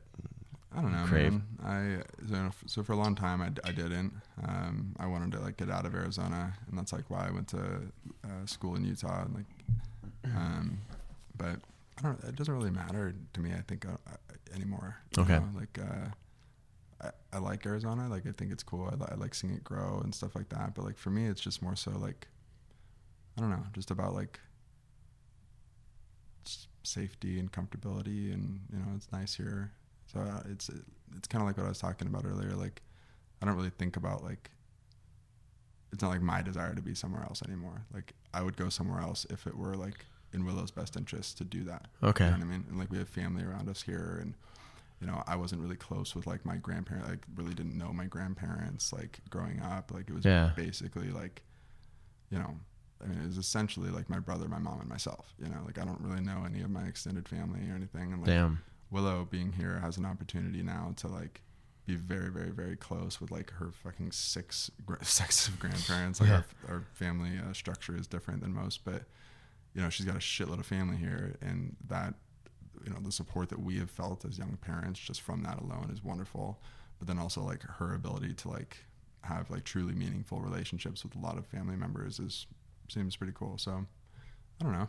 I 0.75 0.81
don't 0.81 0.91
know, 0.91 1.05
crave? 1.05 1.31
man. 1.31 1.43
I 1.63 2.27
so, 2.29 2.51
so 2.65 2.83
for 2.83 2.93
a 2.93 2.97
long 2.97 3.15
time 3.15 3.41
I, 3.41 3.49
I 3.67 3.71
didn't. 3.71 4.13
Um, 4.45 4.93
I 4.99 5.07
wanted 5.07 5.31
to 5.33 5.39
like 5.39 5.57
get 5.57 5.69
out 5.69 5.85
of 5.85 5.95
Arizona, 5.95 6.53
and 6.69 6.77
that's 6.77 6.91
like 6.91 7.09
why 7.09 7.27
I 7.27 7.31
went 7.31 7.47
to 7.49 7.57
uh, 8.25 8.45
school 8.45 8.75
in 8.75 8.83
Utah. 8.83 9.23
And 9.23 9.35
like, 9.35 10.35
um, 10.35 10.79
but 11.37 11.59
I 11.97 12.01
don't. 12.01 12.21
It 12.25 12.35
doesn't 12.35 12.53
really 12.53 12.71
matter 12.71 13.15
to 13.33 13.39
me. 13.39 13.51
I 13.53 13.61
think 13.61 13.85
uh, 13.85 13.91
uh, 14.07 14.53
anymore. 14.53 14.97
Okay. 15.17 15.35
know? 15.35 15.49
Like, 15.55 15.79
uh, 15.79 17.07
I, 17.31 17.37
I 17.37 17.39
like 17.39 17.65
Arizona. 17.65 18.09
Like, 18.09 18.25
I 18.27 18.31
think 18.31 18.51
it's 18.51 18.63
cool. 18.63 18.89
I, 18.91 18.95
li- 18.95 19.09
I 19.11 19.15
like 19.15 19.33
seeing 19.33 19.53
it 19.53 19.63
grow 19.63 20.01
and 20.03 20.13
stuff 20.13 20.35
like 20.35 20.49
that. 20.49 20.75
But 20.75 20.83
like 20.83 20.97
for 20.97 21.09
me, 21.09 21.25
it's 21.27 21.41
just 21.41 21.61
more 21.61 21.75
so 21.75 21.91
like, 21.91 22.27
I 23.37 23.41
don't 23.41 23.49
know, 23.49 23.63
just 23.73 23.91
about 23.91 24.13
like 24.13 24.39
safety 26.83 27.39
and 27.39 27.51
comfortability, 27.51 28.33
and 28.33 28.59
you 28.71 28.79
know, 28.79 28.85
it's 28.95 29.11
nice 29.11 29.35
here. 29.35 29.71
So 30.13 30.19
uh, 30.19 30.41
it's 30.49 30.69
it's 31.17 31.27
kind 31.27 31.41
of 31.41 31.47
like 31.47 31.57
what 31.57 31.65
I 31.65 31.69
was 31.69 31.79
talking 31.79 32.07
about 32.07 32.25
earlier. 32.25 32.51
Like, 32.55 32.81
I 33.41 33.45
don't 33.45 33.55
really 33.55 33.71
think 33.71 33.97
about 33.97 34.23
like. 34.23 34.51
It's 35.91 36.01
not 36.01 36.09
like 36.09 36.21
my 36.21 36.41
desire 36.41 36.75
to 36.75 36.81
be 36.81 36.93
somewhere 36.93 37.23
else 37.23 37.41
anymore. 37.47 37.85
Like, 37.93 38.13
I 38.33 38.41
would 38.41 38.57
go 38.57 38.67
somewhere 38.67 38.99
else 38.99 39.25
if 39.29 39.47
it 39.47 39.57
were 39.57 39.75
like 39.75 40.05
in 40.33 40.43
Willow's 40.45 40.69
best 40.71 40.97
interest 40.97 41.37
to 41.37 41.45
do 41.45 41.63
that. 41.63 41.87
Okay. 42.03 42.25
You 42.25 42.31
know 42.31 42.37
what 42.37 42.43
I 42.45 42.49
mean? 42.49 42.65
And 42.69 42.77
like 42.77 42.91
we 42.91 42.97
have 42.97 43.07
family 43.07 43.43
around 43.43 43.69
us 43.69 43.81
here, 43.81 44.17
and 44.21 44.33
you 45.01 45.07
know, 45.07 45.23
I 45.27 45.35
wasn't 45.35 45.61
really 45.61 45.75
close 45.77 46.13
with 46.15 46.27
like 46.27 46.45
my 46.45 46.57
grandparents. 46.57 47.07
Like, 47.09 47.23
really 47.35 47.53
didn't 47.53 47.77
know 47.77 47.91
my 47.93 48.05
grandparents. 48.05 48.91
Like 48.93 49.19
growing 49.29 49.61
up, 49.61 49.91
like 49.93 50.09
it 50.09 50.13
was 50.13 50.25
Yeah. 50.25 50.51
basically 50.55 51.09
like, 51.11 51.41
you 52.29 52.39
know, 52.39 52.55
I 53.05 53.09
mean, 53.09 53.19
it 53.21 53.27
was 53.27 53.37
essentially 53.37 53.89
like 53.91 54.09
my 54.09 54.19
brother, 54.19 54.47
my 54.47 54.57
mom, 54.57 54.79
and 54.79 54.89
myself. 54.89 55.33
You 55.39 55.47
know, 55.49 55.61
like 55.65 55.77
I 55.77 55.85
don't 55.85 56.01
really 56.01 56.21
know 56.21 56.43
any 56.45 56.61
of 56.61 56.69
my 56.71 56.83
extended 56.83 57.27
family 57.29 57.59
or 57.69 57.75
anything. 57.75 58.11
And 58.13 58.21
like 58.21 58.27
Damn. 58.31 58.61
Willow 58.91 59.27
being 59.29 59.51
here 59.53 59.79
has 59.79 59.97
an 59.97 60.05
opportunity 60.05 60.63
now 60.63 60.93
to 60.97 61.07
like 61.07 61.41
be 61.85 61.95
very, 61.95 62.29
very, 62.31 62.49
very 62.49 62.75
close 62.75 63.21
with 63.21 63.29
like 63.29 63.51
her 63.53 63.71
fucking 63.83 64.11
six 64.11 64.71
gra- 64.85 65.03
sets 65.05 65.47
of 65.47 65.59
grandparents. 65.59 66.19
Like 66.19 66.29
Yeah. 66.29 66.41
our, 66.67 66.75
our 66.75 66.83
family 66.93 67.37
uh, 67.37 67.53
structure 67.53 67.95
is 67.95 68.07
different 68.07 68.41
than 68.41 68.53
most, 68.53 68.83
but 68.83 69.03
you 69.75 69.81
know 69.81 69.89
she's 69.89 70.05
got 70.05 70.15
a 70.15 70.19
shitload 70.19 70.59
of 70.59 70.65
family 70.65 70.97
here, 70.97 71.35
and 71.41 71.75
that 71.89 72.15
you 72.83 72.91
know 72.91 72.99
the 73.01 73.11
support 73.11 73.49
that 73.49 73.59
we 73.59 73.77
have 73.77 73.91
felt 73.91 74.25
as 74.25 74.37
young 74.39 74.57
parents 74.61 74.99
just 74.99 75.21
from 75.21 75.43
that 75.43 75.59
alone 75.61 75.89
is 75.93 76.03
wonderful. 76.03 76.59
But 76.97 77.07
then 77.07 77.19
also 77.19 77.41
like 77.41 77.61
her 77.61 77.93
ability 77.93 78.33
to 78.33 78.49
like 78.49 78.77
have 79.21 79.49
like 79.51 79.63
truly 79.63 79.93
meaningful 79.93 80.39
relationships 80.39 81.03
with 81.03 81.15
a 81.15 81.19
lot 81.19 81.37
of 81.37 81.45
family 81.47 81.75
members 81.75 82.19
is 82.19 82.45
seems 82.89 83.15
pretty 83.15 83.33
cool. 83.35 83.57
So 83.57 83.85
I 84.61 84.63
don't 84.63 84.73
know. 84.73 84.87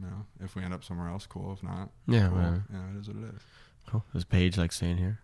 You 0.00 0.06
know, 0.08 0.26
if 0.44 0.54
we 0.54 0.62
end 0.62 0.74
up 0.74 0.84
somewhere 0.84 1.08
else, 1.08 1.26
cool. 1.26 1.52
If 1.54 1.62
not, 1.62 1.90
Yeah, 2.06 2.28
cool. 2.28 2.38
You 2.38 2.78
know, 2.78 2.84
it 2.94 3.00
is 3.00 3.08
what 3.08 3.16
it 3.16 3.34
is. 3.34 3.40
Cool. 3.88 4.04
Does 4.12 4.24
Paige 4.24 4.58
like 4.58 4.72
staying 4.72 4.98
here? 4.98 5.20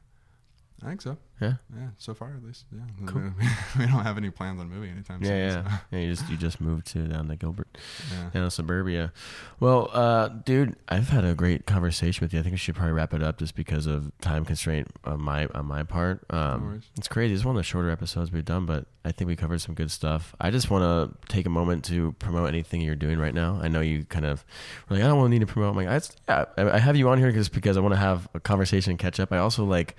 I 0.85 0.89
think 0.89 1.01
so. 1.03 1.17
Yeah. 1.41 1.55
Yeah, 1.77 1.89
so 1.99 2.15
far 2.15 2.35
at 2.37 2.45
least. 2.45 2.67
Yeah. 2.73 2.83
Cool. 3.07 3.33
We, 3.79 3.87
don't 3.87 4.03
have 4.03 4.17
any 4.17 4.31
plans 4.31 4.61
on 4.61 4.69
moving 4.69 4.91
anytime 4.91 5.23
Yeah, 5.23 5.29
soon. 5.29 5.39
yeah. 5.39 5.63
so, 5.79 5.79
yeah 5.93 5.99
you 5.99 6.15
just 6.15 6.29
you 6.31 6.37
just 6.37 6.61
moved 6.61 6.87
to 6.89 6.99
down 7.09 7.29
to 7.29 7.37
Gilbert. 7.37 7.67
yeah. 8.13 8.31
down 8.31 8.45
in 8.45 8.51
suburbia. 8.51 9.13
Well, 9.61 9.91
uh, 9.93 10.29
dude, 10.29 10.77
I've 10.89 11.09
had 11.09 11.25
a 11.25 11.35
great 11.35 11.67
conversation 11.67 12.25
with 12.25 12.33
you. 12.33 12.41
I 12.41 12.43
think 12.43 12.53
we 12.53 12.59
should 12.59 12.75
probably 12.77 12.93
wrap 12.93 13.13
it 13.15 13.23
up 13.23 13.39
just 13.39 13.55
because 13.57 13.87
of 13.87 14.13
time 14.21 14.45
constraint 14.45 14.89
on 15.05 15.21
my 15.21 15.47
on 15.55 15.67
my 15.67 15.83
part. 15.83 16.25
No 16.33 16.39
Um, 16.39 16.65
worries. 16.67 16.85
it's 16.97 17.09
crazy. 17.09 17.35
It's 17.35 17.45
one 17.45 17.57
of 17.57 17.61
the 17.61 17.65
shorter 17.65 17.91
episodes 17.91 18.31
we've 18.31 18.45
done, 18.45 18.67
but 18.67 18.87
I 19.05 19.11
think 19.13 19.27
we 19.29 19.35
covered 19.37 19.61
some 19.61 19.75
good 19.75 19.91
stuff. 19.91 20.35
I 20.41 20.51
just 20.51 20.71
want 20.71 20.83
to 20.85 21.33
take 21.33 21.47
a 21.47 21.51
moment 21.51 21.85
to 21.87 22.13
promote 22.21 22.49
anything 22.49 22.81
you're 22.83 22.95
doing 22.95 23.19
right 23.19 23.35
now. 23.35 23.59
I 23.61 23.67
know 23.69 23.81
you 23.81 24.05
kind 24.05 24.27
of 24.27 24.45
were 24.89 24.97
like, 24.97 25.05
I 25.05 25.09
don't 25.09 25.19
want 25.19 25.27
to 25.33 25.39
need 25.39 25.47
to 25.47 25.53
promote. 25.53 25.71
I'm 25.71 25.77
like, 25.77 25.89
I, 25.89 26.01
yeah, 26.29 26.45
I 26.57 26.77
I 26.77 26.79
have 26.79 26.95
you 26.97 27.09
on 27.09 27.19
here 27.19 27.33
just 27.33 27.53
because 27.53 27.77
I 27.77 27.81
want 27.81 27.95
to 27.95 28.01
have 28.01 28.29
a 28.35 28.39
conversation 28.41 28.91
and 28.91 28.99
catch 28.99 29.19
up. 29.19 29.33
I 29.33 29.39
also 29.39 29.65
like 29.65 29.97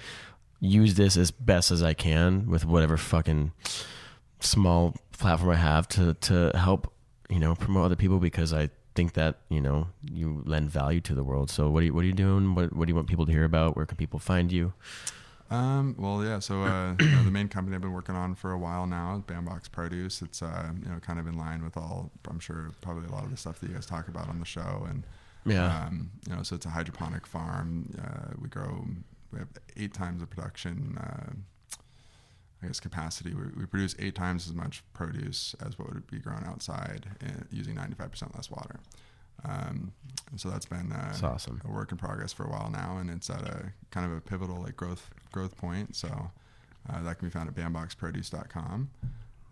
use 0.63 0.95
this 0.95 1.17
as 1.17 1.29
best 1.29 1.71
as 1.71 1.83
I 1.83 1.93
can 1.93 2.49
with 2.49 2.65
whatever 2.65 2.95
fucking 2.95 3.51
small 4.39 4.95
platform 5.11 5.51
I 5.51 5.55
have 5.55 5.87
to 5.89 6.13
to 6.15 6.51
help 6.55 6.91
you 7.29 7.39
know 7.39 7.55
promote 7.55 7.85
other 7.85 7.95
people 7.95 8.19
because 8.19 8.53
I 8.53 8.69
think 8.95 9.13
that 9.13 9.39
you 9.49 9.59
know 9.59 9.87
you 10.09 10.41
lend 10.45 10.69
value 10.69 11.01
to 11.01 11.13
the 11.15 11.23
world. 11.23 11.49
So 11.49 11.69
what 11.69 11.83
are 11.83 11.85
you 11.85 11.93
what 11.93 12.03
are 12.03 12.07
you 12.07 12.13
doing? 12.13 12.55
What 12.55 12.73
what 12.73 12.85
do 12.87 12.91
you 12.91 12.95
want 12.95 13.07
people 13.07 13.25
to 13.25 13.31
hear 13.31 13.43
about? 13.43 13.75
Where 13.75 13.85
can 13.85 13.97
people 13.97 14.19
find 14.19 14.51
you? 14.51 14.73
Um, 15.49 15.95
well, 15.99 16.23
yeah. 16.23 16.39
So 16.39 16.63
uh, 16.63 16.95
you 16.99 17.11
know, 17.11 17.23
the 17.23 17.31
main 17.31 17.47
company 17.47 17.75
I've 17.75 17.81
been 17.81 17.91
working 17.91 18.15
on 18.15 18.33
for 18.33 18.51
a 18.53 18.57
while 18.57 18.87
now, 18.87 19.17
is 19.17 19.21
Bambox 19.23 19.69
Produce. 19.71 20.21
It's 20.21 20.41
uh, 20.41 20.69
you 20.81 20.89
know 20.89 20.99
kind 20.99 21.19
of 21.19 21.27
in 21.27 21.37
line 21.37 21.63
with 21.63 21.75
all. 21.77 22.09
I'm 22.29 22.39
sure 22.39 22.71
probably 22.81 23.07
a 23.07 23.11
lot 23.11 23.23
of 23.23 23.31
the 23.31 23.37
stuff 23.37 23.59
that 23.59 23.67
you 23.67 23.75
guys 23.75 23.85
talk 23.85 24.07
about 24.07 24.29
on 24.29 24.39
the 24.39 24.45
show, 24.45 24.85
and 24.89 25.03
Yeah, 25.45 25.85
um, 25.87 26.11
you 26.27 26.35
know, 26.35 26.43
so 26.43 26.55
it's 26.55 26.65
a 26.65 26.69
hydroponic 26.69 27.27
farm. 27.27 27.93
Uh, 28.01 28.33
we 28.41 28.47
grow. 28.49 28.85
We 29.33 29.39
have 29.39 29.49
eight 29.75 29.93
times 29.93 30.21
the 30.21 30.27
production. 30.27 30.97
Uh, 30.97 31.33
I 32.63 32.67
guess 32.67 32.79
capacity. 32.79 33.33
We, 33.33 33.43
we 33.57 33.65
produce 33.65 33.93
eight 33.99 34.15
times 34.15 34.47
as 34.47 34.53
much 34.53 34.83
produce 34.93 35.53
as 35.65 35.77
what 35.77 35.93
would 35.93 36.07
be 36.09 36.17
grown 36.19 36.43
outside, 36.45 37.07
uh, 37.21 37.43
using 37.51 37.75
95% 37.75 38.33
less 38.35 38.49
water. 38.49 38.79
Um, 39.43 39.91
and 40.31 40.39
so 40.39 40.49
that's 40.49 40.65
been 40.65 40.91
uh, 40.93 41.07
that's 41.07 41.23
awesome. 41.23 41.61
a 41.67 41.71
work 41.71 41.91
in 41.91 41.97
progress 41.97 42.31
for 42.31 42.43
a 42.45 42.49
while 42.49 42.69
now, 42.71 42.97
and 42.99 43.09
it's 43.09 43.29
at 43.29 43.41
a 43.41 43.73
kind 43.91 44.09
of 44.09 44.17
a 44.17 44.21
pivotal 44.21 44.61
like 44.61 44.77
growth 44.77 45.09
growth 45.33 45.57
point. 45.57 45.95
So 45.95 46.31
uh, 46.89 47.03
that 47.03 47.19
can 47.19 47.27
be 47.27 47.31
found 47.31 47.49
at 47.49 47.55
bamboxproduce.com. 47.55 48.89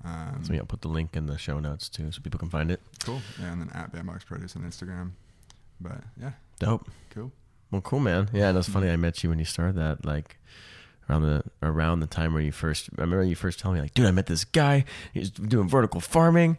Um, 0.04 0.44
So 0.44 0.54
yeah, 0.54 0.60
I'll 0.60 0.66
put 0.66 0.82
the 0.82 0.88
link 0.88 1.16
in 1.16 1.26
the 1.26 1.38
show 1.38 1.60
notes 1.60 1.90
too, 1.90 2.12
so 2.12 2.22
people 2.22 2.40
can 2.40 2.50
find 2.50 2.72
it. 2.72 2.80
Cool. 3.04 3.22
Yeah, 3.40 3.52
and 3.52 3.62
then 3.62 3.70
at 3.74 3.92
bamboxproduce 3.92 4.56
on 4.56 4.64
Instagram. 4.64 5.12
But 5.82 6.02
yeah, 6.20 6.32
Dope. 6.60 6.90
cool. 7.10 7.32
Well, 7.72 7.82
cool, 7.82 8.00
man. 8.00 8.30
Yeah, 8.34 8.50
and 8.50 8.58
it's 8.58 8.68
funny. 8.70 8.90
I 8.90 8.96
met 8.98 9.24
you 9.24 9.30
when 9.30 9.40
you 9.40 9.46
started 9.46 9.76
that, 9.78 10.06
like 10.06 10.38
around 11.10 11.24
the 11.24 11.44
around 11.64 12.00
the 12.02 12.08
time 12.08 12.34
where 12.34 12.42
you 12.42 12.52
first. 12.52 12.90
I 12.98 13.02
remember 13.02 13.24
you 13.24 13.36
first 13.36 13.60
telling 13.60 13.76
me, 13.76 13.82
like, 13.82 13.94
dude, 13.94 14.06
I 14.06 14.12
met 14.12 14.26
this 14.28 14.44
guy. 14.44 14.86
He's 15.14 15.30
doing 15.30 15.68
vertical 15.70 16.02
farming, 16.02 16.58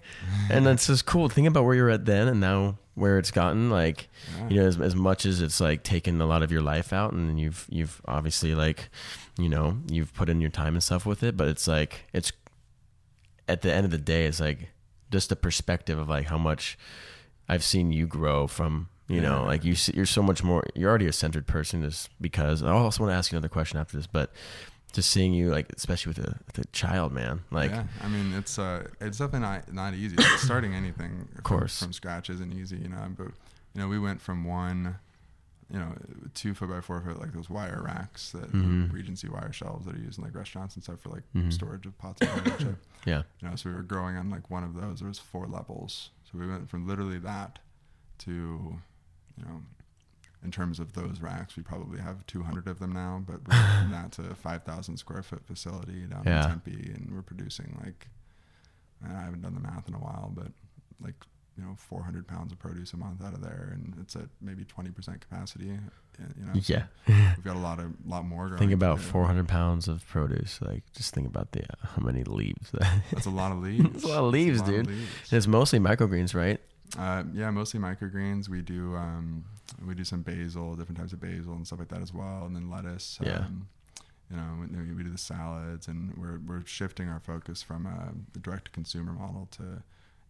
and 0.50 0.66
that's 0.66 0.86
just 0.86 1.04
cool. 1.06 1.28
Think 1.28 1.46
about 1.48 1.64
where 1.64 1.74
you're 1.74 1.90
at 1.90 2.06
then, 2.06 2.28
and 2.28 2.40
now 2.40 2.78
where 2.94 3.18
it's 3.18 3.30
gotten. 3.30 3.68
Like, 3.70 4.08
Yeah. 4.38 4.48
you 4.48 4.56
know, 4.60 4.66
as, 4.66 4.80
as 4.80 4.94
much 4.94 5.24
as 5.26 5.40
it's 5.42 5.60
like 5.60 5.82
taken 5.82 6.20
a 6.20 6.26
lot 6.26 6.42
of 6.42 6.50
your 6.50 6.62
life 6.62 6.92
out, 6.92 7.12
and 7.12 7.38
you've 7.38 7.66
you've 7.68 8.00
obviously 8.06 8.54
like, 8.54 8.88
you 9.38 9.48
know, 9.50 9.78
you've 9.90 10.14
put 10.14 10.28
in 10.30 10.40
your 10.40 10.50
time 10.50 10.74
and 10.74 10.82
stuff 10.82 11.04
with 11.04 11.22
it, 11.22 11.36
but 11.36 11.48
it's 11.48 11.68
like 11.68 12.04
it's 12.14 12.32
at 13.48 13.60
the 13.62 13.72
end 13.72 13.84
of 13.84 13.90
the 13.90 13.98
day, 13.98 14.24
it's 14.26 14.40
like 14.40 14.70
just 15.10 15.28
the 15.28 15.36
perspective 15.36 15.98
of 15.98 16.08
like 16.08 16.26
how 16.26 16.38
much 16.38 16.78
I've 17.48 17.64
seen 17.64 17.92
you 17.92 18.06
grow 18.06 18.46
from. 18.46 18.88
You 19.12 19.20
know, 19.20 19.44
like 19.44 19.64
you, 19.64 19.74
you're 19.94 20.06
so 20.06 20.22
much 20.22 20.42
more. 20.42 20.64
You're 20.74 20.88
already 20.90 21.06
a 21.06 21.12
centered 21.12 21.46
person, 21.46 21.82
just 21.82 22.10
because. 22.20 22.62
I 22.62 22.70
also 22.70 23.02
want 23.02 23.12
to 23.12 23.16
ask 23.16 23.30
you 23.32 23.36
another 23.36 23.48
question 23.48 23.78
after 23.78 23.96
this, 23.96 24.06
but 24.06 24.30
just 24.92 25.10
seeing 25.10 25.32
you, 25.32 25.50
like, 25.50 25.72
especially 25.72 26.10
with 26.10 26.18
a, 26.18 26.38
with 26.46 26.58
a 26.58 26.64
child, 26.72 27.12
man, 27.12 27.40
like, 27.50 27.70
yeah, 27.70 27.84
I 28.02 28.08
mean, 28.08 28.32
it's 28.34 28.58
uh, 28.58 28.88
it's 29.00 29.18
definitely 29.18 29.40
not 29.40 29.72
not 29.72 29.94
easy. 29.94 30.16
Starting 30.38 30.74
anything, 30.74 31.28
of 31.38 31.44
course. 31.44 31.78
from, 31.82 31.92
scratch 31.92 32.30
isn't 32.30 32.52
easy, 32.52 32.76
you 32.76 32.88
know. 32.88 33.06
But 33.16 33.28
you 33.74 33.80
know, 33.80 33.88
we 33.88 33.98
went 33.98 34.20
from 34.20 34.44
one, 34.44 34.96
you 35.70 35.78
know, 35.78 35.94
two 36.34 36.52
foot 36.54 36.68
by 36.68 36.80
four 36.82 37.00
foot 37.00 37.18
like 37.20 37.32
those 37.32 37.48
wire 37.50 37.82
racks 37.84 38.32
that 38.32 38.52
Mhm. 38.52 38.92
Regency 38.92 39.28
wire 39.28 39.52
shelves 39.52 39.86
that 39.86 39.94
are 39.94 39.98
used 39.98 40.18
in 40.18 40.24
like 40.24 40.34
restaurants 40.34 40.74
and 40.74 40.84
stuff 40.84 41.00
for 41.00 41.08
like 41.10 41.22
Mhm. 41.34 41.52
storage 41.52 41.86
of 41.86 41.96
pots 41.98 42.20
and 42.20 42.44
chip. 42.58 42.76
yeah, 43.06 43.22
You 43.40 43.48
know, 43.48 43.56
so 43.56 43.70
we 43.70 43.76
were 43.76 43.82
growing 43.82 44.16
on 44.16 44.28
like 44.30 44.50
one 44.50 44.62
of 44.64 44.74
those. 44.74 45.00
There 45.00 45.08
was 45.08 45.18
four 45.18 45.46
levels, 45.46 46.10
so 46.24 46.38
we 46.38 46.46
went 46.46 46.68
from 46.68 46.86
literally 46.86 47.18
that 47.18 47.58
to, 48.18 48.78
you 49.38 49.44
know, 49.44 49.62
in 50.44 50.50
terms 50.50 50.80
of 50.80 50.92
those 50.94 51.20
racks, 51.20 51.56
we 51.56 51.62
probably 51.62 52.00
have 52.00 52.26
200 52.26 52.66
of 52.66 52.78
them 52.80 52.92
now. 52.92 53.22
But 53.26 53.40
we 53.48 53.56
went 53.56 53.78
from 53.82 53.90
that 53.92 54.12
to 54.12 54.30
a 54.30 54.34
5,000 54.34 54.96
square 54.96 55.22
foot 55.22 55.44
facility 55.46 56.00
down 56.06 56.22
Yeah. 56.26 56.44
in 56.44 56.48
Tempe, 56.50 56.92
and 56.94 57.10
we're 57.14 57.22
producing 57.22 57.78
like 57.84 58.08
I 59.04 59.08
haven't 59.22 59.42
done 59.42 59.54
the 59.54 59.60
math 59.60 59.88
in 59.88 59.94
a 59.94 59.98
while, 59.98 60.32
but 60.34 60.48
like 61.00 61.14
you 61.58 61.64
know 61.64 61.74
400 61.76 62.26
pounds 62.26 62.50
of 62.52 62.58
produce 62.58 62.92
a 62.92 62.96
month 62.96 63.22
out 63.22 63.34
of 63.34 63.42
there, 63.42 63.70
and 63.72 63.94
it's 64.00 64.16
at 64.16 64.28
maybe 64.40 64.64
20% 64.64 65.20
capacity. 65.20 65.68
and, 65.70 65.90
You 66.38 66.46
know, 66.46 66.52
so 66.60 66.74
yeah. 66.74 66.84
we've 67.36 67.44
got 67.44 67.56
a 67.56 67.58
lot 67.58 67.78
of 67.78 67.92
lot 68.06 68.24
more. 68.24 68.46
Growing 68.46 68.58
Think 68.58 68.72
about 68.72 69.00
400 69.00 69.46
pounds 69.48 69.86
of 69.88 70.06
produce. 70.08 70.60
Like, 70.62 70.82
just 70.92 71.14
think 71.14 71.26
about 71.26 71.52
the 71.52 71.62
uh, 71.64 71.86
how 71.96 72.02
many 72.02 72.24
leaves. 72.24 72.70
That's 73.12 73.26
a 73.26 73.30
lot 73.30 73.52
of 73.52 73.58
leaves. 73.62 73.90
It's 73.96 74.04
a 74.04 74.08
lot 74.08 74.24
of 74.24 74.32
leaves, 74.32 74.60
lot 74.60 74.68
of 74.70 74.74
dude. 74.74 74.86
leaves. 74.88 75.32
it's 75.32 75.46
mostly 75.46 75.78
microgreens, 75.78 76.34
right? 76.34 76.60
Uh, 76.98 77.24
yeah, 77.32 77.50
mostly 77.50 77.80
microgreens. 77.80 78.48
We 78.48 78.60
do 78.62 78.94
um, 78.96 79.44
we 79.86 79.94
do 79.94 80.04
some 80.04 80.22
basil, 80.22 80.74
different 80.76 80.98
types 80.98 81.12
of 81.12 81.20
basil 81.20 81.54
and 81.54 81.66
stuff 81.66 81.78
like 81.78 81.88
that 81.88 82.02
as 82.02 82.12
well, 82.12 82.44
and 82.44 82.54
then 82.54 82.70
lettuce. 82.70 83.18
Yeah. 83.22 83.38
Um, 83.38 83.68
you 84.30 84.36
know, 84.38 84.82
we, 84.86 84.94
we 84.94 85.02
do 85.02 85.10
the 85.10 85.18
salads, 85.18 85.88
and 85.88 86.14
we're 86.16 86.38
we're 86.46 86.64
shifting 86.66 87.08
our 87.08 87.20
focus 87.20 87.62
from 87.62 87.86
a 87.86 88.12
direct 88.38 88.66
to 88.66 88.70
consumer 88.70 89.12
model 89.12 89.48
to, 89.52 89.62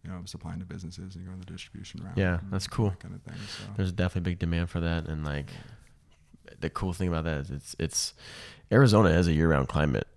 you 0.03 0.09
know, 0.11 0.21
supplying 0.25 0.59
to 0.59 0.65
businesses 0.65 1.15
and 1.15 1.25
going 1.25 1.39
the 1.39 1.45
distribution 1.45 2.01
route. 2.03 2.17
Yeah, 2.17 2.39
that's 2.51 2.67
cool. 2.67 2.89
That 2.89 2.99
kind 2.99 3.15
of 3.15 3.21
thing. 3.21 3.35
So 3.57 3.63
There's 3.77 3.91
definitely 3.91 4.31
big 4.31 4.39
demand 4.39 4.69
for 4.69 4.79
that, 4.81 5.05
and 5.07 5.23
like 5.25 5.47
the 6.59 6.69
cool 6.69 6.93
thing 6.93 7.07
about 7.09 7.23
that 7.25 7.37
is 7.39 7.51
it's 7.51 7.75
it's 7.79 8.13
Arizona 8.71 9.11
has 9.11 9.27
a 9.27 9.33
year-round 9.33 9.67
climate, 9.69 10.07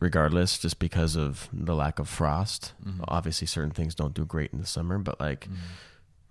regardless, 0.00 0.58
just 0.58 0.78
because 0.78 1.16
of 1.16 1.48
the 1.52 1.74
lack 1.74 1.98
of 1.98 2.08
frost. 2.08 2.72
Mhm. 2.84 3.04
Obviously, 3.08 3.46
certain 3.46 3.72
things 3.72 3.94
don't 3.94 4.14
do 4.14 4.24
great 4.24 4.52
in 4.52 4.58
the 4.60 4.66
summer, 4.66 4.98
but 4.98 5.18
like 5.20 5.48
Mhm. 5.48 5.56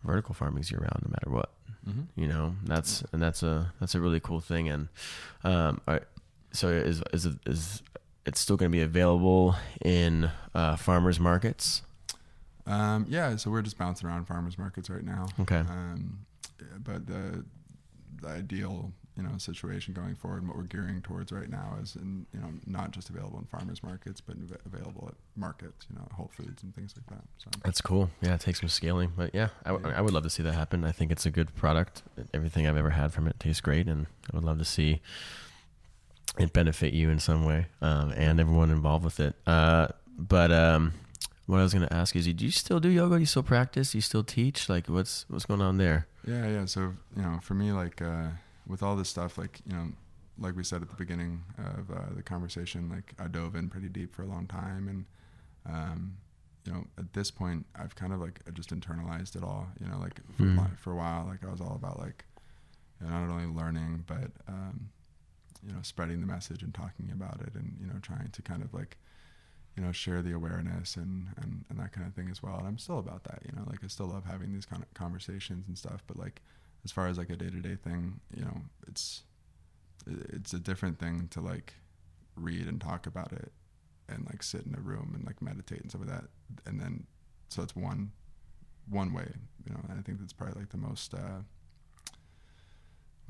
Vertical 0.04 0.34
farming's 0.34 0.72
year-round, 0.72 1.02
no 1.04 1.10
matter 1.10 1.30
what. 1.30 1.52
Mhm. 1.88 2.08
You 2.16 2.28
know, 2.28 2.56
that's 2.64 3.04
and 3.12 3.22
that's 3.22 3.42
a 3.44 3.74
that's 3.80 3.96
a 3.96 4.00
really 4.00 4.20
cool 4.20 4.40
thing. 4.40 4.70
And 4.70 4.88
um, 5.44 5.82
all 5.88 5.96
right, 5.96 6.04
so 6.52 6.68
is 6.70 7.02
is 7.12 7.26
it 7.26 7.38
is 7.48 7.82
it's 8.26 8.40
still 8.40 8.56
going 8.56 8.72
to 8.72 8.76
be 8.76 8.84
available 8.84 9.56
in 9.84 10.30
uh, 10.54 10.76
farmers 10.76 11.20
markets? 11.20 11.82
Um, 12.68 13.06
yeah, 13.10 13.36
so 13.38 13.50
we're 13.50 13.64
just 13.64 13.80
bouncing 13.80 14.08
around 14.08 14.26
farmers 14.26 14.58
markets 14.60 14.90
right 14.92 15.04
now. 15.04 15.26
Okay. 15.40 15.58
Um, 15.58 16.26
but 16.84 17.08
the 17.08 17.44
the 18.22 18.28
ideal 18.28 18.92
you 19.22 19.28
know 19.30 19.38
situation 19.38 19.94
going 19.94 20.16
forward, 20.16 20.40
and 20.40 20.48
what 20.48 20.58
we're 20.58 20.64
gearing 20.64 21.02
towards 21.02 21.32
right 21.32 21.50
now 21.50 21.78
is, 21.82 21.96
in, 21.96 22.26
you 22.34 22.40
know, 22.40 22.50
not 22.66 22.92
just 22.92 23.10
available 23.10 23.38
in 23.40 23.46
farmers 23.46 23.84
markets, 23.84 24.20
but 24.22 24.36
av- 24.38 24.58
available 24.74 25.10
at 25.10 25.16
markets, 25.40 25.86
you 25.90 25.96
know, 25.98 26.08
Whole 26.14 26.32
Foods 26.36 26.64
and 26.64 26.74
things 26.76 26.94
like 26.98 27.06
that. 27.18 27.26
So 27.38 27.50
That's 27.64 27.82
cool. 27.82 28.10
Yeah, 28.22 28.34
it 28.36 28.42
takes 28.42 28.60
some 28.60 28.70
scaling, 28.70 29.12
but 29.16 29.34
yeah, 29.34 29.50
I, 29.66 29.70
w- 29.70 29.88
Yeah. 29.88 29.98
I 29.98 30.02
would 30.02 30.14
love 30.14 30.24
to 30.24 30.30
see 30.30 30.44
that 30.44 30.54
happen. 30.54 30.84
I 30.84 30.92
think 30.92 31.12
it's 31.12 31.26
a 31.26 31.32
good 31.32 31.54
product. 31.56 32.04
Everything 32.34 32.66
I've 32.68 32.78
ever 32.78 32.92
had 32.92 33.14
from 33.14 33.28
it 33.28 33.40
tastes 33.40 33.62
great, 33.62 33.88
and 33.88 34.08
I 34.32 34.36
would 34.38 34.44
love 34.46 34.58
to 34.58 34.66
see 34.66 35.02
it 36.40 36.54
benefit 36.54 36.94
you 36.94 37.10
in 37.10 37.20
some 37.20 37.44
way 37.44 37.66
um, 37.82 38.14
and 38.16 38.40
everyone 38.40 38.72
involved 38.72 39.04
with 39.04 39.20
it. 39.20 39.36
Uh, 39.46 39.88
but 40.18 40.52
um, 40.52 40.94
what 41.46 41.60
I 41.60 41.64
was 41.64 41.74
going 41.74 41.86
to 41.88 41.94
ask 41.94 42.16
is, 42.16 42.26
do 42.26 42.46
you 42.46 42.52
still 42.52 42.80
do 42.80 42.88
yoga? 42.90 43.16
Do 43.16 43.20
you 43.20 43.26
still 43.26 43.44
practice? 43.44 43.92
Do 43.92 43.98
you 43.98 44.02
still 44.02 44.24
teach? 44.24 44.70
Like, 44.70 44.88
what's 44.88 45.26
what's 45.28 45.46
going 45.46 45.62
on 45.62 45.78
there? 45.78 46.08
yeah, 46.26 46.48
yeah. 46.48 46.66
So 46.66 46.94
you 47.18 47.22
know, 47.24 47.40
for 47.42 47.54
me, 47.56 47.72
like 47.72 48.02
uh, 48.02 48.28
with 48.72 48.82
all 48.82 48.96
this 48.96 49.10
stuff, 49.10 49.38
like 49.38 49.60
you 49.68 49.74
know, 49.76 49.88
like 50.40 50.56
we 50.56 50.64
said 50.64 50.82
at 50.82 50.90
the 50.90 50.96
beginning 50.96 51.44
of 51.58 51.92
uh, 51.92 52.14
the 52.16 52.24
conversation, 52.24 52.90
like 52.90 53.14
I 53.20 53.28
dove 53.28 53.56
in 53.56 53.70
pretty 53.70 53.90
deep 53.90 54.14
for 54.16 54.24
a 54.24 54.28
long 54.28 54.48
time, 54.48 54.88
and 54.88 55.06
um, 55.76 56.18
you 56.66 56.72
know, 56.74 56.86
at 56.98 57.14
this 57.14 57.30
point, 57.32 57.66
I've 57.76 57.96
kind 57.96 58.14
of 58.14 58.20
like 58.20 58.40
I 58.48 58.52
just 58.52 58.74
internalized 58.74 59.36
it 59.36 59.44
all. 59.44 59.68
You 59.80 59.88
know, 59.88 60.00
like 60.00 60.16
for, 60.38 60.44
Mm. 60.44 60.74
a 60.74 60.78
for 60.78 60.92
a 60.94 60.96
while, 60.96 61.26
like 61.28 61.46
I 61.46 61.52
was 61.52 61.62
all 61.62 61.76
about 61.76 62.00
like 62.00 62.26
you 63.02 63.08
know, 63.08 63.14
not 63.26 63.30
only 63.30 63.48
learning, 63.48 64.06
but 64.08 64.32
um, 64.48 64.90
you 65.66 65.74
know, 65.74 65.80
spreading 65.84 66.22
the 66.22 66.28
message 66.28 66.64
and 66.64 66.74
talking 66.74 67.10
about 67.12 67.42
it, 67.42 67.54
and 67.56 67.78
you 67.80 67.88
know, 67.88 68.00
trying 68.02 68.30
to 68.30 68.42
kind 68.42 68.64
of 68.64 68.74
like 68.74 68.98
you 69.76 69.84
know 69.84 69.92
share 69.92 70.22
the 70.22 70.32
awareness 70.34 70.96
and, 70.96 71.28
and 71.38 71.66
and 71.70 71.80
that 71.80 71.92
kind 71.94 72.08
of 72.08 72.14
thing 72.14 72.30
as 72.30 72.42
well. 72.42 72.58
And 72.58 72.68
I'm 72.68 72.78
still 72.78 73.00
about 73.00 73.24
that. 73.26 73.40
You 73.46 73.52
know, 73.56 73.64
like 73.70 73.84
I 73.84 73.88
still 73.88 74.08
love 74.08 74.26
having 74.26 74.54
these 74.54 74.66
kind 74.66 74.82
of 74.82 74.94
conversations 74.94 75.68
and 75.68 75.78
stuff. 75.78 76.04
But 76.08 76.18
like 76.18 76.42
as 76.84 76.92
far 76.92 77.08
as 77.08 77.18
like 77.18 77.30
a 77.30 77.36
day 77.36 77.50
to 77.50 77.58
day 77.58 77.76
thing, 77.76 78.20
you 78.36 78.44
know, 78.44 78.62
it's 78.88 79.24
it's 80.08 80.54
a 80.54 80.60
different 80.60 81.00
thing 81.00 81.28
to 81.32 81.42
like 81.42 81.74
read 82.36 82.68
and 82.68 82.82
talk 82.82 83.06
about 83.06 83.32
it 83.32 83.52
and 84.10 84.26
like 84.26 84.42
sit 84.42 84.66
in 84.66 84.76
a 84.76 84.82
room 84.82 85.12
and 85.16 85.26
like 85.26 85.42
meditate 85.42 85.82
and 85.82 85.92
stuff 85.92 86.02
like 86.02 86.10
that 86.10 86.26
and 86.66 86.82
then 86.82 87.06
so 87.50 87.62
it's 87.62 87.76
one 87.76 88.12
one 88.90 89.14
way 89.14 89.32
you 89.64 89.72
know 89.72 89.80
and 89.90 90.00
i 90.00 90.02
think 90.02 90.20
that's 90.20 90.34
probably 90.34 90.60
like 90.60 90.70
the 90.70 90.78
most 90.78 91.14
uh 91.14 91.42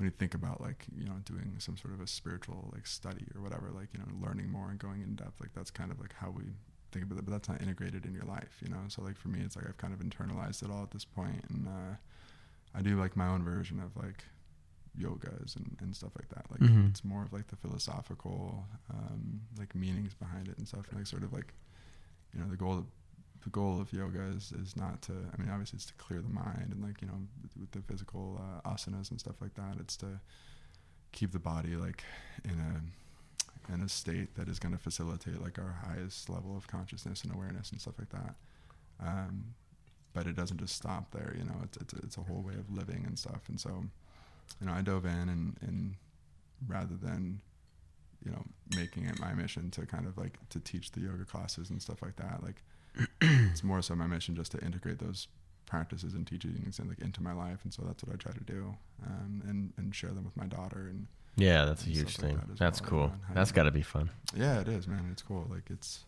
when 0.02 0.10
you 0.10 0.16
think 0.18 0.34
about 0.34 0.60
like 0.60 0.86
you 0.96 1.04
know 1.04 1.14
doing 1.24 1.54
some 1.58 1.76
sort 1.76 1.94
of 1.94 2.00
a 2.00 2.08
spiritual 2.08 2.70
like 2.72 2.88
study 2.88 3.24
or 3.36 3.40
whatever, 3.40 3.70
like 3.72 3.88
you 3.92 4.00
know 4.00 4.26
learning 4.26 4.50
more 4.50 4.68
and 4.68 4.78
going 4.80 5.00
in 5.00 5.14
depth, 5.14 5.40
like 5.40 5.52
that's 5.54 5.70
kind 5.70 5.92
of 5.92 6.00
like 6.00 6.12
how 6.18 6.30
we 6.30 6.42
think 6.90 7.04
about 7.04 7.18
it. 7.18 7.24
But 7.24 7.30
that's 7.30 7.48
not 7.48 7.62
integrated 7.62 8.04
in 8.04 8.12
your 8.12 8.24
life, 8.24 8.58
you 8.60 8.68
know. 8.68 8.80
So 8.88 9.02
like 9.02 9.16
for 9.16 9.28
me, 9.28 9.40
it's 9.44 9.54
like 9.54 9.66
I've 9.68 9.76
kind 9.76 9.94
of 9.94 10.00
internalized 10.00 10.64
it 10.64 10.70
all 10.72 10.82
at 10.82 10.90
this 10.90 11.04
point, 11.04 11.44
and 11.48 11.68
uh, 11.68 11.94
I 12.74 12.82
do 12.82 12.98
like 12.98 13.16
my 13.16 13.26
own 13.28 13.42
version 13.44 13.80
of 13.80 13.94
like 13.96 14.24
yogas 14.98 15.56
and, 15.56 15.76
and 15.80 15.94
stuff 15.96 16.12
like 16.18 16.28
that. 16.30 16.50
Like 16.50 16.60
Mhm. 16.60 16.90
it's 16.90 17.04
more 17.04 17.22
of 17.22 17.32
like 17.32 17.48
the 17.48 17.56
philosophical 17.56 18.66
um, 18.90 19.40
like 19.58 19.74
meanings 19.74 20.14
behind 20.14 20.48
it 20.48 20.58
and 20.58 20.66
stuff. 20.68 20.88
And 20.90 20.98
like 20.98 21.06
sort 21.06 21.22
of 21.22 21.32
like 21.32 21.52
you 22.34 22.40
know 22.40 22.48
the 22.48 22.56
goal 22.56 22.78
of, 22.78 22.86
the 23.44 23.50
goal 23.50 23.80
of 23.80 23.92
yoga 23.92 24.22
is, 24.22 24.52
is 24.52 24.76
not 24.76 25.02
to 25.02 25.12
I 25.12 25.40
mean 25.40 25.50
obviously 25.50 25.76
it's 25.78 25.86
to 25.86 25.94
clear 25.94 26.20
the 26.20 26.28
mind 26.28 26.68
and 26.72 26.82
like 26.82 27.00
you 27.02 27.08
know 27.08 27.18
with, 27.42 27.56
with 27.58 27.70
the 27.72 27.80
physical 27.82 28.40
uh, 28.64 28.68
asanas 28.70 29.10
and 29.10 29.18
stuff 29.20 29.36
like 29.40 29.54
that. 29.54 29.76
It's 29.80 29.96
to 29.98 30.20
keep 31.12 31.32
the 31.32 31.38
body 31.38 31.76
like 31.76 32.04
in 32.44 32.58
a 32.60 33.72
in 33.72 33.80
a 33.80 33.88
state 33.88 34.34
that 34.34 34.48
is 34.48 34.58
going 34.58 34.72
to 34.72 34.78
facilitate 34.78 35.40
like 35.40 35.58
our 35.58 35.78
highest 35.86 36.28
level 36.28 36.56
of 36.56 36.66
consciousness 36.66 37.22
and 37.22 37.32
awareness 37.32 37.70
and 37.70 37.80
stuff 37.80 37.94
like 37.98 38.08
that. 38.10 38.34
Um, 39.00 39.54
but 40.14 40.26
it 40.26 40.36
doesn't 40.36 40.58
just 40.58 40.74
stop 40.74 41.10
there. 41.12 41.34
You 41.38 41.44
know, 41.44 41.56
it's 41.64 41.76
it's, 41.78 41.94
it's 41.94 42.16
a 42.16 42.22
whole 42.22 42.42
way 42.42 42.54
of 42.54 42.70
living 42.70 43.04
and 43.06 43.18
stuff. 43.18 43.48
And 43.48 43.60
so, 43.60 43.84
you 44.60 44.66
know, 44.66 44.72
I 44.72 44.82
dove 44.82 45.04
in 45.04 45.28
and 45.28 45.56
and 45.60 45.94
rather 46.68 46.94
than 46.94 47.40
you 48.24 48.30
know 48.30 48.44
making 48.76 49.04
it 49.06 49.18
my 49.18 49.32
mission 49.34 49.70
to 49.72 49.84
kind 49.86 50.06
of 50.06 50.16
like 50.16 50.38
to 50.50 50.60
teach 50.60 50.92
the 50.92 51.00
yoga 51.00 51.24
classes 51.24 51.70
and 51.70 51.80
stuff 51.82 52.02
like 52.02 52.16
that, 52.16 52.42
like 52.42 52.62
it's 53.20 53.64
more 53.64 53.82
so 53.82 53.94
my 53.94 54.06
mission 54.06 54.34
just 54.36 54.52
to 54.52 54.58
integrate 54.64 54.98
those 54.98 55.28
practices 55.66 56.12
and 56.14 56.26
teachings 56.26 56.78
and 56.78 56.88
like 56.88 56.98
into 57.00 57.22
my 57.22 57.32
life. 57.32 57.60
And 57.64 57.72
so 57.72 57.82
that's 57.86 58.04
what 58.04 58.12
I 58.12 58.16
try 58.16 58.32
to 58.32 58.44
do, 58.44 58.74
um, 59.06 59.42
and 59.48 59.72
and 59.76 59.94
share 59.94 60.10
them 60.10 60.24
with 60.24 60.36
my 60.36 60.46
daughter 60.46 60.88
and 60.90 61.06
Yeah, 61.36 61.64
that's 61.64 61.86
a 61.86 61.88
huge 61.90 62.10
stuff 62.14 62.24
like 62.24 62.32
thing. 62.38 62.46
that 62.48 62.58
That's 62.58 62.80
well, 62.82 62.90
cool. 62.90 63.12
that's 63.34 63.52
got 63.52 63.62
to 63.64 63.70
be 63.70 63.82
fun. 63.82 64.10
yeah, 64.36 64.60
it 64.60 64.68
is, 64.68 64.86
man. 64.86 65.08
It's 65.10 65.22
cool. 65.22 65.46
Like 65.50 65.70
it's, 65.70 66.04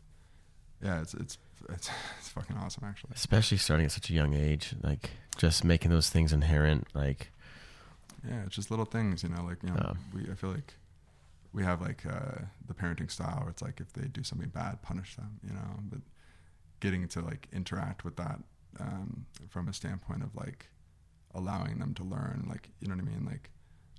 yeah, 0.83 1.01
it's 1.01 1.15
it's 1.15 1.39
it's 1.71 1.91
it's 2.19 2.29
fucking 2.31 2.57
awesome, 2.57 2.85
actually. 2.85 3.13
Especially 3.15 3.59
starting 3.59 3.87
at 3.87 3.93
such 3.93 4.11
a 4.11 4.13
young 4.13 4.35
age, 4.35 4.75
like 4.83 5.11
just 5.37 5.65
making 5.65 5.91
those 5.91 6.11
things 6.11 6.33
inherent. 6.33 6.87
Like, 6.95 7.31
Yeah, 8.29 8.43
it's 8.47 8.55
just 8.57 8.71
little 8.71 8.85
things, 8.87 9.23
you 9.23 9.29
know. 9.29 9.43
Like 9.45 9.63
you 9.63 9.71
know, 9.71 9.77
Yeah. 9.79 9.93
we 10.15 10.31
I 10.31 10.35
feel 10.35 10.51
like 10.51 10.75
we 11.53 11.63
have 11.63 11.81
like 11.81 12.05
uh, 12.07 12.43
the 12.67 12.75
parenting 12.75 13.11
style 13.11 13.41
where 13.41 13.51
it's 13.51 13.63
like 13.63 13.81
if 13.81 13.93
they 13.93 14.09
do 14.09 14.23
something 14.25 14.49
bad, 14.49 14.83
punish 14.83 15.17
them, 15.17 15.39
you 15.47 15.53
know. 15.55 15.81
But 15.91 16.01
getting 16.81 17.07
to 17.09 17.21
like 17.21 17.49
interact 17.53 18.05
with 18.05 18.17
that 18.17 18.41
um, 18.81 19.27
from 19.49 19.69
a 19.69 19.73
standpoint 19.73 20.23
of 20.23 20.35
like 20.35 20.67
allowing 21.35 21.79
them 21.79 21.95
to 21.95 22.05
learn, 22.05 22.47
like 22.49 22.71
you 22.81 22.89
know 22.89 22.95
what 22.97 23.05
I 23.05 23.09
mean, 23.09 23.25
like 23.25 23.51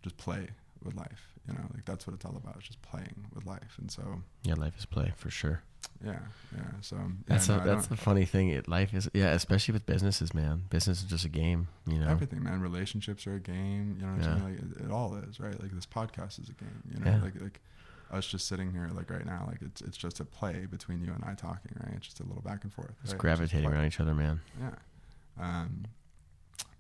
just 0.04 0.18
play 0.18 0.50
with 0.86 0.96
life, 0.96 1.28
you 1.48 1.54
know. 1.54 1.62
Like 1.74 1.86
that's 1.86 2.06
what 2.08 2.14
it's 2.16 2.26
all 2.26 2.36
about, 2.38 2.56
it's 2.58 2.68
just 2.68 2.82
playing 2.82 3.26
with 3.34 3.46
life. 3.46 3.78
And 3.80 3.90
so 3.92 4.22
yeah, 4.44 4.54
life 4.56 4.78
is 4.78 4.86
play 4.86 5.12
for 5.16 5.30
sure. 5.30 5.62
yeah, 6.04 6.20
yeah. 6.56 6.62
So 6.82 6.96
yeah, 6.96 7.04
That's 7.28 7.48
no, 7.50 7.56
a, 7.58 7.62
I 7.62 7.64
that's 7.66 7.88
the 7.88 7.98
funny 7.98 8.26
thing. 8.26 8.50
It, 8.50 8.68
life 8.68 8.94
is 8.94 9.10
yeah, 9.14 9.32
especially 9.34 9.74
with 9.74 9.86
businesses, 9.86 10.34
man. 10.34 10.64
Business 10.70 11.00
is 11.04 11.10
just 11.10 11.26
a 11.26 11.30
game, 11.30 11.68
you 11.88 12.00
know. 12.00 12.08
everything 12.08 12.44
man 12.44 12.62
relationships 12.62 13.26
are 13.28 13.36
a 13.36 13.40
game 13.40 13.96
you 14.00 14.06
know 14.06 14.14
what 14.14 14.22
Yeah. 14.24 14.32
i'm 14.34 14.40
saying 14.40 14.44
like 14.44 14.82
it, 14.82 14.86
it 14.86 14.92
all 14.92 15.16
is 15.16 15.40
right 15.40 15.60
like 15.62 15.72
this 15.72 15.86
podcast 15.86 16.40
is 16.42 16.50
a 16.50 16.54
game 16.54 16.82
you 16.92 17.00
know 17.00 17.12
Yeah. 17.12 17.22
like 17.22 17.40
like 17.42 17.62
us 18.12 18.26
just 18.28 18.48
sitting 18.48 18.72
here 18.72 18.90
like 18.94 19.10
right 19.10 19.26
now 19.26 19.46
like 19.48 19.62
it's 19.62 19.82
it's 19.82 19.98
just 19.98 20.20
a 20.20 20.26
play 20.26 20.68
between 20.70 21.02
you 21.04 21.12
and 21.12 21.24
i 21.26 21.34
talking 21.34 21.72
right 21.84 21.94
it's 21.98 22.06
just 22.06 22.20
a 22.20 22.24
little 22.24 22.42
back 22.44 22.64
and 22.64 22.72
forth 22.72 22.92
Just 23.02 23.14
right? 23.14 23.20
gravitating 23.22 23.66
play. 23.68 23.74
around 23.76 23.86
each 23.88 24.00
other, 24.00 24.14
man. 24.14 24.42
yeah 24.62 24.76
um 25.40 25.86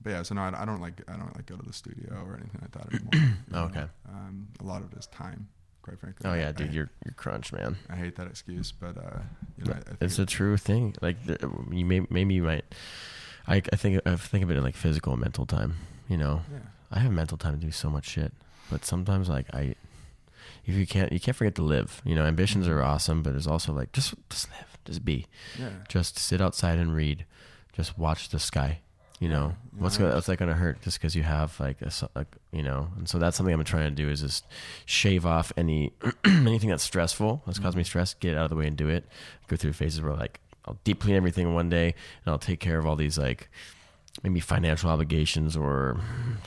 but 0.02 0.10
yeah 0.12 0.22
so 0.24 0.36
no 0.36 0.42
I, 0.42 0.62
I 0.62 0.66
don't 0.66 0.82
like 0.82 1.02
i 1.08 1.14
don't 1.14 1.36
like 1.36 1.46
go 1.46 1.56
to 1.56 1.66
the 1.66 1.74
studio 1.74 2.14
or 2.26 2.36
anything 2.36 2.62
like 2.62 2.72
that 2.72 2.94
anymore 2.94 3.12
you 3.48 3.54
know? 3.54 3.60
Okay. 3.66 3.86
um 4.10 4.48
a 4.60 4.64
lot 4.64 4.82
of 4.82 4.92
it 4.92 4.98
is 4.98 5.08
time 5.08 5.48
quite 5.82 6.00
frankly 6.00 6.28
Oh 6.28 6.34
yeah, 6.34 6.50
I, 6.50 6.52
dude, 6.52 6.74
you're 6.74 6.90
you're 7.06 7.14
crunch, 7.14 7.54
man. 7.54 7.78
I 7.90 7.96
hate 7.96 8.16
that 8.16 8.26
excuse 8.28 8.72
but 8.72 8.98
uh 8.98 9.20
you 9.58 9.66
know 9.66 9.74
I, 9.74 9.78
I 9.78 9.82
It's 10.02 10.18
a 10.18 10.26
true 10.26 10.58
thing. 10.58 10.96
Like 11.02 11.18
you 11.72 11.86
may 11.86 12.02
maybe 12.10 12.34
you 12.34 12.42
might. 12.44 12.66
I 13.48 13.58
I 13.72 13.76
think 13.76 14.02
I 14.06 14.16
think 14.16 14.44
of 14.44 14.50
it 14.50 14.58
in 14.58 14.64
like 14.64 14.76
physical 14.76 15.14
and 15.14 15.22
mental 15.22 15.46
time. 15.46 15.76
You 16.08 16.18
know, 16.18 16.42
yeah 16.52 16.60
I 16.92 17.00
have 17.00 17.12
mental 17.12 17.38
time 17.38 17.60
to 17.60 17.64
do 17.64 17.72
so 17.72 17.90
much 17.92 18.08
shit, 18.08 18.34
but 18.72 18.84
sometimes 18.84 19.30
like 19.30 19.46
I, 19.54 19.76
if 20.66 20.74
you 20.74 20.88
can't 20.88 21.12
you 21.12 21.20
can't 21.20 21.38
forget 21.38 21.54
to 21.56 21.64
live. 21.64 22.02
You 22.04 22.16
know, 22.16 22.26
ambitions 22.26 22.68
are 22.68 22.82
awesome, 22.82 23.22
but 23.22 23.36
it's 23.36 23.46
also 23.48 23.72
like 23.72 23.92
just 23.92 24.16
just 24.30 24.50
live, 24.50 24.78
just 24.86 25.06
be, 25.06 25.28
yeah 25.60 25.70
just 25.88 26.18
sit 26.18 26.42
outside 26.42 26.80
and 26.80 26.96
read, 26.96 27.26
just 27.74 27.96
watch 27.98 28.30
the 28.30 28.40
sky. 28.40 28.80
You 29.22 29.30
know, 29.30 29.56
what's 29.78 29.98
gonna, 29.98 30.14
what's 30.14 30.28
that 30.28 30.38
gonna 30.38 30.54
hurt 30.54 30.82
just 30.82 31.00
because 31.00 31.16
you 31.16 31.24
have 31.24 31.58
like 31.60 31.82
a, 31.82 31.90
like 32.16 32.28
you 32.52 32.62
know? 32.62 32.90
And 32.98 33.08
so 33.08 33.18
that's 33.18 33.38
something 33.38 33.54
I'm 33.56 33.64
trying 33.64 33.86
to 33.90 34.04
do 34.04 34.10
is 34.10 34.20
just 34.22 34.46
shave 34.86 35.26
off 35.26 35.54
any 35.56 35.94
anything 36.26 36.70
that's 36.70 36.84
stressful 36.84 37.42
that's 37.46 37.58
caused 37.60 37.78
me 37.78 37.84
Mm-hmm. 37.84 37.88
stress, 37.88 38.14
get 38.14 38.34
it 38.34 38.38
out 38.38 38.44
of 38.44 38.50
the 38.50 38.58
way 38.58 38.68
and 38.68 38.76
do 38.76 38.90
it. 38.90 39.06
Go 39.48 39.56
through 39.56 39.72
phases 39.74 40.02
where 40.02 40.14
like 40.14 40.42
I'll 40.66 40.78
deep 40.84 41.00
clean 41.00 41.16
everything 41.16 41.48
in 41.48 41.54
one 41.54 41.70
day 41.70 41.86
and 42.26 42.32
I'll 42.32 42.40
take 42.40 42.60
care 42.60 42.78
of 42.78 42.86
all 42.86 42.98
these 42.98 43.18
like 43.18 43.50
maybe 44.24 44.40
financial 44.42 44.90
obligations 44.90 45.56
or 45.56 45.98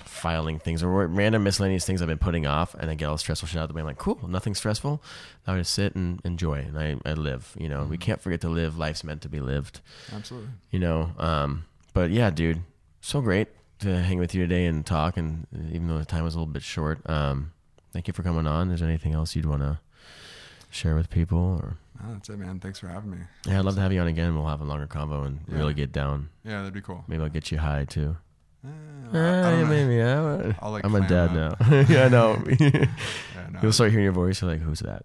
filing 0.05 0.59
things 0.59 0.83
or 0.83 1.07
random 1.07 1.45
miscellaneous 1.45 1.85
things 1.87 2.03
I've 2.03 2.09
been 2.09 2.19
putting 2.19 2.47
off 2.47 2.75
and 2.75 2.91
I 2.91 2.95
get 2.95 3.07
all 3.07 3.15
the 3.15 3.19
stressful 3.19 3.49
shit 3.49 3.59
out 3.59 3.65
of 3.65 3.69
the 3.69 3.75
way. 3.75 3.81
I'm 3.81 3.87
like, 3.87 3.99
cool, 3.99 4.19
nothing 4.29 4.55
stressful. 4.55 5.03
Now 5.47 5.55
I 5.55 5.59
just 5.59 5.73
sit 5.73 5.95
and 5.95 6.21
enjoy 6.25 6.59
and 6.61 6.79
I, 6.79 6.97
I 7.09 7.15
live. 7.15 7.55
You 7.59 7.69
know, 7.69 7.85
we 7.85 7.97
Mhm. 7.97 8.01
can't 8.01 8.21
forget 8.21 8.41
to 8.43 8.49
live. 8.49 8.77
Life's 8.79 9.05
meant 9.05 9.23
to 9.23 9.29
be 9.31 9.41
lived 9.41 9.81
absolutely 10.15 10.51
you 10.71 10.79
know 10.79 11.13
um 11.19 11.65
but 11.99 12.11
yeah 12.11 12.31
dude 12.31 12.61
so 13.01 13.21
great 13.21 13.49
to 13.81 13.89
hang 14.03 14.19
with 14.19 14.33
you 14.35 14.41
today 14.47 14.67
and 14.67 14.87
talk 14.87 15.17
and 15.17 15.47
even 15.73 15.89
though 15.89 15.99
the 15.99 16.05
time 16.05 16.23
was 16.23 16.35
a 16.35 16.39
little 16.39 16.53
bit 16.53 16.63
short 16.63 16.99
um 17.11 17.53
thank 17.93 18.07
you 18.07 18.13
for 18.13 18.23
coming 18.23 18.47
on. 18.47 18.71
Is 18.71 18.79
there 18.81 18.89
anything 18.89 19.15
else 19.15 19.35
you'd 19.35 19.47
want 19.47 19.63
to 19.63 19.81
share 20.71 20.95
with 20.95 21.09
people 21.11 21.39
or? 21.61 21.77
Oh, 22.05 22.13
that's 22.13 22.29
it 22.29 22.39
man. 22.39 22.61
Thanks 22.61 22.79
for 22.79 22.87
having 22.89 23.11
me. 23.11 23.19
Yeah 23.47 23.59
i'd 23.59 23.65
love 23.65 23.75
to 23.77 23.81
have 23.81 23.93
you 23.93 24.01
on 24.01 24.07
again. 24.07 24.35
We'll 24.37 24.47
have 24.47 24.61
a 24.61 24.65
longer 24.65 24.87
convo 24.87 25.27
and 25.27 25.41
Yeah. 25.49 25.59
really 25.59 25.75
get 25.75 25.91
down. 25.93 26.29
Yeah 26.45 26.59
that'd 26.59 26.75
be 26.75 26.81
cool. 26.83 27.03
Maybe 27.09 27.23
i'll 27.25 27.29
get 27.39 27.51
you 27.51 27.59
high 27.59 27.85
too. 27.87 28.17
Eh, 28.65 28.69
I- 29.13 29.19
I 29.19 29.63
Uh, 29.63 29.67
maybe 29.67 29.95
yeah. 29.97 30.53
I'll, 30.61 30.73
like, 30.73 30.85
i'm 30.85 30.95
a 30.95 31.07
dad 31.09 31.31
up. 31.37 31.61
now. 31.61 31.81
Yeah 31.95 32.05
i 32.07 32.09
know. 32.09 32.29
Yeah, 32.61 32.87
no, 33.53 33.59
you'll 33.63 33.73
start 33.73 33.91
hearing 33.91 34.05
your 34.05 34.13
voice 34.23 34.41
you're 34.43 34.51
like 34.51 34.61
who's 34.61 34.81
that? 34.91 35.03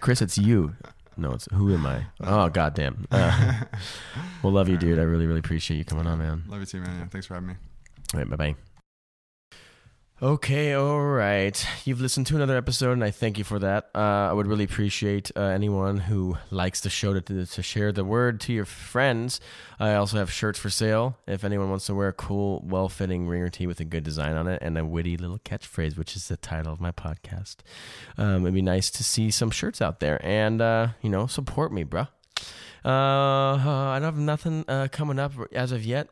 Chris 0.00 0.22
it's 0.22 0.38
you 0.38 0.74
no 1.18 1.32
it's 1.32 1.46
who 1.52 1.74
am 1.74 1.84
i 1.84 2.06
oh 2.22 2.48
goddamn 2.48 3.06
uh, 3.10 3.52
well 4.42 4.52
love 4.52 4.68
you 4.68 4.76
dude 4.78 4.98
i 4.98 5.02
really 5.02 5.26
really 5.26 5.40
appreciate 5.40 5.76
you 5.76 5.84
coming 5.84 6.06
on 6.06 6.18
man 6.18 6.42
Love 6.48 6.60
you 6.60 6.66
too, 6.66 6.80
man. 6.80 6.98
Yeah, 6.98 7.06
thanks 7.08 7.26
for 7.26 7.34
having 7.34 7.48
me. 7.48 7.54
All 8.14 8.20
right, 8.20 8.30
bye 8.30 8.36
bye. 8.36 8.67
Okay, 10.20 10.72
all 10.72 11.00
right. 11.00 11.64
You've 11.84 12.00
listened 12.00 12.26
to 12.26 12.34
another 12.34 12.56
episode, 12.56 12.90
and 12.90 13.04
I 13.04 13.12
thank 13.12 13.38
you 13.38 13.44
for 13.44 13.60
that. 13.60 13.88
Uh, 13.94 14.00
I 14.00 14.32
would 14.32 14.48
really 14.48 14.64
appreciate 14.64 15.30
uh, 15.36 15.42
anyone 15.42 15.98
who 15.98 16.36
likes 16.50 16.80
the 16.80 16.90
show 16.90 17.20
to, 17.20 17.46
to, 17.46 17.62
share 17.62 17.92
the 17.92 18.02
word 18.02 18.40
to 18.40 18.52
your 18.52 18.64
friends. 18.64 19.40
I 19.78 19.94
also 19.94 20.16
have 20.16 20.28
shirts 20.28 20.58
for 20.58 20.70
sale. 20.70 21.16
If 21.28 21.44
anyone 21.44 21.70
wants 21.70 21.86
to 21.86 21.94
wear 21.94 22.08
a 22.08 22.12
cool, 22.12 22.64
well 22.66 22.88
fitting 22.88 23.28
ringer 23.28 23.48
tee 23.48 23.68
with 23.68 23.78
a 23.78 23.84
good 23.84 24.02
design 24.02 24.34
on 24.34 24.48
it 24.48 24.60
and 24.60 24.76
a 24.76 24.84
witty 24.84 25.16
little 25.16 25.38
catchphrase, 25.38 25.96
which 25.96 26.16
is 26.16 26.26
the 26.26 26.36
title 26.36 26.72
of 26.72 26.80
my 26.80 26.90
podcast, 26.90 27.58
um, 28.16 28.42
it'd 28.42 28.54
be 28.54 28.60
nice 28.60 28.90
to 28.90 29.04
see 29.04 29.30
some 29.30 29.52
shirts 29.52 29.80
out 29.80 30.00
there 30.00 30.20
and, 30.26 30.60
uh, 30.60 30.88
you 31.00 31.10
know, 31.10 31.28
support 31.28 31.72
me, 31.72 31.84
bruh. 31.84 32.08
Uh, 32.84 32.88
I 32.90 34.00
don't 34.00 34.02
have 34.02 34.18
nothing 34.18 34.64
uh, 34.66 34.88
coming 34.90 35.20
up 35.20 35.34
as 35.52 35.70
of 35.70 35.84
yet. 35.84 36.08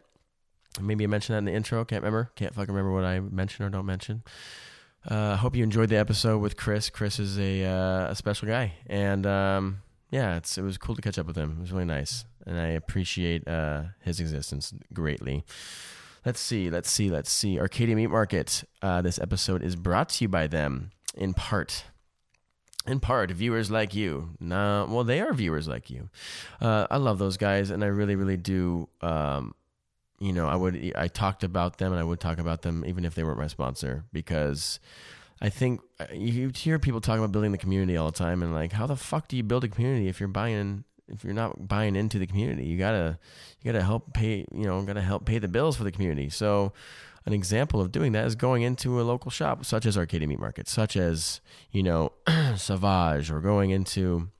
Maybe 0.80 1.04
I 1.04 1.06
mentioned 1.06 1.34
that 1.34 1.38
in 1.38 1.44
the 1.46 1.52
intro. 1.52 1.84
Can't 1.84 2.02
remember. 2.02 2.30
Can't 2.36 2.54
fucking 2.54 2.74
remember 2.74 2.92
what 2.92 3.04
I 3.04 3.20
mention 3.20 3.64
or 3.64 3.70
don't 3.70 3.86
mention. 3.86 4.22
Uh, 5.08 5.32
I 5.32 5.36
hope 5.36 5.54
you 5.54 5.62
enjoyed 5.62 5.88
the 5.88 5.96
episode 5.96 6.38
with 6.38 6.56
Chris. 6.56 6.90
Chris 6.90 7.18
is 7.18 7.38
a 7.38 7.64
uh, 7.64 8.10
a 8.10 8.14
special 8.16 8.48
guy, 8.48 8.72
and 8.86 9.24
um, 9.24 9.82
yeah, 10.10 10.36
it's 10.36 10.58
it 10.58 10.62
was 10.62 10.78
cool 10.78 10.96
to 10.96 11.02
catch 11.02 11.18
up 11.18 11.26
with 11.26 11.36
him. 11.36 11.56
It 11.58 11.60
was 11.60 11.72
really 11.72 11.84
nice, 11.84 12.24
and 12.44 12.58
I 12.58 12.68
appreciate 12.68 13.46
uh, 13.46 13.84
his 14.00 14.18
existence 14.18 14.74
greatly. 14.92 15.44
Let's 16.24 16.40
see, 16.40 16.70
let's 16.70 16.90
see, 16.90 17.08
let's 17.08 17.30
see. 17.30 17.60
Arcadia 17.60 17.94
Meat 17.94 18.08
Market. 18.08 18.64
Uh, 18.82 19.00
this 19.00 19.20
episode 19.20 19.62
is 19.62 19.76
brought 19.76 20.08
to 20.08 20.24
you 20.24 20.28
by 20.28 20.48
them 20.48 20.90
in 21.14 21.34
part. 21.34 21.84
In 22.84 22.98
part, 22.98 23.30
viewers 23.30 23.70
like 23.70 23.94
you. 23.94 24.30
Nah, 24.40 24.86
well, 24.86 25.04
they 25.04 25.20
are 25.20 25.32
viewers 25.32 25.68
like 25.68 25.88
you. 25.88 26.08
Uh, 26.60 26.86
I 26.90 26.96
love 26.96 27.18
those 27.18 27.36
guys, 27.36 27.70
and 27.70 27.82
I 27.84 27.88
really, 27.88 28.16
really 28.16 28.36
do. 28.36 28.88
Um, 29.00 29.54
you 30.18 30.32
know, 30.32 30.46
I 30.46 30.56
would 30.56 30.92
I 30.96 31.08
talked 31.08 31.44
about 31.44 31.78
them 31.78 31.92
and 31.92 32.00
I 32.00 32.04
would 32.04 32.20
talk 32.20 32.38
about 32.38 32.62
them 32.62 32.84
even 32.86 33.04
if 33.04 33.14
they 33.14 33.24
weren't 33.24 33.38
my 33.38 33.46
sponsor 33.46 34.04
because 34.12 34.80
I 35.40 35.50
think 35.50 35.80
uh, 36.00 36.06
you 36.12 36.50
hear 36.54 36.78
people 36.78 37.00
talking 37.00 37.18
about 37.22 37.32
building 37.32 37.52
the 37.52 37.58
community 37.58 37.96
all 37.96 38.06
the 38.06 38.16
time 38.16 38.42
and 38.42 38.54
like 38.54 38.72
how 38.72 38.86
the 38.86 38.96
fuck 38.96 39.28
do 39.28 39.36
you 39.36 39.42
build 39.42 39.64
a 39.64 39.68
community 39.68 40.08
if 40.08 40.20
you're 40.20 40.28
buying 40.28 40.84
if 41.08 41.22
you're 41.22 41.34
not 41.34 41.68
buying 41.68 41.96
into 41.96 42.18
the 42.18 42.26
community? 42.26 42.64
You 42.64 42.78
gotta 42.78 43.18
you 43.60 43.72
gotta 43.72 43.84
help 43.84 44.14
pay 44.14 44.46
you 44.52 44.64
know 44.64 44.80
gotta 44.82 45.02
help 45.02 45.26
pay 45.26 45.38
the 45.38 45.48
bills 45.48 45.76
for 45.76 45.84
the 45.84 45.92
community. 45.92 46.30
So 46.30 46.72
an 47.26 47.32
example 47.32 47.80
of 47.80 47.92
doing 47.92 48.12
that 48.12 48.24
is 48.24 48.36
going 48.36 48.62
into 48.62 49.00
a 49.00 49.02
local 49.02 49.30
shop 49.30 49.64
such 49.64 49.84
as 49.84 49.98
Arcadia 49.98 50.26
Meat 50.26 50.40
Market 50.40 50.68
such 50.68 50.96
as 50.96 51.40
you 51.70 51.82
know 51.82 52.12
Savage 52.56 53.30
or 53.30 53.40
going 53.40 53.70
into 53.70 54.30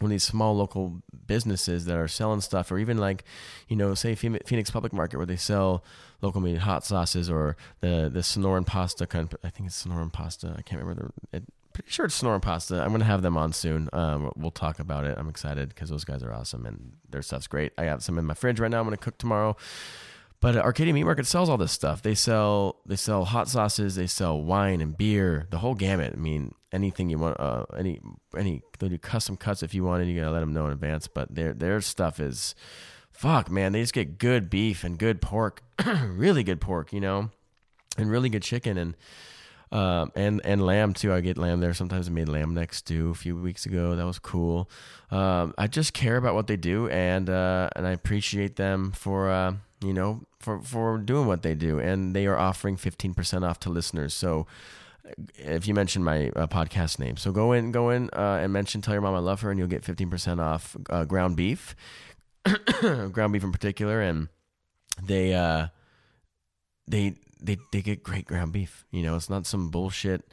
one 0.00 0.10
of 0.10 0.14
these 0.14 0.24
small 0.24 0.56
local 0.56 1.02
businesses 1.26 1.84
that 1.86 1.96
are 1.96 2.08
selling 2.08 2.40
stuff, 2.40 2.70
or 2.70 2.78
even 2.78 2.98
like, 2.98 3.24
you 3.68 3.76
know, 3.76 3.94
say 3.94 4.14
Phoenix 4.14 4.70
Public 4.70 4.92
Market 4.92 5.16
where 5.16 5.26
they 5.26 5.36
sell 5.36 5.84
local 6.22 6.40
made 6.40 6.58
hot 6.58 6.84
sauces, 6.84 7.30
or 7.30 7.56
the 7.80 8.10
the 8.12 8.20
Sonoran 8.20 8.66
pasta 8.66 9.06
I 9.44 9.50
think 9.50 9.68
it's 9.68 9.84
Sonoran 9.84 10.12
pasta. 10.12 10.54
I 10.56 10.62
can't 10.62 10.80
remember 10.82 11.12
the. 11.30 11.38
It, 11.38 11.44
pretty 11.72 11.90
sure 11.90 12.06
it's 12.06 12.20
Sonoran 12.20 12.42
pasta. 12.42 12.82
I'm 12.82 12.90
gonna 12.90 13.04
have 13.04 13.22
them 13.22 13.36
on 13.36 13.52
soon. 13.52 13.88
Um, 13.92 14.32
we'll 14.36 14.50
talk 14.50 14.80
about 14.80 15.04
it. 15.04 15.16
I'm 15.16 15.28
excited 15.28 15.68
because 15.68 15.90
those 15.90 16.04
guys 16.04 16.22
are 16.22 16.32
awesome 16.32 16.66
and 16.66 16.92
their 17.08 17.22
stuff's 17.22 17.46
great. 17.46 17.72
I 17.78 17.84
have 17.84 18.02
some 18.02 18.18
in 18.18 18.24
my 18.24 18.34
fridge 18.34 18.58
right 18.58 18.70
now. 18.70 18.78
I'm 18.78 18.84
gonna 18.84 18.96
cook 18.96 19.18
tomorrow. 19.18 19.56
But 20.40 20.56
Arcadia 20.56 20.94
Meat 20.94 21.02
Market 21.02 21.26
sells 21.26 21.48
all 21.48 21.56
this 21.56 21.72
stuff. 21.72 22.02
They 22.02 22.14
sell 22.14 22.76
they 22.86 22.96
sell 22.96 23.24
hot 23.24 23.48
sauces, 23.48 23.96
they 23.96 24.06
sell 24.06 24.40
wine 24.40 24.80
and 24.80 24.96
beer, 24.96 25.48
the 25.50 25.58
whole 25.58 25.74
gamut. 25.74 26.12
I 26.14 26.16
mean, 26.16 26.54
anything 26.70 27.10
you 27.10 27.18
want, 27.18 27.40
uh, 27.40 27.64
any 27.76 28.00
any 28.36 28.62
they 28.78 28.88
do 28.88 28.98
custom 28.98 29.36
cuts 29.36 29.62
if 29.64 29.74
you 29.74 29.82
want, 29.82 30.06
you 30.06 30.18
gotta 30.18 30.30
let 30.30 30.40
them 30.40 30.52
know 30.52 30.66
in 30.66 30.72
advance. 30.72 31.08
But 31.08 31.34
their 31.34 31.52
their 31.52 31.80
stuff 31.80 32.20
is, 32.20 32.54
fuck 33.10 33.50
man, 33.50 33.72
they 33.72 33.80
just 33.80 33.94
get 33.94 34.18
good 34.18 34.48
beef 34.48 34.84
and 34.84 34.96
good 34.96 35.20
pork, 35.20 35.64
really 36.04 36.44
good 36.44 36.60
pork, 36.60 36.92
you 36.92 37.00
know, 37.00 37.30
and 37.96 38.10
really 38.10 38.28
good 38.28 38.42
chicken 38.42 38.78
and. 38.78 38.96
Um, 39.70 40.12
and 40.16 40.40
and 40.46 40.64
lamb 40.64 40.94
too. 40.94 41.12
I 41.12 41.20
get 41.20 41.36
lamb 41.36 41.60
there. 41.60 41.74
Sometimes 41.74 42.08
I 42.08 42.10
made 42.10 42.30
lamb 42.30 42.54
neck 42.54 42.72
stew 42.72 43.10
a 43.10 43.14
few 43.14 43.36
weeks 43.36 43.66
ago. 43.66 43.96
That 43.96 44.06
was 44.06 44.18
cool. 44.18 44.70
Um, 45.10 45.52
I 45.58 45.66
just 45.66 45.92
care 45.92 46.16
about 46.16 46.34
what 46.34 46.46
they 46.46 46.56
do, 46.56 46.88
and 46.88 47.28
uh, 47.28 47.68
and 47.76 47.86
I 47.86 47.90
appreciate 47.90 48.56
them 48.56 48.92
for 48.92 49.28
uh, 49.28 49.56
you 49.80 49.92
know, 49.92 50.22
for, 50.40 50.60
for 50.60 50.98
doing 50.98 51.26
what 51.26 51.42
they 51.42 51.54
do. 51.54 51.78
And 51.78 52.14
they 52.14 52.26
are 52.26 52.36
offering 52.36 52.76
15% 52.76 53.48
off 53.48 53.60
to 53.60 53.70
listeners. 53.70 54.14
So 54.14 54.46
if 55.36 55.66
you 55.66 55.74
mention 55.74 56.02
my 56.04 56.28
uh, 56.30 56.46
podcast 56.46 56.98
name, 56.98 57.16
so 57.16 57.32
go 57.32 57.52
in, 57.52 57.72
go 57.72 57.90
in 57.90 58.10
uh, 58.12 58.40
and 58.42 58.52
mention, 58.52 58.80
tell 58.80 58.94
your 58.94 59.00
mom 59.00 59.14
I 59.14 59.20
love 59.20 59.40
her, 59.42 59.50
and 59.50 59.58
you'll 59.58 59.68
get 59.68 59.82
15% 59.82 60.40
off 60.40 60.76
uh, 60.90 61.04
ground 61.04 61.36
beef, 61.36 61.76
ground 62.80 63.32
beef 63.32 63.44
in 63.44 63.52
particular. 63.52 64.00
And 64.00 64.28
they, 65.02 65.34
uh, 65.34 65.68
they, 66.86 67.14
they, 67.40 67.58
they 67.72 67.82
get 67.82 68.02
great 68.02 68.26
ground 68.26 68.52
beef. 68.52 68.84
You 68.90 69.02
know, 69.02 69.16
it's 69.16 69.30
not 69.30 69.46
some 69.46 69.70
bullshit, 69.70 70.24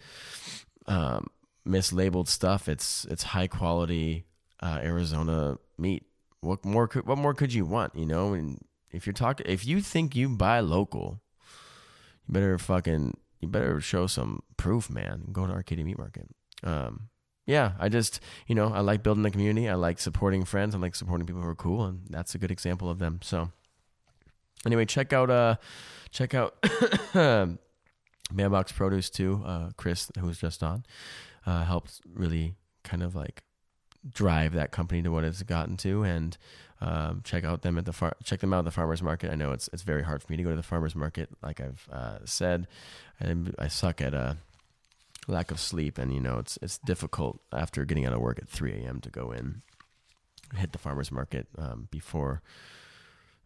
um, 0.87 1.27
mislabeled 1.67 2.27
stuff. 2.27 2.67
It's, 2.67 3.05
it's 3.05 3.23
high 3.23 3.47
quality, 3.47 4.25
uh, 4.61 4.79
Arizona 4.81 5.57
meat. 5.77 6.03
What 6.41 6.63
more 6.65 6.87
could, 6.87 7.07
what 7.07 7.17
more 7.17 7.33
could 7.33 7.53
you 7.53 7.65
want? 7.65 7.95
You 7.95 8.05
know, 8.05 8.33
and 8.33 8.59
if 8.95 9.05
you're 9.05 9.13
talking, 9.13 9.45
if 9.47 9.65
you 9.65 9.81
think 9.81 10.15
you 10.15 10.29
buy 10.29 10.59
local, 10.61 11.21
you 12.27 12.33
better 12.33 12.57
fucking, 12.57 13.17
you 13.41 13.47
better 13.47 13.79
show 13.81 14.07
some 14.07 14.41
proof, 14.57 14.89
man. 14.89 15.27
Go 15.31 15.45
to 15.45 15.53
Arcadia 15.53 15.85
Meat 15.85 15.97
Market. 15.97 16.27
Um, 16.63 17.09
yeah, 17.45 17.73
I 17.79 17.89
just, 17.89 18.19
you 18.47 18.55
know, 18.55 18.69
I 18.73 18.79
like 18.79 19.03
building 19.03 19.23
the 19.23 19.31
community. 19.31 19.69
I 19.69 19.75
like 19.75 19.99
supporting 19.99 20.45
friends. 20.45 20.73
I 20.73 20.79
like 20.79 20.95
supporting 20.95 21.27
people 21.27 21.41
who 21.41 21.47
are 21.47 21.55
cool, 21.55 21.85
and 21.85 22.01
that's 22.09 22.33
a 22.33 22.37
good 22.37 22.51
example 22.51 22.89
of 22.89 22.97
them. 22.97 23.19
So, 23.21 23.51
anyway, 24.65 24.85
check 24.85 25.13
out, 25.13 25.29
uh, 25.29 25.57
check 26.09 26.33
out 26.33 26.59
Bambox 28.33 28.73
Produce 28.73 29.09
too. 29.09 29.43
Uh, 29.45 29.69
Chris, 29.77 30.09
who 30.19 30.25
was 30.25 30.39
just 30.39 30.63
on, 30.63 30.85
uh, 31.45 31.63
helped 31.65 32.01
really 32.11 32.55
kind 32.83 33.03
of 33.03 33.15
like 33.15 33.43
drive 34.11 34.53
that 34.53 34.71
company 34.71 35.01
to 35.01 35.11
what 35.11 35.23
it's 35.23 35.43
gotten 35.43 35.77
to, 35.77 36.03
and 36.03 36.37
um, 36.81 37.21
check 37.23 37.43
out 37.43 37.61
them 37.61 37.77
at 37.77 37.85
the 37.85 37.93
far- 37.93 38.17
check 38.23 38.39
them 38.41 38.53
out 38.53 38.59
at 38.59 38.65
the 38.65 38.71
farmers 38.71 39.01
market. 39.01 39.31
I 39.31 39.35
know 39.35 39.51
it's 39.51 39.69
it's 39.73 39.83
very 39.83 40.03
hard 40.03 40.21
for 40.21 40.31
me 40.31 40.37
to 40.37 40.43
go 40.43 40.49
to 40.49 40.55
the 40.55 40.63
farmers 40.63 40.95
market, 40.95 41.29
like 41.41 41.59
I've 41.59 41.87
uh, 41.91 42.17
said. 42.25 42.67
I, 43.21 43.35
I 43.57 43.67
suck 43.67 44.01
at 44.01 44.13
uh, 44.13 44.35
lack 45.27 45.51
of 45.51 45.59
sleep, 45.59 45.97
and 45.97 46.13
you 46.13 46.19
know 46.19 46.37
it's 46.37 46.57
it's 46.61 46.77
difficult 46.77 47.39
after 47.51 47.85
getting 47.85 48.05
out 48.05 48.13
of 48.13 48.19
work 48.19 48.39
at 48.39 48.49
3 48.49 48.73
a.m. 48.73 49.01
to 49.01 49.09
go 49.09 49.31
in, 49.31 49.61
hit 50.55 50.71
the 50.71 50.77
farmers 50.77 51.11
market 51.11 51.47
um, 51.57 51.87
before 51.91 52.41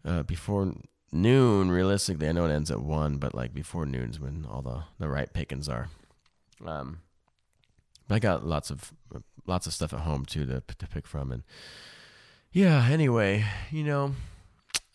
uh, 0.04 0.24
before 0.24 0.74
noon. 1.12 1.72
Realistically, 1.72 2.28
I 2.28 2.32
know 2.32 2.46
it 2.46 2.52
ends 2.52 2.72
at 2.72 2.82
one, 2.82 3.18
but 3.18 3.36
like 3.36 3.54
before 3.54 3.86
noon 3.86 4.10
is 4.10 4.20
when 4.20 4.46
all 4.50 4.62
the 4.62 4.84
the 4.98 5.10
right 5.10 5.32
pickings 5.32 5.70
are. 5.70 5.90
Um, 6.66 7.00
I 8.10 8.20
got 8.20 8.46
lots 8.46 8.70
of 8.70 8.94
lots 9.46 9.68
of 9.68 9.74
stuff 9.74 9.94
at 9.94 10.02
home 10.02 10.26
too 10.26 10.46
to 10.46 10.62
to 10.62 10.88
pick 10.88 11.08
from, 11.08 11.32
and 11.32 11.44
yeah, 12.52 12.88
anyway, 12.90 13.46
you 13.72 13.84
know, 13.84 14.16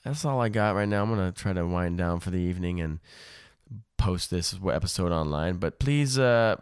that's 0.05 0.25
all 0.25 0.41
I 0.41 0.49
got 0.49 0.75
right 0.75 0.89
now. 0.89 1.03
I'm 1.03 1.17
to 1.17 1.33
try 1.33 1.53
to 1.53 1.67
wind 1.67 1.99
down 1.99 2.21
for 2.21 2.31
the 2.31 2.39
evening 2.39 2.81
and 2.81 3.01
post 3.97 4.31
this 4.31 4.55
episode 4.71 5.12
online, 5.12 5.57
but 5.57 5.79
please 5.79 6.19
uh 6.19 6.57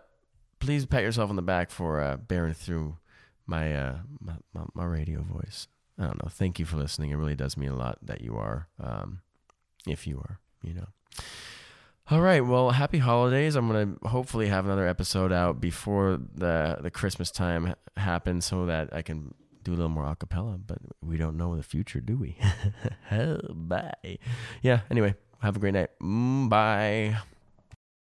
please 0.61 0.87
pat 0.87 1.03
yourself 1.03 1.29
on 1.31 1.37
the 1.37 1.43
back 1.43 1.71
for 1.71 2.01
uh 2.01 2.17
bearing 2.17 2.55
through 2.55 2.97
my 3.47 3.75
uh 3.75 3.99
my, 4.21 4.35
my, 4.55 4.65
my 4.75 4.85
radio 4.85 5.23
voice. 5.23 5.67
I 5.99 6.05
don't 6.05 6.23
know. 6.23 6.31
Thank 6.31 6.59
you 6.59 6.65
for 6.65 6.77
listening. 6.77 7.11
It 7.11 7.17
really 7.17 7.35
does 7.35 7.57
mean 7.57 7.71
a 7.71 7.77
lot 7.77 7.99
that 8.03 8.21
you 8.21 8.37
are 8.37 8.69
um 8.81 9.21
if 9.87 10.07
you 10.07 10.19
are, 10.19 10.39
you 10.63 10.75
know. 10.75 10.87
All 12.11 12.21
right. 12.21 12.41
Well, 12.45 12.71
happy 12.71 12.99
holidays. 12.99 13.55
I'm 13.55 13.69
to 14.03 14.09
hopefully 14.09 14.49
have 14.49 14.65
another 14.65 14.87
episode 14.87 15.33
out 15.33 15.61
before 15.61 16.19
the 16.35 16.79
the 16.81 16.91
Christmas 16.91 17.31
time 17.31 17.75
happens 17.97 18.45
so 18.45 18.67
that 18.67 18.93
I 18.93 19.03
can 19.03 19.35
do 19.63 19.73
a 19.73 19.77
little 19.77 19.89
more 19.89 20.05
acapella, 20.05 20.61
but 20.67 20.79
we 21.01 21.17
don't 21.17 21.37
know 21.37 21.57
the 21.57 21.63
future, 21.63 22.01
do 22.01 22.17
we? 22.17 22.37
Bye. 23.55 24.19
Yeah, 24.63 24.81
anyway, 24.91 25.15
have 25.41 25.57
a 25.57 25.61
great 25.61 25.75
night. 25.75 25.91
Mm, 26.03 26.49
bye. 26.49 27.17